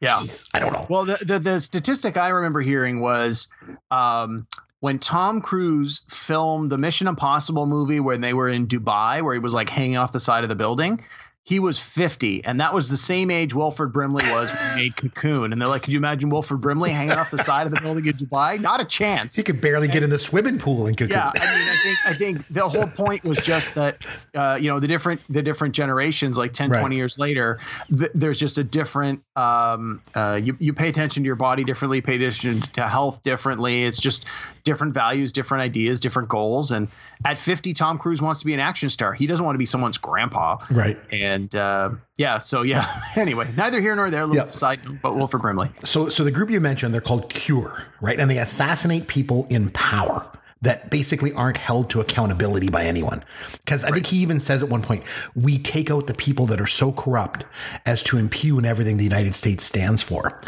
Yeah. 0.00 0.14
Jeez, 0.14 0.46
I 0.54 0.60
don't 0.60 0.72
know. 0.72 0.86
Well, 0.88 1.04
the, 1.04 1.22
the, 1.26 1.38
the 1.38 1.60
statistic 1.60 2.16
I 2.16 2.28
remember 2.28 2.60
hearing 2.60 3.00
was 3.00 3.48
um, 3.90 4.46
when 4.80 4.98
Tom 4.98 5.40
Cruise 5.40 6.02
filmed 6.08 6.70
the 6.70 6.78
Mission 6.78 7.08
Impossible 7.08 7.66
movie 7.66 8.00
when 8.00 8.20
they 8.20 8.34
were 8.34 8.48
in 8.48 8.66
Dubai, 8.66 9.22
where 9.22 9.34
he 9.34 9.40
was 9.40 9.52
like 9.52 9.68
hanging 9.68 9.96
off 9.96 10.12
the 10.12 10.20
side 10.20 10.44
of 10.44 10.48
the 10.48 10.56
building 10.56 11.00
he 11.46 11.60
was 11.60 11.78
50 11.78 12.42
and 12.46 12.60
that 12.60 12.72
was 12.72 12.88
the 12.88 12.96
same 12.96 13.30
age 13.30 13.52
Wilford 13.52 13.92
Brimley 13.92 14.24
was 14.30 14.50
when 14.50 14.70
he 14.70 14.76
made 14.84 14.96
Cocoon. 14.96 15.52
And 15.52 15.60
they're 15.60 15.68
like 15.68 15.82
could 15.82 15.92
you 15.92 15.98
imagine 15.98 16.30
Wilford 16.30 16.62
Brimley 16.62 16.90
hanging 16.90 17.12
off 17.12 17.30
the 17.30 17.44
side 17.44 17.66
of 17.66 17.72
the 17.72 17.80
building 17.82 18.06
in 18.06 18.14
Dubai? 18.14 18.58
Not 18.58 18.80
a 18.80 18.84
chance. 18.86 19.36
He 19.36 19.42
could 19.42 19.60
barely 19.60 19.84
and, 19.84 19.92
get 19.92 20.02
in 20.02 20.08
the 20.08 20.18
swimming 20.18 20.58
pool 20.58 20.86
in 20.86 20.94
Cocoon. 20.94 21.10
Yeah 21.10 21.30
I 21.34 21.58
mean 21.58 21.68
I 21.68 21.76
think 21.82 21.98
I 22.06 22.14
think 22.14 22.48
the 22.48 22.66
whole 22.66 22.86
point 22.86 23.24
was 23.24 23.38
just 23.38 23.74
that 23.74 23.98
uh, 24.34 24.58
you 24.58 24.68
know 24.68 24.80
the 24.80 24.88
different 24.88 25.20
the 25.28 25.42
different 25.42 25.74
generations 25.74 26.38
like 26.38 26.54
10 26.54 26.70
right. 26.70 26.80
20 26.80 26.96
years 26.96 27.18
later 27.18 27.60
th- 27.94 28.10
there's 28.14 28.40
just 28.40 28.56
a 28.56 28.64
different 28.64 29.22
um, 29.36 30.00
uh, 30.14 30.40
you, 30.42 30.56
you 30.60 30.72
pay 30.72 30.88
attention 30.88 31.24
to 31.24 31.26
your 31.26 31.36
body 31.36 31.62
differently 31.62 32.00
pay 32.00 32.16
attention 32.16 32.62
to 32.72 32.88
health 32.88 33.22
differently. 33.22 33.84
It's 33.84 34.00
just 34.00 34.24
different 34.64 34.94
values 34.94 35.32
different 35.32 35.62
ideas 35.62 36.00
different 36.00 36.30
goals. 36.30 36.72
And 36.72 36.88
at 37.22 37.36
50 37.36 37.74
Tom 37.74 37.98
Cruise 37.98 38.22
wants 38.22 38.40
to 38.40 38.46
be 38.46 38.54
an 38.54 38.60
action 38.60 38.88
star. 38.88 39.12
He 39.12 39.26
doesn't 39.26 39.44
want 39.44 39.54
to 39.56 39.58
be 39.58 39.66
someone's 39.66 39.98
grandpa. 39.98 40.56
Right. 40.70 40.98
And 41.12 41.33
and 41.34 41.54
uh, 41.54 41.90
yeah, 42.16 42.38
so 42.38 42.62
yeah. 42.62 43.02
anyway, 43.16 43.50
neither 43.56 43.80
here 43.80 43.94
nor 43.96 44.10
there. 44.10 44.24
Little 44.24 44.46
yep. 44.46 44.54
side 44.54 44.84
note, 44.84 44.98
but 45.02 45.16
Wilford 45.16 45.42
Brimley. 45.42 45.70
So, 45.84 46.08
so 46.08 46.24
the 46.24 46.30
group 46.30 46.50
you 46.50 46.60
mentioned, 46.60 46.94
they're 46.94 47.00
called 47.00 47.28
Cure, 47.28 47.84
right? 48.00 48.18
And 48.18 48.30
they 48.30 48.38
assassinate 48.38 49.08
people 49.08 49.46
in 49.50 49.70
power 49.70 50.30
that 50.62 50.90
basically 50.90 51.32
aren't 51.32 51.58
held 51.58 51.90
to 51.90 52.00
accountability 52.00 52.70
by 52.70 52.84
anyone. 52.84 53.22
Because 53.64 53.84
I 53.84 53.88
right. 53.88 53.94
think 53.94 54.06
he 54.06 54.18
even 54.18 54.40
says 54.40 54.62
at 54.62 54.68
one 54.68 54.82
point, 54.82 55.02
we 55.34 55.58
take 55.58 55.90
out 55.90 56.06
the 56.06 56.14
people 56.14 56.46
that 56.46 56.60
are 56.60 56.66
so 56.66 56.90
corrupt 56.90 57.44
as 57.84 58.02
to 58.04 58.16
impugn 58.16 58.64
everything 58.64 58.96
the 58.96 59.04
United 59.04 59.34
States 59.34 59.64
stands 59.64 60.02
for. 60.02 60.40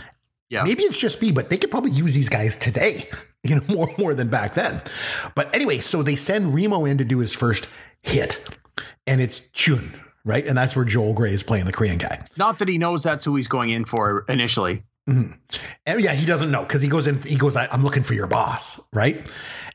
Yeah. 0.49 0.62
Maybe 0.62 0.85
it's 0.85 0.99
just 0.99 1.20
me, 1.20 1.33
but 1.33 1.51
they 1.51 1.59
could 1.59 1.70
probably 1.70 1.90
use 1.90 2.14
these 2.14 2.29
guys 2.29 2.57
today, 2.57 3.09
you 3.42 3.57
know, 3.57 3.62
more 3.68 3.92
more 3.99 4.14
than 4.14 4.29
back 4.29 4.55
then. 4.55 4.81
But 5.35 5.53
anyway, 5.55 5.79
so 5.79 6.03
they 6.03 6.16
send 6.16 6.55
Remo 6.55 6.85
in 6.85 6.99
to 6.99 7.05
do 7.05 7.18
his 7.18 7.35
first 7.35 7.68
hit, 8.03 8.40
and 9.07 9.20
it's 9.20 9.40
Chiun, 9.53 9.99
right? 10.27 10.47
And 10.47 10.59
that's 10.59 10.77
where 10.77 10.85
Joel 10.85 11.15
Grey 11.15 11.33
is 11.33 11.43
playing 11.43 11.65
the 11.65 11.73
Korean 11.73 11.97
guy. 11.97 12.27
Not 12.37 12.59
that 12.59 12.69
he 12.69 12.77
knows 12.77 13.03
that's 13.03 13.25
who 13.25 13.35
he's 13.37 13.49
going 13.49 13.71
in 13.71 13.87
for 13.87 14.27
initially. 14.29 14.83
Mm-hmm. 15.09 16.01
Yeah, 16.01 16.12
he 16.12 16.27
doesn't 16.27 16.51
know 16.51 16.65
because 16.65 16.83
he 16.83 16.89
goes 16.89 17.07
in. 17.07 17.23
He 17.23 17.37
goes, 17.37 17.57
"I'm 17.57 17.83
looking 17.83 18.03
for 18.03 18.15
your 18.15 18.27
boss," 18.27 18.81
right? 18.93 19.31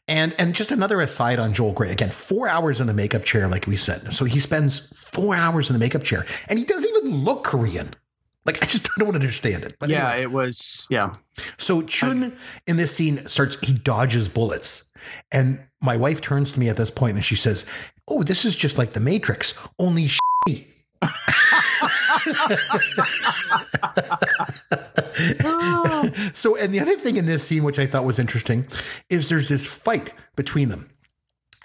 And 0.09 0.35
and 0.37 0.53
just 0.53 0.71
another 0.71 0.99
aside 0.99 1.39
on 1.39 1.53
Joel 1.53 1.71
Grey 1.71 1.89
again, 1.89 2.11
four 2.11 2.49
hours 2.49 2.81
in 2.81 2.87
the 2.87 2.93
makeup 2.93 3.23
chair, 3.23 3.47
like 3.47 3.65
we 3.65 3.77
said. 3.77 4.11
So 4.11 4.25
he 4.25 4.41
spends 4.41 4.79
four 4.89 5.35
hours 5.35 5.69
in 5.69 5.73
the 5.73 5.79
makeup 5.79 6.03
chair, 6.03 6.25
and 6.49 6.59
he 6.59 6.65
doesn't 6.65 6.87
even 6.97 7.23
look 7.23 7.45
Korean. 7.45 7.95
Like 8.45 8.61
I 8.61 8.65
just 8.65 8.89
don't 8.97 9.15
understand 9.15 9.63
it. 9.63 9.77
But 9.79 9.89
yeah, 9.89 10.09
anyway. 10.11 10.23
it 10.23 10.31
was 10.31 10.85
yeah. 10.89 11.15
So 11.57 11.81
Chiun 11.83 12.33
I, 12.33 12.37
in 12.67 12.75
this 12.75 12.93
scene 12.93 13.25
starts. 13.29 13.57
He 13.65 13.71
dodges 13.71 14.27
bullets, 14.27 14.91
and 15.31 15.61
my 15.81 15.95
wife 15.95 16.19
turns 16.19 16.51
to 16.51 16.59
me 16.59 16.67
at 16.67 16.75
this 16.75 16.91
point 16.91 17.15
and 17.15 17.23
she 17.23 17.37
says, 17.37 17.65
"Oh, 18.05 18.21
this 18.21 18.43
is 18.43 18.57
just 18.57 18.77
like 18.77 18.91
the 18.91 18.99
Matrix, 18.99 19.53
only." 19.79 20.09
so, 26.33 26.55
and 26.57 26.73
the 26.73 26.79
other 26.79 26.95
thing 26.95 27.17
in 27.17 27.25
this 27.25 27.47
scene, 27.47 27.63
which 27.63 27.79
I 27.79 27.87
thought 27.87 28.05
was 28.05 28.19
interesting, 28.19 28.67
is 29.09 29.29
there's 29.29 29.49
this 29.49 29.65
fight 29.65 30.13
between 30.35 30.69
them, 30.69 30.89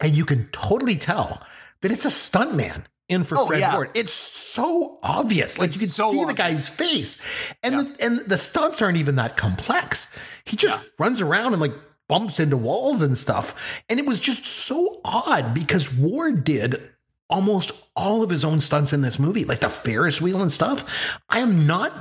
and 0.01 0.17
you 0.17 0.25
can 0.25 0.49
totally 0.53 0.97
tell 0.97 1.43
that 1.83 1.93
it's 1.93 2.05
a 2.05 2.09
stuntman 2.09 2.85
in 3.09 3.25
for 3.25 3.39
oh, 3.39 3.47
Fred 3.47 3.61
yeah. 3.61 3.75
Ward. 3.75 3.91
It's 3.95 4.13
so 4.13 4.99
obvious. 5.03 5.59
Like 5.59 5.71
it's 5.71 5.81
you 5.81 5.87
can 5.87 5.93
so 5.93 6.11
see 6.11 6.21
obvious. 6.21 6.29
the 6.29 6.35
guy's 6.35 6.69
face. 6.69 7.55
And 7.63 7.75
yeah. 7.75 7.83
the 7.83 8.05
and 8.05 8.19
the 8.21 8.39
stunts 8.39 8.83
aren't 8.83 8.99
even 8.99 9.17
that 9.17 9.37
complex. 9.37 10.17
He 10.45 10.57
just 10.57 10.83
yeah. 10.83 10.89
runs 10.99 11.21
around 11.21 11.53
and 11.53 11.61
like 11.61 11.75
bumps 12.09 12.41
into 12.41 12.57
walls 12.57 13.03
and 13.03 13.17
stuff. 13.17 13.83
And 13.89 14.01
it 14.01 14.07
was 14.07 14.21
just 14.21 14.47
so 14.47 15.01
odd 15.05 15.55
because 15.55 15.93
Ward 15.93 16.45
did 16.45 16.91
almost 17.29 17.73
all 17.95 18.23
of 18.23 18.31
his 18.31 18.45
own 18.45 18.61
stunts 18.61 18.93
in 18.93 19.03
this 19.03 19.19
movie, 19.19 19.45
like 19.45 19.61
the 19.61 19.69
Ferris 19.69 20.21
wheel 20.21 20.43
and 20.43 20.53
stuff. 20.53 21.19
I 21.29 21.41
am 21.41 21.67
not. 21.67 21.93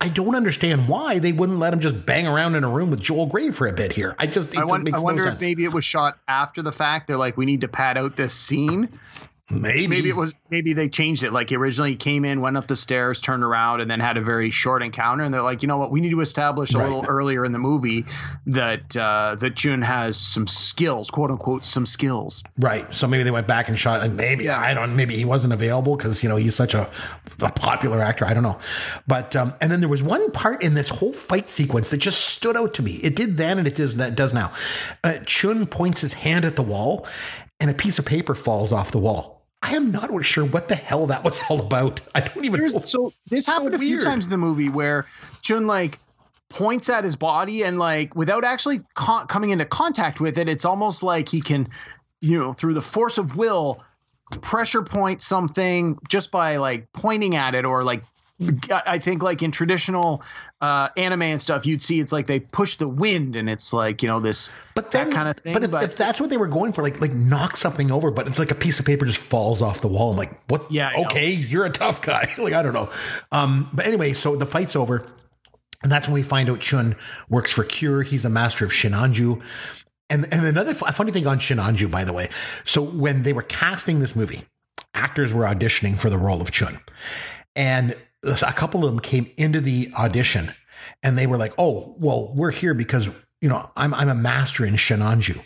I 0.00 0.08
don't 0.08 0.34
understand 0.34 0.88
why 0.88 1.18
they 1.18 1.32
wouldn't 1.32 1.58
let 1.58 1.72
him 1.72 1.80
just 1.80 2.04
bang 2.06 2.26
around 2.26 2.56
in 2.56 2.64
a 2.64 2.68
room 2.68 2.90
with 2.90 3.00
Joel 3.00 3.26
Grey 3.26 3.50
for 3.50 3.66
a 3.66 3.72
bit 3.72 3.92
here. 3.92 4.16
I 4.18 4.26
just 4.26 4.56
I, 4.56 4.64
want, 4.64 4.92
I 4.92 4.98
wonder 4.98 5.26
no 5.26 5.32
if 5.32 5.40
maybe 5.40 5.64
it 5.64 5.72
was 5.72 5.84
shot 5.84 6.18
after 6.26 6.62
the 6.62 6.72
fact. 6.72 7.06
They're 7.06 7.16
like, 7.16 7.36
we 7.36 7.46
need 7.46 7.60
to 7.60 7.68
pad 7.68 7.96
out 7.96 8.16
this 8.16 8.32
scene 8.32 8.88
Maybe. 9.50 9.88
Maybe 9.88 10.08
it 10.08 10.16
was 10.16 10.32
maybe 10.50 10.72
they 10.72 10.88
changed 10.88 11.24
it. 11.24 11.32
Like 11.32 11.50
originally 11.52 11.96
came 11.96 12.24
in, 12.24 12.40
went 12.40 12.56
up 12.56 12.68
the 12.68 12.76
stairs, 12.76 13.20
turned 13.20 13.42
around, 13.42 13.80
and 13.80 13.90
then 13.90 13.98
had 13.98 14.16
a 14.16 14.22
very 14.22 14.50
short 14.50 14.82
encounter. 14.82 15.24
And 15.24 15.34
they're 15.34 15.42
like, 15.42 15.62
you 15.62 15.68
know 15.68 15.78
what, 15.78 15.90
we 15.90 16.00
need 16.00 16.10
to 16.10 16.20
establish 16.20 16.74
a 16.74 16.78
right. 16.78 16.84
little 16.84 17.04
earlier 17.06 17.44
in 17.44 17.52
the 17.52 17.58
movie 17.58 18.04
that 18.46 18.96
uh 18.96 19.36
that 19.40 19.56
Chiun 19.56 19.82
has 19.82 20.16
some 20.16 20.46
skills, 20.46 21.10
quote 21.10 21.30
unquote, 21.30 21.64
some 21.64 21.86
skills. 21.86 22.44
Right. 22.56 22.92
So 22.94 23.08
maybe 23.08 23.24
they 23.24 23.30
went 23.32 23.48
back 23.48 23.68
and 23.68 23.78
shot 23.78 24.02
and 24.02 24.16
maybe 24.16 24.44
yeah. 24.44 24.60
I 24.60 24.74
don't 24.74 24.94
maybe 24.94 25.16
he 25.16 25.24
wasn't 25.24 25.52
available 25.52 25.96
because 25.96 26.22
you 26.22 26.28
know 26.28 26.36
he's 26.36 26.54
such 26.54 26.74
a, 26.74 26.88
a 27.40 27.50
popular 27.50 28.00
actor. 28.00 28.24
I 28.24 28.34
don't 28.34 28.44
know. 28.44 28.58
But 29.08 29.34
um 29.34 29.54
and 29.60 29.72
then 29.72 29.80
there 29.80 29.88
was 29.88 30.04
one 30.04 30.30
part 30.30 30.62
in 30.62 30.74
this 30.74 30.88
whole 30.88 31.12
fight 31.12 31.50
sequence 31.50 31.90
that 31.90 31.98
just 31.98 32.20
stood 32.26 32.56
out 32.56 32.74
to 32.74 32.82
me. 32.82 32.92
It 33.02 33.16
did 33.16 33.36
then 33.36 33.58
and 33.58 33.66
it 33.66 33.74
does 33.74 33.96
that 33.96 34.14
does 34.14 34.32
now. 34.32 34.52
Uh, 35.02 35.14
Chiun 35.24 35.68
points 35.68 36.00
his 36.00 36.12
hand 36.12 36.44
at 36.44 36.54
the 36.54 36.62
wall 36.62 37.06
and 37.62 37.70
a 37.70 37.74
piece 37.74 38.00
of 38.00 38.04
paper 38.04 38.34
falls 38.34 38.72
off 38.72 38.90
the 38.90 38.98
wall. 38.98 39.46
I 39.62 39.76
am 39.76 39.92
not 39.92 40.24
sure 40.24 40.44
what 40.44 40.66
the 40.66 40.74
hell 40.74 41.06
that 41.06 41.22
was 41.22 41.40
all 41.48 41.60
about. 41.60 42.00
I 42.16 42.20
don't 42.20 42.44
even 42.44 42.58
There's, 42.58 42.74
know. 42.74 42.82
So 42.82 43.12
this 43.30 43.46
so 43.46 43.52
happened 43.52 43.74
a 43.74 43.78
few 43.78 44.00
times 44.00 44.24
in 44.24 44.30
the 44.30 44.36
movie 44.36 44.68
where 44.68 45.06
Chiun 45.42 45.66
like 45.66 46.00
points 46.48 46.88
at 46.88 47.04
his 47.04 47.14
body 47.14 47.62
and 47.62 47.78
like 47.78 48.16
without 48.16 48.44
actually 48.44 48.82
con- 48.94 49.28
coming 49.28 49.50
into 49.50 49.64
contact 49.64 50.20
with 50.20 50.38
it, 50.38 50.48
it's 50.48 50.64
almost 50.64 51.04
like 51.04 51.28
he 51.28 51.40
can, 51.40 51.68
you 52.20 52.36
know, 52.36 52.52
through 52.52 52.74
the 52.74 52.82
force 52.82 53.16
of 53.16 53.36
will, 53.36 53.80
pressure 54.40 54.82
point 54.82 55.22
something 55.22 55.96
just 56.08 56.32
by 56.32 56.56
like 56.56 56.92
pointing 56.94 57.36
at 57.36 57.54
it 57.54 57.64
or 57.64 57.84
like 57.84 58.02
I 58.84 58.98
think 58.98 59.22
like 59.22 59.40
in 59.40 59.52
traditional 59.52 60.22
uh, 60.62 60.88
anime 60.96 61.22
and 61.22 61.42
stuff, 61.42 61.66
you'd 61.66 61.82
see 61.82 61.98
it's 61.98 62.12
like 62.12 62.28
they 62.28 62.38
push 62.38 62.76
the 62.76 62.88
wind 62.88 63.34
and 63.34 63.50
it's 63.50 63.72
like 63.72 64.00
you 64.00 64.08
know 64.08 64.20
this 64.20 64.48
but 64.74 64.92
then, 64.92 65.10
kind 65.10 65.28
of 65.28 65.36
thing. 65.36 65.52
But 65.54 65.64
if, 65.64 65.70
but 65.72 65.82
if, 65.82 65.96
that's 65.96 66.20
what 66.20 66.30
they 66.30 66.36
were 66.36 66.46
going 66.46 66.72
for, 66.72 66.82
like 66.82 67.00
like 67.00 67.12
knock 67.12 67.56
something 67.56 67.90
over, 67.90 68.12
but 68.12 68.28
it's 68.28 68.38
like 68.38 68.52
a 68.52 68.54
piece 68.54 68.78
of 68.78 68.86
paper 68.86 69.04
just 69.04 69.18
falls 69.18 69.60
off 69.60 69.80
the 69.80 69.88
wall. 69.88 70.12
I'm 70.12 70.16
like, 70.16 70.40
what? 70.48 70.70
Yeah. 70.70 70.92
Okay, 71.06 71.30
you're 71.30 71.64
a 71.64 71.70
tough 71.70 72.00
guy. 72.00 72.32
like 72.38 72.52
I 72.52 72.62
don't 72.62 72.74
know. 72.74 72.90
Um, 73.32 73.68
but 73.72 73.86
anyway, 73.86 74.12
so 74.12 74.36
the 74.36 74.46
fight's 74.46 74.76
over, 74.76 75.04
and 75.82 75.90
that's 75.90 76.06
when 76.06 76.14
we 76.14 76.22
find 76.22 76.48
out 76.48 76.60
Chiun 76.60 76.96
works 77.28 77.50
for 77.50 77.64
Cure. 77.64 78.02
He's 78.02 78.24
a 78.24 78.30
master 78.30 78.64
of 78.64 78.70
Sinanju. 78.70 79.42
And, 80.08 80.30
and 80.30 80.44
another 80.44 80.74
funny 80.74 81.10
thing 81.10 81.26
on 81.26 81.38
Sinanju, 81.38 81.90
by 81.90 82.04
the 82.04 82.12
way. 82.12 82.28
So 82.64 82.82
when 82.82 83.22
they 83.22 83.32
were 83.32 83.42
casting 83.42 83.98
this 83.98 84.14
movie, 84.14 84.42
actors 84.94 85.32
were 85.32 85.44
auditioning 85.44 85.98
for 85.98 86.10
the 86.10 86.18
role 86.18 86.42
of 86.42 86.50
Chiun. 86.50 86.80
And 87.56 87.96
a 88.24 88.52
couple 88.52 88.84
of 88.84 88.92
them 88.92 89.00
came 89.00 89.30
into 89.36 89.60
the 89.60 89.90
audition 89.94 90.52
and 91.02 91.18
they 91.18 91.26
were 91.26 91.36
like, 91.36 91.52
"Oh, 91.58 91.94
well, 91.98 92.32
we're 92.34 92.50
here 92.50 92.74
because 92.74 93.08
you 93.40 93.48
know 93.48 93.70
I'm 93.76 93.94
I'm 93.94 94.08
a 94.08 94.14
master 94.14 94.64
in 94.64 94.74
Sinanju," 94.74 95.40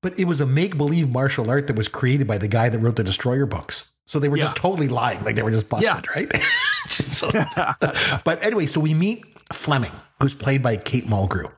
but 0.00 0.18
it 0.18 0.26
was 0.26 0.40
a 0.40 0.46
make 0.46 0.76
believe 0.76 1.10
martial 1.10 1.50
art 1.50 1.66
that 1.68 1.76
was 1.76 1.88
created 1.88 2.26
by 2.26 2.38
the 2.38 2.48
guy 2.48 2.68
that 2.68 2.78
wrote 2.78 2.96
the 2.96 3.04
Destroyer 3.04 3.46
books. 3.46 3.92
So 4.06 4.18
they 4.18 4.28
were 4.28 4.36
yeah. 4.36 4.44
just 4.44 4.56
totally 4.56 4.88
lying, 4.88 5.24
like 5.24 5.34
they 5.34 5.42
were 5.42 5.50
just 5.50 5.68
busted, 5.68 5.86
yeah. 5.86 6.00
right? 6.14 6.36
so, 6.88 7.30
but 8.24 8.42
anyway, 8.42 8.66
so 8.66 8.80
we 8.80 8.92
meet 8.92 9.24
Fleming, 9.50 9.92
who's 10.20 10.34
played 10.34 10.62
by 10.62 10.76
Kate 10.76 11.06
Mulgrew. 11.06 11.50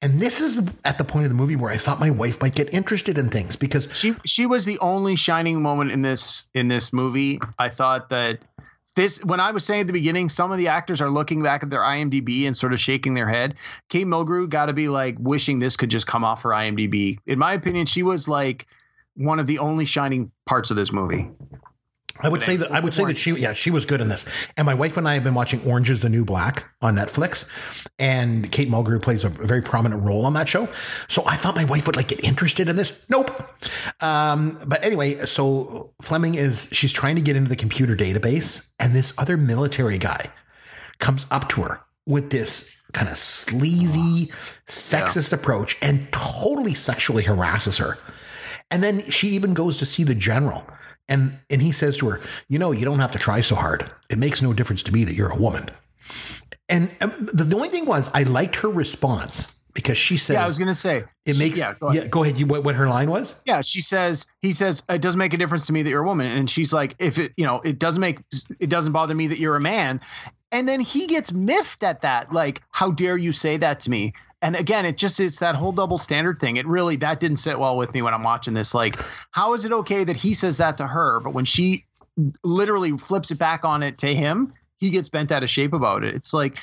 And 0.00 0.18
this 0.18 0.40
is 0.40 0.70
at 0.84 0.98
the 0.98 1.04
point 1.04 1.24
of 1.24 1.30
the 1.30 1.36
movie 1.36 1.56
where 1.56 1.70
I 1.70 1.76
thought 1.76 2.00
my 2.00 2.10
wife 2.10 2.40
might 2.40 2.54
get 2.54 2.72
interested 2.72 3.18
in 3.18 3.28
things 3.28 3.56
because 3.56 3.88
she 3.94 4.14
she 4.24 4.46
was 4.46 4.64
the 4.64 4.78
only 4.78 5.16
shining 5.16 5.60
moment 5.60 5.90
in 5.90 6.02
this 6.02 6.48
in 6.54 6.68
this 6.68 6.92
movie. 6.92 7.38
I 7.58 7.68
thought 7.68 8.10
that 8.10 8.38
this 8.94 9.24
when 9.24 9.40
I 9.40 9.50
was 9.50 9.64
saying 9.64 9.82
at 9.82 9.86
the 9.86 9.92
beginning, 9.92 10.28
some 10.28 10.52
of 10.52 10.58
the 10.58 10.68
actors 10.68 11.00
are 11.00 11.10
looking 11.10 11.42
back 11.42 11.62
at 11.62 11.70
their 11.70 11.80
IMDb 11.80 12.46
and 12.46 12.56
sort 12.56 12.72
of 12.72 12.80
shaking 12.80 13.14
their 13.14 13.28
head. 13.28 13.54
Kate 13.88 14.06
Mulgrew 14.06 14.48
got 14.48 14.66
to 14.66 14.72
be 14.72 14.88
like 14.88 15.16
wishing 15.18 15.58
this 15.58 15.76
could 15.76 15.90
just 15.90 16.06
come 16.06 16.24
off 16.24 16.42
her 16.42 16.50
IMDb. 16.50 17.18
In 17.26 17.38
my 17.38 17.52
opinion, 17.52 17.86
she 17.86 18.02
was 18.02 18.28
like 18.28 18.66
one 19.14 19.38
of 19.38 19.46
the 19.46 19.58
only 19.58 19.84
shining 19.84 20.30
parts 20.46 20.70
of 20.70 20.76
this 20.76 20.92
movie. 20.92 21.30
I 22.20 22.28
would 22.28 22.42
say 22.42 22.56
that 22.56 22.70
I 22.70 22.80
would 22.80 22.94
say 22.94 23.04
that 23.04 23.16
she 23.16 23.32
yeah 23.32 23.52
she 23.52 23.70
was 23.70 23.84
good 23.84 24.00
in 24.00 24.08
this. 24.08 24.24
And 24.56 24.66
my 24.66 24.74
wife 24.74 24.96
and 24.96 25.08
I 25.08 25.14
have 25.14 25.24
been 25.24 25.34
watching 25.34 25.60
Orange 25.66 25.90
is 25.90 26.00
the 26.00 26.08
New 26.08 26.24
Black 26.24 26.70
on 26.80 26.94
Netflix, 26.94 27.48
and 27.98 28.50
Kate 28.52 28.68
Mulgrew 28.68 29.02
plays 29.02 29.24
a 29.24 29.28
very 29.28 29.62
prominent 29.62 30.02
role 30.02 30.24
on 30.24 30.34
that 30.34 30.48
show. 30.48 30.68
So 31.08 31.24
I 31.26 31.36
thought 31.36 31.56
my 31.56 31.64
wife 31.64 31.86
would 31.86 31.96
like 31.96 32.08
get 32.08 32.24
interested 32.24 32.68
in 32.68 32.76
this. 32.76 32.98
Nope. 33.08 33.30
Um, 34.02 34.58
but 34.66 34.84
anyway, 34.84 35.26
so 35.26 35.92
Fleming 36.00 36.36
is 36.36 36.68
she's 36.72 36.92
trying 36.92 37.16
to 37.16 37.22
get 37.22 37.36
into 37.36 37.48
the 37.48 37.56
computer 37.56 37.96
database, 37.96 38.70
and 38.78 38.94
this 38.94 39.12
other 39.18 39.36
military 39.36 39.98
guy 39.98 40.30
comes 40.98 41.26
up 41.30 41.48
to 41.50 41.62
her 41.62 41.80
with 42.06 42.30
this 42.30 42.80
kind 42.92 43.10
of 43.10 43.18
sleazy, 43.18 44.32
sexist 44.66 45.32
yeah. 45.32 45.38
approach 45.38 45.76
and 45.82 46.10
totally 46.12 46.74
sexually 46.74 47.24
harasses 47.24 47.78
her. 47.78 47.98
And 48.70 48.82
then 48.82 49.00
she 49.10 49.28
even 49.28 49.52
goes 49.52 49.76
to 49.78 49.86
see 49.86 50.04
the 50.04 50.14
general 50.14 50.64
and 51.08 51.38
and 51.50 51.62
he 51.62 51.72
says 51.72 51.96
to 51.98 52.08
her, 52.08 52.20
"You 52.48 52.58
know, 52.58 52.72
you 52.72 52.84
don't 52.84 52.98
have 52.98 53.12
to 53.12 53.18
try 53.18 53.40
so 53.40 53.54
hard. 53.54 53.90
It 54.10 54.18
makes 54.18 54.42
no 54.42 54.52
difference 54.52 54.82
to 54.84 54.92
me 54.92 55.04
that 55.04 55.14
you're 55.14 55.30
a 55.30 55.36
woman." 55.36 55.68
And 56.68 56.90
um, 57.00 57.12
the, 57.32 57.44
the 57.44 57.56
only 57.56 57.68
thing 57.68 57.84
was, 57.84 58.10
I 58.14 58.22
liked 58.22 58.56
her 58.56 58.70
response 58.70 59.62
because 59.74 59.98
she 59.98 60.16
says, 60.16 60.34
"Yeah, 60.34 60.44
I 60.44 60.46
was 60.46 60.56
going 60.56 60.68
to 60.68 60.74
say 60.74 61.04
it 61.26 61.38
makes." 61.38 61.58
yeah, 61.58 61.74
go 61.78 61.88
ahead. 61.88 62.02
Yeah, 62.02 62.08
go 62.08 62.22
ahead. 62.22 62.38
You, 62.38 62.46
what, 62.46 62.64
what 62.64 62.74
her 62.76 62.88
line 62.88 63.10
was? 63.10 63.34
Yeah, 63.44 63.60
she 63.60 63.82
says. 63.82 64.26
He 64.40 64.52
says 64.52 64.82
it 64.88 65.02
doesn't 65.02 65.18
make 65.18 65.34
a 65.34 65.36
difference 65.36 65.66
to 65.66 65.72
me 65.72 65.82
that 65.82 65.90
you're 65.90 66.02
a 66.02 66.06
woman, 66.06 66.26
and 66.26 66.48
she's 66.48 66.72
like, 66.72 66.94
"If 66.98 67.18
it, 67.18 67.32
you 67.36 67.44
know, 67.44 67.60
it 67.60 67.78
doesn't 67.78 68.00
make 68.00 68.18
it 68.58 68.70
doesn't 68.70 68.92
bother 68.92 69.14
me 69.14 69.26
that 69.26 69.38
you're 69.38 69.56
a 69.56 69.60
man." 69.60 70.00
And 70.52 70.68
then 70.68 70.80
he 70.80 71.08
gets 71.08 71.32
miffed 71.32 71.82
at 71.82 72.02
that, 72.02 72.32
like, 72.32 72.62
"How 72.70 72.92
dare 72.92 73.16
you 73.16 73.32
say 73.32 73.58
that 73.58 73.80
to 73.80 73.90
me?" 73.90 74.14
And 74.44 74.54
again 74.54 74.84
it 74.84 74.96
just 74.96 75.18
it's 75.18 75.38
that 75.40 75.56
whole 75.56 75.72
double 75.72 75.98
standard 75.98 76.38
thing 76.38 76.56
it 76.56 76.66
really 76.66 76.96
that 76.96 77.18
didn't 77.18 77.38
sit 77.38 77.58
well 77.58 77.76
with 77.76 77.92
me 77.94 78.02
when 78.02 78.14
i'm 78.14 78.22
watching 78.22 78.54
this 78.54 78.74
like 78.74 79.00
how 79.32 79.54
is 79.54 79.64
it 79.64 79.72
okay 79.72 80.04
that 80.04 80.16
he 80.16 80.34
says 80.34 80.58
that 80.58 80.76
to 80.76 80.86
her 80.86 81.18
but 81.20 81.32
when 81.32 81.44
she 81.44 81.84
literally 82.44 82.96
flips 82.96 83.32
it 83.32 83.38
back 83.38 83.64
on 83.64 83.82
it 83.82 83.98
to 83.98 84.14
him 84.14 84.52
he 84.76 84.90
gets 84.90 85.08
bent 85.08 85.32
out 85.32 85.42
of 85.42 85.50
shape 85.50 85.72
about 85.72 86.04
it 86.04 86.14
it's 86.14 86.32
like 86.32 86.58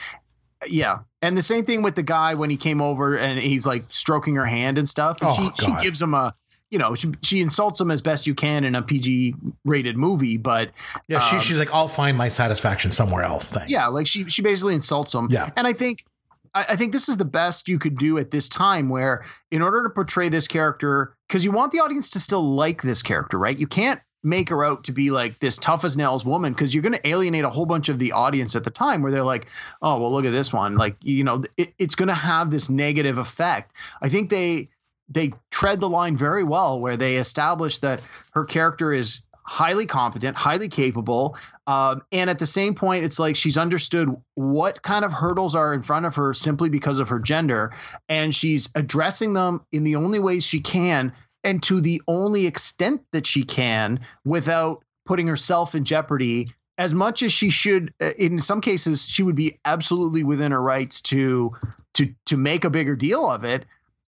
yeah 0.68 1.00
and 1.22 1.36
the 1.36 1.42
same 1.42 1.66
thing 1.66 1.82
with 1.82 1.96
the 1.96 2.04
guy 2.04 2.36
when 2.36 2.50
he 2.50 2.56
came 2.56 2.82
over 2.82 3.18
and 3.18 3.40
he's 3.40 3.66
like 3.66 3.84
stroking 3.90 4.36
her 4.36 4.46
hand 4.46 4.78
and 4.78 4.88
stuff 4.88 5.22
and 5.22 5.32
oh, 5.32 5.34
she 5.34 5.44
God. 5.44 5.60
she 5.60 5.84
gives 5.84 6.02
him 6.02 6.14
a 6.14 6.34
you 6.70 6.78
know, 6.80 6.96
she, 6.96 7.12
she 7.22 7.42
insults 7.42 7.82
him 7.82 7.92
as 7.92 8.02
best 8.02 8.26
you 8.26 8.34
can 8.34 8.64
in 8.64 8.76
a 8.76 8.82
PG 8.82 9.36
rated 9.66 9.98
movie, 9.98 10.38
but 10.38 10.72
yeah, 11.10 11.20
she, 11.20 11.36
um, 11.36 11.42
she's 11.42 11.58
like, 11.58 11.74
I'll 11.74 11.90
find 11.90 12.18
my 12.18 12.30
satisfaction 12.30 12.92
somewhere 12.92 13.24
else. 13.24 13.52
Thanks. 13.52 13.70
Yeah, 13.70 13.88
like 13.88 14.08
she 14.08 14.30
she 14.30 14.42
basically 14.42 14.74
insults 14.74 15.14
him. 15.14 15.28
Yeah, 15.30 15.50
and 15.58 15.68
I 15.68 15.74
think 15.74 16.06
I, 16.54 16.76
think 16.76 16.91
this 16.91 17.08
is 17.08 17.18
the 17.18 17.26
best 17.26 17.70
you 17.70 17.80
could 17.80 17.97
do 17.97 18.18
at 18.18 18.32
this 18.32 18.49
time 18.49 18.89
where 18.89 19.26
in 19.52 19.62
order 19.62 19.84
to 19.84 19.89
portray 19.89 20.30
this 20.30 20.47
character 20.47 21.16
because 21.28 21.45
you 21.45 21.52
want 21.52 21.72
the 21.72 21.80
audience 21.80 22.10
to 22.12 22.20
still 22.20 22.43
like 22.56 22.82
this 22.82 23.02
character 23.02 23.38
right? 23.38 23.58
You 23.58 23.68
can't 23.68 24.02
make 24.24 24.49
her 24.49 24.64
out 24.64 24.84
to 24.84 24.91
be 24.91 25.12
like 25.12 25.39
this 25.39 25.58
tough 25.58 25.84
as 25.84 25.97
nails 25.97 26.24
woman 26.24 26.54
because 26.54 26.74
you're 26.74 26.84
going 26.84 26.93
to 26.93 27.08
alienate 27.08 27.43
a 27.43 27.49
whole 27.49 27.66
bunch 27.66 27.89
of 27.89 27.97
the 27.97 28.12
audience 28.12 28.56
at 28.56 28.64
the 28.64 28.70
time 28.70 29.02
where 29.02 29.12
they're 29.12 29.24
like 29.24 29.47
oh 29.82 29.99
well 29.99 30.12
look 30.12 30.26
at 30.26 30.32
this 30.32 30.54
one. 30.54 30.76
Like 30.76 30.97
you 31.02 31.24
know 31.24 31.43
it, 31.58 31.74
it's 31.80 31.95
going 31.95 32.10
to 32.10 32.14
have 32.14 32.52
this 32.52 32.70
negative 32.70 33.18
effect. 33.18 33.74
I 34.02 34.10
think 34.10 34.30
they 34.30 34.70
they 35.10 35.34
tread 35.49 35.80
the 35.80 35.89
line 35.89 36.16
very 36.16 36.43
well 36.43 36.80
where 36.80 36.97
they 36.97 37.18
establish 37.18 37.80
that 37.80 38.02
her 38.32 38.45
character 38.45 38.93
is 38.93 39.26
highly 39.52 39.86
competent, 39.86 40.38
highly 40.38 40.70
capable. 40.70 41.36
Um, 41.68 42.04
and 42.14 42.30
at 42.30 42.39
the 42.39 42.45
same 42.45 42.74
point, 42.74 43.04
it's 43.04 43.20
like 43.20 43.36
she's 43.36 43.58
understood 43.58 44.10
what 44.36 44.82
kind 44.82 45.04
of 45.04 45.12
hurdles 45.12 45.56
are 45.56 45.74
in 45.74 45.82
front 45.82 46.06
of 46.06 46.16
her 46.16 46.34
simply 46.34 46.70
because 46.70 47.02
of 47.02 47.10
her 47.10 47.20
gender. 47.20 47.74
And 48.08 48.34
she's 48.34 48.70
addressing 48.76 49.34
them 49.34 49.66
in 49.74 49.84
the 49.84 49.97
only 49.97 50.20
ways 50.20 50.45
she 50.45 50.62
can 50.62 51.12
and 51.43 51.62
to 51.64 51.82
the 51.82 52.02
only 52.08 52.47
extent 52.47 53.02
that 53.12 53.28
she 53.28 53.43
can 53.43 53.99
without 54.24 54.86
putting 55.06 55.28
herself 55.28 55.76
in 55.76 55.84
jeopardy 55.84 56.47
as 56.78 56.93
much 56.93 57.22
as 57.22 57.34
she 57.34 57.49
should 57.49 57.93
uh, 57.99 58.12
in 58.18 58.39
some 58.39 58.62
cases 58.62 59.06
she 59.06 59.22
would 59.22 59.36
be 59.36 59.60
absolutely 59.66 60.24
within 60.24 60.54
her 60.54 60.62
rights 60.62 61.02
to 61.02 61.52
to 61.93 62.14
to 62.26 62.38
make 62.38 62.64
a 62.64 62.70
bigger 62.70 62.95
deal 62.95 63.30
of 63.30 63.43
it 63.43 63.66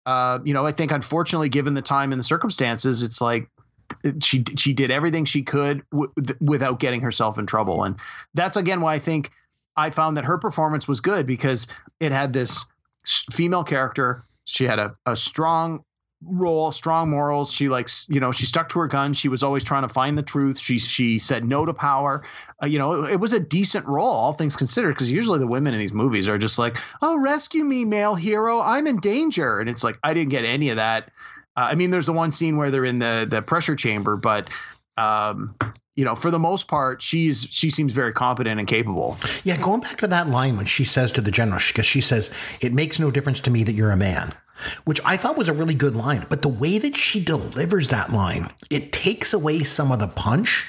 uh, 0.07 0.39
you 0.45 0.53
know 0.53 0.67
i 0.67 0.73
think 0.73 0.93
unfortunately 0.93 1.49
given 1.49 1.75
the 1.75 1.83
time 1.83 2.13
and 2.13 2.21
the 2.21 2.25
circumstances 2.25 3.03
it's 3.03 3.21
like 3.21 3.49
she 4.23 4.45
she 4.57 4.73
did 4.73 4.91
everything 4.91 5.25
she 5.25 5.43
could 5.43 5.83
w- 5.91 6.13
without 6.41 6.81
getting 6.81 7.01
herself 7.01 7.39
in 7.39 7.47
trouble, 7.47 7.85
and 7.85 7.97
that's 8.35 8.57
again 8.57 8.81
why 8.81 8.95
I 8.95 8.99
think 8.99 9.31
I 9.77 9.91
found 9.91 10.17
that 10.17 10.25
her 10.25 10.39
performance 10.39 10.87
was 10.87 11.01
good 11.01 11.27
because 11.27 11.69
it 12.01 12.13
had 12.13 12.33
this 12.33 12.65
female 13.05 13.65
character. 13.65 14.23
She 14.45 14.65
had 14.65 14.79
a, 14.79 14.97
a 15.07 15.17
strong 15.17 15.85
role, 16.25 16.71
strong 16.73 17.11
morals. 17.11 17.53
She 17.53 17.69
likes, 17.69 18.07
you 18.09 18.21
know, 18.21 18.33
she 18.33 18.47
stuck 18.47 18.69
to 18.71 18.81
her 18.81 18.87
gun. 18.87 19.13
She 19.13 19.29
was 19.29 19.43
always 19.43 19.65
trying 19.65 19.83
to 19.83 19.89
find 19.89 20.17
the 20.17 20.23
truth. 20.23 20.59
She 20.59 20.79
she 20.79 21.19
said 21.19 21.45
no 21.45 21.67
to 21.67 21.75
power. 21.75 22.23
Uh, 22.63 22.67
you 22.67 22.79
know, 22.79 23.05
it, 23.05 23.13
it, 23.13 23.21
was 23.21 23.33
a 23.33 23.41
decent 23.41 23.87
role, 23.87 24.11
all 24.11 24.33
things 24.33 24.57
considered, 24.57 24.95
because 24.95 25.11
usually 25.11 25.39
the 25.39 25.47
women 25.47 25.75
in 25.75 25.81
these 25.81 25.93
movies 25.93 26.29
are 26.29 26.39
just 26.39 26.59
like, 26.59 26.77
"Oh, 27.01 27.19
rescue 27.19 27.65
me, 27.65 27.85
male 27.85 28.15
hero! 28.15 28.61
I'm 28.61 28.87
in 28.87 28.99
danger," 28.99 29.59
and 29.59 29.69
it's 29.69 29.83
like 29.83 29.99
I 30.03 30.15
didn't 30.15 30.31
get 30.31 30.45
any 30.45 30.71
of 30.71 30.77
that 30.77 31.11
uh, 31.57 31.69
I 31.71 31.75
mean, 31.75 31.91
there's 31.91 32.07
the 32.07 32.13
one 32.13 32.31
scene 32.31 32.57
where 32.57 32.71
they're 32.71 32.85
in 32.85 32.99
the 32.99 33.27
the 33.29 33.43
pressure 33.43 33.77
chamber, 33.77 34.17
but 34.17 34.49
um, 34.97 35.55
you 35.95 36.05
know, 36.05 36.15
for 36.15 36.31
the 36.31 36.39
most 36.39 36.69
part, 36.69 37.03
she's 37.03 37.47
she 37.51 37.71
seems 37.71 37.93
very 37.93 38.13
competent 38.13 38.59
and 38.59 38.69
capable. 38.69 39.19
Yeah, 39.45 39.61
going 39.61 39.81
back 39.81 39.99
to 39.99 40.07
that 40.09 40.29
line 40.29 40.57
when 40.57 40.67
she 40.67 40.85
says 40.85 41.13
to 41.13 41.21
the 41.21 41.31
general, 41.31 41.61
because 41.67 41.87
she 41.87 42.01
says, 42.01 42.31
"It 42.61 42.73
makes 42.73 42.99
no 42.99 43.11
difference 43.11 43.41
to 43.41 43.51
me 43.51 43.65
that 43.65 43.73
you're 43.73 43.91
a 43.91 43.97
man." 43.97 44.35
Which 44.85 45.01
I 45.05 45.17
thought 45.17 45.37
was 45.37 45.49
a 45.49 45.53
really 45.53 45.75
good 45.75 45.97
line, 45.97 46.25
but 46.29 46.43
the 46.43 46.49
way 46.49 46.79
that 46.79 46.97
she 46.97 47.23
delivers 47.23 47.89
that 47.89 48.13
line, 48.13 48.49
it 48.71 48.93
takes 48.93 49.35
away 49.35 49.61
some 49.65 49.91
of 49.91 49.99
the 49.99 50.07
punch. 50.07 50.65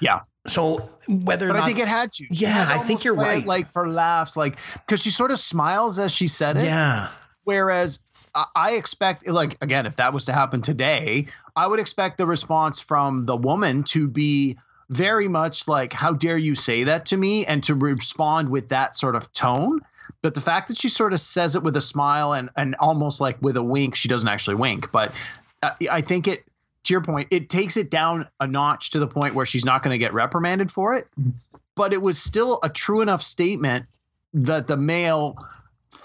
Yeah. 0.00 0.20
So 0.46 0.88
whether, 1.06 1.48
but 1.48 1.54
not, 1.54 1.64
I 1.64 1.66
think 1.66 1.78
it 1.78 1.88
had 1.88 2.12
to. 2.12 2.26
Yeah, 2.30 2.66
I 2.68 2.78
think 2.78 3.04
you're 3.04 3.14
right. 3.14 3.44
Like 3.44 3.68
for 3.68 3.88
laughs, 3.88 4.36
like 4.36 4.58
because 4.74 5.02
she 5.02 5.10
sort 5.10 5.32
of 5.32 5.38
smiles 5.38 5.98
as 5.98 6.12
she 6.12 6.28
said 6.28 6.56
it. 6.56 6.64
Yeah. 6.64 7.10
Whereas 7.44 8.00
I 8.54 8.72
expect, 8.72 9.26
like, 9.26 9.56
again, 9.62 9.86
if 9.86 9.96
that 9.96 10.12
was 10.12 10.26
to 10.26 10.32
happen 10.32 10.60
today, 10.62 11.26
I 11.54 11.66
would 11.66 11.80
expect 11.80 12.18
the 12.18 12.26
response 12.26 12.80
from 12.80 13.24
the 13.24 13.36
woman 13.36 13.84
to 13.84 14.08
be 14.08 14.58
very 14.90 15.28
much 15.28 15.66
like, 15.66 15.92
How 15.92 16.12
dare 16.12 16.36
you 16.36 16.54
say 16.54 16.84
that 16.84 17.06
to 17.06 17.16
me? 17.16 17.46
and 17.46 17.62
to 17.64 17.74
respond 17.74 18.50
with 18.50 18.68
that 18.68 18.94
sort 18.94 19.16
of 19.16 19.32
tone. 19.32 19.80
But 20.22 20.34
the 20.34 20.40
fact 20.40 20.68
that 20.68 20.76
she 20.76 20.88
sort 20.88 21.12
of 21.12 21.20
says 21.20 21.56
it 21.56 21.62
with 21.62 21.76
a 21.76 21.80
smile 21.80 22.32
and, 22.32 22.50
and 22.56 22.74
almost 22.76 23.20
like 23.20 23.40
with 23.40 23.56
a 23.56 23.62
wink, 23.62 23.94
she 23.96 24.08
doesn't 24.08 24.28
actually 24.28 24.56
wink. 24.56 24.92
But 24.92 25.12
uh, 25.62 25.70
I 25.90 26.00
think 26.00 26.28
it, 26.28 26.44
to 26.84 26.94
your 26.94 27.00
point, 27.00 27.28
it 27.30 27.48
takes 27.48 27.76
it 27.76 27.90
down 27.90 28.28
a 28.40 28.46
notch 28.46 28.90
to 28.90 28.98
the 28.98 29.06
point 29.06 29.34
where 29.34 29.46
she's 29.46 29.64
not 29.64 29.82
going 29.82 29.94
to 29.94 29.98
get 29.98 30.12
reprimanded 30.12 30.70
for 30.70 30.94
it. 30.94 31.08
But 31.74 31.92
it 31.92 32.00
was 32.00 32.22
still 32.22 32.58
a 32.62 32.68
true 32.68 33.00
enough 33.00 33.22
statement 33.22 33.86
that 34.34 34.66
the 34.66 34.76
male 34.76 35.36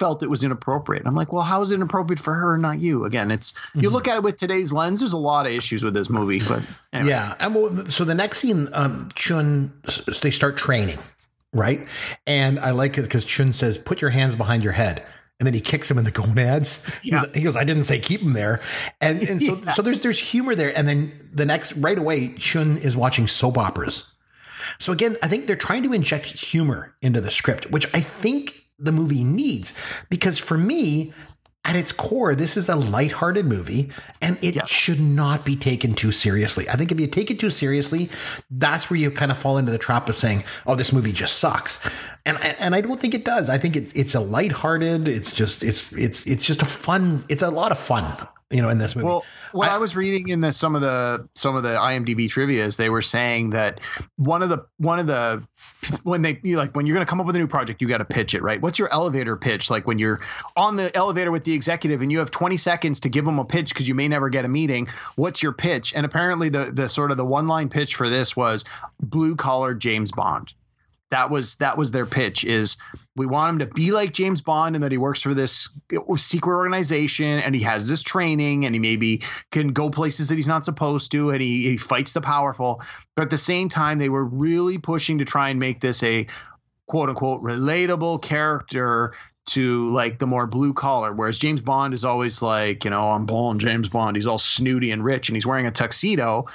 felt 0.02 0.24
it 0.24 0.32
was 0.32 0.43
inappropriate. 0.43 1.06
I'm 1.06 1.14
like, 1.14 1.32
well, 1.32 1.43
how 1.43 1.62
is 1.62 1.72
it 1.72 1.76
inappropriate 1.76 2.20
for 2.20 2.34
her 2.34 2.54
and 2.56 2.62
not 2.64 2.80
you? 2.80 3.06
Again, 3.06 3.30
it's 3.30 3.54
you 3.76 3.82
mm-hmm. 3.84 3.93
look 3.93 4.08
at 4.08 4.16
it 4.16 4.24
with 4.24 4.36
today's 4.36 4.74
lens. 4.74 4.99
There's 4.99 5.14
a 5.14 5.18
lot 5.20 5.45
of 5.45 5.52
issues 5.52 5.84
with 5.84 5.93
this 5.93 6.10
movie, 6.10 6.39
but 6.39 6.64
anyway. 6.91 7.12
yeah. 7.12 7.36
And 7.39 7.88
so 7.88 8.04
the 8.04 8.16
next 8.16 8.39
scene, 8.39 8.68
um, 8.74 9.10
Chiun, 9.14 9.70
they 10.22 10.32
start 10.32 10.58
training, 10.58 10.97
right? 11.54 11.88
And 12.26 12.60
I 12.60 12.72
like 12.72 12.97
it 12.97 13.04
because 13.04 13.26
Chiun 13.26 13.54
says, 13.54 13.78
"Put 13.78 14.02
your 14.02 14.10
hands 14.10 14.36
behind 14.36 14.64
your 14.64 14.74
head." 14.74 15.06
And 15.39 15.45
then 15.45 15.54
he 15.54 15.62
kicks 15.62 15.89
him 15.89 15.99
in 15.99 16.04
the 16.04 16.12
gonads. 16.12 16.89
Yeah. 17.04 17.22
He 17.32 17.41
goes, 17.43 17.56
"I 17.56 17.64
didn't 17.64 17.84
say 17.84 17.99
keep 17.99 18.22
him 18.22 18.34
there," 18.34 18.60
and 19.02 19.22
and 19.22 19.39
so 19.39 19.56
yeah. 19.64 19.72
so 19.74 19.84
there's 19.84 20.02
there's 20.02 20.18
humor 20.18 20.56
there. 20.56 20.76
And 20.76 20.88
then 20.88 21.12
the 21.32 21.45
next 21.45 21.74
right 21.74 21.97
away, 21.97 22.30
Chiun 22.30 22.84
is 22.84 22.97
watching 22.97 23.28
soap 23.28 23.60
operas. 23.60 24.12
So 24.80 24.93
again, 24.93 25.16
I 25.22 25.28
think 25.28 25.45
they're 25.45 25.56
trying 25.56 25.84
to 25.84 25.93
inject 25.93 26.26
humor 26.26 26.95
into 27.04 27.22
the 27.22 27.30
script, 27.30 27.70
which 27.70 27.86
I 27.93 27.99
think 27.99 28.61
the 28.82 28.91
movie 28.91 29.23
needs. 29.23 29.73
Because 30.09 30.38
for 30.38 30.57
me, 30.57 31.13
at 31.63 31.75
its 31.75 31.91
core, 31.91 32.34
this 32.34 32.57
is 32.57 32.69
a 32.69 32.75
lighthearted 32.75 33.45
movie 33.45 33.91
and 34.19 34.38
it 34.41 34.67
should 34.67 34.99
not 34.99 35.45
be 35.45 35.55
taken 35.55 35.93
too 35.93 36.11
seriously. 36.11 36.67
I 36.67 36.75
think 36.75 36.91
if 36.91 36.99
you 36.99 37.05
take 37.05 37.29
it 37.29 37.39
too 37.39 37.51
seriously, 37.51 38.09
that's 38.49 38.89
where 38.89 38.99
you 38.99 39.11
kind 39.11 39.32
of 39.32 39.38
fall 39.38 39.59
into 39.59 39.71
the 39.71 39.77
trap 39.77 40.09
of 40.09 40.15
saying, 40.15 40.43
oh, 40.65 40.73
this 40.73 40.91
movie 40.91 41.11
just 41.11 41.38
sucks. 41.38 41.88
And, 42.25 42.43
and 42.59 42.73
I 42.73 42.82
don't 42.82 42.99
think 42.99 43.13
it 43.13 43.25
does. 43.25 43.47
I 43.47 43.59
think 43.59 43.75
it, 43.75 43.95
it's 43.95 44.15
a 44.15 44.19
lighthearted, 44.19 45.07
it's 45.07 45.32
just, 45.32 45.61
it's, 45.61 45.93
it's, 45.93 46.25
it's 46.25 46.45
just 46.45 46.63
a 46.63 46.65
fun, 46.65 47.23
it's 47.29 47.43
a 47.43 47.51
lot 47.51 47.71
of 47.71 47.77
fun 47.77 48.27
you 48.51 48.61
know, 48.61 48.69
in 48.69 48.77
this 48.77 48.95
movie. 48.95 49.07
Well, 49.07 49.25
when 49.54 49.70
I, 49.70 49.76
I 49.76 49.78
was 49.78 49.95
reading 49.95 50.30
in 50.30 50.41
the, 50.41 50.52
some 50.52 50.76
of 50.76 50.82
the 50.82 51.28
some 51.36 51.56
of 51.56 51.64
the 51.64 51.70
IMDb 51.70 52.30
trivia's, 52.30 52.78
they 52.78 52.89
were 52.89 53.02
saying 53.02 53.52
that 53.52 53.80
one 54.18 54.41
of 54.41 54.49
the 54.49 54.66
one 54.78 54.99
of 54.99 55.08
the 55.08 55.43
when 56.04 56.22
they 56.22 56.39
like 56.43 56.76
when 56.76 56.86
you're 56.86 56.95
going 56.95 57.06
to 57.06 57.10
come 57.10 57.20
up 57.20 57.28
with 57.28 57.36
a 57.36 57.39
new 57.39 57.47
project, 57.47 57.82
you 57.82 57.88
got 57.88 57.97
to 57.97 58.06
pitch 58.06 58.34
it 58.34 58.41
right. 58.41 58.62
What's 58.62 58.80
your 58.80 58.91
elevator 58.93 59.36
pitch 59.36 59.70
like 59.70 59.88
when 59.88 59.99
you're 59.99 60.20
on 60.56 60.76
the 60.76 60.95
elevator 60.95 61.32
with 61.32 61.43
the 61.43 61.54
executive 61.54 62.02
and 62.02 62.12
you 62.12 62.20
have 62.20 62.32
20 62.32 62.58
seconds 62.58 63.02
to 63.02 63.10
give 63.10 63.26
them 63.26 63.39
a 63.39 63.45
pitch 63.45 63.70
because 63.70 63.88
you 63.88 63.95
may 63.95 64.08
never 64.08 64.30
get 64.30 64.45
a 64.45 64.49
meeting? 64.49 64.88
What's 65.16 65.41
your 65.41 65.54
pitch? 65.54 65.93
And 65.95 66.06
apparently, 66.06 66.49
the 66.49 66.72
the 66.72 66.89
sort 66.89 67.12
of 67.12 67.18
the 67.18 67.26
one 67.26 67.47
line 67.47 67.70
pitch 67.70 67.95
for 67.95 68.10
this 68.10 68.36
was 68.36 68.66
blue 68.99 69.36
collar 69.36 69.74
James 69.74 70.12
Bond 70.12 70.54
That 71.12 71.30
was 71.30 71.55
that 71.57 71.78
was 71.78 71.91
their 71.91 72.05
pitch 72.05 72.43
is 72.45 72.78
we 73.16 73.26
want 73.26 73.49
him 73.49 73.59
to 73.59 73.74
be 73.74 73.91
like 73.91 74.14
James 74.14 74.41
Bond 74.41 74.76
and 74.76 74.84
that 74.84 74.91
he 74.91 74.97
works 74.97 75.22
for 75.22 75.34
this 75.34 75.70
secret 76.16 76.55
organization 76.55 77.39
and 77.39 77.53
he 77.53 77.62
has 77.64 77.89
this 77.89 78.01
training 78.01 78.66
and 78.66 78.74
he 78.74 78.80
maybe 78.80 79.22
can 79.51 79.74
go 79.74 79.89
places 79.89 80.30
that 80.30 80.36
he's 80.36 80.47
not 80.47 80.64
supposed 80.64 81.12
to 81.12 81.32
and 81.32 81.41
he, 81.41 81.70
he 81.70 81.78
fights 81.78 82.14
the 82.14 82.22
powerful. 82.22 82.82
But 83.16 83.24
at 83.24 83.30
the 83.30 83.38
same 83.38 83.68
time, 83.68 83.99
they 83.99 84.09
were 84.09 84.24
really 84.24 84.78
pushing 84.78 85.18
to 85.18 85.26
try 85.26 85.49
and 85.49 85.59
make 85.59 85.82
this 85.82 86.01
a 86.01 86.28
quote 86.88 87.09
unquote 87.09 87.41
relatable 87.41 88.22
character 88.22 89.14
to 89.47 89.89
like 89.89 90.20
the 90.20 90.28
more 90.28 90.47
blue 90.47 90.74
collar. 90.74 91.12
Whereas 91.12 91.39
James 91.39 91.62
Bond 91.62 91.93
is 91.93 92.05
always 92.05 92.41
like, 92.41 92.86
you 92.86 92.89
know, 92.89 93.12
I'm 93.12 93.26
Bond, 93.26 93.59
James 93.59 93.89
Bond. 93.89 94.16
He's 94.16 94.28
all 94.28 94.38
snooty 94.38 94.91
and 94.91 95.03
rich 95.03 95.28
and 95.28 95.36
he's 95.36 95.45
wearing 95.45 95.68
a 95.68 95.72
tuxedo. 95.72 96.47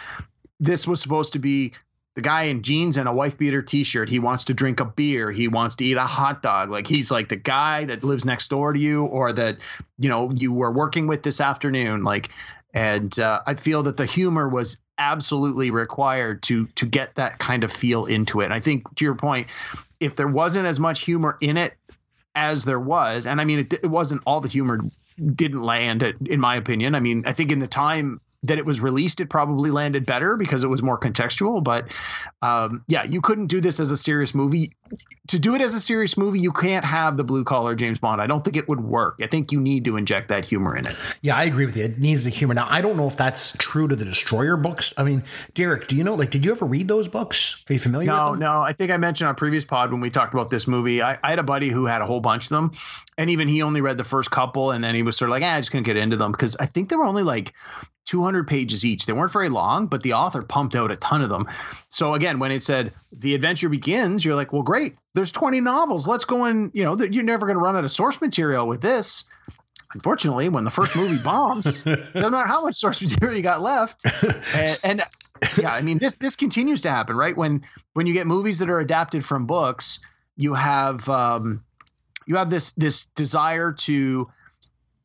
This 0.61 0.87
was 0.87 1.03
supposed 1.03 1.35
to 1.35 1.39
be 1.39 1.75
the 2.17 2.23
guy 2.23 2.45
in 2.45 2.63
jeans 2.63 2.97
and 2.97 3.07
a 3.07 3.13
wife 3.13 3.39
beater 3.39 3.63
t-shirt 3.63 4.09
he 4.09 4.19
wants 4.19 4.45
to 4.45 4.55
drink 4.55 4.81
a 4.81 4.87
beer. 4.87 5.31
He 5.31 5.49
wants 5.49 5.77
to 5.77 5.85
eat 5.85 5.99
a 5.99 6.01
hot 6.01 6.43
dog. 6.43 6.71
Like 6.71 6.87
he's 6.87 7.11
like 7.11 7.29
the 7.29 7.37
guy 7.37 7.85
that 7.85 8.03
lives 8.03 8.25
next 8.25 8.49
door 8.49 8.73
to 8.73 8.79
you 8.79 9.05
or 9.05 9.33
that 9.35 9.59
you 9.99 10.09
know 10.09 10.33
you 10.33 10.53
were 10.53 10.73
working 10.73 11.07
with 11.07 11.23
this 11.23 11.41
afternoon. 11.41 12.03
Like 12.03 12.31
and 12.75 13.19
uh, 13.19 13.41
i 13.47 13.55
feel 13.55 13.83
that 13.83 13.97
the 13.97 14.07
humor 14.07 14.49
was 14.49 14.83
absolutely 14.99 15.71
required 15.71 16.43
to 16.43 16.67
to 16.69 16.85
get 16.87 17.15
that 17.15 17.39
kind 17.39 17.65
of 17.65 17.73
feel 17.73 18.07
into 18.07 18.41
it. 18.41 18.47
And 18.47 18.55
i 18.55 18.61
think 18.61 18.95
to 18.97 19.05
your 19.05 19.15
point 19.15 19.49
if 20.01 20.17
there 20.17 20.29
wasn't 20.29 20.67
as 20.67 20.81
much 20.81 21.01
humor 21.01 21.39
in 21.41 21.57
it 21.57 21.75
as 22.35 22.65
there 22.65 22.81
was 22.81 23.27
and 23.27 23.41
i 23.41 23.45
mean 23.45 23.61
it, 23.61 23.73
it 23.73 23.87
wasn't 23.87 24.23
all 24.27 24.41
the 24.41 24.49
humor 24.49 24.81
didn't 25.35 25.63
land 25.63 26.03
in 26.03 26.39
my 26.41 26.57
opinion. 26.57 26.95
I 26.95 27.01
mean 27.01 27.25
i 27.27 27.33
think 27.33 27.51
in 27.51 27.59
the 27.59 27.67
time 27.67 28.21
that 28.47 28.59
it 28.59 28.67
was 28.67 28.81
released, 28.81 29.21
it 29.21 29.31
probably 29.31 29.71
landed 29.71 30.07
better 30.07 30.37
because 30.37 30.65
it 30.65 30.69
was 30.69 30.83
more 30.83 30.99
contextual. 30.99 31.63
But 31.63 31.87
um, 32.43 32.85
yeah, 32.89 33.05
you 33.05 33.21
couldn't 33.21 33.47
do 33.47 33.61
this 33.61 33.81
as 33.81 33.91
a 33.91 33.97
serious 33.97 34.35
movie. 34.35 34.73
To 35.29 35.39
do 35.39 35.55
it 35.55 35.61
as 35.61 35.75
a 35.75 35.81
serious 35.81 36.17
movie, 36.17 36.39
you 36.39 36.53
can't 36.53 36.85
have 36.85 37.17
the 37.17 37.25
blue 37.25 37.45
collar 37.45 37.75
James 37.75 37.99
Bond. 37.99 38.21
I 38.21 38.27
don't 38.27 38.45
think 38.45 38.57
it 38.57 38.69
would 38.69 38.81
work. 38.81 39.19
I 39.21 39.27
think 39.27 39.51
you 39.51 39.61
need 39.61 39.85
to 39.87 39.97
inject 39.97 40.29
that 40.29 40.45
humor 40.45 40.77
in 40.77 40.87
it. 40.87 40.97
Yeah, 41.23 41.37
I 41.37 41.45
agree 41.45 41.67
with 41.67 41.77
you. 41.77 41.85
It 41.85 41.99
needs 41.99 42.25
the 42.25 42.31
humor. 42.31 42.55
Now, 42.55 42.69
I 42.71 42.81
don't 42.81 42.97
know 42.97 43.09
if 43.09 43.17
that's 43.17 43.57
true 43.59 43.89
to 43.89 43.97
the 43.97 44.05
Destroyer 44.05 44.57
books. 44.57 44.95
I 44.97 45.03
mean, 45.03 45.25
Derek, 45.55 45.89
do 45.89 45.97
you 45.97 46.05
know? 46.05 46.15
Like, 46.15 46.31
did 46.31 46.45
you 46.45 46.53
ever 46.53 46.65
read 46.65 46.87
those 46.87 47.09
books? 47.09 47.65
Are 47.69 47.73
you 47.73 47.79
familiar? 47.81 48.07
No, 48.07 48.31
with 48.31 48.41
them? 48.41 48.49
no. 48.49 48.63
I 48.63 48.73
think 48.73 48.91
I 48.93 48.97
mentioned 48.97 49.29
on 49.29 49.35
previous 49.35 49.65
pod 49.65 49.91
when 49.91 50.01
we 50.01 50.11
talked 50.11 50.35
about 50.35 50.51
this 50.51 50.69
movie. 50.69 51.03
I, 51.03 51.19
I, 51.25 51.31
had 51.31 51.39
a 51.39 51.45
buddy 51.45 51.69
who 51.69 51.87
had 51.87 52.03
a 52.03 52.07
whole 52.07 52.21
bunch 52.21 52.45
of 52.45 52.51
them, 52.51 52.73
and 53.19 53.29
even 53.31 53.49
he 53.49 53.63
only 53.63 53.81
read 53.81 53.99
the 53.99 54.05
first 54.05 54.31
couple, 54.31 54.71
and 54.71 54.85
then 54.85 54.95
he 54.95 55.03
was 55.03 55.17
sort 55.17 55.29
of 55.29 55.33
like, 55.33 55.43
ah, 55.43 55.55
I 55.55 55.59
just 55.59 55.71
couldn't 55.71 55.85
get 55.85 55.97
into 55.97 56.17
them 56.17 56.33
because 56.33 56.57
I 56.57 56.67
think 56.67 56.89
they 56.89 56.97
were 56.97 57.05
only 57.05 57.25
like 57.25 57.53
200 58.07 58.47
pages 58.47 58.85
each. 58.85 59.05
They 59.05 59.13
weren't 59.13 59.33
very 59.33 59.49
long, 59.49 59.89
but 59.89 60.03
the 60.03 60.15
author 60.15 60.43
pumped 60.43 60.75
out 60.75 60.93
a 60.93 60.97
ton 60.97 61.23
of 61.23 61.29
them. 61.29 61.49
So 61.89 62.15
again, 62.15 62.39
when 62.39 62.53
it 62.53 62.63
said 62.63 62.93
the 63.13 63.35
adventure 63.35 63.69
begins, 63.69 64.25
you're 64.25 64.37
like, 64.37 64.53
well, 64.53 64.63
great. 64.63 64.97
There's 65.15 65.33
20 65.33 65.61
novels. 65.61 66.07
Let's 66.07 66.25
go 66.25 66.47
in. 66.47 66.71
You 66.73 66.85
know, 66.85 66.97
you're 66.99 67.25
never 67.25 67.47
going 67.47 67.59
to 67.59 67.63
run 67.63 67.77
out 67.77 67.85
of 67.85 67.91
source 67.91 68.21
material 68.21 68.67
with 68.67 68.81
this. 68.81 69.25
Unfortunately, 69.93 70.49
when 70.49 70.65
the 70.65 70.71
first 70.71 70.95
movie 70.95 71.23
bombs, 71.23 71.85
no 71.87 72.31
matter 72.31 72.47
how 72.47 72.63
much 72.63 72.77
source 72.77 73.01
material 73.03 73.37
you 73.37 73.43
got 73.43 73.61
left, 73.61 74.05
and, 74.55 74.79
and 74.83 75.05
yeah, 75.59 75.73
I 75.73 75.83
mean 75.83 75.99
this 75.99 76.17
this 76.17 76.37
continues 76.37 76.83
to 76.83 76.91
happen, 76.91 77.17
right? 77.17 77.37
When 77.37 77.63
when 77.95 78.07
you 78.07 78.13
get 78.13 78.27
movies 78.27 78.59
that 78.59 78.69
are 78.69 78.81
adapted 78.81 79.25
from 79.25 79.47
books, 79.47 80.01
you 80.37 80.55
have 80.55 81.09
um, 81.09 81.65
you 82.27 82.37
have 82.37 82.51
this 82.51 82.73
this 82.73 83.07
desire 83.07 83.73
to 83.73 84.29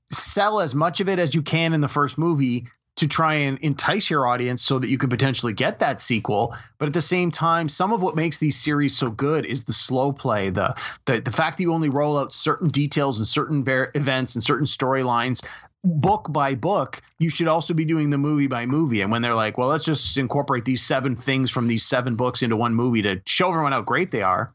sell 0.10 0.60
as 0.60 0.76
much 0.76 1.00
of 1.00 1.08
it 1.08 1.20
as 1.20 1.34
you 1.34 1.42
can 1.42 1.74
in 1.74 1.80
the 1.80 1.88
first 1.88 2.18
movie 2.18 2.68
to 2.98 3.08
try 3.08 3.36
and 3.36 3.58
entice 3.60 4.10
your 4.10 4.28
audience 4.28 4.62
so 4.62 4.80
that 4.80 4.90
you 4.90 4.98
can 4.98 5.10
potentially 5.10 5.54
get 5.54 5.80
that 5.80 6.02
sequel. 6.02 6.56
But 6.78 6.88
at 6.88 6.94
the 6.94 7.02
same 7.02 7.32
time 7.32 7.70
some 7.70 7.94
of 7.94 8.02
what 8.02 8.16
makes 8.16 8.40
these 8.40 8.60
series 8.60 8.98
so 8.98 9.10
good 9.10 9.46
is 9.46 9.64
the 9.64 9.74
slow 9.74 10.12
play 10.12 10.50
the 10.50 10.76
the, 11.06 11.22
the 11.22 11.32
fact 11.32 11.58
that 11.58 11.64
you 11.64 11.74
only 11.74 11.90
roll 11.90 12.18
out 12.18 12.34
certain 12.34 12.70
details 12.70 13.20
and 13.20 13.28
certain 13.28 13.64
ver- 13.64 13.92
events 13.96 14.36
and 14.36 14.44
certain 14.44 14.66
storylines 14.66 15.44
book 15.84 16.28
by 16.30 16.54
book. 16.54 17.02
You 17.18 17.30
should 17.30 17.48
also 17.48 17.74
be 17.74 17.86
doing 17.86 18.12
the 18.12 18.18
movie 18.20 18.46
by 18.46 18.68
movie. 18.68 19.02
And 19.02 19.12
when 19.12 19.22
they're 19.22 19.34
like 19.34 19.58
well 19.58 19.70
let's 19.70 19.86
just 19.86 20.18
incorporate 20.18 20.66
these 20.66 20.84
seven 20.84 21.16
things 21.16 21.50
from 21.50 21.68
these 21.68 21.86
seven 21.86 22.16
books 22.16 22.44
into 22.44 22.58
one 22.58 22.76
movie 22.76 23.04
to 23.04 23.22
show 23.26 23.50
everyone 23.50 23.72
how 23.72 23.82
great 23.82 24.12
they 24.12 24.22
are 24.22 24.54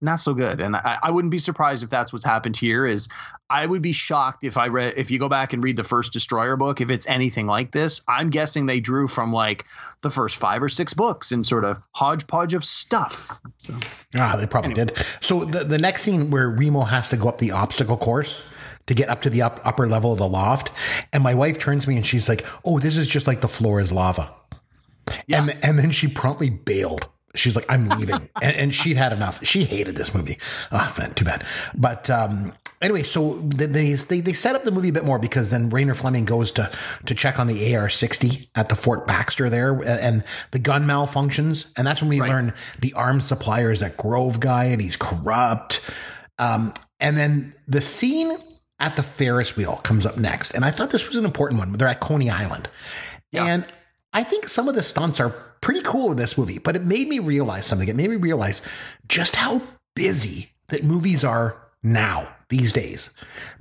not 0.00 0.16
so 0.16 0.34
good. 0.34 0.60
And 0.60 0.76
I, 0.76 0.98
I, 1.02 1.10
wouldn't 1.10 1.30
be 1.30 1.38
surprised 1.38 1.82
if 1.82 1.90
that's 1.90 2.12
what's 2.12 2.24
happened 2.24 2.56
here. 2.56 2.86
Is 2.86 3.08
I 3.48 3.64
would 3.66 3.82
be 3.82 3.92
shocked 3.92 4.44
if 4.44 4.56
I 4.56 4.68
read 4.68 4.94
if 4.96 5.10
you 5.10 5.18
go 5.18 5.28
back 5.28 5.52
and 5.52 5.62
read 5.62 5.76
the 5.76 5.84
first 5.84 6.12
Destroyer 6.12 6.56
book, 6.56 6.80
if 6.80 6.90
it's 6.90 7.06
anything 7.06 7.46
like 7.46 7.70
this. 7.72 8.00
I'm 8.08 8.30
guessing 8.30 8.66
they 8.66 8.80
drew 8.80 9.06
from 9.06 9.32
like 9.32 9.66
the 10.02 10.10
first 10.10 10.36
five 10.36 10.62
or 10.62 10.68
six 10.68 10.94
books 10.94 11.32
and 11.32 11.44
sort 11.44 11.64
of 11.64 11.82
hodgepodge 11.92 12.54
of 12.54 12.64
stuff. 12.64 13.40
So 13.58 13.74
ah, 14.18 14.36
they 14.36 14.46
probably 14.46 14.72
anyway. 14.72 14.86
did. 14.86 15.06
So 15.20 15.44
the 15.44 15.64
the 15.64 15.78
next 15.78 16.02
scene 16.02 16.30
where 16.30 16.48
Remo 16.48 16.82
has 16.82 17.08
to 17.10 17.16
go 17.16 17.28
up 17.28 17.38
the 17.38 17.52
obstacle 17.52 17.96
course 17.96 18.48
to 18.86 18.94
get 18.94 19.08
up 19.08 19.22
to 19.22 19.30
the 19.30 19.42
up, 19.42 19.60
upper 19.64 19.86
level 19.86 20.12
of 20.12 20.18
the 20.18 20.28
loft, 20.28 20.70
and 21.12 21.22
my 21.22 21.34
wife 21.34 21.58
turns 21.58 21.84
to 21.84 21.90
me 21.90 21.96
and 21.96 22.06
she's 22.06 22.28
like, 22.28 22.44
"Oh, 22.64 22.78
this 22.78 22.96
is 22.96 23.06
just 23.06 23.26
like 23.26 23.40
the 23.42 23.48
floor 23.48 23.80
is 23.80 23.92
lava." 23.92 24.30
Yeah. 25.26 25.42
And, 25.42 25.58
and 25.62 25.78
then 25.78 25.90
she 25.90 26.08
promptly 26.08 26.50
bailed 26.50 27.08
she's 27.34 27.56
like, 27.56 27.66
I'm 27.68 27.88
leaving. 27.88 28.28
and, 28.42 28.56
and, 28.56 28.74
she'd 28.74 28.96
had 28.96 29.12
enough. 29.12 29.44
She 29.44 29.64
hated 29.64 29.96
this 29.96 30.14
movie. 30.14 30.38
Oh, 30.72 30.94
man, 30.98 31.14
too 31.14 31.24
bad. 31.24 31.44
But 31.74 32.10
um, 32.10 32.52
anyway, 32.80 33.02
so 33.02 33.34
they, 33.38 33.66
they 33.66 34.20
they 34.20 34.32
set 34.32 34.54
up 34.56 34.64
the 34.64 34.70
movie 34.70 34.88
a 34.88 34.92
bit 34.92 35.04
more 35.04 35.18
because 35.18 35.50
then 35.50 35.70
Rayner 35.70 35.94
Fleming 35.94 36.24
goes 36.24 36.52
to 36.52 36.70
to 37.06 37.14
check 37.14 37.38
on 37.38 37.46
the 37.46 37.76
AR-60 37.76 38.48
at 38.54 38.68
the 38.68 38.74
Fort 38.74 39.06
Baxter 39.06 39.50
there, 39.50 39.72
and 39.82 40.24
the 40.50 40.58
gun 40.58 40.84
malfunctions, 40.84 41.70
and 41.76 41.86
that's 41.86 42.00
when 42.00 42.08
we 42.08 42.20
right. 42.20 42.30
learn 42.30 42.54
the 42.80 42.92
arms 42.94 43.26
supplier 43.26 43.70
is 43.70 43.80
that 43.80 43.96
Grove 43.96 44.40
guy, 44.40 44.64
and 44.64 44.80
he's 44.80 44.96
corrupt. 44.96 45.80
Um, 46.38 46.72
and 46.98 47.16
then 47.16 47.54
the 47.68 47.80
scene 47.80 48.36
at 48.78 48.96
the 48.96 49.02
Ferris 49.02 49.56
wheel 49.56 49.76
comes 49.76 50.06
up 50.06 50.16
next, 50.16 50.52
and 50.52 50.64
I 50.64 50.70
thought 50.70 50.90
this 50.90 51.06
was 51.06 51.16
an 51.16 51.24
important 51.24 51.60
one. 51.60 51.72
They're 51.72 51.88
at 51.88 52.00
Coney 52.00 52.30
Island, 52.30 52.68
yeah. 53.32 53.44
and 53.44 53.66
I 54.12 54.24
think 54.24 54.48
some 54.48 54.68
of 54.68 54.74
the 54.74 54.82
stunts 54.82 55.20
are 55.20 55.30
pretty 55.60 55.82
cool 55.82 56.10
in 56.10 56.16
this 56.16 56.36
movie, 56.36 56.58
but 56.58 56.76
it 56.76 56.84
made 56.84 57.08
me 57.08 57.18
realize 57.18 57.66
something. 57.66 57.88
It 57.88 57.96
made 57.96 58.10
me 58.10 58.16
realize 58.16 58.62
just 59.08 59.36
how 59.36 59.62
busy 59.94 60.50
that 60.68 60.84
movies 60.84 61.24
are 61.24 61.56
now 61.82 62.28
these 62.48 62.72
days 62.72 63.14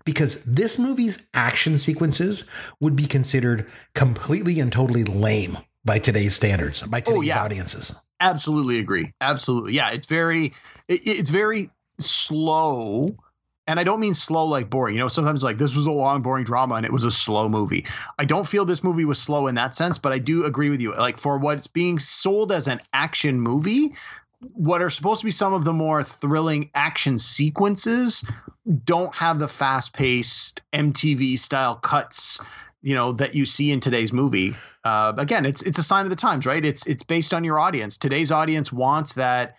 because 0.04 0.44
this 0.44 0.78
movie's 0.78 1.26
action 1.34 1.78
sequences 1.78 2.44
would 2.80 2.96
be 2.96 3.06
considered 3.06 3.70
completely 3.94 4.60
and 4.60 4.72
totally 4.72 5.04
lame 5.04 5.58
by 5.86 6.00
today's 6.00 6.36
standards 6.36 6.82
by 6.84 6.98
oh, 6.98 7.02
today's 7.02 7.18
oh, 7.18 7.22
yeah. 7.22 7.44
audiences 7.44 7.96
absolutely 8.20 8.80
agree 8.80 9.14
absolutely 9.22 9.74
yeah 9.74 9.92
it's 9.92 10.08
very 10.08 10.48
it, 10.88 11.02
it's 11.06 11.30
very 11.30 11.70
slow 12.00 13.16
and 13.70 13.80
I 13.80 13.84
don't 13.84 14.00
mean 14.00 14.16
slow 14.16 14.46
like 14.46 14.68
boring. 14.68 14.96
You 14.96 15.02
know, 15.02 15.08
sometimes 15.08 15.44
like 15.44 15.60
this 15.60 15.76
was 15.76 15.86
a 15.86 15.92
long, 15.92 16.24
boring 16.24 16.44
drama 16.44 16.74
and 16.74 16.86
it 16.88 16.92
was 16.92 17.04
a 17.04 17.12
slow 17.12 17.48
movie. 17.48 17.86
I 18.18 18.26
don't 18.26 18.48
feel 18.48 18.66
this 18.66 18.84
movie 18.84 19.06
was 19.06 19.22
slow 19.22 19.46
in 19.46 19.56
that 19.56 19.76
sense, 19.76 20.00
but 20.00 20.12
I 20.12 20.18
do 20.18 20.46
agree 20.46 20.72
with 20.72 20.82
you. 20.82 20.96
Like 20.96 21.20
for 21.20 21.38
what's 21.38 21.68
being 21.68 22.00
sold 22.00 22.52
as 22.52 22.68
an 22.68 22.80
action 22.94 23.40
movie, 23.40 23.94
what 24.40 24.82
are 24.82 24.90
supposed 24.90 25.22
to 25.22 25.26
be 25.26 25.32
some 25.32 25.54
of 25.54 25.66
the 25.66 25.74
more 25.74 26.02
thrilling 26.02 26.72
action 26.74 27.20
sequences 27.20 28.28
don't 28.86 29.14
have 29.14 29.38
the 29.38 29.48
fast 29.48 29.94
paced 29.94 30.62
MTV 30.74 31.38
style 31.38 31.76
cuts 31.76 32.42
you 32.82 32.96
know 32.96 33.12
that 33.12 33.36
you 33.36 33.46
see 33.46 33.72
in 33.72 33.82
today's 33.82 34.14
movie 34.14 34.56
uh, 34.86 35.12
again 35.18 35.46
it's 35.46 35.62
it's 35.64 35.78
a 35.78 35.84
sign 35.84 36.06
of 36.06 36.10
the 36.10 36.16
times 36.16 36.46
right 36.46 36.64
it's 36.64 36.88
it's 36.88 37.04
based 37.04 37.34
on 37.34 37.44
your 37.44 37.60
audience 37.60 37.98
today's 37.98 38.32
audience 38.32 38.72
wants 38.72 39.14
that 39.14 39.58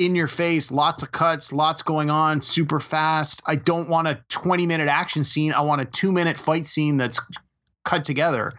in 0.00 0.14
your 0.14 0.26
face, 0.26 0.72
lots 0.72 1.02
of 1.02 1.12
cuts, 1.12 1.52
lots 1.52 1.82
going 1.82 2.08
on, 2.10 2.40
super 2.40 2.80
fast. 2.80 3.42
I 3.46 3.56
don't 3.56 3.88
want 3.90 4.08
a 4.08 4.18
20 4.30 4.66
minute 4.66 4.88
action 4.88 5.22
scene. 5.22 5.52
I 5.52 5.60
want 5.60 5.82
a 5.82 5.84
two 5.84 6.10
minute 6.10 6.38
fight 6.38 6.66
scene 6.66 6.96
that's 6.96 7.20
cut 7.84 8.02
together. 8.02 8.54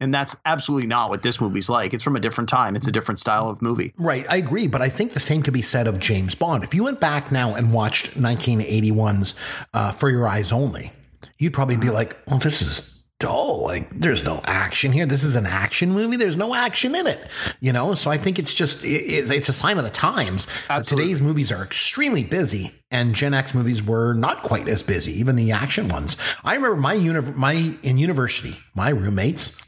And 0.00 0.12
that's 0.12 0.36
absolutely 0.44 0.88
not 0.88 1.08
what 1.08 1.22
this 1.22 1.40
movie's 1.40 1.70
like. 1.70 1.94
It's 1.94 2.02
from 2.02 2.16
a 2.16 2.20
different 2.20 2.48
time. 2.50 2.76
It's 2.76 2.86
a 2.86 2.92
different 2.92 3.18
style 3.18 3.48
of 3.48 3.62
movie. 3.62 3.94
Right. 3.96 4.26
I 4.28 4.36
agree. 4.36 4.66
But 4.66 4.82
I 4.82 4.88
think 4.88 5.12
the 5.12 5.20
same 5.20 5.42
could 5.42 5.54
be 5.54 5.62
said 5.62 5.86
of 5.86 5.98
James 5.98 6.34
Bond. 6.34 6.64
If 6.64 6.74
you 6.74 6.84
went 6.84 7.00
back 7.00 7.30
now 7.32 7.54
and 7.54 7.72
watched 7.72 8.18
1981's 8.18 9.34
uh, 9.72 9.92
For 9.92 10.10
Your 10.10 10.28
Eyes 10.28 10.52
Only, 10.52 10.92
you'd 11.38 11.54
probably 11.54 11.76
be 11.76 11.88
like, 11.88 12.16
well, 12.26 12.38
this 12.38 12.60
is 12.60 12.95
dull. 13.18 13.64
Like 13.64 13.88
there's 13.90 14.22
no 14.22 14.40
action 14.44 14.92
here. 14.92 15.06
This 15.06 15.24
is 15.24 15.36
an 15.36 15.46
action 15.46 15.90
movie. 15.92 16.16
There's 16.16 16.36
no 16.36 16.54
action 16.54 16.94
in 16.94 17.06
it, 17.06 17.26
you 17.60 17.72
know? 17.72 17.94
So 17.94 18.10
I 18.10 18.18
think 18.18 18.38
it's 18.38 18.54
just, 18.54 18.84
it, 18.84 19.30
it's 19.30 19.48
a 19.48 19.52
sign 19.52 19.78
of 19.78 19.84
the 19.84 19.90
times. 19.90 20.46
Today's 20.84 21.22
movies 21.22 21.50
are 21.50 21.62
extremely 21.62 22.24
busy 22.24 22.72
and 22.90 23.14
Gen 23.14 23.34
X 23.34 23.54
movies 23.54 23.82
were 23.82 24.14
not 24.14 24.42
quite 24.42 24.68
as 24.68 24.82
busy, 24.82 25.18
even 25.18 25.36
the 25.36 25.52
action 25.52 25.88
ones. 25.88 26.16
I 26.44 26.54
remember 26.54 26.76
my, 26.76 26.92
uni- 26.94 27.32
my, 27.32 27.74
in 27.82 27.98
university, 27.98 28.56
my 28.74 28.90
roommates, 28.90 29.60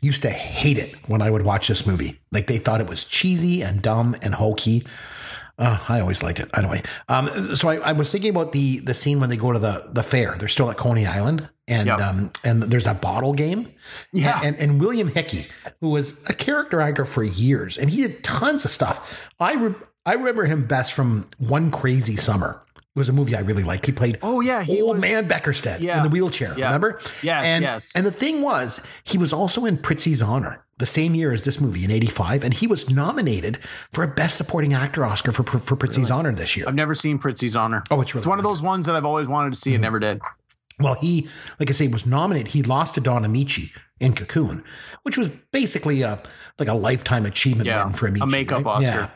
used 0.00 0.22
to 0.22 0.30
hate 0.30 0.78
it 0.78 0.96
when 1.06 1.22
I 1.22 1.30
would 1.30 1.42
watch 1.42 1.68
this 1.68 1.86
movie. 1.86 2.18
Like 2.32 2.48
they 2.48 2.58
thought 2.58 2.80
it 2.80 2.88
was 2.88 3.04
cheesy 3.04 3.62
and 3.62 3.80
dumb 3.80 4.16
and 4.20 4.34
hokey. 4.34 4.84
Uh, 5.58 5.78
I 5.88 6.00
always 6.00 6.22
liked 6.22 6.40
it. 6.40 6.48
Anyway, 6.54 6.82
um, 7.08 7.28
so 7.54 7.68
I, 7.68 7.76
I, 7.76 7.92
was 7.92 8.10
thinking 8.10 8.30
about 8.30 8.52
the 8.52 8.78
the 8.80 8.94
scene 8.94 9.20
when 9.20 9.28
they 9.28 9.36
go 9.36 9.52
to 9.52 9.58
the 9.58 9.90
the 9.92 10.02
fair. 10.02 10.34
They're 10.38 10.48
still 10.48 10.70
at 10.70 10.78
Coney 10.78 11.06
Island, 11.06 11.48
and 11.68 11.88
yep. 11.88 12.00
um, 12.00 12.32
and 12.42 12.62
there's 12.62 12.86
a 12.86 12.94
bottle 12.94 13.34
game. 13.34 13.72
Yeah, 14.12 14.40
and, 14.42 14.56
and, 14.56 14.70
and 14.70 14.80
William 14.80 15.08
Hickey, 15.08 15.46
who 15.80 15.90
was 15.90 16.18
a 16.28 16.32
character 16.32 16.80
actor 16.80 17.04
for 17.04 17.22
years, 17.22 17.76
and 17.76 17.90
he 17.90 18.02
did 18.02 18.24
tons 18.24 18.64
of 18.64 18.70
stuff. 18.70 19.30
I 19.38 19.54
re- 19.54 19.74
I 20.06 20.14
remember 20.14 20.46
him 20.46 20.66
best 20.66 20.94
from 20.94 21.28
One 21.38 21.70
Crazy 21.70 22.16
Summer. 22.16 22.62
It 22.76 22.98
was 22.98 23.08
a 23.08 23.12
movie 23.12 23.34
I 23.34 23.40
really 23.40 23.62
liked. 23.62 23.86
He 23.86 23.92
played 23.92 24.18
Oh 24.22 24.40
yeah, 24.40 24.62
he 24.62 24.82
old 24.82 24.96
was, 24.96 25.00
man 25.00 25.24
Beckerstedt 25.24 25.80
yeah. 25.80 25.98
in 25.98 26.02
the 26.02 26.08
wheelchair. 26.08 26.54
Yeah. 26.58 26.66
Remember? 26.66 27.00
Yes, 27.22 27.44
and, 27.44 27.62
yes. 27.62 27.96
And 27.96 28.04
the 28.04 28.10
thing 28.10 28.42
was, 28.42 28.84
he 29.04 29.16
was 29.16 29.32
also 29.32 29.64
in 29.64 29.78
Prizzi's 29.78 30.22
Honor 30.22 30.64
the 30.82 30.86
same 30.86 31.14
year 31.14 31.30
as 31.32 31.44
this 31.44 31.60
movie 31.60 31.84
in 31.84 31.92
'85, 31.92 32.42
and 32.42 32.52
he 32.52 32.66
was 32.66 32.90
nominated 32.90 33.58
for 33.92 34.02
a 34.02 34.08
Best 34.08 34.36
Supporting 34.36 34.74
Actor 34.74 35.04
Oscar 35.04 35.30
for 35.30 35.44
for 35.44 35.76
Prizzi's 35.76 36.10
Honor 36.10 36.32
this 36.32 36.56
year. 36.56 36.66
I've 36.66 36.74
never 36.74 36.92
seen 36.92 37.20
Prizzi's 37.20 37.54
Honor. 37.54 37.84
Oh, 37.92 38.00
it's 38.00 38.12
really 38.12 38.22
It's 38.22 38.26
one 38.26 38.38
of 38.40 38.44
those 38.44 38.60
ones 38.60 38.86
that 38.86 38.96
I've 38.96 39.04
always 39.04 39.28
wanted 39.28 39.54
to 39.54 39.58
see 39.60 39.70
and 39.70 39.76
mm-hmm. 39.76 39.82
never 39.84 40.00
did. 40.00 40.20
Well, 40.80 40.94
he, 40.94 41.28
like 41.60 41.70
I 41.70 41.72
say, 41.72 41.86
was 41.86 42.04
nominated. 42.04 42.50
He 42.50 42.62
lost 42.64 42.94
to 42.96 43.00
Don 43.00 43.24
Ameche 43.24 43.76
in 44.00 44.14
Cocoon, 44.14 44.64
which 45.04 45.16
was 45.16 45.28
basically 45.52 46.02
a 46.02 46.20
like 46.58 46.68
a 46.68 46.74
lifetime 46.74 47.26
achievement 47.26 47.68
Yeah, 47.68 47.84
win 47.84 47.94
for 47.94 48.06
a 48.06 48.08
Amici. 48.10 48.26
makeup 48.26 48.64
right? 48.64 48.76
Oscar. 48.78 49.10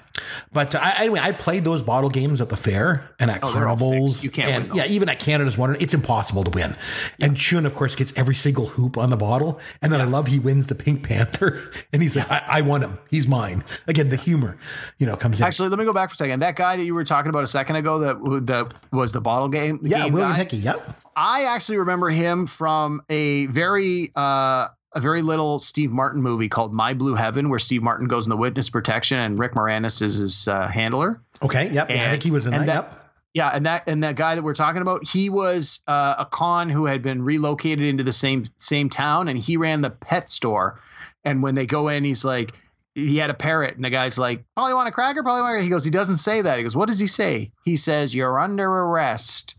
But 0.52 0.74
uh, 0.74 0.80
I, 0.82 0.94
anyway, 1.00 1.20
I 1.22 1.32
played 1.32 1.64
those 1.64 1.82
bottle 1.82 2.10
games 2.10 2.40
at 2.40 2.48
the 2.48 2.56
fair 2.56 3.14
and 3.18 3.30
at 3.30 3.42
Oh, 3.42 3.52
carnivals. 3.52 4.22
You 4.24 4.30
can't 4.30 4.68
and. 4.68 4.74
Yeah, 4.76 4.86
even 4.86 5.08
at 5.08 5.18
Canada's 5.18 5.56
Wonder, 5.58 5.76
it's 5.80 5.94
impossible 5.94 6.44
to 6.44 6.50
win. 6.50 6.76
And 7.20 7.36
Chiun, 7.36 7.66
of 7.66 7.74
course, 7.74 7.94
gets 7.94 8.12
every 8.16 8.34
single 8.34 8.66
hoop 8.66 8.96
on 8.98 9.10
the 9.10 9.16
bottle. 9.16 9.60
And 9.82 9.92
then 9.92 10.00
I 10.00 10.04
love 10.04 10.26
he 10.26 10.38
wins 10.38 10.66
the 10.66 10.74
Pink 10.74 11.02
Panther, 11.06 11.70
and 11.92 12.02
he's 12.02 12.16
like, 12.16 12.30
I, 12.30 12.42
"I 12.48 12.60
won 12.62 12.82
him. 12.82 12.98
He's 13.10 13.26
mine." 13.26 13.64
Again, 13.86 14.08
the 14.08 14.16
humor, 14.16 14.58
you 14.98 15.06
know, 15.06 15.16
comes 15.16 15.40
in. 15.40 15.46
Actually, 15.46 15.68
let 15.68 15.78
me 15.78 15.84
go 15.84 15.92
back 15.92 16.08
for 16.10 16.14
a 16.14 16.16
second. 16.16 16.40
That 16.40 16.56
guy 16.56 16.76
that 16.76 16.84
you 16.84 16.94
were 16.94 17.04
talking 17.04 17.28
about 17.30 17.44
a 17.44 17.46
second 17.48 17.76
ago 17.76 17.98
that 18.00 18.46
that 18.46 18.72
was 18.92 19.12
the 19.12 19.20
bottle 19.20 19.48
game. 19.48 19.80
yeah, 19.82 20.04
game 20.04 20.12
William 20.12 20.32
guy, 20.32 20.38
Hickey. 20.38 20.58
Yep. 20.58 21.02
I 21.16 21.44
actually 21.44 21.78
remember 21.78 22.10
him 22.10 22.46
from 22.46 23.00
a 23.08 23.46
very 23.46 24.12
uh, 24.14 24.68
a 24.96 25.00
very 25.00 25.22
little 25.22 25.58
Steve 25.58 25.92
Martin 25.92 26.22
movie 26.22 26.48
called 26.48 26.72
My 26.72 26.94
Blue 26.94 27.14
Heaven, 27.14 27.50
where 27.50 27.58
Steve 27.58 27.82
Martin 27.82 28.08
goes 28.08 28.24
in 28.26 28.30
the 28.30 28.36
witness 28.36 28.70
protection 28.70 29.18
and 29.18 29.38
Rick 29.38 29.52
Moranis 29.52 30.00
is 30.02 30.16
his 30.16 30.48
uh, 30.48 30.66
handler. 30.66 31.20
Okay. 31.42 31.70
Yep. 31.70 31.90
yeah, 31.90 32.06
I 32.06 32.10
think 32.10 32.22
he 32.22 32.30
was 32.30 32.46
in 32.46 32.52
that. 32.52 32.66
that- 32.66 32.74
yep. 32.74 33.02
Yeah, 33.34 33.50
and 33.52 33.66
that 33.66 33.86
and 33.86 34.02
that 34.02 34.16
guy 34.16 34.34
that 34.34 34.42
we're 34.42 34.54
talking 34.54 34.80
about, 34.80 35.04
he 35.04 35.28
was 35.28 35.80
uh, 35.86 36.14
a 36.20 36.24
con 36.24 36.70
who 36.70 36.86
had 36.86 37.02
been 37.02 37.20
relocated 37.20 37.84
into 37.84 38.02
the 38.02 38.12
same 38.14 38.46
same 38.56 38.88
town, 38.88 39.28
and 39.28 39.38
he 39.38 39.58
ran 39.58 39.82
the 39.82 39.90
pet 39.90 40.30
store. 40.30 40.80
And 41.22 41.42
when 41.42 41.54
they 41.54 41.66
go 41.66 41.88
in, 41.88 42.02
he's 42.02 42.24
like, 42.24 42.52
he 42.94 43.18
had 43.18 43.28
a 43.28 43.34
parrot, 43.34 43.76
and 43.76 43.84
the 43.84 43.90
guy's 43.90 44.16
like, 44.18 44.42
probably 44.54 44.72
want 44.72 44.88
a 44.88 44.92
cracker, 44.92 45.22
probably 45.22 45.42
want. 45.42 45.60
A-. 45.60 45.62
He 45.62 45.68
goes, 45.68 45.84
he 45.84 45.90
doesn't 45.90 46.16
say 46.16 46.40
that. 46.40 46.56
He 46.56 46.62
goes, 46.62 46.74
what 46.74 46.88
does 46.88 46.98
he 46.98 47.06
say? 47.08 47.52
He 47.62 47.76
says, 47.76 48.14
you're 48.14 48.40
under 48.40 48.66
arrest. 48.66 49.56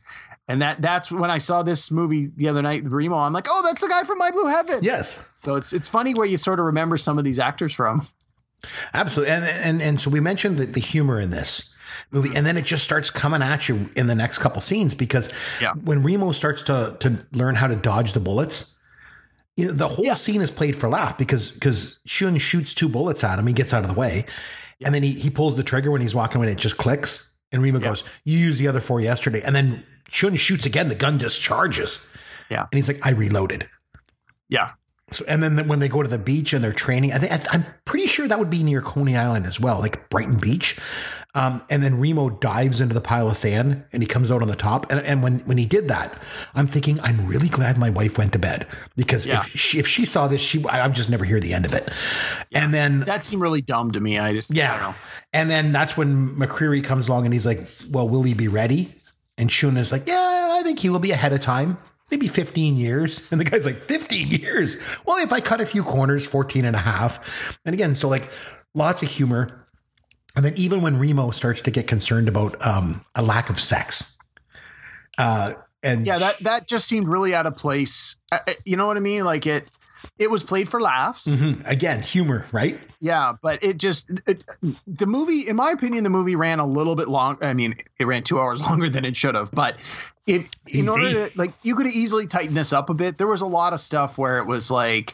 And 0.50 0.62
that 0.62 0.82
that's 0.82 1.12
when 1.12 1.30
I 1.30 1.40
saw 1.40 1.62
this 1.64 1.92
movie 1.92 2.32
the 2.38 2.48
other 2.48 2.62
night, 2.62 2.84
Remo. 2.86 3.18
I'm 3.18 3.34
like, 3.34 3.48
oh, 3.50 3.62
that's 3.66 3.82
the 3.82 3.90
guy 3.90 4.04
from 4.04 4.18
My 4.18 4.32
Blue 4.32 4.46
Heaven. 4.46 4.80
Yes. 4.82 5.30
So 5.40 5.56
it's 5.56 5.74
it's 5.74 5.88
funny 5.90 6.14
where 6.14 6.26
you 6.26 6.38
sort 6.38 6.60
of 6.60 6.66
remember 6.68 6.96
some 6.98 7.18
of 7.18 7.24
these 7.26 7.38
actors 7.40 7.74
from. 7.74 8.08
Absolutely. 8.94 9.34
And 9.34 9.44
and 9.46 9.82
and 9.82 10.02
so 10.02 10.10
we 10.10 10.20
mentioned 10.20 10.58
the, 10.58 10.66
the 10.66 10.80
humor 10.80 11.20
in 11.20 11.32
this 11.32 11.74
movie, 12.12 12.30
and 12.36 12.46
then 12.46 12.56
it 12.58 12.66
just 12.66 12.84
starts 12.84 13.10
coming 13.10 13.42
at 13.42 13.68
you 13.68 13.90
in 13.96 14.08
the 14.08 14.16
next 14.16 14.38
couple 14.40 14.62
scenes 14.62 14.94
because 14.96 15.32
Yeah. 15.62 15.74
when 15.74 16.02
Remo 16.02 16.32
starts 16.32 16.64
to 16.64 16.96
to 17.02 17.26
learn 17.34 17.56
how 17.56 17.68
to 17.68 17.76
dodge 17.76 18.14
the 18.14 18.20
bullets, 18.22 18.78
you 19.58 19.68
know, 19.68 19.74
the 19.74 19.88
whole 19.90 20.06
Yeah. 20.06 20.14
scene 20.14 20.42
is 20.42 20.50
played 20.52 20.76
for 20.78 20.88
laugh 20.90 21.18
because 21.18 21.52
because 21.52 22.00
Chiun 22.08 22.40
shoots 22.40 22.74
two 22.74 22.88
bullets 22.90 23.24
at 23.24 23.38
him, 23.38 23.48
he 23.48 23.54
gets 23.54 23.74
out 23.74 23.84
of 23.84 23.90
the 23.90 24.00
way, 24.00 24.26
and 24.84 24.96
then 24.96 25.04
he 25.04 25.12
he 25.12 25.30
pulls 25.30 25.58
the 25.58 25.64
trigger 25.64 25.92
when 25.92 26.02
he's 26.02 26.16
walking 26.16 26.38
away, 26.38 26.48
and 26.50 26.58
it 26.58 26.62
just 26.62 26.78
clicks, 26.78 27.36
and 27.52 27.62
Remo 27.62 27.80
goes, 27.80 28.04
"You 28.24 28.38
used 28.38 28.60
the 28.60 28.68
other 28.70 28.80
four 28.80 29.02
yesterday," 29.02 29.42
and 29.46 29.54
then 29.56 29.84
Chiun 30.12 30.36
shoots 30.38 30.66
again, 30.66 30.88
the 30.88 30.96
gun 30.96 31.18
discharges, 31.18 32.08
Yeah. 32.50 32.62
and 32.72 32.78
he's 32.78 32.88
like, 32.88 33.06
"I 33.06 33.12
reloaded." 33.12 33.68
Yeah. 34.50 34.72
So, 35.10 35.24
and 35.26 35.42
then 35.42 35.68
when 35.70 35.80
they 35.80 35.88
go 35.88 36.04
to 36.04 36.10
the 36.10 36.18
beach 36.18 36.52
and 36.52 36.62
they're 36.62 36.74
training, 36.74 37.14
I 37.14 37.18
think 37.18 37.32
I- 37.32 37.54
I'm 37.54 37.66
pretty 37.86 38.08
sure 38.08 38.28
that 38.28 38.40
would 38.40 38.50
be 38.50 38.62
near 38.62 38.82
Coney 38.82 39.16
Island 39.16 39.46
as 39.46 39.58
well, 39.58 39.80
like 39.80 40.10
Brighton 40.10 40.36
Beach. 40.38 40.78
Um, 41.34 41.62
and 41.70 41.82
then 41.84 42.00
Remo 42.00 42.30
dives 42.30 42.82
into 42.82 42.94
the 42.94 43.00
pile 43.02 43.30
of 43.30 43.38
sand 43.38 43.86
and 43.94 44.02
he 44.04 44.08
comes 44.08 44.32
out 44.32 44.42
on 44.42 44.48
the 44.50 44.56
top. 44.56 44.92
And, 44.92 45.00
and 45.02 45.22
when, 45.24 45.40
when 45.40 45.58
he 45.58 45.66
did 45.66 45.88
that, 45.88 46.14
I'm 46.56 46.68
thinking, 46.68 47.00
I'm 47.02 47.26
really 47.28 47.48
glad 47.48 47.78
my 47.78 47.90
wife 47.90 48.18
went 48.18 48.34
to 48.34 48.40
bed 48.40 48.66
because 48.98 49.26
Yeah. 49.26 49.38
if 49.38 49.48
she, 49.56 49.78
if 49.80 49.88
she 49.88 50.04
saw 50.04 50.28
this, 50.28 50.42
she, 50.42 50.66
I 50.68 50.86
would 50.86 50.96
just 50.96 51.10
never 51.10 51.24
hear 51.24 51.40
the 51.40 51.54
end 51.54 51.66
of 51.66 51.74
it. 51.74 51.88
And 52.54 52.74
then, 52.74 53.02
That 53.02 53.24
seemed 53.24 53.42
really 53.42 53.62
dumb 53.62 53.92
to 53.92 54.00
me. 54.02 54.18
I 54.18 54.34
just 54.34 54.52
I 54.52 54.56
don't 54.56 54.64
yeah. 54.66 54.80
know. 54.88 54.96
And 55.32 55.50
then 55.50 55.72
that's 55.72 55.96
when 55.96 56.36
MacCleary 56.36 56.84
comes 56.84 57.08
along 57.08 57.26
and 57.26 57.34
he's 57.34 57.46
like, 57.46 57.70
well, 57.92 58.10
will 58.10 58.24
he 58.24 58.34
be 58.34 58.48
ready? 58.48 58.94
And 59.38 59.50
Chiun 59.50 59.78
is 59.78 59.92
like, 59.92 60.08
yeah, 60.08 60.58
I 60.60 60.64
think 60.64 60.80
he 60.80 60.90
will 60.90 61.00
be 61.00 61.12
ahead 61.12 61.34
of 61.34 61.40
time. 61.42 61.78
Maybe 62.10 62.28
15 62.28 62.78
years. 62.78 63.28
And 63.32 63.40
the 63.40 63.46
guy's 63.46 63.66
like, 63.66 63.76
15 63.76 64.30
years? 64.30 64.78
Well, 65.06 65.18
if 65.18 65.32
I 65.32 65.42
cut 65.42 65.62
a 65.62 65.66
few 65.66 65.84
corners, 65.84 66.26
14 66.26 66.66
and 66.66 66.76
a 66.76 66.80
half. 66.80 67.58
And 67.66 67.74
again, 67.74 67.96
so 67.96 68.08
like 68.10 68.30
lots 68.74 69.04
of 69.04 69.10
humor. 69.10 69.68
And 70.36 70.46
then 70.46 70.54
even 70.56 70.82
when 70.82 71.00
Remo 71.00 71.32
starts 71.32 71.62
to 71.62 71.72
get 71.72 71.88
concerned 71.88 72.28
about 72.28 72.66
um, 72.66 73.04
a 73.16 73.22
lack 73.22 73.50
of 73.50 73.60
sex. 73.60 74.16
Uh, 75.18 75.54
and 75.84 76.08
yeah 76.08 76.18
that 76.18 76.38
that 76.40 76.68
just 76.68 76.88
seemed 76.88 77.08
really 77.08 77.36
out 77.36 77.46
of 77.46 77.56
place 77.56 78.16
I- 78.32 78.56
you 78.66 78.76
know 78.78 78.88
what 78.88 78.98
i 78.98 79.00
mean 79.00 79.24
like 79.24 79.46
it 79.46 79.70
it 80.20 80.30
was 80.32 80.44
played 80.44 80.68
for 80.70 80.80
laughs 80.82 81.28
Mhm. 81.28 81.68
again, 81.70 82.02
humor, 82.02 82.46
right? 82.52 82.80
yeah 83.00 83.34
but 83.44 83.64
it 83.64 83.78
just 83.78 84.20
it, 84.28 84.44
the 84.88 85.06
movie 85.06 85.48
in 85.48 85.56
my 85.56 85.70
opinion 85.70 86.04
the 86.04 86.10
movie 86.10 86.36
ran 86.36 86.58
a 86.58 86.66
little 86.66 86.96
bit 86.96 87.08
long 87.08 87.38
i 87.44 87.54
mean 87.54 87.76
it 88.00 88.06
ran 88.08 88.24
two 88.24 88.40
hours 88.40 88.60
longer 88.68 88.90
than 88.90 89.06
it 89.06 89.16
should 89.16 89.36
have 89.36 89.52
but 89.52 89.76
it 90.26 90.48
in 90.66 90.90
order 90.90 91.28
to 91.30 91.32
like 91.38 91.54
you 91.62 91.76
could 91.76 91.86
easily 91.86 92.26
tighten 92.26 92.56
this 92.56 92.74
up 92.74 92.90
a 92.90 92.96
bit 92.96 93.20
there 93.20 93.28
was 93.28 93.42
a 93.42 93.46
lot 93.46 93.72
of 93.74 93.80
stuff 93.80 94.18
where 94.18 94.40
it 94.40 94.48
was 94.48 94.72
like 94.72 95.14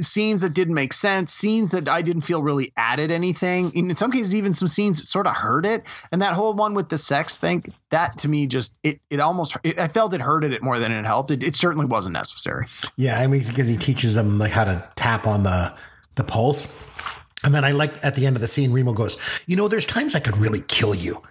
scenes 0.00 0.42
that 0.42 0.50
didn't 0.50 0.74
make 0.74 0.92
sense, 0.92 1.32
scenes 1.32 1.72
that 1.72 1.88
I 1.88 2.02
didn't 2.02 2.22
feel 2.22 2.42
really 2.42 2.72
added 2.76 3.10
anything. 3.10 3.72
In 3.74 3.94
some 3.94 4.10
cases, 4.10 4.34
even 4.34 4.52
some 4.52 4.68
scenes 4.68 4.98
that 4.98 5.06
sort 5.06 5.26
of 5.26 5.36
hurt 5.36 5.66
it. 5.66 5.84
And 6.12 6.22
that 6.22 6.34
whole 6.34 6.54
one 6.54 6.74
with 6.74 6.88
the 6.88 6.98
sex 6.98 7.38
thing, 7.38 7.72
that 7.90 8.18
to 8.18 8.28
me 8.28 8.46
just 8.46 8.78
it 8.82 9.00
it 9.10 9.20
almost 9.20 9.56
it, 9.62 9.78
I 9.78 9.88
felt 9.88 10.14
it 10.14 10.20
hurted 10.20 10.52
it 10.52 10.62
more 10.62 10.78
than 10.78 10.92
it 10.92 11.06
helped. 11.06 11.30
It, 11.30 11.42
it 11.42 11.56
certainly 11.56 11.86
wasn't 11.86 12.14
necessary. 12.14 12.66
Yeah, 12.96 13.18
I 13.18 13.26
mean, 13.26 13.42
because 13.46 13.68
he 13.68 13.76
teaches 13.76 14.14
them 14.14 14.38
like 14.38 14.52
how 14.52 14.64
to 14.64 14.88
tap 14.96 15.26
on 15.26 15.42
the 15.42 15.74
the 16.14 16.24
pulse. 16.24 16.84
And 17.44 17.54
then 17.54 17.64
I 17.64 17.72
like 17.72 18.04
at 18.04 18.14
the 18.14 18.26
end 18.26 18.36
of 18.36 18.40
the 18.42 18.48
scene, 18.48 18.72
Remo 18.72 18.92
goes, 18.92 19.18
"You 19.46 19.56
know, 19.56 19.68
there's 19.68 19.86
times 19.86 20.14
I 20.14 20.20
could 20.20 20.36
really 20.36 20.62
kill 20.66 20.94
you." 20.94 21.22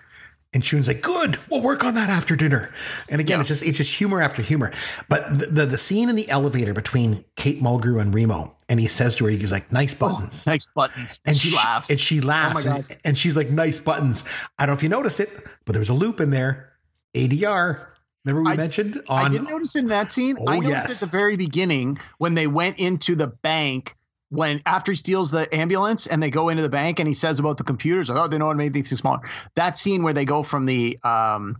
And 0.55 0.63
Chiun's 0.63 0.87
like, 0.87 1.01
"Good, 1.01 1.37
we'll 1.51 1.61
work 1.61 1.83
on 1.83 1.95
that 1.95 2.09
after 2.09 2.37
dinner." 2.37 2.73
And 3.09 3.19
again, 3.19 3.41
it's 3.41 3.49
just 3.49 3.61
it's 3.61 3.77
just 3.77 3.93
humor 3.93 4.21
after 4.21 4.41
humor. 4.41 4.71
But 5.09 5.37
the, 5.37 5.45
the 5.47 5.65
the 5.65 5.77
scene 5.77 6.09
in 6.09 6.15
the 6.15 6.29
elevator 6.29 6.73
between 6.73 7.25
Kate 7.35 7.61
Mulgrew 7.61 7.99
and 7.99 8.13
Remo, 8.15 8.55
and 8.69 8.79
he 8.79 8.87
says 8.87 9.17
to 9.17 9.25
her, 9.25 9.31
he's 9.31 9.51
like, 9.51 9.69
"Nice 9.73 9.93
oh, 9.95 10.07
buttons." 10.07 10.47
Nice 10.47 10.67
buttons. 10.73 11.19
And, 11.25 11.35
she, 11.35 11.53
laughs. 11.53 11.89
And 11.89 11.99
she 11.99 12.21
oh 12.21 12.27
laughs. 12.27 12.65
Oh 12.65 12.71
and, 12.71 12.97
and 13.03 13.17
she's 13.17 13.35
like, 13.35 13.49
nice 13.49 13.81
buttons. 13.81 14.23
I 14.57 14.65
don't 14.65 14.75
know 14.75 14.77
if 14.77 14.83
you 14.83 14.87
noticed 14.87 15.19
it, 15.19 15.29
but 15.65 15.73
there 15.73 15.81
was 15.81 15.89
a 15.89 15.93
loop 15.93 16.21
in 16.21 16.29
there. 16.29 16.71
ADR. 17.13 17.87
Remember 18.23 18.49
we 18.49 18.53
I- 18.53 18.57
mentioned 18.57 19.01
on 19.09 19.25
I 19.25 19.29
didn't 19.29 19.49
notice 19.49 19.75
in 19.75 19.87
that 19.87 20.09
scene. 20.09 20.37
Oh, 20.39 20.47
I 20.47 20.59
noticed 20.59 20.89
yes. 20.89 21.03
at 21.03 21.05
the 21.05 21.11
very 21.11 21.35
beginning 21.35 21.99
when 22.17 22.33
they 22.33 22.47
went 22.47 22.79
into 22.79 23.15
the 23.15 23.27
bank 23.27 23.95
when 24.29 24.61
after 24.65 24.91
he 24.91 24.95
steals 24.95 25.31
the 25.31 25.53
ambulance 25.53 26.07
and 26.07 26.21
they 26.21 26.29
go 26.29 26.49
into 26.49 26.63
the 26.63 26.69
bank 26.69 26.99
and 26.99 27.07
he 27.07 27.13
says 27.13 27.39
about 27.39 27.57
the 27.57 27.63
computers, 27.63 28.09
oh, 28.09 28.27
they 28.27 28.37
know 28.37 28.45
how 28.45 28.51
to 28.51 28.57
make 28.57 28.73
things 28.73 28.89
smaller. 28.89 29.21
That 29.55 29.77
scene 29.77 30.03
where 30.03 30.13
they 30.13 30.25
go 30.25 30.43
from 30.43 30.65
the 30.65 30.97
um 31.03 31.57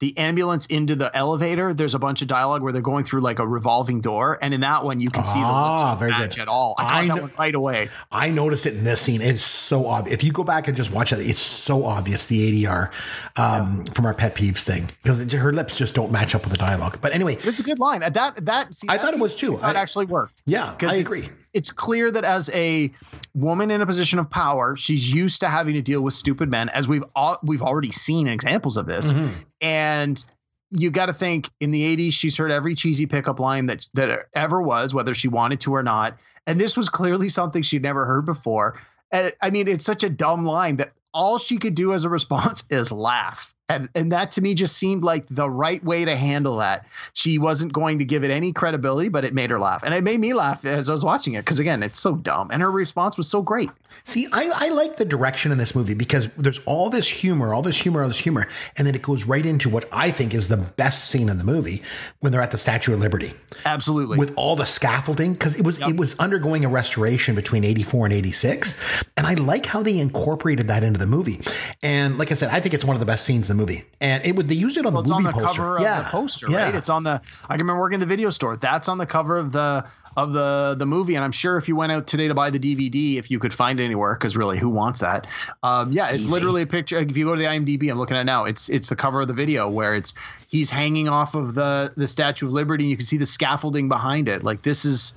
the 0.00 0.16
ambulance 0.18 0.66
into 0.66 0.94
the 0.94 1.14
elevator, 1.16 1.72
there's 1.72 1.94
a 1.94 1.98
bunch 1.98 2.20
of 2.20 2.28
dialogue 2.28 2.62
where 2.62 2.72
they're 2.72 2.82
going 2.82 3.04
through 3.04 3.20
like 3.20 3.38
a 3.38 3.46
revolving 3.46 4.00
door, 4.02 4.38
and 4.42 4.52
in 4.52 4.60
that 4.60 4.84
one 4.84 5.00
you 5.00 5.08
can 5.08 5.24
see 5.24 5.32
the 5.32 5.38
lips 5.38 5.48
Ah, 5.48 5.90
don't 5.90 5.98
very 5.98 6.10
match 6.10 6.36
good. 6.36 6.42
at 6.42 6.48
all. 6.48 6.74
I 6.78 6.82
caught 6.82 6.92
I 6.94 7.06
that 7.08 7.22
one 7.22 7.32
right 7.38 7.54
away. 7.54 7.88
I 8.12 8.30
noticed 8.30 8.66
it 8.66 8.74
in 8.74 8.84
this 8.84 9.00
scene. 9.00 9.22
It's 9.22 9.42
so 9.42 9.86
obvious. 9.86 10.14
If 10.14 10.22
you 10.24 10.32
go 10.32 10.44
back 10.44 10.68
and 10.68 10.76
just 10.76 10.92
watch 10.92 11.12
it, 11.12 11.20
it's 11.20 11.40
so 11.40 11.84
obvious 11.86 12.26
the 12.26 12.64
ADR 12.66 12.90
um, 13.36 13.84
from 13.86 14.06
our 14.06 14.14
pet 14.14 14.34
peeves 14.34 14.64
thing 14.64 14.90
because 15.02 15.32
her 15.32 15.52
lips 15.52 15.76
just 15.76 15.94
don't 15.94 16.12
match 16.12 16.34
up 16.34 16.42
with 16.42 16.52
the 16.52 16.58
dialogue. 16.58 16.98
But 17.00 17.14
anyway, 17.14 17.36
It's 17.42 17.58
a 17.58 17.62
good 17.62 17.78
line. 17.78 18.02
Uh, 18.02 18.10
That 18.10 18.44
that 18.46 18.74
see, 18.74 18.88
I 18.88 18.96
that 18.96 19.02
thought 19.02 19.14
it 19.14 19.20
was 19.20 19.34
too. 19.34 19.58
That 19.62 19.76
I- 19.76 19.80
actually 19.80 20.06
worked. 20.06 20.42
yeah, 20.46 20.74
I 20.82 20.96
agree. 20.96 21.18
it's, 21.20 21.46
it's 21.54 21.70
clear 21.72 22.10
that 22.10 22.24
as 22.24 22.50
a 22.50 22.92
woman 23.34 23.70
in 23.70 23.80
a 23.82 23.86
position 23.86 24.18
of 24.18 24.28
power, 24.30 24.76
she's 24.76 25.12
used 25.12 25.40
to 25.40 25.48
having 25.48 25.74
to 25.74 25.82
deal 25.82 26.00
with 26.00 26.14
stupid 26.14 26.50
men, 26.50 26.68
as 26.70 26.88
we've 26.88 27.04
all, 27.14 27.38
we've 27.42 27.62
already 27.62 27.92
seen 27.92 28.26
examples 28.28 28.76
of 28.76 28.86
this. 28.86 29.12
Mhm. 29.12 29.30
And 29.60 30.22
you 30.70 30.90
got 30.90 31.06
to 31.06 31.12
think 31.12 31.48
in 31.60 31.70
the 31.70 31.96
'80s, 31.96 32.12
she's 32.12 32.36
heard 32.36 32.50
every 32.50 32.74
cheesy 32.74 33.06
pickup 33.06 33.40
line 33.40 33.66
that 33.66 33.88
that 33.94 34.26
ever 34.34 34.60
was, 34.60 34.94
whether 34.94 35.14
she 35.14 35.28
wanted 35.28 35.60
to 35.60 35.74
or 35.74 35.82
not. 35.82 36.18
And 36.46 36.60
this 36.60 36.76
was 36.76 36.88
clearly 36.88 37.28
something 37.28 37.62
she'd 37.62 37.82
never 37.82 38.04
heard 38.06 38.26
before. 38.26 38.80
And 39.10 39.32
I 39.40 39.50
mean, 39.50 39.68
it's 39.68 39.84
such 39.84 40.04
a 40.04 40.10
dumb 40.10 40.44
line 40.44 40.76
that 40.76 40.92
all 41.12 41.38
she 41.38 41.58
could 41.58 41.74
do 41.74 41.92
as 41.92 42.04
a 42.04 42.08
response 42.08 42.64
is 42.70 42.92
laugh. 42.92 43.54
And 43.68 43.88
and 43.94 44.12
that 44.12 44.30
to 44.32 44.40
me 44.40 44.54
just 44.54 44.76
seemed 44.76 45.02
like 45.02 45.26
the 45.26 45.50
right 45.50 45.82
way 45.82 46.04
to 46.04 46.14
handle 46.14 46.58
that. 46.58 46.86
She 47.14 47.38
wasn't 47.38 47.72
going 47.72 47.98
to 47.98 48.04
give 48.04 48.22
it 48.22 48.30
any 48.30 48.52
credibility, 48.52 49.08
but 49.08 49.24
it 49.24 49.34
made 49.34 49.50
her 49.50 49.58
laugh. 49.58 49.82
And 49.82 49.92
it 49.92 50.04
made 50.04 50.20
me 50.20 50.34
laugh 50.34 50.64
as 50.64 50.88
I 50.88 50.92
was 50.92 51.04
watching 51.04 51.34
it 51.34 51.44
because 51.44 51.58
again, 51.58 51.82
it's 51.82 51.98
so 51.98 52.14
dumb. 52.14 52.50
And 52.52 52.62
her 52.62 52.70
response 52.70 53.16
was 53.16 53.28
so 53.28 53.42
great. 53.42 53.70
See, 54.04 54.28
I, 54.32 54.50
I 54.54 54.68
like 54.68 54.96
the 54.96 55.04
direction 55.04 55.50
in 55.50 55.58
this 55.58 55.74
movie 55.74 55.94
because 55.94 56.28
there's 56.36 56.60
all 56.60 56.90
this 56.90 57.08
humor, 57.08 57.52
all 57.52 57.62
this 57.62 57.78
humor, 57.78 58.02
all 58.02 58.08
this 58.08 58.18
humor, 58.18 58.46
and 58.76 58.86
then 58.86 58.94
it 58.94 59.02
goes 59.02 59.26
right 59.26 59.44
into 59.44 59.68
what 59.68 59.86
I 59.90 60.10
think 60.10 60.34
is 60.34 60.48
the 60.48 60.56
best 60.56 61.08
scene 61.08 61.28
in 61.28 61.38
the 61.38 61.44
movie 61.44 61.82
when 62.20 62.30
they're 62.30 62.42
at 62.42 62.50
the 62.50 62.58
Statue 62.58 62.94
of 62.94 63.00
Liberty. 63.00 63.34
Absolutely. 63.64 64.18
With 64.18 64.32
all 64.36 64.54
the 64.54 64.66
scaffolding, 64.66 65.32
because 65.32 65.58
it 65.58 65.64
was 65.64 65.80
yep. 65.80 65.88
it 65.88 65.96
was 65.96 66.16
undergoing 66.18 66.64
a 66.64 66.68
restoration 66.68 67.34
between 67.34 67.64
84 67.64 68.06
and 68.06 68.14
86. 68.14 69.04
And 69.16 69.26
I 69.26 69.34
like 69.34 69.66
how 69.66 69.82
they 69.82 69.98
incorporated 69.98 70.68
that 70.68 70.84
into 70.84 70.98
the 70.98 71.06
movie. 71.06 71.40
And 71.82 72.18
like 72.18 72.30
I 72.30 72.34
said, 72.34 72.50
I 72.50 72.60
think 72.60 72.74
it's 72.74 72.84
one 72.84 72.94
of 72.94 73.00
the 73.00 73.06
best 73.06 73.24
scenes 73.24 73.50
in 73.50 73.55
the 73.55 73.55
movie. 73.56 73.84
And 74.00 74.24
it 74.24 74.36
would 74.36 74.48
they 74.48 74.54
used 74.54 74.76
it 74.76 74.86
on 74.86 74.94
well, 74.94 75.02
the 75.02 75.10
movie 75.10 75.26
on 75.26 75.32
the 75.32 75.32
poster. 75.32 75.62
cover 75.62 75.78
yeah. 75.80 75.98
of 75.98 76.04
the 76.04 76.10
poster, 76.10 76.46
yeah. 76.50 76.64
right? 76.64 76.74
It's 76.74 76.88
on 76.88 77.02
the 77.02 77.20
I 77.44 77.56
can 77.56 77.60
remember 77.60 77.80
working 77.80 77.94
in 77.94 78.00
the 78.00 78.06
video 78.06 78.30
store. 78.30 78.56
That's 78.56 78.88
on 78.88 78.98
the 78.98 79.06
cover 79.06 79.36
of 79.36 79.52
the 79.52 79.86
of 80.16 80.32
the 80.32 80.74
the 80.78 80.86
movie. 80.86 81.14
And 81.14 81.24
I'm 81.24 81.32
sure 81.32 81.56
if 81.56 81.68
you 81.68 81.76
went 81.76 81.92
out 81.92 82.06
today 82.06 82.28
to 82.28 82.34
buy 82.34 82.50
the 82.50 82.58
DVD, 82.58 83.16
if 83.16 83.30
you 83.30 83.38
could 83.38 83.52
find 83.52 83.78
it 83.78 83.84
anywhere, 83.84 84.14
because 84.14 84.36
really, 84.36 84.58
who 84.58 84.70
wants 84.70 85.00
that? 85.00 85.26
Um, 85.62 85.92
yeah, 85.92 86.08
it's 86.08 86.20
Easy. 86.20 86.30
literally 86.30 86.62
a 86.62 86.66
picture. 86.66 86.98
If 86.98 87.16
you 87.16 87.26
go 87.26 87.34
to 87.34 87.40
the 87.40 87.48
IMDb, 87.48 87.90
I'm 87.90 87.98
looking 87.98 88.16
at 88.16 88.26
now. 88.26 88.44
It's 88.44 88.68
it's 88.68 88.88
the 88.88 88.96
cover 88.96 89.20
of 89.20 89.28
the 89.28 89.34
video 89.34 89.68
where 89.68 89.94
it's 89.94 90.14
he's 90.48 90.70
hanging 90.70 91.08
off 91.08 91.34
of 91.34 91.54
the 91.54 91.92
the 91.96 92.08
Statue 92.08 92.46
of 92.46 92.52
Liberty. 92.52 92.84
And 92.84 92.90
you 92.90 92.96
can 92.96 93.06
see 93.06 93.18
the 93.18 93.26
scaffolding 93.26 93.88
behind 93.88 94.28
it. 94.28 94.42
Like 94.42 94.62
this 94.62 94.84
is 94.84 95.16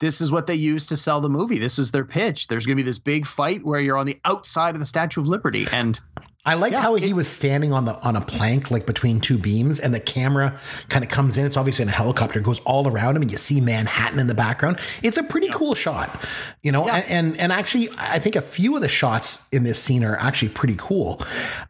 this 0.00 0.20
is 0.20 0.30
what 0.30 0.46
they 0.46 0.54
use 0.54 0.86
to 0.86 0.96
sell 0.96 1.20
the 1.20 1.28
movie. 1.28 1.58
This 1.58 1.78
is 1.78 1.90
their 1.90 2.04
pitch. 2.04 2.46
There's 2.46 2.66
going 2.66 2.76
to 2.76 2.82
be 2.82 2.86
this 2.86 2.98
big 2.98 3.26
fight 3.26 3.64
where 3.64 3.80
you're 3.80 3.96
on 3.98 4.06
the 4.06 4.20
outside 4.24 4.74
of 4.74 4.80
the 4.80 4.86
Statue 4.86 5.20
of 5.20 5.26
Liberty, 5.26 5.66
and 5.72 5.98
I 6.48 6.54
liked 6.54 6.72
yeah, 6.72 6.80
how 6.80 6.94
it, 6.94 7.02
he 7.02 7.12
was 7.12 7.28
standing 7.28 7.74
on 7.74 7.84
the 7.84 7.94
on 8.00 8.16
a 8.16 8.22
plank 8.22 8.70
like 8.70 8.86
between 8.86 9.20
two 9.20 9.36
beams, 9.36 9.78
and 9.78 9.92
the 9.92 10.00
camera 10.00 10.58
kind 10.88 11.04
of 11.04 11.10
comes 11.10 11.36
in. 11.36 11.44
It's 11.44 11.58
obviously 11.58 11.82
in 11.82 11.90
a 11.90 11.92
helicopter, 11.92 12.40
goes 12.40 12.60
all 12.60 12.88
around 12.88 13.16
him, 13.16 13.22
and 13.22 13.30
you 13.30 13.36
see 13.36 13.60
Manhattan 13.60 14.18
in 14.18 14.28
the 14.28 14.34
background. 14.34 14.80
It's 15.02 15.18
a 15.18 15.22
pretty 15.22 15.48
yeah. 15.48 15.52
cool 15.52 15.74
shot, 15.74 16.24
you 16.62 16.72
know. 16.72 16.86
Yeah. 16.86 16.96
And, 16.96 17.06
and, 17.10 17.38
and 17.38 17.52
actually, 17.52 17.90
I 17.98 18.18
think 18.18 18.34
a 18.34 18.40
few 18.40 18.74
of 18.76 18.80
the 18.80 18.88
shots 18.88 19.46
in 19.52 19.62
this 19.64 19.78
scene 19.78 20.02
are 20.04 20.16
actually 20.16 20.48
pretty 20.48 20.76
cool. 20.78 21.20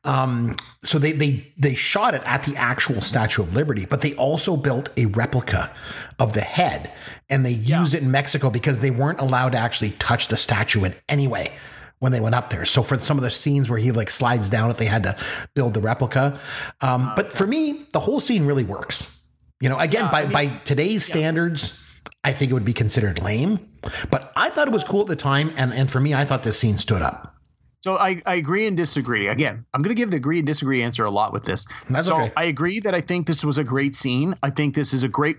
Um, 0.05 0.55
so 0.85 1.01
they 1.01 1.11
they 1.11 1.45
they 1.59 1.75
shot 1.75 2.15
it 2.15 2.23
at 2.25 2.45
the 2.45 2.55
actual 2.55 3.01
Statue 3.01 3.43
of 3.43 3.57
Liberty, 3.57 3.85
but 3.85 4.01
they 4.01 4.15
also 4.15 4.57
built 4.57 4.91
a 4.97 5.07
replica 5.07 5.75
of 6.21 6.35
the 6.35 6.41
head, 6.41 6.93
and 7.29 7.45
they 7.45 7.51
used 7.51 7.95
it 7.95 8.03
in 8.05 8.13
Mexico 8.13 8.49
because 8.49 8.79
they 8.79 8.93
weren't 8.93 9.19
allowed 9.19 9.51
to 9.51 9.59
actually 9.59 9.91
touch 9.99 10.29
the 10.29 10.37
statue 10.37 10.85
in 10.85 10.95
any 11.09 11.27
way 11.27 11.53
when 11.99 12.13
they 12.13 12.21
went 12.21 12.35
up 12.35 12.51
there. 12.51 12.65
So 12.65 12.83
for 12.83 12.99
some 12.99 13.19
of 13.19 13.25
the 13.25 13.31
scenes 13.31 13.69
where 13.69 13.79
he 13.79 13.93
like 13.93 14.11
slides 14.11 14.49
down, 14.49 14.71
if 14.71 14.79
they 14.79 14.87
had 14.87 15.03
to 15.05 15.17
build 15.55 15.75
the 15.75 15.81
replica, 15.81 16.41
um, 16.81 17.13
but 17.17 17.37
for 17.37 17.47
me, 17.47 17.87
the 17.93 18.01
whole 18.01 18.21
scene 18.21 18.47
really 18.47 18.65
works. 18.65 19.21
You 19.61 19.69
know, 19.69 19.79
again, 19.79 20.05
yeah, 20.05 20.11
by 20.11 20.21
I 20.21 20.23
mean, 20.25 20.33
by 20.33 20.47
today's 20.65 21.09
yeah. 21.09 21.15
standards, 21.15 21.85
I 22.23 22.33
think 22.33 22.51
it 22.51 22.55
would 22.55 22.65
be 22.65 22.73
considered 22.73 23.23
lame. 23.23 23.69
But 24.11 24.33
I 24.37 24.51
thought 24.51 24.69
it 24.69 24.75
was 24.75 24.85
cool 24.85 25.03
at 25.03 25.07
the 25.07 25.17
time, 25.17 25.53
and 25.57 25.73
and 25.73 25.91
for 25.91 26.01
me, 26.01 26.15
I 26.15 26.25
thought 26.25 26.43
this 26.43 26.59
scene 26.59 26.79
stood 26.79 27.03
up. 27.03 27.35
So 27.85 27.97
I, 27.97 28.21
I 28.27 28.35
agree 28.35 28.67
and 28.67 28.77
disagree. 28.77 29.29
Again, 29.29 29.65
I'm 29.73 29.83
going 29.83 29.95
to 29.95 30.01
give 30.01 30.11
the 30.11 30.17
agree 30.17 30.39
and 30.39 30.47
disagree 30.47 30.83
answer 30.83 31.05
a 31.05 31.11
lot 31.11 31.33
with 31.33 31.45
this. 31.45 31.65
That's 31.89 32.09
so 32.09 32.17
okay. 32.17 32.33
I 32.37 32.45
agree 32.45 32.81
that 32.81 32.95
I 32.95 33.01
think 33.01 33.27
this 33.29 33.45
was 33.45 33.57
a 33.57 33.65
great 33.65 33.95
scene. 33.95 34.35
I 34.43 34.51
think 34.51 34.75
this 34.75 34.93
is 34.93 35.05
a 35.05 35.09
great 35.09 35.37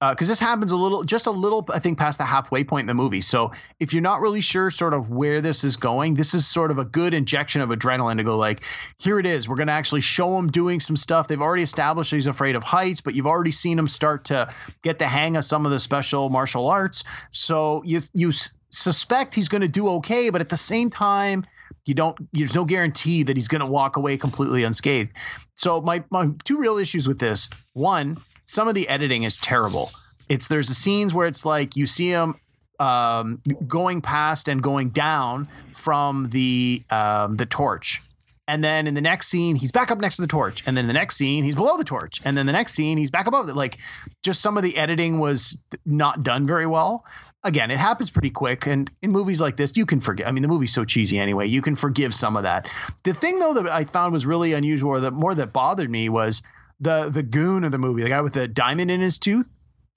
because 0.00 0.28
uh, 0.28 0.32
this 0.32 0.40
happens 0.40 0.72
a 0.72 0.76
little, 0.76 1.04
just 1.04 1.26
a 1.26 1.30
little, 1.30 1.66
I 1.72 1.78
think, 1.78 1.98
past 1.98 2.18
the 2.18 2.24
halfway 2.24 2.64
point 2.64 2.82
in 2.82 2.86
the 2.86 2.94
movie. 2.94 3.20
So 3.20 3.52
if 3.78 3.92
you're 3.92 4.02
not 4.02 4.20
really 4.20 4.40
sure 4.40 4.70
sort 4.70 4.94
of 4.94 5.10
where 5.10 5.40
this 5.40 5.64
is 5.64 5.76
going, 5.76 6.14
this 6.14 6.34
is 6.34 6.46
sort 6.46 6.70
of 6.70 6.78
a 6.78 6.84
good 6.84 7.14
injection 7.14 7.60
of 7.60 7.70
adrenaline 7.70 8.16
to 8.16 8.24
go 8.24 8.36
like, 8.36 8.62
here 8.98 9.18
it 9.18 9.26
is. 9.26 9.48
We're 9.48 9.56
going 9.56 9.68
to 9.68 9.72
actually 9.72 10.00
show 10.00 10.38
him 10.38 10.48
doing 10.48 10.80
some 10.80 10.96
stuff. 10.96 11.28
They've 11.28 11.40
already 11.40 11.62
established 11.62 12.10
he's 12.10 12.26
afraid 12.26 12.56
of 12.56 12.62
heights, 12.62 13.00
but 13.00 13.14
you've 13.14 13.26
already 13.26 13.52
seen 13.52 13.78
him 13.78 13.88
start 13.88 14.26
to 14.26 14.52
get 14.82 14.98
the 14.98 15.06
hang 15.06 15.36
of 15.36 15.44
some 15.44 15.66
of 15.66 15.72
the 15.72 15.78
special 15.78 16.30
martial 16.30 16.68
arts. 16.68 17.04
So 17.30 17.82
you 17.84 18.00
you 18.14 18.32
suspect 18.70 19.34
he's 19.34 19.48
going 19.48 19.62
to 19.62 19.68
do 19.68 19.88
okay, 19.88 20.30
but 20.30 20.40
at 20.40 20.48
the 20.48 20.56
same 20.56 20.90
time 20.90 21.44
you 21.86 21.94
don't 21.94 22.16
there's 22.32 22.54
no 22.54 22.64
guarantee 22.64 23.24
that 23.24 23.36
he's 23.36 23.48
going 23.48 23.60
to 23.60 23.66
walk 23.66 23.96
away 23.96 24.16
completely 24.16 24.64
unscathed. 24.64 25.12
So 25.54 25.80
my 25.80 26.04
my 26.10 26.28
two 26.44 26.58
real 26.58 26.78
issues 26.78 27.06
with 27.08 27.18
this. 27.18 27.50
One, 27.72 28.18
some 28.50 28.66
of 28.66 28.74
the 28.74 28.88
editing 28.88 29.22
is 29.22 29.38
terrible. 29.38 29.92
It's 30.28 30.48
there's 30.48 30.68
the 30.68 30.74
scenes 30.74 31.14
where 31.14 31.28
it's 31.28 31.46
like 31.46 31.76
you 31.76 31.86
see 31.86 32.10
him 32.10 32.34
um, 32.80 33.40
going 33.66 34.00
past 34.00 34.48
and 34.48 34.60
going 34.60 34.90
down 34.90 35.48
from 35.72 36.30
the 36.30 36.82
um, 36.90 37.36
the 37.36 37.46
torch. 37.46 38.02
And 38.48 38.64
then 38.64 38.88
in 38.88 38.94
the 38.94 39.00
next 39.00 39.28
scene, 39.28 39.54
he's 39.54 39.70
back 39.70 39.92
up 39.92 39.98
next 39.98 40.16
to 40.16 40.22
the 40.22 40.28
torch. 40.28 40.66
And 40.66 40.76
then 40.76 40.88
the 40.88 40.92
next 40.92 41.16
scene, 41.16 41.44
he's 41.44 41.54
below 41.54 41.76
the 41.76 41.84
torch. 41.84 42.20
And 42.24 42.36
then 42.36 42.46
the 42.46 42.52
next 42.52 42.72
scene, 42.72 42.98
he's 42.98 43.10
back 43.10 43.28
above 43.28 43.48
it. 43.48 43.54
Like, 43.54 43.78
just 44.24 44.40
some 44.40 44.56
of 44.56 44.64
the 44.64 44.76
editing 44.76 45.20
was 45.20 45.56
not 45.86 46.24
done 46.24 46.48
very 46.48 46.66
well 46.66 47.04
again, 47.42 47.70
it 47.70 47.78
happens 47.78 48.10
pretty 48.10 48.30
quick. 48.30 48.66
And 48.66 48.90
in 49.02 49.10
movies 49.10 49.40
like 49.40 49.56
this, 49.56 49.76
you 49.76 49.86
can 49.86 50.00
forget. 50.00 50.26
I 50.26 50.32
mean, 50.32 50.42
the 50.42 50.48
movie's 50.48 50.72
so 50.72 50.84
cheesy 50.84 51.18
anyway. 51.18 51.46
You 51.46 51.62
can 51.62 51.74
forgive 51.74 52.14
some 52.14 52.36
of 52.36 52.42
that. 52.42 52.68
The 53.04 53.14
thing 53.14 53.38
though 53.38 53.54
that 53.54 53.68
I 53.68 53.84
found 53.84 54.12
was 54.12 54.26
really 54.26 54.52
unusual, 54.52 54.90
or 54.90 55.00
that 55.00 55.12
more 55.12 55.34
that 55.34 55.52
bothered 55.52 55.90
me 55.90 56.08
was 56.08 56.42
the 56.80 57.10
the 57.10 57.22
goon 57.22 57.64
of 57.64 57.72
the 57.72 57.78
movie, 57.78 58.02
the 58.02 58.08
guy 58.08 58.20
with 58.20 58.34
the 58.34 58.48
diamond 58.48 58.90
in 58.90 59.00
his 59.00 59.18
tooth. 59.18 59.48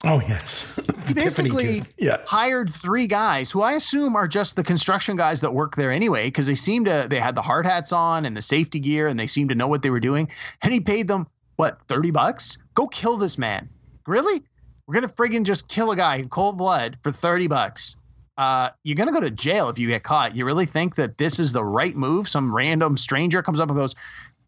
Oh 0.04 0.20
yes, 0.20 0.78
he 1.06 1.14
basically 1.14 1.82
yeah. 1.98 2.18
hired 2.26 2.72
three 2.72 3.06
guys 3.06 3.50
who 3.50 3.62
I 3.62 3.72
assume 3.72 4.16
are 4.16 4.28
just 4.28 4.56
the 4.56 4.64
construction 4.64 5.16
guys 5.16 5.40
that 5.40 5.54
work 5.54 5.76
there 5.76 5.92
anyway, 5.92 6.26
because 6.26 6.46
they 6.46 6.54
seem 6.54 6.84
to 6.84 7.06
they 7.08 7.20
had 7.20 7.34
the 7.34 7.42
hard 7.42 7.64
hats 7.64 7.92
on 7.92 8.26
and 8.26 8.36
the 8.36 8.42
safety 8.42 8.80
gear, 8.80 9.08
and 9.08 9.18
they 9.18 9.26
seemed 9.26 9.48
to 9.48 9.54
know 9.54 9.68
what 9.68 9.82
they 9.82 9.90
were 9.90 10.00
doing. 10.00 10.28
And 10.62 10.72
he 10.72 10.80
paid 10.80 11.08
them 11.08 11.26
what 11.56 11.80
thirty 11.82 12.10
bucks? 12.10 12.58
Go 12.74 12.86
kill 12.86 13.16
this 13.16 13.38
man. 13.38 13.70
Really? 14.06 14.42
We're 14.86 14.94
gonna 14.94 15.08
friggin' 15.08 15.44
just 15.44 15.68
kill 15.68 15.90
a 15.90 15.96
guy 15.96 16.16
in 16.16 16.28
cold 16.28 16.58
blood 16.58 16.98
for 17.02 17.10
thirty 17.10 17.46
bucks. 17.46 17.96
Uh, 18.36 18.70
you're 18.82 18.96
gonna 18.96 19.12
go 19.12 19.20
to 19.20 19.30
jail 19.30 19.70
if 19.70 19.78
you 19.78 19.88
get 19.88 20.02
caught. 20.02 20.36
You 20.36 20.44
really 20.44 20.66
think 20.66 20.96
that 20.96 21.16
this 21.16 21.38
is 21.38 21.52
the 21.52 21.64
right 21.64 21.94
move? 21.94 22.28
Some 22.28 22.54
random 22.54 22.96
stranger 22.96 23.42
comes 23.42 23.60
up 23.60 23.70
and 23.70 23.78
goes, 23.78 23.94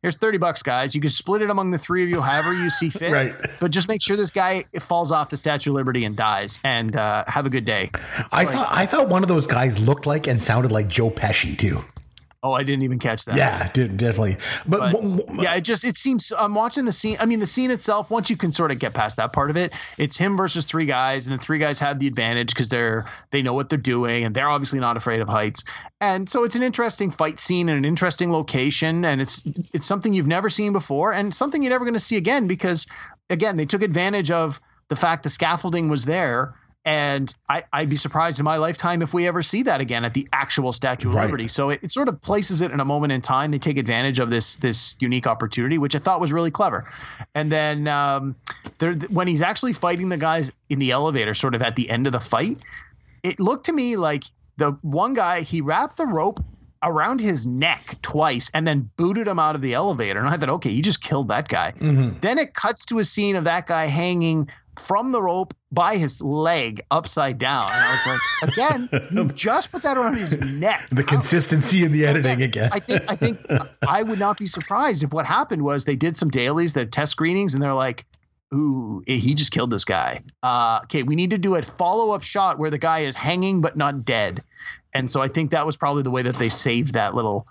"Here's 0.07 0.15
thirty 0.15 0.39
bucks, 0.39 0.63
guys. 0.63 0.95
You 0.95 1.01
can 1.01 1.11
split 1.11 1.43
it 1.43 1.51
among 1.51 1.73
the 1.73 1.79
three 1.79 2.05
of 2.05 2.09
you, 2.09 2.21
however 2.21 2.55
you 2.55 2.71
see 2.71 2.91
fit. 3.01 3.11
right. 3.11 3.35
But 3.59 3.73
just 3.73 3.89
make 3.89 4.01
sure 4.01 4.17
this 4.17 4.31
guy 4.31 4.63
falls 4.79 5.11
off 5.11 5.31
the 5.31 5.37
Statue 5.37 5.71
of 5.71 5.75
Liberty 5.75 6.05
and 6.05 6.15
dies. 6.17 6.61
And 6.63 6.95
uh, 6.95 7.25
have 7.27 7.45
a 7.45 7.51
good 7.51 7.65
day." 7.65 7.91
It's 8.17 8.33
I 8.33 8.45
like, 8.45 8.55
thought 8.55 8.69
I 8.71 8.87
thought 8.87 9.09
one 9.09 9.25
of 9.25 9.29
those 9.29 9.49
guys 9.49 9.81
looked 9.81 10.07
like 10.07 10.29
and 10.29 10.41
sounded 10.41 10.71
like 10.71 10.87
Joe 10.87 11.11
Pesci 11.11 11.59
too. 11.59 11.83
Oh, 12.47 12.53
I 12.53 12.63
didn't 12.63 12.83
even 12.83 13.01
catch 13.01 13.25
that. 13.25 13.35
Yeah, 13.35 13.69
definitely. 13.73 14.37
But, 14.67 14.93
but 14.93 15.43
yeah, 15.43 15.57
it 15.57 15.63
just 15.63 15.85
it 15.85 15.97
seems 15.97 16.33
I'm 16.37 16.55
watching 16.55 16.85
the 16.85 16.93
scene. 16.93 17.17
I 17.19 17.27
mean, 17.27 17.41
the 17.41 17.47
scene 17.47 17.73
itself. 17.73 18.09
Once 18.09 18.31
you 18.31 18.37
can 18.37 18.53
sort 18.53 18.71
of 18.71 18.79
get 18.79 18.95
past 18.95 19.17
that 19.17 19.33
part 19.33 19.51
of 19.51 19.57
it, 19.57 19.73
it's 19.99 20.17
him 20.17 20.37
versus 20.37 20.65
three 20.65 20.87
guys, 20.87 21.27
and 21.27 21.39
the 21.39 21.43
three 21.43 21.59
guys 21.59 21.81
have 21.81 21.99
the 21.99 22.07
advantage 22.07 22.51
because 22.55 22.69
they're 22.69 23.07
they 23.33 23.43
know 23.43 23.53
what 23.53 23.69
they're 23.69 23.79
doing, 23.79 24.25
and 24.25 24.35
they're 24.35 24.49
obviously 24.49 24.79
not 24.79 24.97
afraid 24.97 25.21
of 25.21 25.29
heights. 25.29 25.65
And 26.01 26.29
so 26.29 26.45
it's 26.45 26.55
an 26.55 26.63
interesting 26.63 27.11
fight 27.11 27.41
scene 27.41 27.69
and 27.69 27.79
an 27.79 27.85
interesting 27.85 28.31
location, 28.31 29.05
and 29.05 29.21
it's 29.21 29.43
it's 29.73 29.87
something 29.87 30.15
you've 30.15 30.29
never 30.29 30.49
seen 30.49 30.73
before, 30.73 31.13
and 31.13 31.35
something 31.35 31.63
you're 31.63 31.71
never 31.73 31.85
going 31.85 31.95
to 31.95 32.01
see 32.01 32.17
again 32.17 32.47
because 32.47 32.87
again 33.29 33.57
they 33.57 33.67
took 33.67 33.83
advantage 33.83 34.31
of 34.31 34.61
the 34.89 34.97
fact 34.97 35.25
the 35.25 35.31
scaffolding 35.31 35.89
was 35.89 36.05
there 36.05 36.55
and 36.87 37.35
I, 37.49 37.65
would 37.81 37.91
be 37.91 37.97
surprised 37.97 38.39
in 38.39 38.45
my 38.45 38.59
lifetime 38.59 39.03
if 39.03 39.13
we 39.13 39.27
ever 39.27 39.43
see 39.43 39.65
that 39.65 39.81
again 39.81 40.05
at 40.05 40.15
the 40.15 40.29
actual 40.33 40.73
Statue 40.73 41.09
of 41.09 41.17
right. 41.17 41.25
Liberty. 41.25 41.49
So 41.49 41.71
it, 41.71 41.81
it, 41.83 41.91
sort 41.91 42.09
of 42.09 42.23
places 42.23 42.61
it 42.61 42.71
in 42.71 42.79
a 42.79 42.85
moment 42.85 43.13
in 43.13 43.21
time. 43.21 43.51
They 43.51 43.59
take 43.59 43.77
advantage 43.77 44.21
of 44.21 44.31
this 44.31 44.57
this 44.59 44.97
unique 45.01 45.27
opportunity, 45.27 45.79
which 45.79 45.97
I 45.97 45.99
thought 45.99 46.21
was 46.21 46.33
really 46.33 46.53
clever. 46.53 46.89
And 47.35 47.51
then 47.51 47.89
um, 47.89 48.37
there, 48.79 48.95
when 48.95 49.27
he's 49.27 49.43
actually 49.43 49.73
fighting 49.73 50.09
the 50.09 50.17
guys 50.17 50.53
in 50.69 50.79
the 50.79 50.93
elevator, 50.93 51.35
sort 51.35 51.57
of 51.57 51.63
at 51.63 51.75
the 51.75 51.91
end 51.91 52.07
of 52.07 52.13
the 52.13 52.21
fight, 52.21 52.59
it 53.25 53.41
looked 53.41 53.67
to 53.67 53.73
me 53.73 53.97
like 53.97 54.23
the 54.57 54.71
one 54.83 55.15
guy 55.15 55.41
he 55.41 55.63
wrapped 55.63 55.97
the 55.97 56.07
rope 56.07 56.39
around 56.85 57.21
his 57.21 57.49
neck 57.49 57.97
twice 58.01 58.49
and 58.55 58.65
then 58.65 58.89
booted 58.97 59.27
him 59.27 59.41
out 59.41 59.57
of 59.57 59.61
the 59.61 59.75
elevator. 59.75 60.21
And 60.21 60.29
I 60.29 60.37
thought, 60.37 60.51
okay, 60.51 60.71
you 60.71 60.85
just 60.85 61.03
killed 61.03 61.29
that 61.29 61.49
guy. 61.49 61.73
Mm-hmm. 61.73 62.21
Then 62.21 62.39
it 62.39 62.55
cuts 62.55 62.85
to 62.87 63.01
a 63.01 63.05
scene 63.05 63.35
of 63.35 63.45
that 63.45 63.67
guy 63.67 63.87
hanging 63.87 64.49
from 64.81 65.13
the 65.13 65.21
rope 65.23 65.55
by 65.73 65.97
his 65.97 66.21
leg 66.21 66.83
upside 66.91 67.39
down. 67.39 67.71
And 67.71 67.85
I 67.85 67.93
was 67.93 68.07
like, 68.07 68.53
again, 68.53 69.09
you 69.11 69.25
just 69.35 69.71
put 69.71 69.83
that 69.83 69.97
around 69.97 70.17
his 70.17 70.37
neck. 70.39 70.89
The 70.91 71.05
consistency 71.05 71.85
in 71.85 71.93
the 71.93 72.07
editing 72.07 72.43
again. 72.43 72.71
I 72.73 72.81
think 72.81 73.05
I 73.09 73.17
think 73.17 73.39
I 73.87 74.03
would 74.03 74.19
not 74.19 74.39
be 74.39 74.47
surprised 74.47 75.03
if 75.03 75.13
what 75.13 75.27
happened 75.27 75.63
was 75.63 75.85
they 75.85 75.97
did 75.97 76.17
some 76.17 76.31
dailies, 76.31 76.75
their 76.75 76.87
test 76.87 77.13
screenings, 77.13 77.55
and 77.55 77.63
they're 77.63 77.75
like, 77.75 78.05
ooh, 78.55 79.03
he 79.07 79.35
just 79.35 79.53
killed 79.53 79.71
this 79.71 79.85
guy. 79.85 80.23
Uh, 80.43 80.81
okay, 80.85 81.03
we 81.03 81.17
need 81.17 81.31
to 81.31 81.39
do 81.39 81.57
a 81.57 81.63
follow 81.63 82.13
up 82.13 82.23
shot 82.23 82.59
where 82.59 82.71
the 82.71 82.79
guy 82.79 83.01
is 83.01 83.17
hanging 83.17 83.61
but 83.61 83.77
not 83.77 84.05
dead. 84.05 84.43
And 84.95 85.11
so 85.11 85.21
I 85.21 85.29
think 85.29 85.51
that 85.51 85.67
was 85.67 85.77
probably 85.77 86.03
the 86.03 86.11
way 86.11 86.23
that 86.23 86.37
they 86.37 86.49
saved 86.49 86.95
that 86.95 87.15
little 87.15 87.47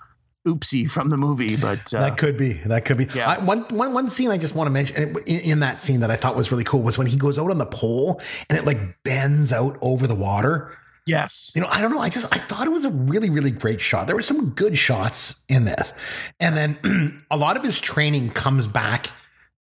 oopsie 0.45 0.89
from 0.89 1.09
the 1.09 1.17
movie, 1.17 1.55
but 1.55 1.93
uh, 1.93 1.99
that 1.99 2.17
could 2.17 2.37
be 2.37 2.53
that 2.65 2.85
could 2.85 2.97
be. 2.97 3.07
Yeah. 3.13 3.29
I, 3.29 3.39
one, 3.43 3.61
one, 3.69 3.93
one 3.93 4.09
scene 4.09 4.29
I 4.29 4.37
just 4.37 4.55
want 4.55 4.67
to 4.67 4.71
mention 4.71 5.17
in, 5.25 5.39
in, 5.39 5.59
that 5.59 5.79
scene 5.79 6.01
that 6.01 6.11
I 6.11 6.15
thought 6.15 6.35
was 6.35 6.51
really 6.51 6.63
cool 6.63 6.81
was 6.81 6.97
when 6.97 7.07
he 7.07 7.17
goes 7.17 7.37
out 7.37 7.49
on 7.51 7.57
the 7.57 7.65
pole 7.65 8.21
and 8.49 8.57
it 8.57 8.65
like 8.65 8.77
bends 9.03 9.51
out 9.51 9.77
over 9.81 10.07
the 10.07 10.15
water. 10.15 10.77
Yes. 11.05 11.53
You 11.55 11.61
know, 11.61 11.67
I 11.69 11.81
don't 11.81 11.91
know. 11.91 11.99
I 11.99 12.09
just 12.09 12.33
I 12.33 12.39
thought 12.39 12.67
it 12.67 12.71
was 12.71 12.85
a 12.85 12.89
really 12.89 13.29
really 13.29 13.51
great 13.51 13.81
shot. 13.81 14.07
There 14.07 14.15
were 14.15 14.21
some 14.21 14.51
good 14.51 14.77
shots 14.77 15.45
in 15.49 15.65
this, 15.65 15.99
and 16.39 16.55
then 16.55 17.23
a 17.31 17.37
lot 17.37 17.57
of 17.57 17.63
his 17.63 17.81
training 17.81 18.29
comes 18.29 18.67
back 18.67 19.11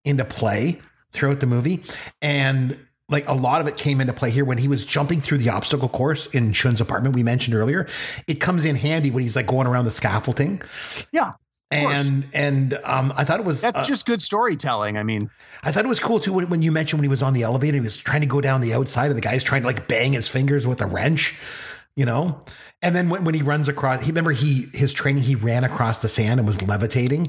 into 0.05 0.25
play 0.25 0.81
throughout 1.13 1.41
the 1.41 1.47
movie, 1.47 1.83
and 2.21 2.79
like 3.09 3.29
a 3.29 3.35
lot 3.35 3.61
of 3.61 3.67
it 3.67 3.77
came 3.77 4.01
into 4.01 4.13
play 4.13 4.31
here 4.31 4.45
when 4.45 4.59
he 4.59 4.69
was 4.69 4.85
jumping 4.85 5.21
through 5.21 5.39
the 5.39 5.51
obstacle 5.51 5.89
course 5.89 6.27
in 6.27 6.53
Chiun's 6.53 6.81
apartment 6.81 7.15
we 7.15 7.23
mentioned 7.23 7.55
earlier. 7.55 7.87
It 8.27 8.41
comes 8.41 8.65
in 8.65 8.77
handy 8.77 9.11
when 9.11 9.23
he's 9.23 9.37
like 9.37 9.47
going 9.47 9.67
around 9.67 9.85
the 9.85 9.91
scaffolding. 9.91 10.63
Yeah. 11.13 11.33
And 11.71 12.27
and 12.33 12.75
um, 12.85 13.13
I 13.17 13.25
thought 13.25 13.41
it 13.41 13.47
was 13.47 13.61
that's 13.61 13.79
uh, 13.79 13.85
just 13.85 14.07
good 14.07 14.23
storytelling. 14.23 14.97
I 14.97 15.03
mean, 15.03 15.29
I 15.65 15.73
thought 15.73 15.85
it 15.85 15.89
was 15.89 15.99
cool 15.99 16.21
too 16.21 16.33
when, 16.33 16.49
when 16.49 16.63
you 16.63 16.71
mentioned 16.71 17.01
when 17.01 17.05
he 17.05 17.09
was 17.09 17.23
on 17.23 17.33
the 17.33 17.43
elevator, 17.43 17.77
he 17.77 17.81
was 17.81 17.97
trying 17.97 18.21
to 18.21 18.29
go 18.29 18.41
down 18.41 18.61
the 18.61 18.75
outside, 18.75 19.07
and 19.07 19.17
the 19.17 19.21
guy's 19.21 19.43
trying 19.43 19.63
to 19.63 19.67
like 19.67 19.89
bang 19.89 20.13
his 20.13 20.29
fingers 20.29 20.67
with 20.67 20.81
a 20.81 20.87
wrench, 20.87 21.35
you 21.97 22.05
know. 22.05 22.41
And 22.81 22.95
then 22.95 23.09
when, 23.09 23.25
when 23.25 23.35
he 23.35 23.43
runs 23.43 23.67
across, 23.67 24.03
he 24.03 24.11
remember 24.11 24.31
he 24.31 24.67
his 24.73 24.93
training, 24.93 25.25
he 25.25 25.35
ran 25.35 25.65
across 25.65 26.01
the 26.01 26.09
sand 26.09 26.39
and 26.39 26.47
was 26.47 26.63
levitating, 26.63 27.27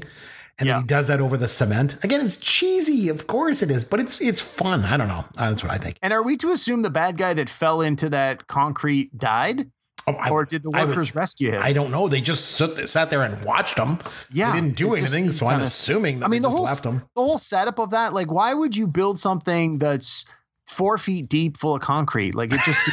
and 0.58 0.66
yeah. 0.66 0.74
then 0.74 0.82
he 0.82 0.86
does 0.86 1.08
that 1.08 1.20
over 1.20 1.36
the 1.36 1.48
cement. 1.48 2.02
Again, 2.02 2.20
it's 2.20 2.36
cheesy, 2.36 3.08
of 3.08 3.26
course 3.26 3.62
it 3.62 3.70
is, 3.70 3.84
but 3.84 4.00
it's 4.00 4.20
it's 4.20 4.40
fun. 4.40 4.84
I 4.84 4.96
don't 4.96 5.08
know. 5.08 5.24
Uh, 5.36 5.50
that's 5.50 5.62
what 5.62 5.72
I 5.72 5.78
think. 5.78 5.98
And 6.02 6.12
are 6.12 6.22
we 6.22 6.36
to 6.38 6.50
assume 6.50 6.82
the 6.82 6.90
bad 6.90 7.18
guy 7.18 7.34
that 7.34 7.48
fell 7.48 7.82
into 7.82 8.08
that 8.10 8.46
concrete 8.46 9.16
died? 9.16 9.70
Oh, 10.08 10.12
I, 10.12 10.30
or 10.30 10.44
did 10.44 10.62
the 10.62 10.70
workers 10.70 11.12
would, 11.12 11.18
rescue 11.18 11.50
him? 11.50 11.62
I 11.62 11.72
don't 11.72 11.90
know. 11.90 12.06
They 12.06 12.20
just 12.20 12.52
sat, 12.52 12.88
sat 12.88 13.10
there 13.10 13.22
and 13.22 13.44
watched 13.44 13.76
him. 13.76 13.98
Yeah, 14.30 14.52
they 14.52 14.60
didn't 14.60 14.76
do 14.76 14.94
anything, 14.94 15.32
so 15.32 15.48
I'm 15.48 15.62
assuming. 15.62 16.22
I 16.22 16.28
mean, 16.28 16.42
the 16.42 16.50
whole 16.50 16.62
left 16.62 16.86
him. 16.86 17.02
the 17.16 17.22
whole 17.22 17.38
setup 17.38 17.80
of 17.80 17.90
that. 17.90 18.12
Like, 18.12 18.30
why 18.30 18.54
would 18.54 18.76
you 18.76 18.86
build 18.86 19.18
something 19.18 19.78
that's 19.78 20.24
four 20.68 20.96
feet 20.96 21.28
deep, 21.28 21.56
full 21.56 21.74
of 21.74 21.82
concrete? 21.82 22.34
Like, 22.34 22.52
it 22.52 22.60
just. 22.60 22.88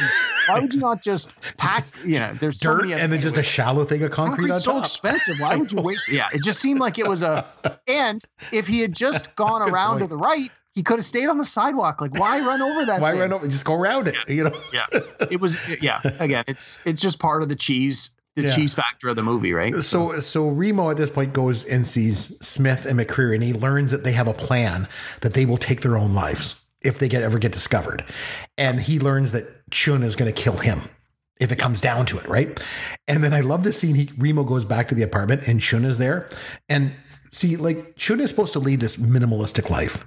Why 0.46 0.60
would 0.60 0.72
you 0.72 0.80
not 0.80 1.02
just 1.02 1.30
pack? 1.56 1.84
You 2.04 2.20
know, 2.20 2.34
there's 2.34 2.60
dirt 2.60 2.88
so 2.88 2.94
and 2.94 3.12
then 3.12 3.20
just 3.20 3.36
a 3.36 3.42
shallow 3.42 3.84
thing 3.84 4.02
of 4.02 4.10
concrete. 4.10 4.48
Concrete's 4.48 4.64
so 4.64 4.78
expensive. 4.78 5.36
Why 5.40 5.56
would 5.56 5.72
you 5.72 5.80
waste? 5.80 6.08
Yeah, 6.08 6.28
it 6.32 6.42
just 6.42 6.60
seemed 6.60 6.80
like 6.80 6.98
it 6.98 7.06
was 7.06 7.22
a. 7.22 7.46
And 7.86 8.24
if 8.50 8.66
he 8.66 8.80
had 8.80 8.94
just 8.94 9.34
gone 9.36 9.62
around 9.62 9.98
point. 9.98 10.04
to 10.04 10.08
the 10.08 10.16
right, 10.16 10.50
he 10.72 10.82
could 10.82 10.98
have 10.98 11.04
stayed 11.04 11.28
on 11.28 11.38
the 11.38 11.46
sidewalk. 11.46 12.00
Like, 12.00 12.18
why 12.18 12.40
run 12.40 12.62
over 12.62 12.86
that? 12.86 13.00
why 13.00 13.12
thing? 13.12 13.20
run 13.20 13.32
over? 13.32 13.46
Just 13.46 13.64
go 13.64 13.74
around 13.74 14.08
it. 14.08 14.16
Yeah. 14.26 14.34
You 14.34 14.44
know. 14.44 14.60
Yeah. 14.72 14.86
It 15.30 15.40
was. 15.40 15.58
Yeah. 15.80 16.00
Again, 16.18 16.44
it's 16.46 16.80
it's 16.84 17.00
just 17.00 17.18
part 17.18 17.42
of 17.42 17.48
the 17.48 17.56
cheese. 17.56 18.16
The 18.36 18.42
yeah. 18.42 18.54
cheese 18.54 18.74
factor 18.74 19.08
of 19.10 19.16
the 19.16 19.22
movie, 19.22 19.52
right? 19.52 19.72
So, 19.76 20.18
so 20.18 20.48
Remo 20.48 20.90
at 20.90 20.96
this 20.96 21.08
point 21.08 21.32
goes 21.32 21.64
and 21.64 21.86
sees 21.86 22.36
Smith 22.44 22.84
and 22.84 22.98
MacCleary, 22.98 23.34
and 23.34 23.44
he 23.44 23.52
learns 23.52 23.92
that 23.92 24.02
they 24.02 24.10
have 24.10 24.26
a 24.26 24.34
plan 24.34 24.88
that 25.20 25.34
they 25.34 25.46
will 25.46 25.56
take 25.56 25.82
their 25.82 25.96
own 25.96 26.14
lives 26.14 26.60
if 26.84 26.98
they 26.98 27.08
get 27.08 27.22
ever 27.22 27.38
get 27.38 27.52
discovered, 27.52 28.04
and 28.58 28.80
he 28.80 28.98
learns 28.98 29.32
that 29.32 29.66
Chiun 29.70 30.04
is 30.04 30.16
going 30.16 30.32
to 30.32 30.42
kill 30.42 30.58
him 30.58 30.82
if 31.40 31.50
it 31.50 31.56
comes 31.56 31.80
down 31.80 32.06
to 32.06 32.18
it, 32.18 32.28
right? 32.28 32.62
And 33.08 33.24
then 33.24 33.34
I 33.34 33.40
love 33.40 33.64
this 33.64 33.78
scene. 33.78 33.94
He 33.94 34.10
Remo 34.16 34.44
goes 34.44 34.64
back 34.64 34.88
to 34.88 34.94
the 34.94 35.02
apartment, 35.02 35.48
and 35.48 35.60
Chiun 35.60 35.84
is 35.84 35.98
there, 35.98 36.28
and 36.68 36.92
see, 37.32 37.56
like 37.56 37.96
Chiun 37.96 38.20
is 38.20 38.30
supposed 38.30 38.52
to 38.52 38.58
lead 38.60 38.80
this 38.80 38.96
minimalistic 38.96 39.70
life, 39.70 40.06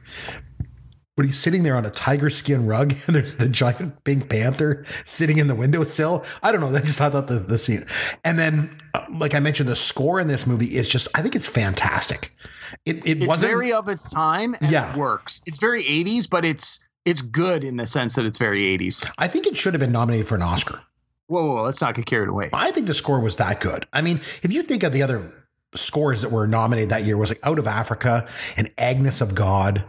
but 1.17 1.25
he's 1.25 1.39
sitting 1.39 1.63
there 1.63 1.75
on 1.75 1.83
a 1.83 1.89
tiger 1.89 2.29
skin 2.29 2.65
rug 2.65 2.93
and 3.07 3.15
there's 3.15 3.35
the 3.35 3.49
giant 3.49 4.03
pink 4.05 4.29
panther 4.29 4.85
sitting 5.03 5.39
in 5.39 5.47
the 5.47 5.55
windowsill. 5.55 6.23
I 6.41 6.53
don't 6.53 6.61
know. 6.61 6.73
I 6.73 6.79
just 6.79 7.01
I 7.01 7.09
thought 7.09 7.27
the 7.27 7.57
scene. 7.57 7.85
And 8.23 8.39
then, 8.39 8.77
uh, 8.93 9.05
like 9.11 9.35
I 9.35 9.39
mentioned, 9.39 9.67
the 9.67 9.75
score 9.75 10.19
in 10.19 10.27
this 10.27 10.47
movie 10.47 10.77
is 10.77 10.87
just, 10.87 11.07
I 11.15 11.21
think 11.21 11.35
it's 11.35 11.49
fantastic. 11.49 12.33
It, 12.85 12.97
it 13.07 13.17
it's 13.17 13.27
wasn't 13.27 13.51
very 13.51 13.73
of 13.73 13.87
its 13.87 14.09
time 14.11 14.55
and 14.61 14.71
yeah. 14.71 14.91
it 14.91 14.97
works. 14.97 15.41
It's 15.45 15.59
very 15.59 15.83
80s, 15.83 16.29
but 16.29 16.45
it's, 16.45 16.85
it's 17.05 17.21
good 17.21 17.63
in 17.63 17.77
the 17.77 17.85
sense 17.85 18.15
that 18.15 18.25
it's 18.25 18.37
very 18.37 18.61
80s. 18.77 19.09
I 19.17 19.27
think 19.27 19.47
it 19.47 19.55
should 19.55 19.73
have 19.73 19.81
been 19.81 19.91
nominated 19.91 20.27
for 20.27 20.35
an 20.35 20.41
Oscar. 20.41 20.81
Whoa, 21.27 21.45
whoa, 21.45 21.55
whoa, 21.55 21.63
let's 21.63 21.81
not 21.81 21.95
get 21.95 22.05
carried 22.05 22.29
away. 22.29 22.49
I 22.53 22.71
think 22.71 22.87
the 22.87 22.93
score 22.93 23.19
was 23.19 23.35
that 23.37 23.59
good. 23.59 23.85
I 23.91 24.01
mean, 24.01 24.17
if 24.43 24.51
you 24.51 24.63
think 24.63 24.83
of 24.83 24.93
the 24.93 25.03
other 25.03 25.31
scores 25.75 26.21
that 26.21 26.31
were 26.31 26.47
nominated 26.47 26.89
that 26.89 27.03
year 27.03 27.17
was 27.17 27.29
like 27.29 27.39
Out 27.43 27.59
of 27.59 27.67
Africa 27.67 28.27
and 28.55 28.71
Agnes 28.77 29.21
of 29.21 29.35
God 29.35 29.83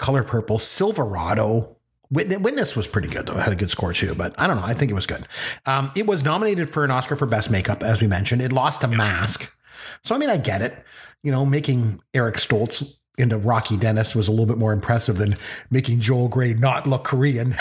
Color 0.00 0.24
Purple, 0.24 0.58
Silverado. 0.58 1.76
Witness 2.10 2.74
was 2.74 2.88
pretty 2.88 3.06
good 3.06 3.26
though. 3.26 3.34
It 3.34 3.42
had 3.42 3.52
a 3.52 3.56
good 3.56 3.70
score 3.70 3.92
too, 3.92 4.14
but 4.16 4.34
I 4.36 4.48
don't 4.48 4.56
know. 4.56 4.64
I 4.64 4.74
think 4.74 4.90
it 4.90 4.94
was 4.94 5.06
good. 5.06 5.28
Um, 5.66 5.92
it 5.94 6.06
was 6.06 6.24
nominated 6.24 6.70
for 6.70 6.84
an 6.84 6.90
Oscar 6.90 7.14
for 7.14 7.26
Best 7.26 7.50
Makeup, 7.50 7.82
as 7.82 8.00
we 8.00 8.08
mentioned. 8.08 8.42
It 8.42 8.50
lost 8.50 8.80
to 8.80 8.88
Mask, 8.88 9.54
so 10.02 10.14
I 10.14 10.18
mean, 10.18 10.30
I 10.30 10.38
get 10.38 10.62
it. 10.62 10.74
You 11.22 11.32
know, 11.32 11.44
making 11.44 12.00
Eric 12.14 12.36
Stoltz 12.36 12.94
into 13.18 13.36
Rocky 13.36 13.76
Dennis 13.76 14.14
was 14.14 14.28
a 14.28 14.30
little 14.30 14.46
bit 14.46 14.58
more 14.58 14.72
impressive 14.72 15.18
than 15.18 15.36
making 15.70 16.00
Joel 16.00 16.28
Grey 16.28 16.54
not 16.54 16.86
look 16.86 17.04
Korean. 17.04 17.54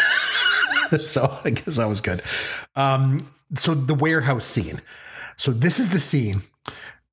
so 0.95 1.37
I 1.43 1.49
guess 1.49 1.75
that 1.75 1.87
was 1.87 2.01
good. 2.01 2.21
Um, 2.75 3.31
so 3.55 3.73
the 3.73 3.95
warehouse 3.95 4.45
scene. 4.45 4.79
So 5.37 5.51
this 5.51 5.79
is 5.79 5.91
the 5.91 5.99
scene 5.99 6.43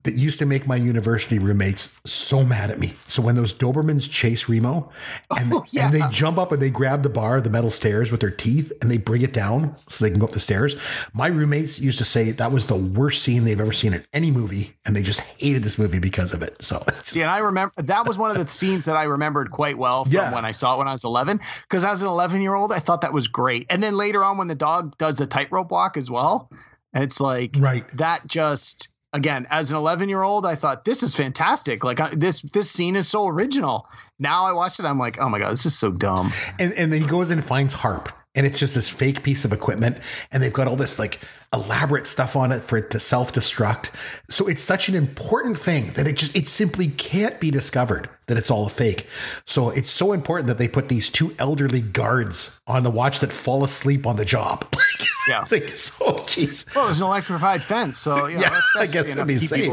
that 0.07 0.15
used 0.15 0.39
to 0.39 0.47
make 0.47 0.67
my 0.67 0.77
university 0.77 1.39
roommates 1.39 2.01
so 2.05 2.43
mad 2.43 2.71
at 2.71 2.79
me. 2.79 2.95
So 3.07 3.23
when 3.23 3.35
those 3.35 3.53
Dobermans 3.53 4.11
chase 4.11 4.49
Remo 4.49 4.91
and, 5.37 5.53
oh, 5.53 5.65
yeah. 5.71 5.87
and 5.87 5.95
they 5.95 6.01
jump 6.11 6.39
up 6.39 6.53
and 6.53 6.63
they 6.63 6.71
grab 6.71 7.03
the 7.03 7.11
bar, 7.11 7.41
the 7.41 7.51
metal 7.51 7.71
stairs 7.71 8.11
with 8.11 8.21
their 8.21 8.31
teeth 8.31 8.73
and 8.81 8.91
they 8.91 8.97
bring 8.97 9.23
it 9.23 9.33
down 9.33 9.77
so 9.89 10.05
they 10.05 10.11
can 10.11 10.19
go 10.19 10.27
up 10.27 10.33
the 10.33 10.41
stairs, 10.41 10.77
my 11.13 11.27
roommates 11.27 11.79
used 11.79 11.99
to 11.99 12.05
say 12.05 12.31
that 12.31 12.53
was 12.53 12.67
the 12.67 12.77
worst 12.77 13.23
scene 13.23 13.45
they've 13.45 13.61
ever 13.61 13.73
seen 13.73 13.93
in 13.93 14.03
any 14.13 14.31
movie. 14.31 14.77
And 14.87 14.95
they 14.97 15.03
just 15.03 15.21
hated 15.41 15.63
this 15.63 15.79
movie 15.79 15.99
because 15.99 16.33
of 16.33 16.43
it. 16.43 16.63
So, 16.63 16.85
see, 17.03 17.23
and 17.23 17.31
I 17.31 17.39
remember 17.39 17.75
that 17.77 18.07
was 18.07 18.17
one 18.17 18.31
of 18.31 18.39
the 18.39 18.51
scenes 18.51 18.87
that 18.87 18.97
I 18.97 19.05
remembered 19.05 19.51
quite 19.51 19.77
well 19.77 20.05
from 20.05 20.15
yeah. 20.15 20.33
when 20.33 20.45
I 20.45 20.53
saw 20.53 20.75
it 20.75 20.79
when 20.79 20.89
I 20.89 20.93
was 20.93 21.05
11. 21.05 21.41
Because 21.63 21.85
as 21.85 22.03
an 22.03 22.09
11 22.09 22.41
year 22.41 22.55
old, 22.55 22.73
I 22.73 22.79
thought 22.79 23.03
that 23.03 23.13
was 23.13 23.29
great. 23.29 23.67
And 23.71 23.83
then 23.83 23.97
later 23.97 24.25
on, 24.25 24.39
when 24.39 24.49
the 24.49 24.55
dog 24.55 24.97
does 24.99 25.19
the 25.19 25.27
tightrope 25.27 25.71
walk 25.71 25.97
as 25.97 26.11
well, 26.11 26.51
and 26.93 27.05
it's 27.05 27.21
like, 27.21 27.57
right, 27.59 27.85
that 27.99 28.27
just 28.27 28.89
again 29.17 29.47
as 29.51 29.71
an 29.71 29.77
11 29.77 30.09
year 30.09 30.23
old 30.23 30.47
i 30.47 30.55
thought 30.55 30.85
this 30.85 31.03
is 31.03 31.15
fantastic. 31.15 31.83
Like 31.83 31.99
I, 32.01 32.15
this 32.15 32.43
this 32.43 32.71
scene 32.71 32.95
is 32.97 33.09
so 33.09 33.27
original. 33.27 33.89
Now 34.19 34.45
i 34.45 34.53
watched 34.53 34.79
it 34.79 34.85
i'm 34.87 34.99
like 34.99 35.19
oh 35.19 35.29
my 35.29 35.39
god 35.39 35.51
this 35.51 35.67
is 35.67 35.77
so 35.77 35.91
dumb. 35.91 36.33
And, 36.61 36.73
and 36.75 36.93
then 36.93 37.03
he 37.03 37.09
goes 37.09 37.31
and 37.31 37.43
finds 37.43 37.75
harp 37.75 38.13
and 38.37 38.47
it's 38.47 38.61
just 38.61 38.75
this 38.75 38.89
fake 38.89 39.23
piece 39.23 39.45
of 39.45 39.53
equipment 39.53 39.99
and 40.31 40.43
they've 40.43 40.53
got 40.53 40.69
all 40.69 40.77
this 40.77 40.99
like 40.99 41.19
elaborate 41.53 42.07
stuff 42.07 42.37
on 42.37 42.53
it 42.53 42.61
for 42.61 42.77
it 42.77 42.91
to 42.91 43.01
self-destruct. 43.01 43.91
So 44.29 44.47
it's 44.47 44.63
such 44.63 44.89
an 44.89 44.95
important 44.95 45.57
thing 45.57 45.87
that 45.95 46.07
it 46.07 46.17
just 46.17 46.37
it 46.37 46.47
simply 46.49 46.89
can't 46.89 47.41
be 47.41 47.51
discovered 47.51 48.09
that 48.27 48.37
it's 48.37 48.51
all 48.51 48.67
a 48.67 48.69
fake. 48.69 49.09
So 49.47 49.71
it's 49.71 49.91
so 49.91 50.13
important 50.13 50.49
that 50.49 50.59
they 50.59 50.69
put 50.69 50.89
these 50.89 51.09
two 51.09 51.35
elderly 51.39 51.81
guards 51.81 52.61
on 52.67 52.83
the 52.83 52.91
watch 52.91 53.21
that 53.21 53.33
fall 53.33 53.65
asleep 53.65 54.07
on 54.07 54.17
the 54.17 54.25
job. 54.25 54.73
Yeah. 55.29 55.45
like 55.51 55.69
so 55.71 56.13
jeez. 56.19 56.73
Well 56.73 56.85
there's 56.85 57.01
an 57.01 57.07
electrified 57.07 57.61
fence 57.61 57.99
so 57.99 58.27
yeah, 58.27 58.43
that's, 58.43 58.53
that's 58.53 58.77
i 58.77 58.87
guess 58.87 59.11
it'd 59.11 59.27
be 59.27 59.39
safe 59.39 59.73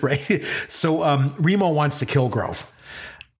right? 0.00 0.44
So 0.68 1.02
um 1.02 1.34
remo 1.36 1.70
wants 1.70 1.98
to 1.98 2.06
kill 2.06 2.28
grove 2.28 2.70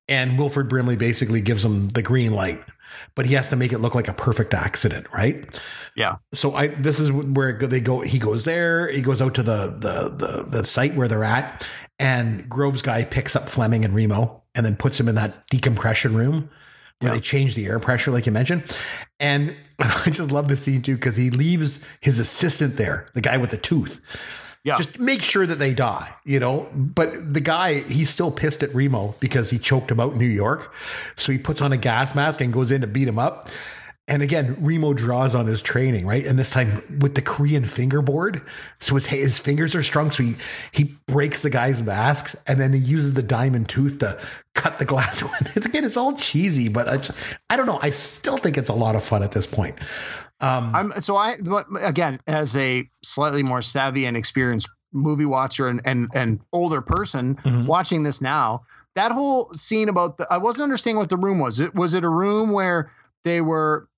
and 0.09 0.37
Wilford 0.37 0.69
Brimley 0.69 0.97
basically 0.97 1.41
gives 1.41 1.65
him 1.65 1.91
the 1.91 2.03
green 2.03 2.35
light 2.35 2.61
but 3.15 3.27
he 3.27 3.35
has 3.35 3.49
to 3.51 3.57
make 3.57 3.73
it 3.73 3.79
look 3.79 3.95
like 3.95 4.09
a 4.09 4.13
perfect 4.13 4.55
accident, 4.55 5.07
right? 5.13 5.61
Yeah. 5.97 6.17
So 6.33 6.55
I 6.55 6.69
this 6.69 6.99
is 7.01 7.13
where 7.13 7.57
they 7.57 7.81
go. 7.81 8.01
He 8.01 8.19
goes 8.19 8.45
there. 8.45 8.91
He 8.91 9.01
goes 9.01 9.23
out 9.23 9.35
to 9.35 9.43
the 9.43 9.67
the 9.67 10.09
the, 10.11 10.45
the 10.49 10.65
site 10.65 10.95
where 10.95 11.09
they're 11.09 11.25
at, 11.25 11.69
and 11.99 12.49
Grove's 12.49 12.83
guy 12.83 13.05
picks 13.05 13.37
up 13.37 13.49
Fleming 13.49 13.85
and 13.85 13.95
Remo 13.95 14.43
and 14.55 14.65
then 14.65 14.77
puts 14.77 14.99
him 14.99 15.09
in 15.09 15.15
that 15.17 15.49
decompression 15.49 16.17
room 16.17 16.51
where 17.01 17.11
yeah. 17.11 17.15
they 17.15 17.21
change 17.21 17.55
the 17.55 17.67
air 17.67 17.79
pressure, 17.79 18.11
like 18.11 18.27
you 18.27 18.33
mentioned. 18.33 18.63
And 19.21 19.57
I 19.79 20.11
just 20.11 20.31
love 20.31 20.49
the 20.49 20.57
scene 20.57 20.83
too 20.83 20.97
because 20.97 21.17
he 21.17 21.31
leaves 21.31 21.85
his 22.01 22.19
assistant 22.19 22.77
there, 22.77 23.07
the 23.15 23.21
guy 23.21 23.37
with 23.37 23.51
the 23.51 23.59
tooth. 23.59 24.01
Yeah. 24.65 24.77
Just 24.77 24.99
make 24.99 25.23
sure 25.23 25.47
that 25.47 25.59
they 25.59 25.75
die, 25.75 26.15
you 26.25 26.41
know? 26.41 26.69
But 26.75 27.35
the 27.35 27.41
guy, 27.41 27.81
he's 27.83 28.09
still 28.09 28.31
pissed 28.31 28.63
at 28.63 28.75
Remo 28.75 29.15
because 29.21 29.51
he 29.51 29.59
choked 29.59 29.91
him 29.91 30.01
out 30.01 30.13
in 30.13 30.19
New 30.19 30.27
York. 30.27 30.73
So 31.17 31.33
he 31.33 31.39
puts 31.39 31.61
on 31.61 31.73
a 31.73 31.77
gas 31.77 32.15
mask 32.15 32.41
and 32.41 32.51
goes 32.51 32.71
in 32.71 32.81
to 32.81 32.87
beat 32.87 33.07
him 33.07 33.19
up. 33.19 33.51
And 34.07 34.23
again, 34.23 34.57
Remo 34.59 34.93
draws 34.93 35.35
on 35.35 35.47
his 35.47 35.63
training, 35.63 36.07
right? 36.07 36.25
And 36.25 36.39
this 36.39 36.51
time 36.51 36.99
with 37.01 37.15
the 37.15 37.23
Korean 37.23 37.65
fingerboard. 37.65 38.43
So 38.79 38.95
his, 38.95 39.07
his 39.07 39.39
fingers 39.39 39.75
are 39.75 39.83
strong. 39.83 40.11
So 40.11 40.23
he, 40.23 40.37
he 40.73 40.97
breaks 41.07 41.43
the 41.43 41.51
guy's 41.51 41.83
masks 41.83 42.37
and 42.47 42.59
then 42.59 42.73
he 42.73 42.79
uses 42.79 43.15
the 43.15 43.23
diamond 43.23 43.69
tooth 43.69 43.99
to 43.99 44.21
cut 44.55 44.79
the 44.79 44.85
glass. 44.85 45.23
it's, 45.57 45.67
again, 45.67 45.85
it's 45.85 45.97
all 45.97 46.15
cheesy, 46.15 46.69
but 46.69 46.89
I, 46.89 46.97
just, 46.99 47.13
I 47.49 47.57
don't 47.57 47.67
know. 47.67 47.79
I 47.83 47.91
still 47.91 48.39
think 48.39 48.59
it's 48.59 48.69
a 48.69 48.75
lot 48.75 48.95
of 48.95 49.03
fun 49.03 49.23
at 49.23 49.33
this 49.33 49.47
point. 49.47 49.77
Um, 50.41 50.75
I'm 50.75 51.01
so 51.01 51.17
I 51.17 51.37
again 51.81 52.21
as 52.27 52.57
a 52.57 52.89
slightly 53.03 53.43
more 53.43 53.63
savvy 53.63 54.05
and 54.07 54.17
experienced 54.17 54.69
movie 54.93 55.25
watcher 55.25 55.69
and 55.69 55.81
and, 55.85 56.09
and 56.15 56.41
older 56.53 56.81
person 56.81 57.37
mm-hmm. 57.37 57.67
watching 57.67 58.03
this 58.03 58.21
now. 58.21 58.63
That 58.95 59.13
whole 59.13 59.53
scene 59.55 59.89
about 59.89 60.19
the 60.19 60.27
I 60.31 60.39
wasn't 60.39 60.65
understanding 60.65 60.99
what 60.99 61.09
the 61.09 61.17
room 61.17 61.39
was. 61.39 61.61
It 61.61 61.75
was 61.75 61.95
it 61.95 62.05
a 62.05 62.09
room 62.09 62.53
where 62.53 62.91
they 63.23 63.41
were 63.41 63.89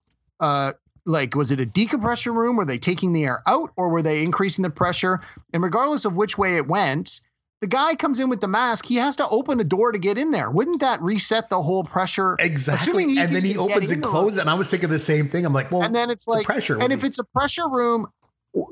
uh 0.40 0.72
like 1.04 1.34
was 1.34 1.52
it 1.52 1.60
a 1.60 1.66
decompression 1.66 2.34
room? 2.34 2.56
Were 2.56 2.64
they 2.64 2.78
taking 2.78 3.12
the 3.12 3.24
air 3.24 3.42
out 3.46 3.72
or 3.76 3.88
were 3.88 4.02
they 4.02 4.22
increasing 4.22 4.62
the 4.62 4.70
pressure? 4.70 5.20
And 5.52 5.62
regardless 5.62 6.04
of 6.04 6.14
which 6.14 6.36
way 6.36 6.56
it 6.56 6.66
went, 6.66 7.20
the 7.60 7.66
guy 7.66 7.94
comes 7.94 8.20
in 8.20 8.28
with 8.28 8.40
the 8.40 8.48
mask. 8.48 8.84
He 8.84 8.96
has 8.96 9.16
to 9.16 9.28
open 9.28 9.58
a 9.60 9.64
door 9.64 9.92
to 9.92 9.98
get 9.98 10.18
in 10.18 10.30
there. 10.30 10.50
Wouldn't 10.50 10.80
that 10.80 11.00
reset 11.00 11.48
the 11.48 11.62
whole 11.62 11.84
pressure? 11.84 12.36
Exactly. 12.38 13.18
And 13.18 13.34
then 13.34 13.44
he 13.44 13.56
opens 13.56 13.90
and 13.90 14.02
closes, 14.02 14.38
and 14.38 14.50
I 14.50 14.54
was 14.54 14.70
thinking 14.70 14.90
the 14.90 14.98
same 14.98 15.28
thing. 15.28 15.46
I'm 15.46 15.52
like, 15.52 15.70
well, 15.70 15.82
and 15.82 15.94
then 15.94 16.10
it's 16.10 16.28
like 16.28 16.44
pressure. 16.44 16.80
And 16.80 16.92
if 16.92 17.02
it's 17.02 17.18
a 17.18 17.24
pressure 17.24 17.68
room, 17.68 18.08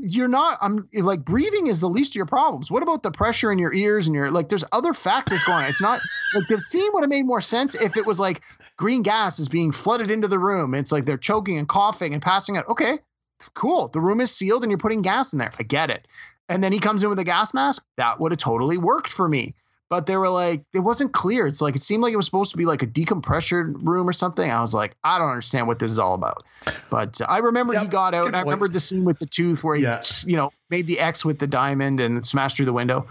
you're 0.01 0.29
not. 0.29 0.59
I'm 0.61 0.89
like 0.93 1.25
breathing 1.25 1.67
is 1.67 1.81
the 1.81 1.89
least 1.89 2.13
of 2.13 2.17
your 2.17 2.27
problems. 2.27 2.71
What 2.71 2.83
about 2.83 3.03
the 3.03 3.11
pressure 3.11 3.51
in 3.51 3.59
your 3.59 3.73
ears 3.73 4.07
and 4.07 4.15
your 4.15 4.31
like? 4.31 4.49
There's 4.49 4.65
other 4.71 4.93
factors 4.93 5.43
going. 5.45 5.65
on. 5.65 5.71
It's 5.71 5.83
not 5.83 6.01
like 6.35 6.49
the 6.49 6.61
scene 6.61 6.91
would 6.93 7.03
have 7.03 7.11
made 7.11 7.25
more 7.25 7.41
sense 7.41 7.75
if 7.75 7.97
it 7.97 8.05
was 8.05 8.21
like 8.21 8.43
green 8.77 9.03
gas 9.03 9.39
is 9.39 9.49
being 9.49 9.73
flooded 9.73 10.11
into 10.11 10.29
the 10.29 10.39
room. 10.39 10.75
It's 10.75 10.93
like 10.93 11.07
they're 11.07 11.17
choking 11.17 11.59
and 11.59 11.69
coughing 11.69 12.13
and 12.13 12.23
passing 12.23 12.57
out. 12.57 12.69
Okay, 12.69 12.99
cool. 13.55 13.89
The 13.89 14.01
room 14.01 14.21
is 14.21 14.35
sealed 14.35 14.63
and 14.63 14.71
you're 14.71 14.79
putting 14.79 15.03
gas 15.03 15.33
in 15.33 15.39
there. 15.39 15.51
I 15.59 15.63
get 15.63 15.91
it 15.91 16.07
and 16.49 16.63
then 16.63 16.73
he 16.73 16.79
comes 16.79 17.03
in 17.03 17.09
with 17.09 17.19
a 17.19 17.25
gas 17.25 17.55
mask, 17.55 17.85
that 17.97 18.21
would 18.21 18.33
have 18.33 18.39
totally 18.39 18.79
worked 18.79 19.13
for 19.13 19.29
me. 19.29 19.55
But 19.91 20.07
they 20.07 20.17
were 20.17 20.31
like, 20.31 20.65
it 20.73 20.81
wasn't 20.81 21.13
clear. 21.13 21.47
It's 21.47 21.61
like 21.61 21.77
it 21.77 21.83
seemed 21.83 22.03
like 22.03 22.13
it 22.13 22.17
was 22.17 22.25
supposed 22.25 22.51
to 22.53 22.57
be 22.57 22.65
like 22.65 22.83
a 22.83 22.87
decompression 22.87 23.75
room 23.85 24.09
or 24.09 24.13
something. 24.13 24.51
I 24.51 24.61
was 24.61 24.75
like, 24.75 24.97
I 25.05 25.19
don't 25.19 25.29
understand 25.29 25.67
what 25.67 25.79
this 25.79 25.93
is 25.93 25.99
all 25.99 26.15
about. 26.15 26.43
But 26.91 27.21
uh, 27.21 27.27
I 27.29 27.39
remember 27.39 27.75
yep, 27.75 27.83
he 27.83 27.89
got 27.89 28.15
out. 28.15 28.27
And 28.27 28.35
I 28.35 28.41
remember 28.41 28.67
the 28.67 28.81
scene 28.81 29.05
with 29.05 29.19
the 29.19 29.27
tooth 29.27 29.63
where 29.63 29.77
he, 29.77 29.83
yeah. 29.83 30.03
you 30.25 30.37
know, 30.37 30.53
made 30.71 30.87
the 30.87 30.99
X 30.99 31.25
with 31.25 31.39
the 31.39 31.47
diamond 31.47 32.01
and 32.01 32.27
smashed 32.27 32.57
through 32.57 32.67
the 32.67 32.73
window. 32.73 33.07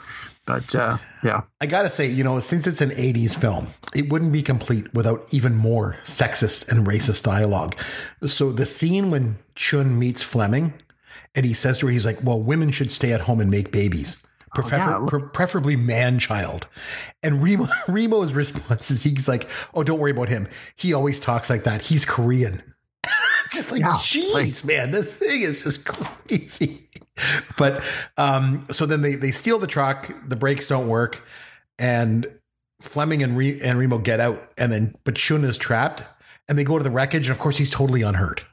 But 0.45 0.75
uh, 0.75 0.97
yeah, 1.23 1.43
I 1.61 1.67
gotta 1.67 1.89
say, 1.89 2.07
you 2.07 2.23
know, 2.23 2.39
since 2.41 2.67
it's 2.67 2.81
an 2.81 2.89
'80s 2.89 3.39
film, 3.39 3.67
it 3.95 4.11
wouldn't 4.11 4.33
be 4.33 4.43
complete 4.43 4.93
without 4.93 5.33
even 5.33 5.55
more 5.55 5.99
sexist 6.03 6.69
and 6.69 6.85
racist 6.85 7.23
dialogue. 7.23 7.79
So 8.25 8.51
the 8.51 8.65
scene 8.65 9.09
when 9.09 9.37
Chiun 9.55 9.97
meets 9.97 10.21
Fleming 10.21 10.73
and 11.35 11.45
he 11.45 11.53
says 11.53 11.77
to 11.79 11.87
her, 11.87 11.91
he's 11.91 12.05
like, 12.05 12.23
well, 12.23 12.39
women 12.39 12.71
should 12.71 12.91
stay 12.91 13.13
at 13.13 13.21
home 13.21 13.39
and 13.39 13.49
make 13.49 13.71
babies. 13.71 14.21
Prefer- 14.53 14.75
oh, 14.75 14.79
yeah. 14.79 15.05
pre- 15.07 15.29
preferably 15.33 15.75
man 15.75 16.19
child. 16.19 16.67
And 17.23 17.41
Remo, 17.41 17.67
Remo's 17.87 18.33
response 18.33 18.91
is 18.91 19.03
he's 19.03 19.27
like, 19.27 19.49
oh, 19.73 19.83
don't 19.83 19.99
worry 19.99 20.11
about 20.11 20.29
him. 20.29 20.47
He 20.75 20.93
always 20.93 21.19
talks 21.19 21.49
like 21.49 21.63
that. 21.63 21.83
He's 21.83 22.05
Korean. 22.05 22.61
just 23.51 23.71
like, 23.71 23.81
yeah, 23.81 23.97
jeez, 23.99 24.33
like, 24.33 24.65
man, 24.65 24.91
this 24.91 25.15
thing 25.15 25.41
is 25.41 25.63
just 25.63 25.85
crazy. 25.85 26.87
but 27.57 27.83
um, 28.17 28.65
so 28.71 28.85
then 28.85 29.01
they, 29.01 29.15
they 29.15 29.31
steal 29.31 29.59
the 29.59 29.67
truck, 29.67 30.13
the 30.27 30.35
brakes 30.35 30.67
don't 30.67 30.87
work, 30.87 31.25
and 31.79 32.27
Fleming 32.79 33.23
and, 33.23 33.37
Re- 33.37 33.59
and 33.61 33.79
Remo 33.79 33.97
get 33.97 34.19
out, 34.19 34.53
and 34.57 34.71
then, 34.71 34.95
but 35.03 35.15
Chiun 35.15 35.43
is 35.43 35.57
trapped, 35.57 36.03
and 36.47 36.57
they 36.57 36.63
go 36.63 36.77
to 36.77 36.83
the 36.83 36.91
wreckage, 36.91 37.27
and 37.27 37.35
of 37.35 37.39
course, 37.39 37.57
he's 37.57 37.69
totally 37.69 38.01
unhurt. 38.01 38.45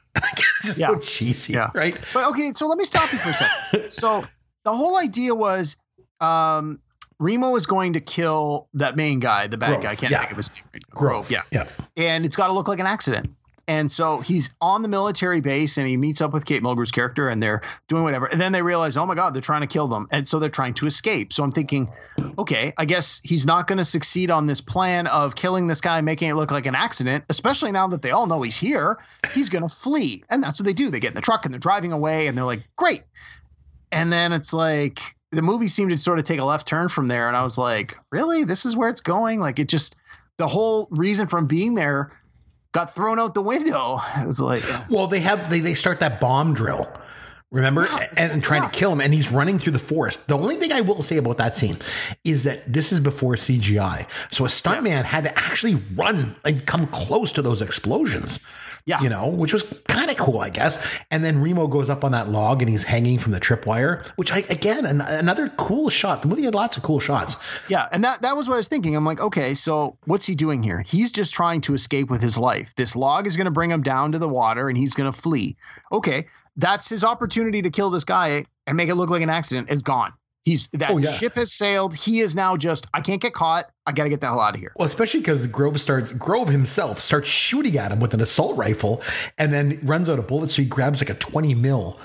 just 0.65 0.79
yeah. 0.79 0.87
so 0.87 0.99
cheesy, 0.99 1.53
yeah. 1.53 1.69
right? 1.73 1.97
But 2.13 2.29
okay, 2.29 2.51
so 2.51 2.67
let 2.67 2.77
me 2.77 2.85
stop 2.85 3.11
you 3.11 3.17
for 3.19 3.29
a 3.29 3.33
second. 3.33 3.91
so 3.91 4.23
the 4.63 4.75
whole 4.75 4.97
idea 4.97 5.33
was 5.33 5.75
um, 6.19 6.79
Remo 7.19 7.55
is 7.55 7.65
going 7.65 7.93
to 7.93 8.01
kill 8.01 8.67
that 8.73 8.95
main 8.95 9.19
guy, 9.19 9.47
the 9.47 9.57
bad 9.57 9.69
Grove. 9.69 9.83
guy. 9.83 9.91
I 9.91 9.95
can't 9.95 10.11
yeah. 10.11 10.19
think 10.19 10.31
of 10.31 10.37
his 10.37 10.51
name. 10.51 10.63
Grove. 10.89 11.27
Grove. 11.27 11.31
Yeah. 11.31 11.43
Yeah. 11.51 11.67
And 11.97 12.25
it's 12.25 12.35
got 12.35 12.47
to 12.47 12.53
look 12.53 12.67
like 12.67 12.79
an 12.79 12.87
accident. 12.87 13.29
And 13.67 13.91
so 13.91 14.19
he's 14.19 14.53
on 14.59 14.81
the 14.81 14.89
military 14.89 15.41
base 15.41 15.77
and 15.77 15.87
he 15.87 15.97
meets 15.97 16.21
up 16.21 16.33
with 16.33 16.45
Kate 16.45 16.61
Mulgrew's 16.61 16.91
character 16.91 17.29
and 17.29 17.41
they're 17.41 17.61
doing 17.87 18.03
whatever. 18.03 18.25
And 18.25 18.41
then 18.41 18.51
they 18.51 18.61
realize, 18.61 18.97
oh 18.97 19.05
my 19.05 19.15
God, 19.15 19.33
they're 19.33 19.41
trying 19.41 19.61
to 19.61 19.67
kill 19.67 19.87
them. 19.87 20.07
And 20.11 20.27
so 20.27 20.39
they're 20.39 20.49
trying 20.49 20.73
to 20.75 20.87
escape. 20.87 21.31
So 21.31 21.43
I'm 21.43 21.51
thinking, 21.51 21.87
okay, 22.37 22.73
I 22.77 22.85
guess 22.85 23.21
he's 23.23 23.45
not 23.45 23.67
going 23.67 23.77
to 23.77 23.85
succeed 23.85 24.31
on 24.31 24.47
this 24.47 24.61
plan 24.61 25.07
of 25.07 25.35
killing 25.35 25.67
this 25.67 25.81
guy, 25.81 26.01
making 26.01 26.29
it 26.29 26.33
look 26.33 26.51
like 26.51 26.65
an 26.65 26.75
accident, 26.75 27.23
especially 27.29 27.71
now 27.71 27.87
that 27.87 28.01
they 28.01 28.11
all 28.11 28.27
know 28.27 28.41
he's 28.41 28.57
here. 28.57 28.99
He's 29.33 29.49
going 29.49 29.67
to 29.67 29.73
flee. 29.73 30.23
And 30.29 30.43
that's 30.43 30.59
what 30.59 30.65
they 30.65 30.73
do. 30.73 30.89
They 30.89 30.99
get 30.99 31.11
in 31.11 31.15
the 31.15 31.21
truck 31.21 31.45
and 31.45 31.53
they're 31.53 31.59
driving 31.59 31.91
away 31.91 32.27
and 32.27 32.37
they're 32.37 32.45
like, 32.45 32.67
great. 32.75 33.03
And 33.91 34.11
then 34.11 34.33
it's 34.33 34.53
like, 34.53 34.99
the 35.31 35.41
movie 35.41 35.67
seemed 35.67 35.91
to 35.91 35.97
sort 35.97 36.19
of 36.19 36.25
take 36.25 36.39
a 36.39 36.45
left 36.45 36.67
turn 36.67 36.89
from 36.89 37.07
there. 37.07 37.27
And 37.27 37.37
I 37.37 37.43
was 37.43 37.57
like, 37.57 37.95
really? 38.11 38.43
This 38.43 38.65
is 38.65 38.75
where 38.75 38.89
it's 38.89 39.01
going? 39.01 39.39
Like, 39.39 39.59
it 39.59 39.69
just, 39.69 39.95
the 40.37 40.47
whole 40.47 40.87
reason 40.91 41.27
from 41.27 41.47
being 41.47 41.75
there 41.75 42.11
got 42.71 42.95
thrown 42.95 43.19
out 43.19 43.33
the 43.33 43.41
window. 43.41 43.99
It 44.21 44.25
was 44.25 44.39
like, 44.39 44.63
well, 44.89 45.07
they 45.07 45.19
have 45.19 45.49
they 45.49 45.59
they 45.59 45.73
start 45.73 45.99
that 45.99 46.19
bomb 46.19 46.53
drill. 46.53 46.91
Remember, 47.51 47.83
yeah, 47.83 48.07
and, 48.15 48.31
and 48.31 48.43
trying 48.43 48.63
yeah. 48.63 48.69
to 48.69 48.79
kill 48.79 48.93
him, 48.93 49.01
and 49.01 49.13
he's 49.13 49.29
running 49.29 49.59
through 49.59 49.73
the 49.73 49.79
forest. 49.79 50.25
The 50.27 50.37
only 50.37 50.55
thing 50.55 50.71
I 50.71 50.79
will 50.79 51.01
say 51.01 51.17
about 51.17 51.37
that 51.37 51.57
scene 51.57 51.75
is 52.23 52.45
that 52.45 52.71
this 52.71 52.93
is 52.93 53.01
before 53.01 53.35
CGI, 53.35 54.07
so 54.31 54.45
a 54.45 54.47
stuntman 54.47 54.85
yes. 54.85 55.05
had 55.07 55.25
to 55.25 55.37
actually 55.37 55.75
run 55.95 56.37
and 56.45 56.65
come 56.65 56.87
close 56.87 57.33
to 57.33 57.41
those 57.41 57.61
explosions. 57.61 58.45
Yeah. 58.85 59.01
You 59.01 59.09
know, 59.09 59.27
which 59.27 59.53
was 59.53 59.63
kind 59.87 60.09
of 60.09 60.17
cool, 60.17 60.39
I 60.39 60.49
guess. 60.49 60.85
And 61.11 61.23
then 61.23 61.41
Remo 61.41 61.67
goes 61.67 61.89
up 61.89 62.03
on 62.03 62.11
that 62.13 62.29
log 62.29 62.61
and 62.61 62.69
he's 62.69 62.83
hanging 62.83 63.19
from 63.19 63.31
the 63.31 63.39
tripwire, 63.39 64.05
which 64.15 64.31
I, 64.31 64.39
again, 64.49 64.85
an, 64.85 65.01
another 65.01 65.49
cool 65.49 65.89
shot. 65.89 66.21
The 66.21 66.27
movie 66.27 66.43
had 66.43 66.55
lots 66.55 66.77
of 66.77 66.83
cool 66.83 66.99
shots. 66.99 67.37
Yeah. 67.69 67.87
And 67.91 68.03
that, 68.03 68.21
that 68.23 68.35
was 68.35 68.47
what 68.47 68.55
I 68.55 68.57
was 68.57 68.67
thinking. 68.67 68.95
I'm 68.95 69.05
like, 69.05 69.19
okay, 69.19 69.53
so 69.53 69.97
what's 70.05 70.25
he 70.25 70.35
doing 70.35 70.63
here? 70.63 70.81
He's 70.81 71.11
just 71.11 71.33
trying 71.33 71.61
to 71.61 71.73
escape 71.73 72.09
with 72.09 72.21
his 72.21 72.37
life. 72.37 72.75
This 72.75 72.95
log 72.95 73.27
is 73.27 73.37
going 73.37 73.45
to 73.45 73.51
bring 73.51 73.69
him 73.69 73.83
down 73.83 74.13
to 74.13 74.19
the 74.19 74.29
water 74.29 74.69
and 74.69 74.77
he's 74.77 74.93
going 74.93 75.11
to 75.11 75.17
flee. 75.17 75.57
Okay. 75.91 76.27
That's 76.57 76.89
his 76.89 77.03
opportunity 77.03 77.61
to 77.61 77.69
kill 77.69 77.89
this 77.89 78.03
guy 78.03 78.45
and 78.67 78.75
make 78.77 78.89
it 78.89 78.95
look 78.95 79.09
like 79.09 79.21
an 79.21 79.29
accident 79.29 79.71
is 79.71 79.81
gone. 79.81 80.13
He's 80.43 80.67
that 80.73 80.89
oh, 80.89 80.97
yeah. 80.97 81.11
ship 81.11 81.35
has 81.35 81.53
sailed. 81.53 81.93
He 81.93 82.19
is 82.19 82.35
now 82.35 82.57
just 82.57 82.87
I 82.93 83.01
can't 83.01 83.21
get 83.21 83.33
caught. 83.33 83.69
I 83.85 83.91
got 83.91 84.03
to 84.03 84.09
get 84.09 84.21
the 84.21 84.27
hell 84.27 84.39
out 84.39 84.55
of 84.55 84.59
here. 84.59 84.73
Well, 84.75 84.87
especially 84.87 85.19
because 85.19 85.45
Grove 85.45 85.79
starts 85.79 86.11
Grove 86.13 86.49
himself 86.49 86.99
starts 86.99 87.29
shooting 87.29 87.77
at 87.77 87.91
him 87.91 87.99
with 87.99 88.13
an 88.15 88.21
assault 88.21 88.57
rifle, 88.57 89.03
and 89.37 89.53
then 89.53 89.79
runs 89.83 90.09
out 90.09 90.17
of 90.17 90.27
bullets. 90.27 90.55
So 90.55 90.63
he 90.63 90.67
grabs 90.67 90.99
like 90.99 91.11
a 91.11 91.19
twenty 91.19 91.53
mil 91.53 91.99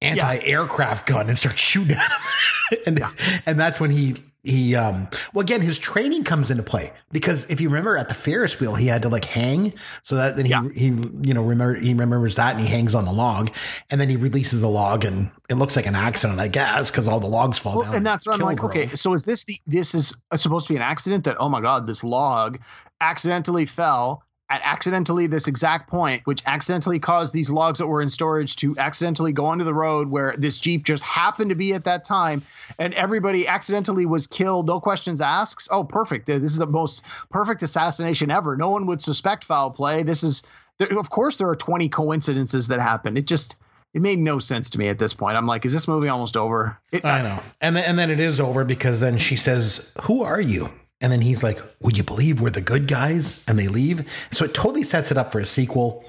anti-aircraft 0.00 1.06
gun 1.06 1.28
and 1.28 1.38
starts 1.38 1.60
shooting 1.60 1.96
at 1.96 2.10
him, 2.10 2.78
and 2.86 2.98
yeah. 2.98 3.10
and 3.44 3.60
that's 3.60 3.78
when 3.78 3.90
he 3.90 4.16
he 4.46 4.74
um 4.76 5.08
well 5.34 5.42
again 5.42 5.60
his 5.60 5.78
training 5.78 6.22
comes 6.22 6.50
into 6.50 6.62
play 6.62 6.92
because 7.12 7.50
if 7.50 7.60
you 7.60 7.68
remember 7.68 7.96
at 7.96 8.08
the 8.08 8.14
Ferris 8.14 8.58
wheel 8.60 8.74
he 8.74 8.86
had 8.86 9.02
to 9.02 9.08
like 9.08 9.24
hang 9.24 9.72
so 10.02 10.16
that 10.16 10.36
then 10.36 10.44
he 10.44 10.50
yeah. 10.50 10.68
he 10.74 10.86
you 10.86 11.34
know 11.34 11.42
remember 11.42 11.74
he 11.74 11.92
remembers 11.92 12.36
that 12.36 12.52
and 12.52 12.60
he 12.60 12.68
hangs 12.68 12.94
on 12.94 13.04
the 13.04 13.12
log 13.12 13.52
and 13.90 14.00
then 14.00 14.08
he 14.08 14.16
releases 14.16 14.60
the 14.60 14.68
log 14.68 15.04
and 15.04 15.30
it 15.50 15.54
looks 15.54 15.76
like 15.76 15.86
an 15.86 15.94
accident 15.94 16.38
I 16.38 16.48
guess 16.48 16.90
because 16.90 17.08
all 17.08 17.20
the 17.20 17.26
logs 17.26 17.58
fall 17.58 17.76
well, 17.76 17.84
down 17.84 17.96
and 17.96 18.06
that's 18.06 18.26
what 18.26 18.36
I'm 18.36 18.40
like 18.42 18.58
Grove. 18.58 18.70
okay 18.70 18.86
so 18.86 19.14
is 19.14 19.24
this 19.24 19.44
the 19.44 19.56
this 19.66 19.94
is 19.94 20.14
supposed 20.34 20.68
to 20.68 20.72
be 20.72 20.76
an 20.76 20.82
accident 20.82 21.24
that 21.24 21.36
oh 21.40 21.48
my 21.48 21.60
god 21.60 21.86
this 21.86 22.04
log 22.04 22.58
accidentally 23.00 23.66
fell 23.66 24.22
at 24.48 24.60
accidentally 24.62 25.26
this 25.26 25.48
exact 25.48 25.88
point, 25.88 26.22
which 26.24 26.42
accidentally 26.46 27.00
caused 27.00 27.32
these 27.32 27.50
logs 27.50 27.80
that 27.80 27.86
were 27.86 28.00
in 28.00 28.08
storage 28.08 28.54
to 28.56 28.76
accidentally 28.78 29.32
go 29.32 29.46
onto 29.46 29.64
the 29.64 29.74
road 29.74 30.08
where 30.08 30.34
this 30.38 30.58
Jeep 30.58 30.84
just 30.84 31.02
happened 31.02 31.50
to 31.50 31.56
be 31.56 31.72
at 31.74 31.84
that 31.84 32.04
time, 32.04 32.42
and 32.78 32.94
everybody 32.94 33.48
accidentally 33.48 34.06
was 34.06 34.26
killed, 34.26 34.66
no 34.66 34.80
questions 34.80 35.20
asked. 35.20 35.68
Oh, 35.70 35.82
perfect. 35.82 36.26
This 36.26 36.42
is 36.42 36.58
the 36.58 36.66
most 36.66 37.02
perfect 37.30 37.62
assassination 37.62 38.30
ever. 38.30 38.56
No 38.56 38.70
one 38.70 38.86
would 38.86 39.00
suspect 39.00 39.42
foul 39.42 39.70
play. 39.70 40.04
This 40.04 40.22
is, 40.22 40.44
of 40.78 41.10
course, 41.10 41.38
there 41.38 41.48
are 41.48 41.56
20 41.56 41.88
coincidences 41.88 42.68
that 42.68 42.80
happen. 42.80 43.16
It 43.16 43.26
just, 43.26 43.56
it 43.94 44.00
made 44.00 44.20
no 44.20 44.38
sense 44.38 44.70
to 44.70 44.78
me 44.78 44.88
at 44.88 44.98
this 44.98 45.12
point. 45.12 45.36
I'm 45.36 45.46
like, 45.46 45.64
is 45.64 45.72
this 45.72 45.88
movie 45.88 46.08
almost 46.08 46.36
over? 46.36 46.78
It, 46.92 47.04
I 47.04 47.22
know. 47.22 47.42
And 47.60 47.74
then, 47.74 47.84
and 47.84 47.98
then 47.98 48.10
it 48.10 48.20
is 48.20 48.38
over 48.38 48.64
because 48.64 49.00
then 49.00 49.18
she 49.18 49.34
says, 49.34 49.92
Who 50.02 50.22
are 50.22 50.40
you? 50.40 50.70
And 51.00 51.12
then 51.12 51.20
he's 51.20 51.42
like, 51.42 51.58
Would 51.80 51.98
you 51.98 52.04
believe 52.04 52.40
we're 52.40 52.50
the 52.50 52.60
good 52.60 52.88
guys? 52.88 53.44
And 53.46 53.58
they 53.58 53.68
leave. 53.68 54.08
So 54.30 54.44
it 54.44 54.54
totally 54.54 54.82
sets 54.82 55.10
it 55.10 55.18
up 55.18 55.32
for 55.32 55.40
a 55.40 55.46
sequel. 55.46 56.04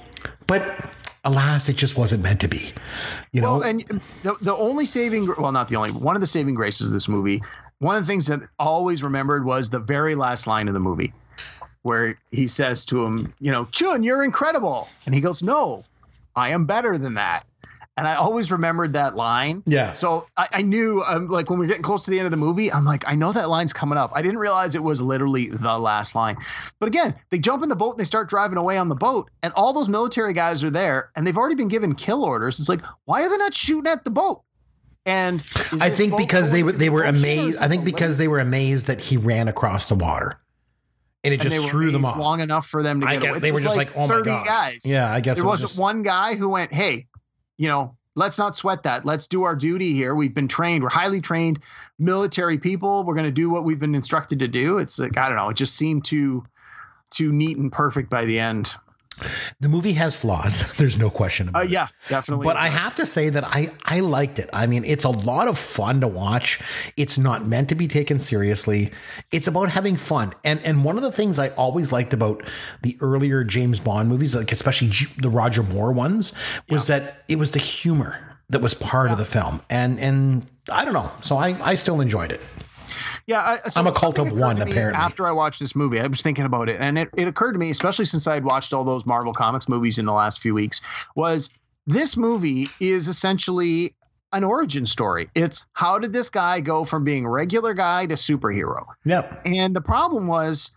But 0.48 0.94
alas, 1.26 1.68
it 1.70 1.76
just 1.76 1.98
wasn't 1.98 2.24
meant 2.24 2.42
to 2.42 2.48
be. 2.48 2.72
You 3.32 3.42
know? 3.42 3.60
Well, 3.60 3.64
and 3.64 4.02
the, 4.24 4.36
the 4.42 4.56
only 4.56 4.86
saving, 4.86 5.28
well, 5.38 5.52
not 5.52 5.68
the 5.68 5.76
only, 5.76 5.92
one 5.92 6.16
of 6.16 6.22
the 6.22 6.28
saving 6.28 6.56
graces 6.56 6.88
of 6.88 6.94
this 6.94 7.08
movie, 7.08 7.44
one 7.80 7.96
of 7.96 8.04
the 8.04 8.08
things 8.08 8.28
that 8.28 8.42
I 8.42 8.64
always 8.64 9.04
remembered 9.04 9.46
was 9.46 9.70
the 9.70 9.80
very 9.80 10.16
last 10.16 10.48
line 10.48 10.68
of 10.68 10.74
the 10.74 10.80
movie 10.80 11.14
where 11.84 12.18
he 12.32 12.48
says 12.48 12.86
to 12.86 13.04
him, 13.04 13.34
You 13.40 13.52
know, 13.52 13.66
Chiun, 13.66 14.04
you're 14.04 14.24
incredible. 14.24 14.88
And 15.06 15.14
he 15.14 15.22
goes, 15.22 15.44
No, 15.44 15.84
I 16.36 16.50
am 16.50 16.66
better 16.66 16.98
than 16.98 17.16
that 17.16 17.46
and 17.98 18.08
I 18.08 18.16
always 18.16 18.52
remembered 18.52 18.94
that 18.94 19.16
line. 19.16 19.64
Yeah. 19.66 19.92
So 19.92 20.28
I, 20.38 20.48
I 20.54 20.62
knew, 20.62 21.04
um, 21.06 21.28
like, 21.28 21.50
when 21.50 21.58
we 21.58 21.66
are 21.66 21.68
getting 21.68 21.84
close 21.84 22.06
to 22.06 22.12
the 22.12 22.20
end 22.20 22.26
of 22.26 22.32
the 22.32 22.38
movie, 22.38 22.72
I'm 22.72 22.86
like, 22.86 23.04
I 23.08 23.16
know 23.16 23.34
that 23.34 23.50
line's 23.50 23.74
coming 23.74 23.98
up. 23.98 24.12
I 24.14 24.22
didn't 24.22 24.38
realize 24.38 24.76
it 24.76 24.84
was 24.84 25.02
literally 25.02 25.50
the 25.50 25.78
last 25.78 26.14
line. 26.14 26.38
But 26.80 26.88
again, 26.88 27.16
they 27.32 27.40
jump 27.40 27.64
in 27.64 27.70
the 27.70 27.76
boat 27.76 27.92
and 27.92 28.00
they 28.00 28.06
start 28.06 28.30
driving 28.30 28.58
away 28.58 28.78
on 28.78 28.88
the 28.88 28.96
boat, 28.96 29.30
and 29.42 29.52
all 29.54 29.74
those 29.74 29.90
military 29.90 30.34
guys 30.34 30.64
are 30.64 30.70
there, 30.70 31.10
and 31.16 31.26
they've 31.26 31.38
already 31.38 31.56
been 31.56 31.68
given 31.70 31.96
kill 31.96 32.24
orders. 32.24 32.60
It's 32.60 32.70
like, 32.70 32.82
why 33.06 33.24
are 33.24 33.30
they 33.30 33.38
not 33.38 33.54
shooting 33.54 33.92
at 33.92 34.04
the 34.04 34.12
boat? 34.12 34.44
And 35.06 35.42
I 35.80 35.90
think 35.90 36.18
because 36.18 36.52
they 36.52 36.64
they 36.64 36.90
were 36.90 37.04
amazed. 37.04 37.62
I 37.62 37.70
think 37.70 37.86
because 37.86 38.18
they 38.18 38.28
were 38.28 38.40
amazed 38.40 38.88
that 38.88 39.00
he 39.00 39.16
ran 39.16 39.48
across 39.48 39.88
the 39.88 39.96
water 39.96 40.38
and 41.24 41.34
it 41.34 41.42
and 41.42 41.50
just 41.50 41.70
threw 41.70 41.92
them 41.92 42.06
off 42.06 42.18
long 42.18 42.42
enough 42.42 42.68
for 42.68 42.84
them 42.84 43.00
to 43.02 43.08
get 43.08 43.30
away. 43.30 43.40
They 43.40 43.52
were 43.54 43.62
just 43.62 43.78
like, 43.78 43.96
like, 43.96 43.98
"Oh 43.98 44.08
my 44.08 44.22
god!" 44.22 44.46
Guys. 44.46 44.82
Yeah, 44.86 45.12
I 45.12 45.22
guess 45.22 45.38
there 45.38 45.46
was 45.46 45.62
not 45.62 45.68
just... 45.70 45.80
one 45.80 46.04
guy 46.04 46.36
who 46.36 46.50
went, 46.50 46.74
"Hey, 46.74 47.08
you 47.58 47.68
know, 47.68 47.96
let's 48.16 48.38
not 48.38 48.56
sweat 48.56 48.84
that. 48.84 49.06
Let's 49.06 49.28
do 49.28 49.44
our 49.44 49.56
duty 49.56 49.94
here. 49.94 50.16
We've 50.16 50.34
been 50.34 50.48
trained. 50.48 50.84
We're 50.84 50.90
highly 50.90 51.22
trained 51.22 51.60
military 52.00 52.58
people. 52.58 53.04
We're 53.04 53.16
going 53.16 53.26
to 53.26 53.32
do 53.32 53.50
what 53.50 53.64
we've 53.64 53.80
been 53.80 53.96
instructed 53.96 54.40
to 54.40 54.48
do. 54.48 54.80
It's 54.80 55.00
like 55.00 55.18
I 55.18 55.28
don't 55.28 55.38
know. 55.38 55.50
It 55.50 55.58
just 55.58 55.76
seemed 55.76 56.06
too 56.06 56.46
too 57.10 57.32
neat 57.32 57.58
and 57.58 57.72
perfect 57.72 58.10
by 58.10 58.26
the 58.26 58.40
end. 58.40 58.74
The 59.60 59.70
movie 59.70 59.94
has 59.94 60.16
flaws. 60.16 60.74
There's 60.78 60.98
no 60.98 61.10
question 61.10 61.50
about 61.50 61.62
Uh, 61.62 61.66
it. 61.66 61.72
yeah, 61.72 61.88
definitely. 62.10 62.46
But 62.46 62.58
I 62.58 62.68
have 62.68 62.96
to 62.96 63.06
say 63.06 63.30
that 63.30 63.44
I 63.44 63.72
I 63.86 64.00
liked 64.02 64.40
it. 64.40 64.50
I 64.54 64.68
mean, 64.68 64.84
it's 64.86 65.04
a 65.04 65.10
lot 65.10 65.48
of 65.48 65.58
fun 65.58 66.02
to 66.02 66.08
watch. 66.08 66.60
It's 66.98 67.18
not 67.18 67.46
meant 67.48 67.70
to 67.70 67.76
be 67.76 67.88
taken 67.88 68.20
seriously. 68.20 68.92
It's 69.32 69.48
about 69.48 69.70
having 69.70 69.96
fun. 69.98 70.34
And 70.44 70.60
and 70.66 70.84
one 70.84 70.98
of 70.98 71.04
the 71.04 71.12
things 71.12 71.40
I 71.40 71.50
always 71.50 71.92
liked 71.92 72.14
about 72.14 72.44
the 72.84 72.98
earlier 73.02 73.44
James 73.44 73.80
Bond 73.80 74.10
movies, 74.10 74.36
like 74.36 74.52
especially 74.52 74.92
the 75.18 75.30
Roger 75.30 75.64
Moore 75.64 75.92
ones, 75.92 76.34
was 76.70 76.88
that 76.88 77.24
it 77.28 77.38
was 77.38 77.52
the 77.52 77.60
humor 77.60 78.20
that 78.50 78.62
was 78.62 78.74
part 78.74 79.12
of 79.12 79.18
the 79.18 79.26
film. 79.26 79.62
And 79.70 80.00
and 80.00 80.46
I 80.72 80.86
don't 80.86 80.94
know. 80.94 81.12
So 81.24 81.38
I 81.38 81.58
I 81.72 81.76
still 81.76 82.00
enjoyed 82.02 82.32
it. 82.32 82.42
Yeah, 83.26 83.42
I, 83.42 83.70
so 83.70 83.80
I'm 83.80 83.88
a 83.88 83.92
cult 83.92 84.20
of 84.20 84.38
one, 84.38 84.62
apparently. 84.62 84.98
After 84.98 85.28
I 85.28 85.32
watched 85.32 85.60
this 85.60 85.76
movie, 85.76 86.00
I 86.00 86.08
was 86.08 86.22
thinking 86.22 86.46
about 86.46 86.70
it, 86.70 86.78
and 86.80 86.98
it, 86.98 87.10
it 87.16 87.28
occurred 87.28 87.54
to 87.54 87.60
me, 87.60 87.70
especially 87.70 88.06
since 88.06 88.28
I 88.28 88.34
had 88.34 88.44
watched 88.44 88.74
all 88.74 88.84
those 88.84 89.06
Marvel 89.06 89.34
Comics 89.34 89.68
movies 89.68 89.98
in 90.00 90.06
the 90.06 90.14
last 90.14 90.42
few 90.42 90.54
weeks, 90.54 90.82
was 91.16 91.50
this 91.86 92.18
movie 92.18 92.70
is 92.80 93.08
essentially 93.08 93.96
an 94.34 94.44
origin 94.44 94.86
story. 94.86 95.30
It's 95.34 95.66
how 95.74 96.00
did 96.00 96.14
this 96.14 96.30
guy 96.30 96.60
go 96.60 96.84
from 96.84 97.04
being 97.04 97.26
a 97.26 97.30
regular 97.30 97.74
guy 97.74 98.06
to 98.06 98.16
superhero? 98.16 98.86
Yep. 99.06 99.42
And 99.46 99.76
the 99.76 99.82
problem 99.82 100.28
was, 100.28 100.72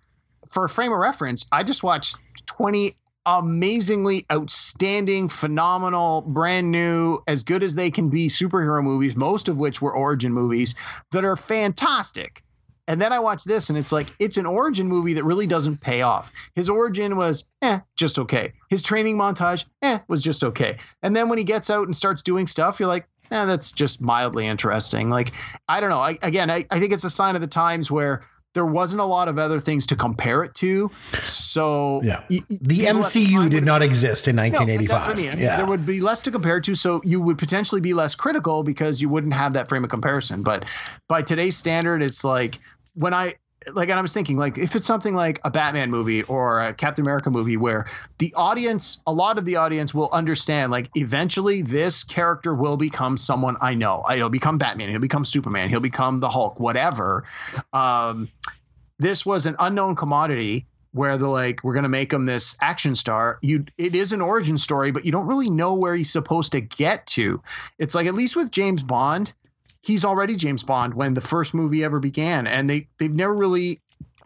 for 0.49 0.65
a 0.65 0.69
frame 0.69 0.93
of 0.93 0.99
reference, 0.99 1.47
I 1.51 1.63
just 1.63 1.83
watched 1.83 2.17
20 2.47 2.95
amazingly 3.39 4.27
outstanding, 4.31 5.29
phenomenal, 5.29 6.23
brand 6.23 6.71
new, 6.71 7.21
as 7.27 7.43
good 7.43 7.63
as 7.63 7.75
they 7.75 7.91
can 7.91 8.11
be 8.11 8.29
superhero 8.29 8.83
movies, 8.83 9.17
most 9.17 9.49
of 9.49 9.59
which 9.59 9.81
were 9.81 9.93
origin 9.93 10.33
movies 10.33 10.75
that 11.13 11.25
are 11.25 11.37
fantastic. 11.37 12.43
And 12.89 13.01
then 13.01 13.13
I 13.13 13.21
watch 13.21 13.45
this 13.45 13.69
and 13.69 13.79
it's 13.79 13.93
like, 13.93 14.09
it's 14.19 14.37
an 14.37 14.47
origin 14.47 14.89
movie 14.89 15.13
that 15.15 15.25
really 15.25 15.47
doesn't 15.47 15.81
pay 15.81 16.03
off. 16.03 16.33
His 16.57 16.69
origin 16.69 17.17
was, 17.17 17.49
eh, 17.63 17.79
just 17.97 18.19
okay. 18.19 18.53
His 18.69 18.83
training 18.83 19.17
montage, 19.17 19.65
eh, 19.81 19.99
was 20.09 20.23
just 20.23 20.43
okay. 20.43 20.79
And 21.03 21.15
then 21.15 21.29
when 21.29 21.39
he 21.39 21.45
gets 21.45 21.71
out 21.71 21.87
and 21.87 21.97
starts 21.97 22.23
doing 22.23 22.49
stuff, 22.49 22.81
you're 22.81 22.89
like, 22.89 23.07
eh, 23.31 23.45
that's 23.45 23.71
just 23.71 24.01
mildly 24.01 24.47
interesting. 24.47 25.09
Like, 25.09 25.31
I 25.69 25.79
don't 25.79 25.91
know. 25.91 26.01
I, 26.01 26.19
again, 26.21 26.51
I, 26.51 26.65
I 26.69 26.81
think 26.81 26.93
it's 26.93 27.05
a 27.05 27.11
sign 27.11 27.37
of 27.37 27.41
the 27.41 27.47
times 27.47 27.93
where 27.93 28.23
there 28.53 28.67
wasn't 28.67 29.01
a 29.01 29.05
lot 29.05 29.29
of 29.29 29.39
other 29.39 29.61
things 29.61 29.87
to 29.87 29.97
compare 29.97 30.43
it 30.43 30.55
to. 30.55 30.91
So 31.23 32.01
Yeah. 32.03 32.23
y- 32.29 32.39
The 32.49 32.57
people 32.59 33.05
at 33.05 33.13
the 33.13 33.21
MCU 33.21 33.49
did 33.49 33.65
not 33.65 33.83
exist 33.83 34.27
in 34.27 34.37
no, 34.37 34.43
1985. 34.43 34.89
that's 34.99 35.07
what 35.09 35.17
I 35.17 35.21
mean. 35.21 35.31
I 35.31 35.35
mean, 35.35 35.43
yeah. 35.45 35.57
There 35.57 35.67
would 35.67 35.87
be 35.87 36.01
less 36.01 36.23
to 36.23 36.31
compare 36.33 36.61
to, 36.61 36.75
so 36.75 37.01
you 37.05 37.21
would 37.21 37.39
potentially 37.39 37.81
be 37.81 37.95
less 37.95 38.15
critical 38.17 38.63
because 38.63 39.01
you 39.01 39.09
wouldn't 39.09 39.35
have 39.35 39.53
that 39.53 39.69
frame 39.69 39.85
of 39.85 39.91
comparison. 39.91 40.43
But 40.43 40.65
by 41.09 41.23
today's 41.23 41.57
standard, 41.57 42.03
it's 42.03 42.25
like 42.25 42.59
when 42.95 43.15
I 43.15 43.35
like, 43.73 43.91
and 43.91 43.99
I 43.99 44.03
was 44.03 44.13
thinking, 44.13 44.39
like, 44.39 44.57
if 44.57 44.75
it's 44.75 44.87
something 44.87 45.15
like 45.15 45.41
a 45.45 45.51
Batman 45.51 45.91
movie 45.91 46.23
or 46.23 46.61
a 46.61 46.75
Captain 46.75 47.05
America 47.05 47.31
movie 47.31 47.57
where 47.57 47.87
the 48.19 48.33
audience, 48.35 49.03
a 49.07 49.13
lot 49.13 49.39
of 49.39 49.45
the 49.45 49.57
audience 49.57 49.93
will 49.93 50.09
understand, 50.13 50.73
like, 50.73 50.91
eventually 50.95 51.63
this 51.63 52.03
character 52.05 52.55
will 52.55 52.77
become 52.77 53.17
someone 53.17 53.57
I 53.61 53.75
know. 53.75 54.03
He'll 54.11 54.31
become 54.31 54.59
Batman. 54.59 54.89
He'll 54.89 54.99
become 54.99 55.25
Superman. 55.25 55.69
He'll 55.69 55.81
become 55.81 56.21
the 56.21 56.29
Hulk, 56.29 56.59
whatever. 56.59 57.25
Um, 57.73 58.31
this 58.99 59.27
was 59.27 59.47
an 59.47 59.57
unknown 59.59 59.95
commodity 59.95 60.67
where 60.93 61.19
they're 61.19 61.29
like, 61.29 61.63
we're 61.63 61.75
going 61.75 61.85
to 61.85 61.89
make 61.89 62.13
him 62.13 62.27
this 62.27 62.57
action 62.61 62.95
star. 62.95 63.39
You, 63.43 63.67
it 63.79 63.95
is 63.95 64.13
an 64.13 64.21
origin 64.21 64.59
story, 64.59 64.91
but 64.91 65.05
you 65.05 65.13
don't 65.13 65.27
really 65.27 65.51
know 65.51 65.75
where 65.75 65.95
he's 65.95 66.11
supposed 66.11 66.53
to 66.53 66.61
get 66.61 67.07
to. 67.09 67.43
It's 67.79 67.95
like, 67.95 68.07
at 68.07 68.15
least 68.15 68.35
with 68.35 68.51
James 68.51 68.83
Bond, 68.83 69.33
he's 69.83 70.05
already 70.05 70.37
James 70.37 70.63
Bond 70.63 70.95
when 70.95 71.15
the 71.15 71.21
first 71.21 71.55
movie 71.55 71.85
ever 71.85 72.01
began. 72.01 72.47
And 72.47 72.69
they, 72.69 72.89
they've 72.99 73.13
never 73.13 73.35
really, 73.35 73.81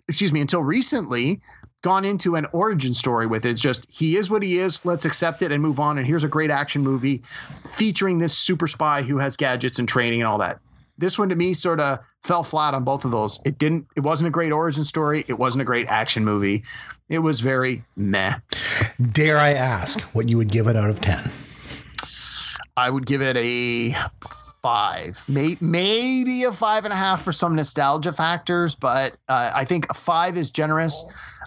excuse 0.08 0.32
me, 0.32 0.40
until 0.40 0.62
recently 0.62 1.40
gone 1.82 2.04
into 2.04 2.34
an 2.36 2.46
origin 2.52 2.94
story 2.94 3.26
with 3.26 3.44
it. 3.44 3.50
It's 3.50 3.60
just, 3.60 3.86
he 3.90 4.16
is 4.16 4.30
what 4.30 4.42
he 4.42 4.58
is. 4.58 4.84
Let's 4.86 5.04
accept 5.04 5.42
it 5.42 5.52
and 5.52 5.62
move 5.62 5.80
on. 5.80 5.98
And 5.98 6.06
here's 6.06 6.24
a 6.24 6.28
great 6.28 6.50
action 6.50 6.82
movie 6.82 7.22
featuring 7.62 8.18
this 8.18 8.36
super 8.36 8.66
spy 8.66 9.02
who 9.02 9.18
has 9.18 9.36
gadgets 9.36 9.78
and 9.78 9.88
training 9.88 10.22
and 10.22 10.28
all 10.28 10.38
that. 10.38 10.60
This 10.96 11.18
one 11.18 11.28
to 11.28 11.36
me 11.36 11.54
sort 11.54 11.80
of 11.80 11.98
fell 12.22 12.42
flat 12.42 12.72
on 12.72 12.84
both 12.84 13.04
of 13.04 13.10
those. 13.10 13.40
It 13.44 13.58
didn't, 13.58 13.86
it 13.96 14.00
wasn't 14.00 14.28
a 14.28 14.30
great 14.30 14.52
origin 14.52 14.84
story. 14.84 15.24
It 15.28 15.38
wasn't 15.38 15.62
a 15.62 15.64
great 15.64 15.88
action 15.88 16.24
movie. 16.24 16.62
It 17.08 17.18
was 17.18 17.40
very 17.40 17.84
meh. 17.96 18.36
Dare 19.12 19.38
I 19.38 19.52
ask 19.52 20.00
what 20.14 20.28
you 20.28 20.38
would 20.38 20.48
give 20.48 20.68
it 20.68 20.76
out 20.76 20.88
of 20.88 21.00
10? 21.00 21.30
I 22.76 22.88
would 22.88 23.06
give 23.06 23.22
it 23.22 23.36
a 23.36 23.94
five, 24.64 25.22
May, 25.28 25.58
maybe 25.60 26.44
a 26.44 26.52
five 26.52 26.86
and 26.86 26.94
a 26.94 26.96
half 26.96 27.22
for 27.22 27.32
some 27.32 27.54
nostalgia 27.54 28.14
factors, 28.14 28.74
but 28.74 29.12
uh, 29.28 29.52
I 29.54 29.66
think 29.66 29.90
a 29.90 29.94
five 29.94 30.38
is 30.38 30.52
generous. 30.52 31.04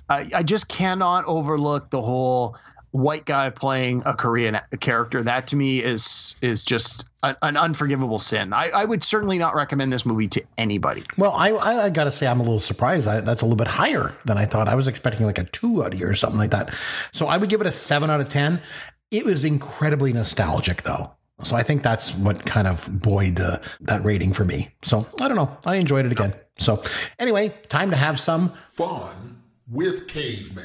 Uh, 0.07 0.25
I 0.35 0.43
just 0.43 0.67
cannot 0.67 1.25
overlook 1.25 1.89
the 1.89 1.99
whole 1.99 2.55
white 2.91 3.25
guy 3.25 3.49
playing 3.49 4.03
a 4.05 4.13
Korean 4.13 4.59
character. 4.79 5.23
That 5.23 5.47
to 5.47 5.55
me 5.55 5.79
is 5.79 6.35
is 6.43 6.63
just 6.63 7.05
an, 7.23 7.35
an 7.41 7.57
unforgivable 7.57 8.19
sin. 8.19 8.53
I, 8.53 8.69
I 8.69 8.85
would 8.85 9.01
certainly 9.01 9.39
not 9.39 9.55
recommend 9.55 9.91
this 9.91 10.05
movie 10.05 10.27
to 10.27 10.43
anybody. 10.55 11.01
Well, 11.17 11.31
I, 11.31 11.49
I, 11.53 11.85
I 11.85 11.89
got 11.89 12.03
to 12.03 12.11
say, 12.11 12.27
I'm 12.27 12.39
a 12.39 12.43
little 12.43 12.59
surprised. 12.59 13.07
I, 13.07 13.21
that's 13.21 13.41
a 13.41 13.45
little 13.45 13.57
bit 13.57 13.67
higher 13.67 14.15
than 14.25 14.37
I 14.37 14.45
thought. 14.45 14.67
I 14.67 14.75
was 14.75 14.87
expecting 14.87 15.25
like 15.25 15.39
a 15.39 15.45
two 15.45 15.83
out 15.83 15.95
of 15.95 15.99
you 15.99 16.07
or 16.07 16.13
something 16.13 16.37
like 16.37 16.51
that. 16.51 16.71
So 17.13 17.25
I 17.25 17.37
would 17.37 17.49
give 17.49 17.61
it 17.61 17.67
a 17.67 17.71
seven 17.71 18.11
out 18.11 18.21
of 18.21 18.29
10. 18.29 18.61
It 19.09 19.25
was 19.25 19.43
incredibly 19.43 20.13
nostalgic, 20.13 20.83
though. 20.83 21.16
So 21.43 21.55
I 21.55 21.63
think 21.63 21.83
that's 21.83 22.15
what 22.15 22.43
kind 22.45 22.67
of 22.67 22.87
buoyed 23.01 23.39
uh, 23.39 23.59
that 23.81 24.03
rating 24.03 24.33
for 24.33 24.43
me. 24.43 24.69
So 24.83 25.05
I 25.21 25.27
don't 25.27 25.37
know. 25.37 25.55
I 25.65 25.75
enjoyed 25.75 26.05
it 26.05 26.11
again. 26.11 26.33
So 26.57 26.81
anyway, 27.19 27.53
time 27.69 27.91
to 27.91 27.95
have 27.97 28.19
some. 28.19 28.53
Fun 28.73 29.41
with 29.69 30.07
Caveman. 30.07 30.63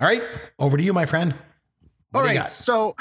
All 0.00 0.06
right, 0.06 0.22
over 0.58 0.76
to 0.76 0.82
you, 0.82 0.92
my 0.92 1.04
friend. 1.04 1.34
What 2.12 2.20
All 2.20 2.26
do 2.26 2.32
you 2.32 2.38
right. 2.38 2.44
got? 2.44 2.50
So 2.50 2.96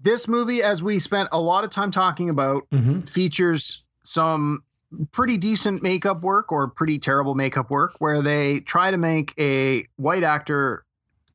this 0.00 0.26
movie, 0.26 0.62
as 0.62 0.82
we 0.82 0.98
spent 0.98 1.28
a 1.32 1.40
lot 1.40 1.62
of 1.62 1.70
time 1.70 1.90
talking 1.90 2.30
about, 2.30 2.64
Mhm. 2.72 3.08
features 3.08 3.84
some 4.02 4.64
pretty 5.12 5.36
decent 5.36 5.82
makeup 5.82 6.22
work 6.22 6.50
or 6.50 6.66
pretty 6.66 6.98
terrible 6.98 7.34
makeup 7.36 7.70
work 7.70 7.92
where 8.00 8.20
they 8.22 8.60
try 8.60 8.90
to 8.90 8.96
make 8.98 9.32
a 9.38 9.84
white 9.96 10.24
actor 10.24 10.84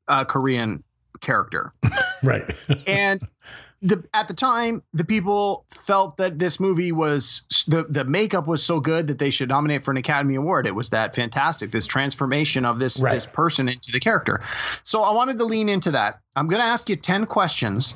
a 0.10 0.26
Korean 0.26 0.84
character. 1.22 1.72
Right. 2.24 2.52
and 2.88 3.22
the 3.86 4.04
at 4.16 4.28
the 4.28 4.34
time 4.34 4.82
the 4.94 5.06
people 5.06 5.66
felt 5.70 6.18
that 6.18 6.40
this 6.40 6.60
movie 6.60 6.92
was 6.92 7.44
the 7.68 7.86
the 7.88 8.04
makeup 8.04 8.48
was 8.48 8.64
so 8.64 8.80
good 8.80 9.08
that 9.08 9.20
they 9.20 9.30
should 9.30 9.50
nominate 9.50 9.84
for 9.84 9.92
an 9.92 9.98
academy 9.98 10.36
award. 10.36 10.66
It 10.66 10.74
was 10.74 10.90
that 10.90 11.14
fantastic 11.14 11.72
this 11.72 11.86
transformation 11.86 12.66
of 12.66 12.80
this 12.80 13.00
Right. 13.00 13.14
this 13.14 13.28
person 13.28 13.70
into 13.70 13.92
the 13.92 14.00
character. 14.00 14.42
So 14.84 15.04
i 15.04 15.12
wanted 15.12 15.38
to 15.40 15.46
lean 15.46 15.70
into 15.70 15.92
that. 15.92 16.20
I'm 16.36 16.48
going 16.48 16.62
to 16.62 16.68
ask 16.68 16.90
you 16.90 16.96
10 16.96 17.28
questions 17.28 17.94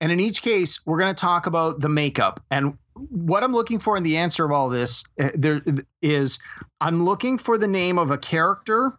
and 0.00 0.10
in 0.10 0.18
each 0.18 0.42
case 0.42 0.80
we're 0.84 0.98
going 0.98 1.14
to 1.14 1.20
talk 1.20 1.46
about 1.46 1.80
the 1.80 1.88
makeup. 1.88 2.42
And 2.50 2.76
what 2.94 3.42
i'm 3.42 3.52
looking 3.52 3.78
for 3.78 3.96
in 3.96 4.02
the 4.02 4.16
answer 4.16 4.44
of 4.44 4.52
all 4.52 4.68
this 4.68 5.04
uh, 5.20 5.30
there 5.34 5.62
is 6.00 6.38
i'm 6.80 7.02
looking 7.02 7.38
for 7.38 7.58
the 7.58 7.66
name 7.66 7.98
of 7.98 8.12
a 8.12 8.18
character 8.18 8.96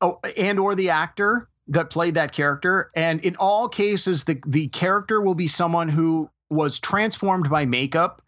oh, 0.00 0.18
and 0.36 0.58
or 0.58 0.74
the 0.74 0.90
actor 0.90 1.48
that 1.70 1.90
played 1.90 2.14
that 2.14 2.32
character 2.32 2.90
and 2.94 3.24
in 3.24 3.36
all 3.36 3.68
cases 3.68 4.24
the 4.24 4.40
the 4.46 4.68
character 4.68 5.20
will 5.20 5.34
be 5.34 5.48
someone 5.48 5.88
who 5.88 6.28
was 6.50 6.80
transformed 6.80 7.48
by 7.48 7.64
makeup 7.64 8.22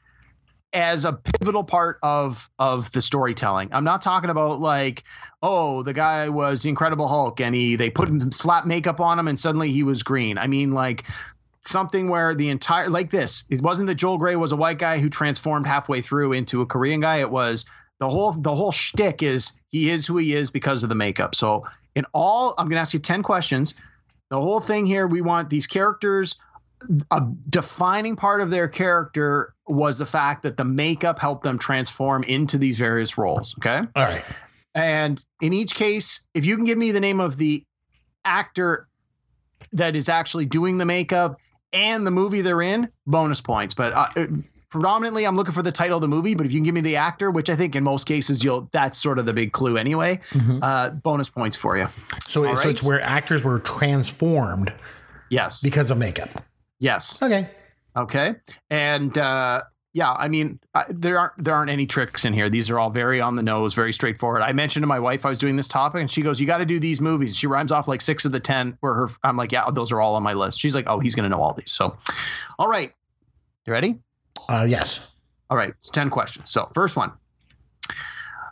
as 0.72 1.04
a 1.04 1.12
pivotal 1.12 1.64
part 1.64 1.98
of 2.02 2.48
of 2.58 2.90
the 2.92 3.02
storytelling. 3.02 3.68
I'm 3.72 3.84
not 3.84 4.00
talking 4.00 4.30
about 4.30 4.60
like, 4.60 5.04
oh, 5.42 5.82
the 5.82 5.92
guy 5.92 6.30
was 6.30 6.62
the 6.62 6.70
Incredible 6.70 7.08
Hulk 7.08 7.40
and 7.40 7.54
he 7.54 7.76
they 7.76 7.90
put 7.90 8.08
flat 8.34 8.66
makeup 8.66 9.00
on 9.00 9.18
him 9.18 9.28
and 9.28 9.38
suddenly 9.38 9.70
he 9.70 9.82
was 9.82 10.02
green. 10.02 10.38
I 10.38 10.46
mean 10.46 10.72
like 10.72 11.04
something 11.64 12.08
where 12.08 12.34
the 12.34 12.48
entire 12.48 12.88
like 12.88 13.10
this. 13.10 13.44
It 13.50 13.60
wasn't 13.60 13.88
that 13.88 13.96
Joel 13.96 14.18
Grey 14.18 14.36
was 14.36 14.52
a 14.52 14.56
white 14.56 14.78
guy 14.78 14.98
who 14.98 15.10
transformed 15.10 15.66
halfway 15.66 16.00
through 16.00 16.32
into 16.32 16.62
a 16.62 16.66
Korean 16.66 17.00
guy. 17.00 17.18
It 17.18 17.30
was 17.30 17.64
the 18.00 18.08
whole 18.08 18.32
the 18.32 18.54
whole 18.54 18.72
shtick 18.72 19.22
is 19.22 19.52
he 19.68 19.90
is 19.90 20.06
who 20.06 20.16
he 20.16 20.32
is 20.34 20.50
because 20.50 20.82
of 20.82 20.88
the 20.88 20.94
makeup. 20.94 21.34
So 21.34 21.66
in 21.94 22.06
all, 22.12 22.54
I'm 22.58 22.68
gonna 22.68 22.80
ask 22.80 22.94
you 22.94 23.00
10 23.00 23.22
questions. 23.22 23.74
The 24.30 24.40
whole 24.40 24.60
thing 24.60 24.86
here, 24.86 25.06
we 25.06 25.20
want 25.20 25.50
these 25.50 25.66
characters. 25.66 26.36
A 27.10 27.22
defining 27.48 28.16
part 28.16 28.40
of 28.40 28.50
their 28.50 28.66
character 28.66 29.54
was 29.68 29.98
the 29.98 30.06
fact 30.06 30.42
that 30.42 30.56
the 30.56 30.64
makeup 30.64 31.18
helped 31.18 31.44
them 31.44 31.58
transform 31.58 32.24
into 32.24 32.58
these 32.58 32.78
various 32.78 33.16
roles. 33.16 33.54
Okay. 33.58 33.82
All 33.94 34.04
right. 34.04 34.24
And 34.74 35.22
in 35.40 35.52
each 35.52 35.74
case, 35.74 36.26
if 36.34 36.46
you 36.46 36.56
can 36.56 36.64
give 36.64 36.78
me 36.78 36.92
the 36.92 37.00
name 37.00 37.20
of 37.20 37.36
the 37.36 37.64
actor 38.24 38.88
that 39.74 39.96
is 39.96 40.08
actually 40.08 40.46
doing 40.46 40.78
the 40.78 40.84
makeup 40.84 41.38
and 41.72 42.06
the 42.06 42.10
movie 42.10 42.40
they're 42.40 42.62
in, 42.62 42.88
bonus 43.06 43.40
points. 43.40 43.74
But 43.74 43.92
uh, 43.92 44.26
predominantly, 44.72 45.24
I'm 45.24 45.36
looking 45.36 45.52
for 45.54 45.62
the 45.62 45.70
title 45.70 45.98
of 45.98 46.02
the 46.02 46.08
movie. 46.08 46.34
But 46.34 46.46
if 46.46 46.52
you 46.52 46.58
can 46.58 46.64
give 46.64 46.74
me 46.74 46.80
the 46.80 46.96
actor, 46.96 47.30
which 47.30 47.48
I 47.50 47.54
think 47.56 47.76
in 47.76 47.84
most 47.84 48.04
cases 48.08 48.42
you'll, 48.42 48.68
that's 48.72 48.98
sort 49.00 49.18
of 49.20 49.26
the 49.26 49.32
big 49.32 49.52
clue 49.52 49.76
anyway. 49.76 50.18
Uh, 50.62 50.90
bonus 50.90 51.30
points 51.30 51.54
for 51.56 51.76
you. 51.76 51.88
So, 52.26 52.42
right. 52.44 52.66
it's 52.66 52.82
where 52.82 53.00
actors 53.00 53.44
were 53.44 53.60
transformed 53.60 54.72
Yes. 55.30 55.60
because 55.60 55.90
of 55.90 55.98
makeup. 55.98 56.42
yes. 56.80 57.22
Okay. 57.22 57.48
Okay. 57.96 58.34
And 58.70 59.16
uh, 59.18 59.60
yeah, 59.92 60.10
I 60.12 60.28
mean, 60.28 60.58
I, 60.74 60.84
there 60.88 61.18
aren't 61.18 61.44
there 61.44 61.54
aren't 61.54 61.70
any 61.70 61.84
tricks 61.86 62.24
in 62.24 62.32
here. 62.32 62.48
These 62.48 62.70
are 62.70 62.78
all 62.78 62.88
very 62.88 63.20
on 63.20 63.36
the 63.36 63.42
nose, 63.42 63.74
very 63.74 63.92
straightforward. 63.92 64.40
I 64.40 64.52
mentioned 64.52 64.82
to 64.82 64.86
my 64.86 64.98
wife 64.98 65.26
I 65.26 65.28
was 65.28 65.38
doing 65.38 65.56
this 65.56 65.68
topic, 65.68 66.00
and 66.00 66.10
she 66.10 66.22
goes, 66.22 66.40
"You 66.40 66.46
got 66.46 66.58
to 66.58 66.64
do 66.64 66.78
these 66.80 67.02
movies." 67.02 67.36
She 67.36 67.46
rhymes 67.46 67.70
off 67.70 67.88
like 67.88 68.00
six 68.00 68.24
of 68.24 68.32
the 68.32 68.40
ten. 68.40 68.78
Where 68.80 68.94
her, 68.94 69.08
I'm 69.22 69.36
like, 69.36 69.52
"Yeah, 69.52 69.68
those 69.70 69.92
are 69.92 70.00
all 70.00 70.14
on 70.14 70.22
my 70.22 70.32
list." 70.32 70.58
She's 70.58 70.74
like, 70.74 70.86
"Oh, 70.88 70.98
he's 71.00 71.14
gonna 71.14 71.28
know 71.28 71.42
all 71.42 71.52
these." 71.52 71.72
So, 71.72 71.98
all 72.58 72.68
right, 72.68 72.90
you 73.66 73.72
ready? 73.74 73.98
Uh, 74.48 74.66
yes. 74.68 75.14
All 75.50 75.56
right, 75.56 75.70
it's 75.70 75.90
ten 75.90 76.10
questions. 76.10 76.50
So, 76.50 76.70
first 76.74 76.96
one: 76.96 77.12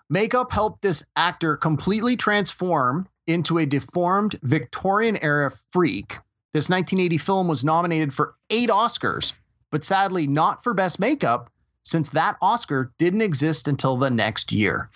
Makeup 0.09 0.53
helped 0.53 0.83
this 0.83 1.05
actor 1.17 1.57
completely 1.57 2.17
transform 2.17 3.09
into 3.27 3.59
a 3.59 3.67
deformed 3.67 4.39
Victorian 4.43 5.17
era 5.23 5.51
freak. 5.73 6.19
This 6.53 6.69
1980 6.69 7.19
film 7.19 7.47
was 7.49 7.63
nominated 7.63 8.13
for 8.13 8.35
eight 8.51 8.71
Oscars 8.71 9.35
but 9.71 9.85
sadly 9.85 10.27
not 10.27 10.63
for 10.63 10.75
best 10.75 11.01
makeup 11.01 11.51
since 11.83 12.11
that 12.11 12.37
Oscar 12.43 12.93
didn't 12.99 13.23
exist 13.23 13.67
until 13.69 13.97
the 13.97 14.11
next 14.11 14.53
year. 14.53 14.91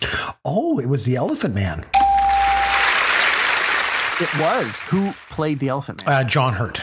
Oh, 0.45 0.79
it 0.79 0.87
was 0.87 1.05
the 1.05 1.17
Elephant 1.17 1.55
Man. 1.55 1.81
It 4.21 4.33
was. 4.39 4.81
Who 4.81 5.13
played 5.31 5.59
the 5.61 5.69
Elephant 5.69 6.05
Man? 6.05 6.15
Uh, 6.15 6.25
John 6.25 6.53
Hurt. 6.53 6.83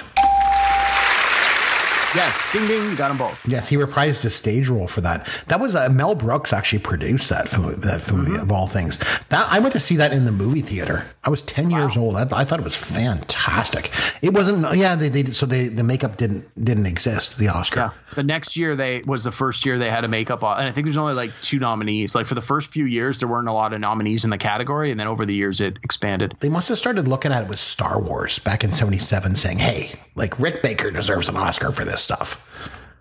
Yes, 2.13 2.45
ding 2.51 2.67
ding, 2.67 2.89
you 2.89 2.97
got 2.97 3.07
them 3.07 3.17
both. 3.17 3.47
Yes, 3.47 3.69
he 3.69 3.77
reprised 3.77 4.23
his 4.23 4.35
stage 4.35 4.67
role 4.67 4.88
for 4.88 4.99
that. 4.99 5.25
That 5.47 5.61
was 5.61 5.77
uh, 5.77 5.88
Mel 5.89 6.13
Brooks 6.13 6.51
actually 6.51 6.79
produced 6.79 7.29
that 7.29 7.47
film, 7.47 7.79
that 7.79 8.11
movie 8.11 8.31
mm-hmm. 8.31 8.41
of 8.41 8.51
all 8.51 8.67
things. 8.67 8.97
That 9.29 9.47
I 9.49 9.59
went 9.59 9.71
to 9.73 9.79
see 9.79 9.95
that 9.95 10.11
in 10.11 10.25
the 10.25 10.31
movie 10.33 10.61
theater. 10.61 11.05
I 11.23 11.29
was 11.29 11.41
ten 11.41 11.69
wow. 11.69 11.79
years 11.79 11.95
old. 11.95 12.17
I, 12.17 12.23
I, 12.33 12.43
thought 12.43 12.59
it 12.59 12.63
was 12.63 12.75
fantastic. 12.75 13.91
It 14.21 14.33
wasn't. 14.33 14.75
Yeah, 14.75 14.95
they, 14.95 15.07
they 15.07 15.23
so 15.25 15.45
they 15.45 15.69
the 15.69 15.83
makeup 15.83 16.17
didn't 16.17 16.45
didn't 16.61 16.85
exist. 16.85 17.38
The 17.38 17.47
Oscar. 17.47 17.79
Yeah. 17.79 17.89
The 18.15 18.23
next 18.23 18.57
year 18.57 18.75
they 18.75 19.03
was 19.05 19.23
the 19.23 19.31
first 19.31 19.65
year 19.65 19.77
they 19.77 19.89
had 19.89 20.03
a 20.03 20.09
makeup, 20.09 20.43
and 20.43 20.67
I 20.67 20.71
think 20.73 20.85
there's 20.85 20.97
only 20.97 21.13
like 21.13 21.31
two 21.41 21.59
nominees. 21.59 22.13
Like 22.13 22.25
for 22.25 22.35
the 22.35 22.41
first 22.41 22.73
few 22.73 22.85
years, 22.85 23.19
there 23.19 23.29
weren't 23.29 23.47
a 23.47 23.53
lot 23.53 23.71
of 23.71 23.79
nominees 23.79 24.25
in 24.25 24.31
the 24.31 24.38
category, 24.38 24.91
and 24.91 24.99
then 24.99 25.07
over 25.07 25.25
the 25.25 25.33
years 25.33 25.61
it 25.61 25.77
expanded. 25.81 26.35
They 26.41 26.49
must 26.49 26.67
have 26.67 26.77
started 26.77 27.07
looking 27.07 27.31
at 27.31 27.43
it 27.43 27.47
with 27.47 27.59
Star 27.59 28.01
Wars 28.01 28.39
back 28.39 28.65
in 28.65 28.71
'77, 28.73 29.38
saying, 29.38 29.59
"Hey, 29.59 29.93
like 30.15 30.38
Rick 30.39 30.61
Baker 30.61 30.91
deserves 30.91 31.29
an 31.29 31.38
Oscar 31.38 31.71
for 31.71 31.85
this 31.85 32.01
stuff." 32.02 32.48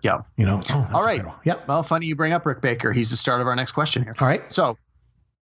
Yeah. 0.01 0.21
You 0.35 0.45
know, 0.45 0.61
oh, 0.71 0.89
all 0.93 1.03
right. 1.03 1.21
Yep. 1.43 1.67
Well, 1.67 1.83
funny 1.83 2.07
you 2.07 2.15
bring 2.15 2.33
up 2.33 2.45
Rick 2.45 2.61
Baker. 2.61 2.91
He's 2.91 3.11
the 3.11 3.17
start 3.17 3.41
of 3.41 3.47
our 3.47 3.55
next 3.55 3.73
question 3.73 4.03
here. 4.03 4.13
All 4.19 4.27
right. 4.27 4.51
So, 4.51 4.77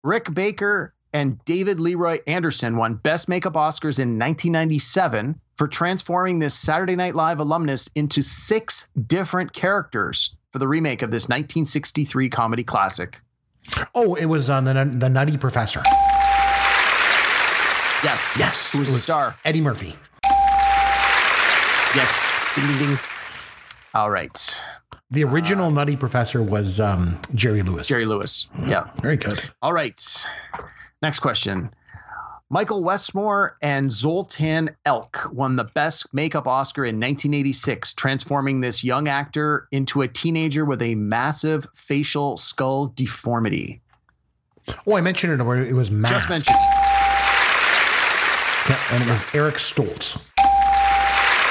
Rick 0.02 0.32
Baker 0.34 0.94
and 1.12 1.42
David 1.44 1.78
Leroy 1.78 2.18
Anderson 2.26 2.76
won 2.76 2.94
Best 2.94 3.28
Makeup 3.28 3.54
Oscars 3.54 3.98
in 3.98 4.18
1997 4.18 5.40
for 5.56 5.68
transforming 5.68 6.38
this 6.38 6.54
Saturday 6.54 6.96
Night 6.96 7.14
Live 7.14 7.40
alumnus 7.40 7.88
into 7.94 8.22
six 8.22 8.90
different 9.06 9.52
characters 9.52 10.36
for 10.52 10.58
the 10.58 10.68
remake 10.68 11.02
of 11.02 11.10
this 11.10 11.24
1963 11.24 12.28
comedy 12.28 12.64
classic. 12.64 13.20
Oh, 13.94 14.14
it 14.14 14.26
was 14.26 14.50
on 14.50 14.66
uh, 14.66 14.72
the 14.72 14.90
the 14.90 15.08
Nutty 15.08 15.36
Professor. 15.38 15.82
Yes. 18.04 18.36
Yes. 18.38 18.72
Who 18.72 18.78
was 18.78 18.92
the 18.92 18.98
star? 18.98 19.36
Eddie 19.44 19.60
Murphy. 19.60 19.94
Yes. 21.94 22.54
Ding, 22.54 22.66
ding, 22.66 22.78
ding. 22.78 22.98
All 23.94 24.10
right. 24.10 24.62
The 25.10 25.24
original 25.24 25.66
uh, 25.66 25.70
Nutty 25.70 25.96
Professor 25.96 26.42
was 26.42 26.80
um, 26.80 27.18
Jerry 27.34 27.62
Lewis. 27.62 27.88
Jerry 27.88 28.04
Lewis. 28.04 28.48
Yeah. 28.66 28.90
Very 29.00 29.16
good. 29.16 29.40
All 29.62 29.72
right. 29.72 29.98
Next 31.00 31.20
question. 31.20 31.70
Michael 32.50 32.82
Westmore 32.82 33.58
and 33.60 33.92
Zoltan 33.92 34.70
Elek 34.86 35.30
won 35.32 35.56
the 35.56 35.64
Best 35.64 36.12
Makeup 36.14 36.46
Oscar 36.46 36.84
in 36.84 36.96
1986, 36.96 37.92
transforming 37.92 38.62
this 38.62 38.82
young 38.82 39.06
actor 39.06 39.68
into 39.70 40.00
a 40.00 40.08
teenager 40.08 40.64
with 40.64 40.80
a 40.80 40.94
massive 40.94 41.66
facial 41.74 42.38
skull 42.38 42.86
deformity. 42.86 43.82
Oh, 44.86 44.96
I 44.96 45.02
mentioned 45.02 45.38
it 45.38 45.44
where 45.44 45.62
it 45.62 45.74
was 45.74 45.90
masked. 45.90 46.28
Just 46.28 46.30
mentioned. 46.30 46.56
Yeah, 48.68 48.80
and 48.92 49.02
it 49.02 49.10
was 49.10 49.26
Eric 49.34 49.56
Stoltz. 49.56 50.30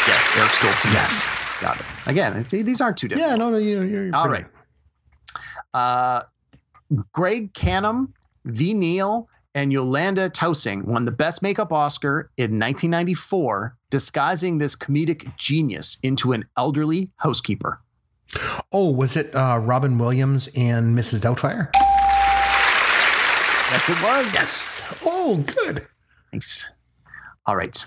Yes, 0.08 0.32
Eric 0.38 0.52
Stoltz. 0.52 0.94
Yes. 0.94 1.37
Got 1.62 1.80
it. 1.80 1.86
Again, 2.06 2.48
see, 2.48 2.62
these 2.62 2.82
aren't 2.82 2.98
too 2.98 3.08
different. 3.08 3.32
Yeah, 3.32 3.36
no, 3.36 3.50
no, 3.50 3.58
you're, 3.58 3.86
you're 3.86 4.16
all 4.16 4.30
right. 4.30 4.46
Uh, 5.74 6.24
Greg 7.12 7.54
Cannom, 7.54 8.14
Ve 8.46 8.74
Neill, 8.74 9.28
and 9.56 9.74
Yolanda 9.74 10.30
Taussig 10.30 10.84
won 10.84 11.06
the 11.06 11.12
Best 11.12 11.42
Makeup 11.42 11.74
Oscar 11.74 12.30
in 12.38 12.60
1994, 12.60 13.76
disguising 13.90 14.60
this 14.60 14.76
comedic 14.76 15.36
genius 15.36 15.98
into 16.04 16.34
an 16.34 16.46
elderly 16.56 17.10
housekeeper. 17.18 17.82
Oh, 18.72 18.92
was 18.92 19.18
it 19.18 19.34
uh, 19.34 19.58
Robin 19.58 19.98
Williams 19.98 20.48
and 20.56 20.96
Mrs. 20.96 21.22
Doubtfire? 21.22 21.72
Yes, 23.72 23.90
it 23.90 24.02
was. 24.02 24.34
Yes. 24.34 25.02
Oh, 25.06 25.38
good. 25.38 25.88
Thanks. 26.32 26.72
All 27.46 27.56
right. 27.56 27.86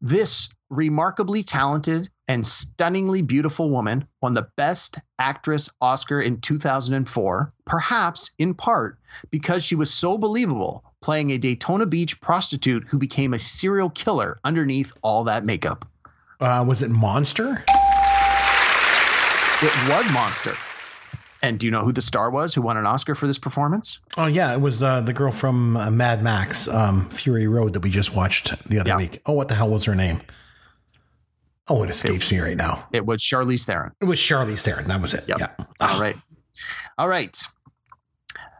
This 0.00 0.48
remarkably 0.72 1.42
talented 1.42 2.08
and 2.26 2.46
stunningly 2.46 3.20
beautiful 3.20 3.70
woman 3.70 4.08
won 4.22 4.32
the 4.32 4.48
Best 4.56 4.98
Actress 5.18 5.68
Oscar 5.80 6.20
in 6.20 6.40
2004, 6.40 7.50
perhaps 7.66 8.30
in 8.38 8.54
part 8.54 8.98
because 9.30 9.62
she 9.62 9.74
was 9.74 9.92
so 9.92 10.16
believable 10.16 10.82
playing 11.02 11.30
a 11.30 11.38
Daytona 11.38 11.84
Beach 11.84 12.20
prostitute 12.20 12.84
who 12.88 12.98
became 12.98 13.34
a 13.34 13.38
serial 13.38 13.90
killer 13.90 14.38
underneath 14.42 14.92
all 15.02 15.24
that 15.24 15.44
makeup. 15.44 15.84
Uh, 16.40 16.64
was 16.66 16.82
it 16.82 16.90
Monster? 16.90 17.64
It 19.62 19.88
was 19.88 20.10
Monster. 20.12 20.54
And 21.42 21.58
do 21.58 21.66
you 21.66 21.72
know 21.72 21.82
who 21.82 21.92
the 21.92 22.02
star 22.02 22.30
was 22.30 22.54
who 22.54 22.62
won 22.62 22.76
an 22.78 22.86
Oscar 22.86 23.14
for 23.14 23.26
this 23.26 23.38
performance? 23.38 24.00
Oh 24.16 24.26
yeah, 24.26 24.54
it 24.54 24.60
was 24.60 24.82
uh, 24.82 25.02
the 25.02 25.12
girl 25.12 25.32
from 25.32 25.76
uh, 25.76 25.90
Mad 25.90 26.22
Max, 26.22 26.66
um, 26.66 27.10
Fury 27.10 27.46
Road 27.46 27.74
that 27.74 27.80
we 27.80 27.90
just 27.90 28.14
watched 28.14 28.68
the 28.68 28.78
other 28.78 28.90
yeah. 28.90 28.96
week. 28.96 29.20
Oh, 29.26 29.32
what 29.32 29.48
the 29.48 29.56
hell 29.56 29.68
was 29.68 29.84
her 29.84 29.94
name? 29.94 30.20
Oh, 31.68 31.82
it 31.84 31.90
escapes 31.90 32.30
it, 32.30 32.34
me 32.34 32.40
right 32.40 32.56
now. 32.56 32.86
It 32.92 33.06
was 33.06 33.22
Charlize 33.22 33.64
Theron. 33.64 33.92
It 34.00 34.06
was 34.06 34.18
Charlize 34.18 34.62
Theron. 34.62 34.88
That 34.88 35.00
was 35.00 35.14
it. 35.14 35.24
Yep. 35.28 35.38
Yeah. 35.38 35.64
All 35.80 36.00
right. 36.00 36.16
All 36.98 37.08
right. 37.08 37.36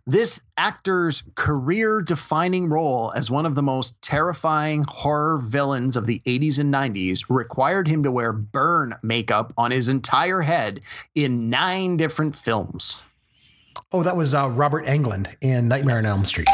This 0.04 0.40
actor's 0.56 1.22
career 1.36 2.02
defining 2.02 2.68
role 2.68 3.12
as 3.14 3.30
one 3.30 3.46
of 3.46 3.54
the 3.54 3.62
most 3.62 4.02
terrifying 4.02 4.84
horror 4.88 5.38
villains 5.38 5.96
of 5.96 6.06
the 6.06 6.20
80s 6.26 6.58
and 6.58 6.74
90s 6.74 7.24
required 7.28 7.86
him 7.86 8.02
to 8.02 8.10
wear 8.10 8.32
burn 8.32 8.96
makeup 9.04 9.52
on 9.56 9.70
his 9.70 9.88
entire 9.88 10.40
head 10.40 10.80
in 11.14 11.50
nine 11.50 11.96
different 11.96 12.34
films. 12.34 13.04
Oh, 13.92 14.02
that 14.02 14.16
was 14.16 14.34
uh, 14.34 14.48
Robert 14.50 14.86
Englund 14.86 15.32
in 15.40 15.68
Nightmare 15.68 15.96
yes. 15.96 16.04
on 16.04 16.10
Elm 16.10 16.24
Street. 16.24 16.48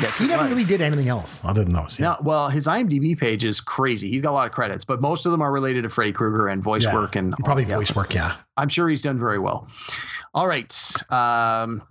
Yes, 0.00 0.18
he 0.18 0.26
never 0.26 0.42
was. 0.42 0.52
really 0.52 0.64
did 0.64 0.80
anything 0.80 1.08
else 1.08 1.44
other 1.44 1.62
than 1.64 1.72
those. 1.72 1.98
Yeah. 2.00 2.16
well, 2.20 2.48
his 2.48 2.66
IMDb 2.66 3.18
page 3.18 3.44
is 3.44 3.60
crazy. 3.60 4.08
He's 4.08 4.22
got 4.22 4.30
a 4.30 4.32
lot 4.32 4.46
of 4.46 4.52
credits, 4.52 4.84
but 4.84 5.00
most 5.00 5.26
of 5.26 5.32
them 5.32 5.40
are 5.42 5.52
related 5.52 5.82
to 5.82 5.88
Freddy 5.88 6.12
Krueger 6.12 6.48
and 6.48 6.62
voice 6.62 6.84
yeah, 6.84 6.94
work 6.94 7.16
and 7.16 7.34
probably 7.44 7.64
voice 7.64 7.90
yeah. 7.90 7.96
work. 7.96 8.14
Yeah, 8.14 8.36
I'm 8.56 8.68
sure 8.68 8.88
he's 8.88 9.02
done 9.02 9.18
very 9.18 9.38
well. 9.38 9.68
All 10.32 10.48
right. 10.48 10.72
Um, 11.10 11.82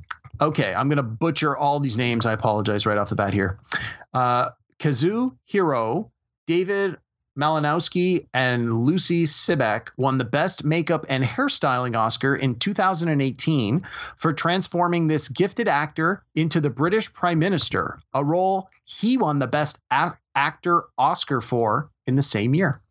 okay, 0.42 0.74
I'm 0.74 0.90
gonna 0.90 1.04
butcher 1.04 1.56
all 1.56 1.80
these 1.80 1.98
names. 1.98 2.26
I 2.26 2.34
apologize 2.34 2.86
right 2.86 2.98
off 2.98 3.10
the 3.10 3.16
bat 3.16 3.34
here. 3.34 3.60
Uh, 4.14 4.50
Kazuhiro, 4.80 6.10
David 6.46 6.98
Malinowski 7.40 8.28
and 8.34 8.72
Lucy 8.74 9.26
Sibbick 9.26 9.90
won 9.98 10.18
the 10.18 10.26
Best 10.26 10.64
Makeup 10.64 11.06
and 11.10 11.24
Hairstyling 11.24 11.98
Oscar 11.98 12.36
in 12.36 12.56
2018 12.56 13.84
for 14.18 14.34
transforming 14.34 15.08
this 15.08 15.30
gifted 15.30 15.68
actor 15.68 16.24
into 16.36 16.62
the 16.62 16.70
British 16.70 17.12
Prime 17.12 17.40
Minister, 17.40 18.00
a 18.14 18.24
role 18.24 18.70
he 18.86 19.18
won 19.18 19.40
the 19.40 19.48
Best 19.48 19.80
a- 19.92 20.14
Actor 20.36 20.84
Oscar 20.98 21.42
for 21.42 21.90
in 22.06 22.16
the 22.16 22.22
same 22.22 22.54
year. 22.54 22.82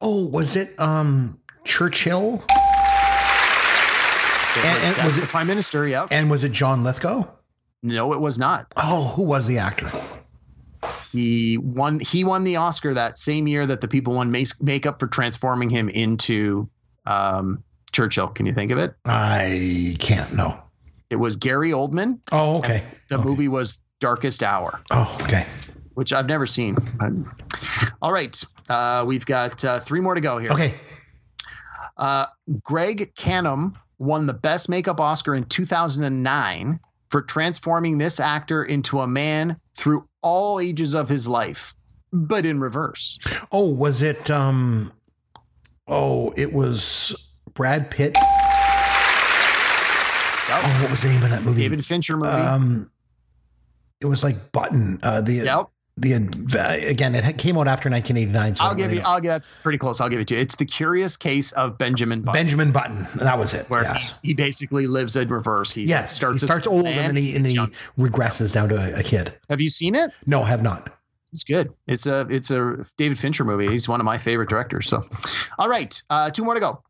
Oh, 0.00 0.26
was 0.28 0.56
it 0.56 0.78
um, 0.78 1.40
Churchill? 1.64 2.44
It 4.56 4.64
and, 4.64 4.98
and 4.98 5.06
was 5.06 5.18
it 5.18 5.22
the 5.22 5.26
Prime 5.26 5.46
Minister? 5.46 5.86
Yeah. 5.86 6.06
And 6.10 6.30
was 6.30 6.44
it 6.44 6.52
John 6.52 6.84
Lithgow? 6.84 7.26
No, 7.82 8.12
it 8.12 8.20
was 8.20 8.38
not. 8.38 8.72
Oh, 8.76 9.08
who 9.16 9.22
was 9.22 9.46
the 9.46 9.58
actor? 9.58 9.90
He 11.14 11.58
won. 11.58 12.00
He 12.00 12.24
won 12.24 12.42
the 12.42 12.56
Oscar 12.56 12.94
that 12.94 13.18
same 13.18 13.46
year 13.46 13.64
that 13.64 13.80
the 13.80 13.86
people 13.86 14.14
won 14.14 14.32
make, 14.32 14.48
makeup 14.60 14.98
for 14.98 15.06
transforming 15.06 15.70
him 15.70 15.88
into 15.88 16.68
um, 17.06 17.62
Churchill. 17.92 18.26
Can 18.26 18.46
you 18.46 18.52
think 18.52 18.72
of 18.72 18.78
it? 18.78 18.94
I 19.04 19.94
can't. 20.00 20.34
No. 20.34 20.60
It 21.10 21.14
was 21.14 21.36
Gary 21.36 21.70
Oldman. 21.70 22.18
Oh, 22.32 22.56
okay. 22.56 22.82
The 23.08 23.14
okay. 23.14 23.24
movie 23.24 23.46
was 23.46 23.80
Darkest 24.00 24.42
Hour. 24.42 24.80
Oh, 24.90 25.16
okay. 25.22 25.46
Which 25.92 26.12
I've 26.12 26.26
never 26.26 26.46
seen. 26.46 26.76
All 28.02 28.12
right, 28.12 28.44
uh, 28.68 29.04
we've 29.06 29.24
got 29.24 29.64
uh, 29.64 29.78
three 29.78 30.00
more 30.00 30.16
to 30.16 30.20
go 30.20 30.38
here. 30.38 30.50
Okay. 30.50 30.74
Uh, 31.96 32.26
Greg 32.64 33.14
Cannom 33.14 33.76
won 33.98 34.26
the 34.26 34.34
Best 34.34 34.68
Makeup 34.68 34.98
Oscar 34.98 35.36
in 35.36 35.44
2009 35.44 36.80
for 37.14 37.22
transforming 37.22 37.98
this 37.98 38.18
actor 38.18 38.64
into 38.64 39.00
a 39.00 39.06
man 39.06 39.60
through 39.76 40.08
all 40.20 40.58
ages 40.58 40.96
of 40.96 41.08
his 41.08 41.28
life, 41.28 41.72
but 42.12 42.44
in 42.44 42.58
reverse. 42.58 43.20
Oh, 43.52 43.68
was 43.68 44.02
it? 44.02 44.32
Um, 44.32 44.92
oh, 45.86 46.34
it 46.36 46.52
was 46.52 47.30
Brad 47.54 47.88
Pitt. 47.88 48.16
Oh, 48.16 48.20
what 50.82 50.90
was 50.90 51.02
the 51.02 51.10
name 51.10 51.22
of 51.22 51.30
that 51.30 51.44
movie? 51.44 51.62
David 51.62 51.86
Fincher 51.86 52.16
movie. 52.16 52.30
Um, 52.30 52.90
it 54.00 54.06
was 54.06 54.24
like 54.24 54.50
Button. 54.50 54.98
Uh, 55.00 55.20
the 55.20 55.34
yep. 55.34 55.68
The 55.96 56.14
uh, 56.14 56.88
again, 56.88 57.14
it 57.14 57.38
came 57.38 57.56
out 57.56 57.68
after 57.68 57.88
1989. 57.88 58.56
So 58.56 58.64
I'll 58.64 58.74
give 58.74 58.92
you. 58.92 59.00
I'll 59.04 59.20
give 59.20 59.30
that's 59.30 59.54
pretty 59.62 59.78
close. 59.78 60.00
I'll 60.00 60.08
give 60.08 60.20
it 60.20 60.28
to 60.28 60.34
you. 60.34 60.40
It's 60.40 60.56
the 60.56 60.64
Curious 60.64 61.16
Case 61.16 61.52
of 61.52 61.78
Benjamin 61.78 62.22
Button. 62.22 62.40
Benjamin 62.40 62.72
Button. 62.72 63.06
That 63.16 63.38
was 63.38 63.54
it. 63.54 63.70
Where 63.70 63.82
yes. 63.82 64.12
he, 64.22 64.28
he, 64.28 64.34
basically 64.34 64.88
lives 64.88 65.14
in 65.14 65.28
reverse. 65.28 65.72
He 65.72 65.84
yes, 65.84 66.14
starts, 66.14 66.40
he 66.40 66.46
starts 66.46 66.66
old 66.66 66.86
and 66.86 67.08
then 67.08 67.16
he, 67.16 67.36
and 67.36 67.46
he 67.46 67.56
regresses 67.96 68.52
down 68.52 68.70
to 68.70 68.76
a, 68.76 69.00
a 69.00 69.02
kid. 69.04 69.32
Have 69.48 69.60
you 69.60 69.70
seen 69.70 69.94
it? 69.94 70.10
No, 70.26 70.42
I 70.42 70.48
have 70.48 70.62
not. 70.62 70.92
It's 71.32 71.44
good. 71.44 71.72
It's 71.86 72.06
a 72.06 72.26
it's 72.30 72.50
a 72.50 72.84
David 72.96 73.18
Fincher 73.18 73.44
movie. 73.44 73.68
He's 73.68 73.88
one 73.88 74.00
of 74.00 74.04
my 74.04 74.18
favorite 74.18 74.48
directors. 74.48 74.88
So, 74.88 75.04
all 75.58 75.68
right, 75.68 76.00
uh, 76.10 76.30
two 76.30 76.44
more 76.44 76.54
to 76.54 76.60
go. 76.60 76.82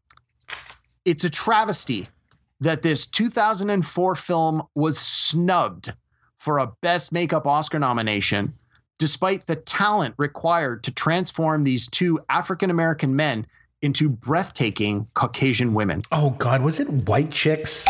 It's 1.04 1.24
a 1.24 1.30
travesty 1.30 2.08
that 2.60 2.82
this 2.82 3.06
2004 3.06 4.14
film 4.16 4.62
was 4.74 4.98
snubbed 4.98 5.92
for 6.38 6.58
a 6.58 6.72
Best 6.82 7.12
Makeup 7.12 7.46
Oscar 7.46 7.78
nomination, 7.78 8.54
despite 8.98 9.46
the 9.46 9.56
talent 9.56 10.14
required 10.18 10.84
to 10.84 10.90
transform 10.92 11.64
these 11.64 11.88
two 11.88 12.20
African 12.28 12.70
American 12.70 13.16
men 13.16 13.46
into 13.82 14.08
breathtaking 14.08 15.06
Caucasian 15.14 15.74
women. 15.74 16.02
Oh 16.10 16.30
God, 16.30 16.62
was 16.62 16.80
it 16.80 16.88
White 16.88 17.30
Chicks? 17.30 17.84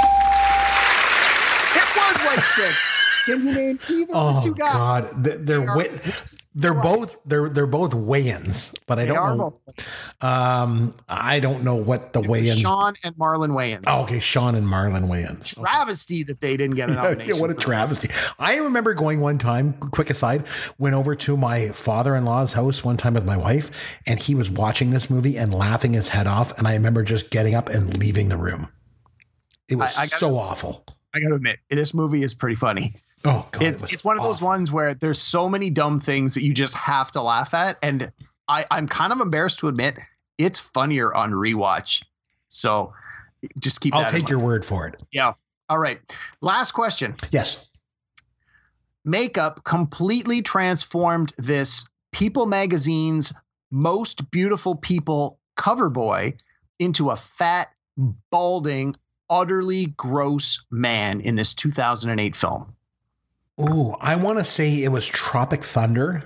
It 1.77 1.97
was 1.97 2.17
White 2.25 2.45
Chicks. 2.57 2.94
Can 3.25 3.47
you 3.47 3.55
name 3.55 3.79
either 3.89 4.13
oh, 4.15 4.29
of 4.29 4.35
the 4.43 4.49
two 4.49 4.55
guys? 4.55 5.13
God, 5.13 5.25
they're 5.25 5.39
they're, 5.39 5.61
they 5.61 6.11
are, 6.11 6.15
they're 6.55 6.75
both 6.75 7.17
they're 7.25 7.49
they're 7.49 7.67
both 7.67 7.93
Wayans, 7.93 8.77
but 8.87 8.99
I 8.99 9.07
don't 9.07 9.39
know. 9.39 9.61
Um, 10.21 10.95
I 11.09 11.41
don't 11.41 11.65
know 11.65 11.77
what 11.77 12.13
the 12.13 12.21
Wayans. 12.21 12.61
Shawn 12.61 12.95
and 13.03 13.15
Marlon 13.17 13.51
Wayans. 13.51 13.85
Oh, 13.87 14.03
okay, 14.03 14.21
Shawn 14.21 14.55
and 14.55 14.67
Marlon 14.67 15.09
Wayans. 15.09 15.55
Travesty 15.55 16.17
okay. 16.17 16.23
that 16.25 16.41
they 16.41 16.57
didn't 16.57 16.77
get 16.77 16.91
a 16.91 16.95
nomination. 16.95 17.35
yeah, 17.35 17.41
what 17.41 17.51
a 17.51 17.55
travesty! 17.55 18.11
I 18.39 18.57
remember 18.57 18.95
going 18.95 19.21
one 19.21 19.39
time. 19.39 19.73
Quick 19.75 20.11
aside, 20.11 20.45
went 20.79 20.95
over 20.95 21.15
to 21.15 21.37
my 21.37 21.71
father-in-law's 21.71 22.53
house 22.53 22.85
one 22.85 22.97
time 22.97 23.15
with 23.15 23.25
my 23.25 23.37
wife, 23.37 24.01
and 24.07 24.21
he 24.21 24.35
was 24.35 24.51
watching 24.51 24.91
this 24.91 25.09
movie 25.09 25.37
and 25.37 25.55
laughing 25.55 25.95
his 25.95 26.09
head 26.09 26.27
off. 26.27 26.57
And 26.59 26.69
I 26.69 26.75
remember 26.75 27.03
just 27.03 27.31
getting 27.31 27.55
up 27.55 27.69
and 27.69 27.97
leaving 27.99 28.29
the 28.29 28.37
room. 28.37 28.69
It 29.69 29.77
was 29.77 29.97
I, 29.97 30.03
I 30.03 30.05
gotta, 30.05 30.17
so 30.17 30.37
awful. 30.37 30.85
I 31.15 31.21
got 31.21 31.29
to 31.29 31.35
admit, 31.35 31.61
this 31.71 31.95
movie 31.95 32.23
is 32.23 32.35
pretty 32.35 32.57
funny. 32.57 32.93
Oh, 33.25 33.49
God, 33.51 33.63
it's 33.63 33.83
it 33.83 33.93
it's 33.93 34.05
one 34.05 34.19
of 34.19 34.23
those 34.23 34.43
ones 34.43 34.71
where 34.71 34.95
there's 34.95 35.21
so 35.21 35.49
many 35.49 35.71
dumb 35.71 36.01
things 36.01 36.35
that 36.35 36.43
you 36.43 36.53
just 36.53 36.77
have 36.77 37.11
to 37.13 37.23
laugh 37.23 37.55
at, 37.55 37.79
and 37.83 38.13
I 38.49 38.67
I'm 38.71 38.87
kind 38.87 39.13
of 39.13 39.21
embarrassed 39.21 39.61
to 39.61 39.69
admit 39.69 39.99
it's 40.39 40.61
funnier 40.61 41.13
on 41.15 41.33
rewatch. 41.33 42.05
So 42.49 42.93
just 43.59 43.81
keep. 43.81 43.95
I'll 43.95 44.11
take 44.11 44.29
your 44.29 44.39
word 44.39 44.65
for 44.65 44.87
it. 44.87 45.03
Yeah. 45.11 45.35
All 45.69 45.79
right. 45.79 46.01
Last 46.41 46.73
question. 46.73 47.17
Yes. 47.31 47.67
Makeup 49.05 49.65
completely 49.65 50.43
transformed 50.43 51.33
this 51.37 51.85
People 52.15 52.47
magazine's 52.47 53.33
most 53.73 54.31
beautiful 54.31 54.77
people 54.77 55.41
cover 55.57 55.91
boy 55.91 56.35
into 56.79 57.11
a 57.11 57.17
fat, 57.17 57.73
balding, 58.31 58.95
utterly 59.29 59.87
gross 59.87 60.65
man 60.71 61.21
in 61.21 61.35
this 61.35 61.55
2008 61.55 62.37
film. 62.37 62.74
Ooh, 63.61 63.95
I 64.01 64.17
want 64.17 64.39
to 64.41 64.45
say 64.45 64.83
it 64.83 64.89
was 64.91 65.07
Tropic 65.07 65.63
Thunder. 65.63 66.23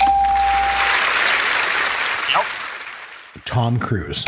Yep. 2.30 2.44
Tom 3.44 3.78
Cruise. 3.78 4.24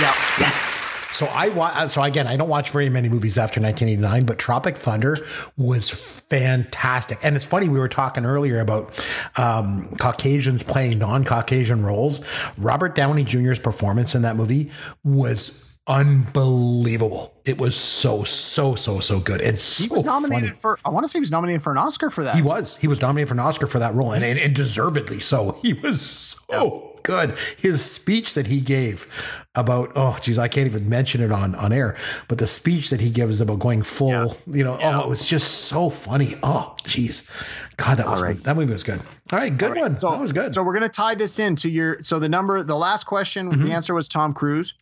Yep. 0.00 0.14
Yes. 0.38 0.90
So 1.12 1.26
I 1.26 1.48
wa- 1.50 1.86
so 1.86 2.02
again, 2.02 2.26
I 2.26 2.36
don't 2.36 2.48
watch 2.48 2.70
very 2.70 2.90
many 2.90 3.08
movies 3.08 3.38
after 3.38 3.60
1989, 3.60 4.26
but 4.26 4.38
Tropic 4.38 4.76
Thunder 4.76 5.16
was 5.56 5.88
fantastic. 5.88 7.18
And 7.22 7.36
it's 7.36 7.44
funny 7.44 7.68
we 7.68 7.78
were 7.78 7.88
talking 7.88 8.26
earlier 8.26 8.60
about 8.60 9.00
um, 9.38 9.88
Caucasians 10.00 10.62
playing 10.62 10.98
non-Caucasian 10.98 11.84
roles. 11.84 12.20
Robert 12.58 12.94
Downey 12.96 13.22
Jr.'s 13.24 13.60
performance 13.60 14.14
in 14.16 14.22
that 14.22 14.34
movie 14.36 14.72
was 15.04 15.73
unbelievable. 15.86 17.34
It 17.44 17.58
was 17.58 17.76
so 17.76 18.24
so 18.24 18.74
so 18.74 19.00
so 19.00 19.20
good. 19.20 19.40
And 19.40 19.58
so 19.58 19.84
he 19.84 19.88
was 19.88 20.04
nominated 20.04 20.50
funny. 20.50 20.60
for. 20.60 20.78
I 20.84 20.90
want 20.90 21.04
to 21.04 21.08
say 21.08 21.18
he 21.18 21.20
was 21.20 21.30
nominated 21.30 21.62
for 21.62 21.72
an 21.72 21.78
Oscar 21.78 22.10
for 22.10 22.24
that. 22.24 22.34
He 22.34 22.42
was. 22.42 22.76
He 22.76 22.88
was 22.88 23.00
nominated 23.00 23.28
for 23.28 23.34
an 23.34 23.40
Oscar 23.40 23.66
for 23.66 23.78
that 23.78 23.94
role, 23.94 24.12
and 24.12 24.24
and, 24.24 24.38
and 24.38 24.54
deservedly 24.54 25.20
so. 25.20 25.58
He 25.64 25.72
was 25.72 26.02
so. 26.02 26.44
Yeah. 26.50 26.90
Good. 27.02 27.36
His 27.58 27.84
speech 27.84 28.32
that 28.32 28.46
he 28.46 28.62
gave 28.62 29.06
about 29.54 29.92
oh 29.94 30.16
geez, 30.22 30.38
I 30.38 30.48
can't 30.48 30.66
even 30.66 30.88
mention 30.88 31.22
it 31.22 31.30
on 31.30 31.54
on 31.54 31.70
air, 31.70 31.96
but 32.28 32.38
the 32.38 32.46
speech 32.46 32.88
that 32.88 33.02
he 33.02 33.10
gives 33.10 33.42
about 33.42 33.58
going 33.58 33.82
full, 33.82 34.08
yeah. 34.08 34.26
you 34.46 34.64
know, 34.64 34.78
yeah. 34.78 34.98
oh, 34.98 35.04
it 35.04 35.08
was 35.10 35.26
just 35.26 35.66
so 35.66 35.90
funny. 35.90 36.34
Oh 36.42 36.74
geez, 36.84 37.30
God, 37.76 37.98
that 37.98 38.06
was 38.06 38.22
right. 38.22 38.40
that 38.40 38.56
movie 38.56 38.72
was 38.72 38.84
good. 38.84 39.00
All 39.32 39.38
right, 39.38 39.54
good 39.54 39.68
All 39.68 39.74
right. 39.74 39.82
one. 39.82 39.94
So, 39.94 40.10
that 40.10 40.20
was 40.20 40.32
good. 40.32 40.54
So 40.54 40.62
we're 40.62 40.72
gonna 40.72 40.88
tie 40.88 41.14
this 41.14 41.38
into 41.38 41.68
your. 41.68 42.00
So 42.00 42.18
the 42.18 42.28
number, 42.28 42.62
the 42.62 42.76
last 42.76 43.04
question, 43.04 43.50
mm-hmm. 43.50 43.64
the 43.64 43.72
answer 43.74 43.92
was 43.92 44.08
Tom 44.08 44.32
Cruise 44.32 44.72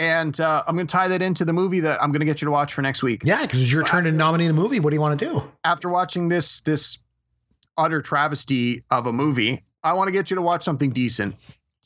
and 0.00 0.40
uh, 0.40 0.64
I'm 0.66 0.74
going 0.74 0.86
to 0.86 0.90
tie 0.90 1.08
that 1.08 1.20
into 1.20 1.44
the 1.44 1.52
movie 1.52 1.80
that 1.80 2.02
I'm 2.02 2.10
going 2.10 2.20
to 2.20 2.26
get 2.26 2.40
you 2.40 2.46
to 2.46 2.50
watch 2.50 2.72
for 2.72 2.80
next 2.80 3.02
week. 3.02 3.20
Yeah, 3.22 3.42
because 3.42 3.60
it's 3.60 3.70
your 3.70 3.82
turn 3.82 4.04
to 4.04 4.12
nominate 4.12 4.50
a 4.50 4.54
movie. 4.54 4.80
What 4.80 4.90
do 4.90 4.96
you 4.96 5.00
want 5.00 5.20
to 5.20 5.26
do? 5.26 5.52
After 5.62 5.90
watching 5.90 6.28
this 6.28 6.62
this 6.62 6.98
utter 7.76 8.00
travesty 8.00 8.82
of 8.90 9.06
a 9.06 9.12
movie, 9.12 9.62
I 9.84 9.92
want 9.92 10.08
to 10.08 10.12
get 10.12 10.30
you 10.30 10.36
to 10.36 10.42
watch 10.42 10.64
something 10.64 10.90
decent. 10.90 11.36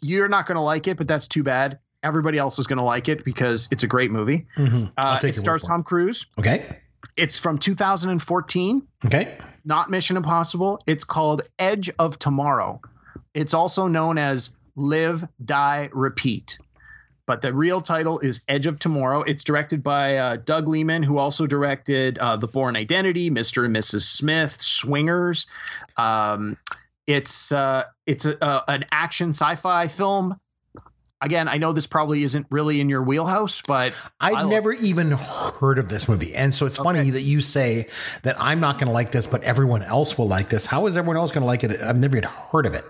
You're 0.01 0.29
not 0.29 0.47
going 0.47 0.55
to 0.55 0.63
like 0.63 0.87
it, 0.87 0.97
but 0.97 1.09
that's 1.09 1.27
too 1.27 1.43
bad. 1.43 1.81
Everybody 2.05 2.39
else 2.39 2.61
is 2.61 2.69
going 2.69 2.79
to 2.79 2.85
like 2.85 3.09
it 3.09 3.25
because 3.25 3.67
it's 3.73 3.83
a 3.83 3.89
great 3.89 4.13
movie. 4.13 4.47
Mm-hmm. 4.57 4.87
Uh, 4.97 5.19
it 5.21 5.37
stars 5.37 5.63
Tom 5.63 5.83
Cruise. 5.83 6.27
Okay. 6.39 6.65
It's 7.17 7.39
from 7.39 7.59
2014. 7.59 8.87
Okay. 9.07 9.39
It's 9.51 9.67
not 9.67 9.91
Mission 9.91 10.17
Impossible. 10.17 10.81
It's 10.87 11.03
called 11.03 11.43
Edge 11.59 11.91
of 11.99 12.19
Tomorrow. 12.19 12.81
It's 13.33 13.55
also 13.55 13.89
known 13.89 14.19
as 14.19 14.57
Live, 14.77 15.27
Die, 15.45 15.89
Repeat 15.93 16.59
but 17.27 17.41
the 17.41 17.53
real 17.53 17.81
title 17.81 18.19
is 18.21 18.43
Edge 18.49 18.67
of 18.67 18.79
Tomorrow. 18.79 19.23
It's 19.23 19.45
directed 19.45 19.83
by 19.83 20.17
uh, 20.17 20.37
Doug 20.37 20.69
Liman, 20.69 21.03
who 21.03 21.19
also 21.19 21.47
directed 21.47 22.19
uh, 22.19 22.37
The 22.37 22.49
Bourne 22.49 22.77
Identity, 22.77 23.31
Mr. 23.31 23.65
and 23.65 23.75
Mrs. 23.75 24.03
Smith, 24.03 24.61
Swingers. 24.61 25.47
Um, 25.97 26.57
it's 27.07 27.53
uh, 27.53 27.85
it's 28.07 28.25
a, 28.25 28.37
a, 28.41 28.65
an 28.69 28.85
action 28.91 29.31
sci-fi 29.31 29.89
film. 29.89 30.39
Again, 31.21 31.49
I 31.49 31.57
know 31.57 31.73
this 31.73 31.87
probably 31.87 32.23
isn't 32.23 32.47
really 32.51 32.81
in 32.81 32.91
your 32.91 33.03
wheelhouse, 33.03 33.63
but 33.67 33.95
I've 34.21 34.47
never 34.49 34.73
even 34.75 35.13
heard 35.13 35.79
of 35.79 35.89
this 35.89 36.07
movie, 36.07 36.35
and 36.35 36.55
so 36.55 36.67
it's 36.67 36.79
okay. 36.79 36.85
funny 36.85 37.11
that 37.11 37.23
you 37.23 37.41
say 37.41 37.89
that 38.25 38.37
I'm 38.39 38.61
not 38.61 38.79
going 38.79 38.89
to 38.89 38.93
like 38.93 39.11
this, 39.11 39.27
but 39.27 39.43
everyone 39.43 39.83
else 39.83 40.19
will 40.19 40.29
like 40.29 40.51
this. 40.51 40.67
How 40.67 40.87
is 40.87 40.99
everyone 40.99 41.17
else 41.17 41.31
going 41.31 41.43
to 41.43 41.47
like 41.47 41.65
it? 41.65 41.81
I've 41.81 41.97
never 41.97 42.19
even 42.19 42.29
heard 42.29 42.67
of 42.67 42.75
it. 42.75 42.85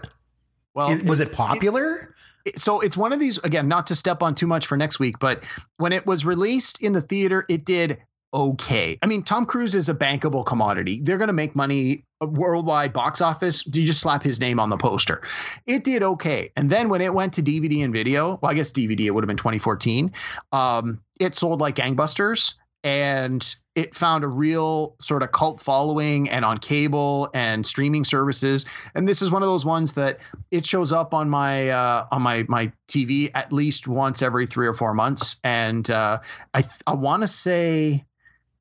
Well, 0.74 1.00
was 1.04 1.20
it 1.20 1.28
popular? 1.36 1.94
It, 1.94 2.08
so 2.56 2.80
it's 2.80 2.96
one 2.96 3.12
of 3.12 3.20
these 3.20 3.38
again 3.38 3.68
not 3.68 3.86
to 3.86 3.94
step 3.94 4.22
on 4.22 4.34
too 4.34 4.46
much 4.46 4.66
for 4.66 4.76
next 4.76 4.98
week 4.98 5.18
but 5.18 5.44
when 5.78 5.92
it 5.92 6.06
was 6.06 6.24
released 6.24 6.82
in 6.82 6.92
the 6.92 7.00
theater 7.00 7.44
it 7.48 7.64
did 7.64 7.98
okay. 8.32 8.98
I 9.00 9.06
mean 9.06 9.22
tom 9.22 9.46
cruise 9.46 9.74
is 9.74 9.88
a 9.88 9.94
bankable 9.94 10.44
commodity. 10.44 11.00
They're 11.02 11.18
going 11.18 11.28
to 11.28 11.32
make 11.32 11.54
money 11.54 12.04
worldwide 12.20 12.92
box 12.92 13.20
office. 13.20 13.64
You 13.66 13.86
just 13.86 14.00
slap 14.00 14.22
his 14.22 14.40
name 14.40 14.58
on 14.58 14.70
the 14.70 14.76
poster. 14.76 15.22
It 15.66 15.84
did 15.84 16.02
okay. 16.02 16.50
And 16.56 16.68
then 16.68 16.88
when 16.88 17.00
it 17.00 17.14
went 17.14 17.34
to 17.34 17.42
dvd 17.42 17.84
and 17.84 17.92
video 17.92 18.38
well 18.42 18.50
i 18.50 18.54
guess 18.54 18.72
dvd 18.72 19.00
it 19.00 19.10
would 19.12 19.22
have 19.22 19.28
been 19.28 19.36
2014 19.36 20.12
um, 20.52 21.00
it 21.20 21.34
sold 21.34 21.60
like 21.60 21.76
gangbusters. 21.76 22.54
And 22.82 23.56
it 23.74 23.94
found 23.94 24.24
a 24.24 24.28
real 24.28 24.94
sort 25.00 25.22
of 25.22 25.32
cult 25.32 25.60
following 25.60 26.30
and 26.30 26.44
on 26.44 26.58
cable 26.58 27.28
and 27.34 27.66
streaming 27.66 28.04
services. 28.04 28.66
And 28.94 29.08
this 29.08 29.20
is 29.20 29.30
one 29.30 29.42
of 29.42 29.48
those 29.48 29.64
ones 29.64 29.92
that 29.92 30.18
it 30.50 30.64
shows 30.64 30.92
up 30.92 31.12
on 31.12 31.28
my 31.28 31.70
uh, 31.70 32.06
on 32.12 32.22
my 32.22 32.44
my 32.48 32.72
TV 32.88 33.30
at 33.34 33.52
least 33.52 33.88
once 33.88 34.22
every 34.22 34.46
3 34.46 34.66
or 34.66 34.74
4 34.74 34.94
months. 34.94 35.36
And 35.42 35.88
uh, 35.90 36.20
I 36.52 36.64
I 36.86 36.94
want 36.94 37.22
to 37.22 37.28
say 37.28 38.04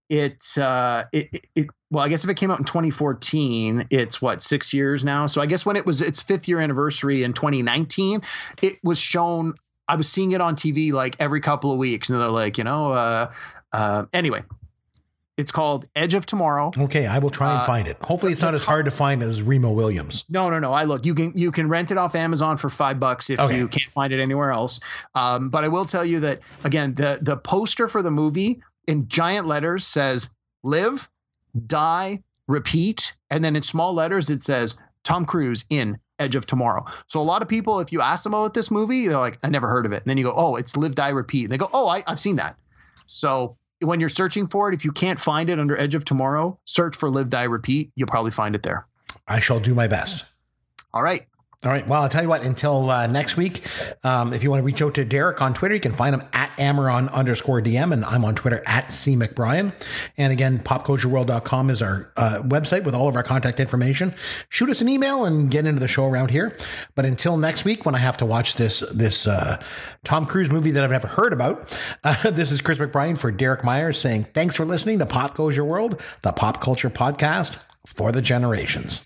it, 0.09 0.57
uh, 0.57 1.05
it 1.11 1.45
it 1.55 1.67
well 1.91 2.03
I 2.03 2.09
guess 2.09 2.23
if 2.23 2.29
it 2.29 2.37
came 2.37 2.51
out 2.51 2.59
in 2.59 2.65
2014 2.65 3.87
it's 3.91 4.21
what 4.21 4.41
6 4.41 4.73
years 4.73 5.03
now? 5.03 5.27
So 5.27 5.41
I 5.41 5.45
guess 5.45 5.65
when 5.65 5.75
it 5.75 5.85
was 5.85 6.01
its 6.01 6.23
5th 6.23 6.47
year 6.47 6.59
anniversary 6.59 7.23
in 7.23 7.33
2019 7.33 8.21
it 8.61 8.79
was 8.83 8.99
shown 8.99 9.53
I 9.87 9.95
was 9.95 10.09
seeing 10.09 10.31
it 10.31 10.41
on 10.41 10.55
TV 10.55 10.91
like 10.91 11.17
every 11.19 11.41
couple 11.41 11.71
of 11.71 11.77
weeks, 11.77 12.09
and 12.09 12.19
they're 12.19 12.29
like, 12.29 12.57
you 12.57 12.63
know, 12.63 12.93
uh, 12.93 13.33
uh, 13.73 14.05
anyway, 14.13 14.43
it's 15.37 15.51
called 15.51 15.85
Edge 15.95 16.13
of 16.13 16.25
Tomorrow. 16.25 16.71
Okay, 16.77 17.07
I 17.07 17.19
will 17.19 17.29
try 17.29 17.51
and 17.51 17.61
uh, 17.61 17.65
find 17.65 17.87
it. 17.87 17.97
Hopefully, 18.01 18.31
it's 18.31 18.41
not 18.41 18.53
as 18.53 18.63
hard 18.63 18.85
to 18.85 18.91
find 18.91 19.23
as 19.23 19.41
Remo 19.41 19.71
Williams. 19.71 20.25
No, 20.29 20.49
no, 20.49 20.59
no. 20.59 20.73
I 20.73 20.83
look. 20.83 21.05
You 21.05 21.15
can 21.15 21.37
you 21.37 21.51
can 21.51 21.69
rent 21.69 21.91
it 21.91 21.97
off 21.97 22.15
Amazon 22.15 22.57
for 22.57 22.69
five 22.69 22.99
bucks 22.99 23.29
if 23.29 23.39
okay. 23.39 23.57
you 23.57 23.67
can't 23.67 23.91
find 23.91 24.13
it 24.13 24.21
anywhere 24.21 24.51
else. 24.51 24.79
Um, 25.15 25.49
but 25.49 25.63
I 25.63 25.69
will 25.69 25.85
tell 25.85 26.05
you 26.05 26.21
that 26.21 26.41
again, 26.63 26.93
the 26.93 27.19
the 27.21 27.37
poster 27.37 27.87
for 27.87 28.01
the 28.01 28.11
movie 28.11 28.61
in 28.87 29.07
giant 29.07 29.47
letters 29.47 29.87
says 29.87 30.29
"Live, 30.63 31.09
Die, 31.65 32.21
Repeat," 32.47 33.15
and 33.29 33.43
then 33.43 33.55
in 33.55 33.63
small 33.63 33.93
letters 33.93 34.29
it 34.29 34.43
says 34.43 34.77
Tom 35.03 35.25
Cruise 35.25 35.65
in 35.69 35.97
Edge 36.19 36.35
of 36.35 36.45
Tomorrow. 36.45 36.85
So 37.07 37.21
a 37.21 37.23
lot 37.23 37.41
of 37.41 37.47
people, 37.47 37.79
if 37.79 37.91
you 37.91 38.01
ask 38.01 38.23
them 38.23 38.33
about 38.33 38.53
this 38.53 38.69
movie, 38.69 39.07
they're 39.07 39.17
like, 39.17 39.39
I 39.43 39.49
never 39.49 39.67
heard 39.67 39.85
of 39.85 39.91
it. 39.91 40.03
And 40.03 40.05
then 40.05 40.17
you 40.17 40.25
go, 40.25 40.33
oh, 40.35 40.55
it's 40.55 40.77
Live, 40.77 40.95
Die, 40.95 41.09
Repeat. 41.09 41.45
And 41.45 41.51
they 41.51 41.57
go, 41.57 41.69
oh, 41.73 41.87
I, 41.87 42.03
I've 42.05 42.19
seen 42.19 42.37
that. 42.37 42.55
So 43.05 43.57
when 43.83 43.99
you're 43.99 44.09
searching 44.09 44.47
for 44.47 44.69
it, 44.69 44.75
if 44.75 44.85
you 44.85 44.91
can't 44.91 45.19
find 45.19 45.49
it 45.49 45.59
under 45.59 45.79
Edge 45.79 45.95
of 45.95 46.05
Tomorrow, 46.05 46.59
search 46.65 46.95
for 46.95 47.09
Live, 47.09 47.29
Die, 47.29 47.43
Repeat. 47.43 47.91
You'll 47.95 48.07
probably 48.07 48.31
find 48.31 48.55
it 48.55 48.63
there. 48.63 48.87
I 49.27 49.39
shall 49.39 49.59
do 49.59 49.73
my 49.73 49.87
best. 49.87 50.25
All 50.93 51.03
right. 51.03 51.27
All 51.65 51.71
right. 51.71 51.87
Well, 51.87 52.01
I'll 52.01 52.09
tell 52.09 52.21
you 52.21 52.27
what, 52.27 52.43
until 52.45 52.89
uh, 52.89 53.07
next 53.07 53.37
week, 53.37 53.65
um, 54.03 54.33
if 54.33 54.43
you 54.43 54.49
want 54.49 54.59
to 54.59 54.65
reach 54.65 54.81
out 54.81 54.95
to 54.95 55.05
Derek 55.05 55.41
on 55.41 55.53
Twitter, 55.53 55.73
you 55.73 55.79
can 55.79 55.93
find 55.93 56.13
him 56.13 56.21
at 56.33 56.49
Amaron 56.57 57.09
underscore 57.13 57.61
DM, 57.61 57.93
and 57.93 58.03
I'm 58.03 58.25
on 58.25 58.35
Twitter 58.35 58.61
at 58.65 58.91
C 58.91 59.15
McBrien. 59.15 59.71
And 60.17 60.33
again, 60.33 60.59
popcultureworld.com 60.59 61.69
is 61.69 61.81
our 61.81 62.11
uh, 62.17 62.39
website 62.43 62.83
with 62.83 62.93
all 62.93 63.07
of 63.07 63.15
our 63.15 63.23
contact 63.23 63.61
information. 63.61 64.13
Shoot 64.49 64.71
us 64.71 64.81
an 64.81 64.89
email 64.89 65.23
and 65.23 65.49
get 65.49 65.65
into 65.65 65.79
the 65.79 65.87
show 65.87 66.05
around 66.05 66.31
here. 66.31 66.57
But 66.95 67.05
until 67.05 67.37
next 67.37 67.63
week, 67.63 67.85
when 67.85 67.95
I 67.95 67.99
have 67.99 68.17
to 68.17 68.25
watch 68.25 68.55
this, 68.55 68.81
this 68.93 69.25
uh, 69.25 69.63
Tom 70.03 70.25
Cruise 70.25 70.51
movie 70.51 70.71
that 70.71 70.83
I've 70.83 70.91
never 70.91 71.07
heard 71.07 71.31
about, 71.31 71.69
this 72.23 72.51
is 72.51 72.61
Chris 72.61 72.77
McBrien 72.77 73.17
for 73.17 73.31
Derek 73.31 73.63
Myers 73.63 73.97
saying 73.97 74.25
thanks 74.33 74.53
for 74.53 74.65
listening 74.65 74.99
to 74.99 75.05
Pop 75.05 75.35
Goes 75.35 75.55
Your 75.55 75.65
World, 75.65 76.01
the 76.23 76.33
pop 76.33 76.59
culture 76.59 76.89
podcast 76.89 77.63
for 77.85 78.11
the 78.11 78.21
generations. 78.21 79.05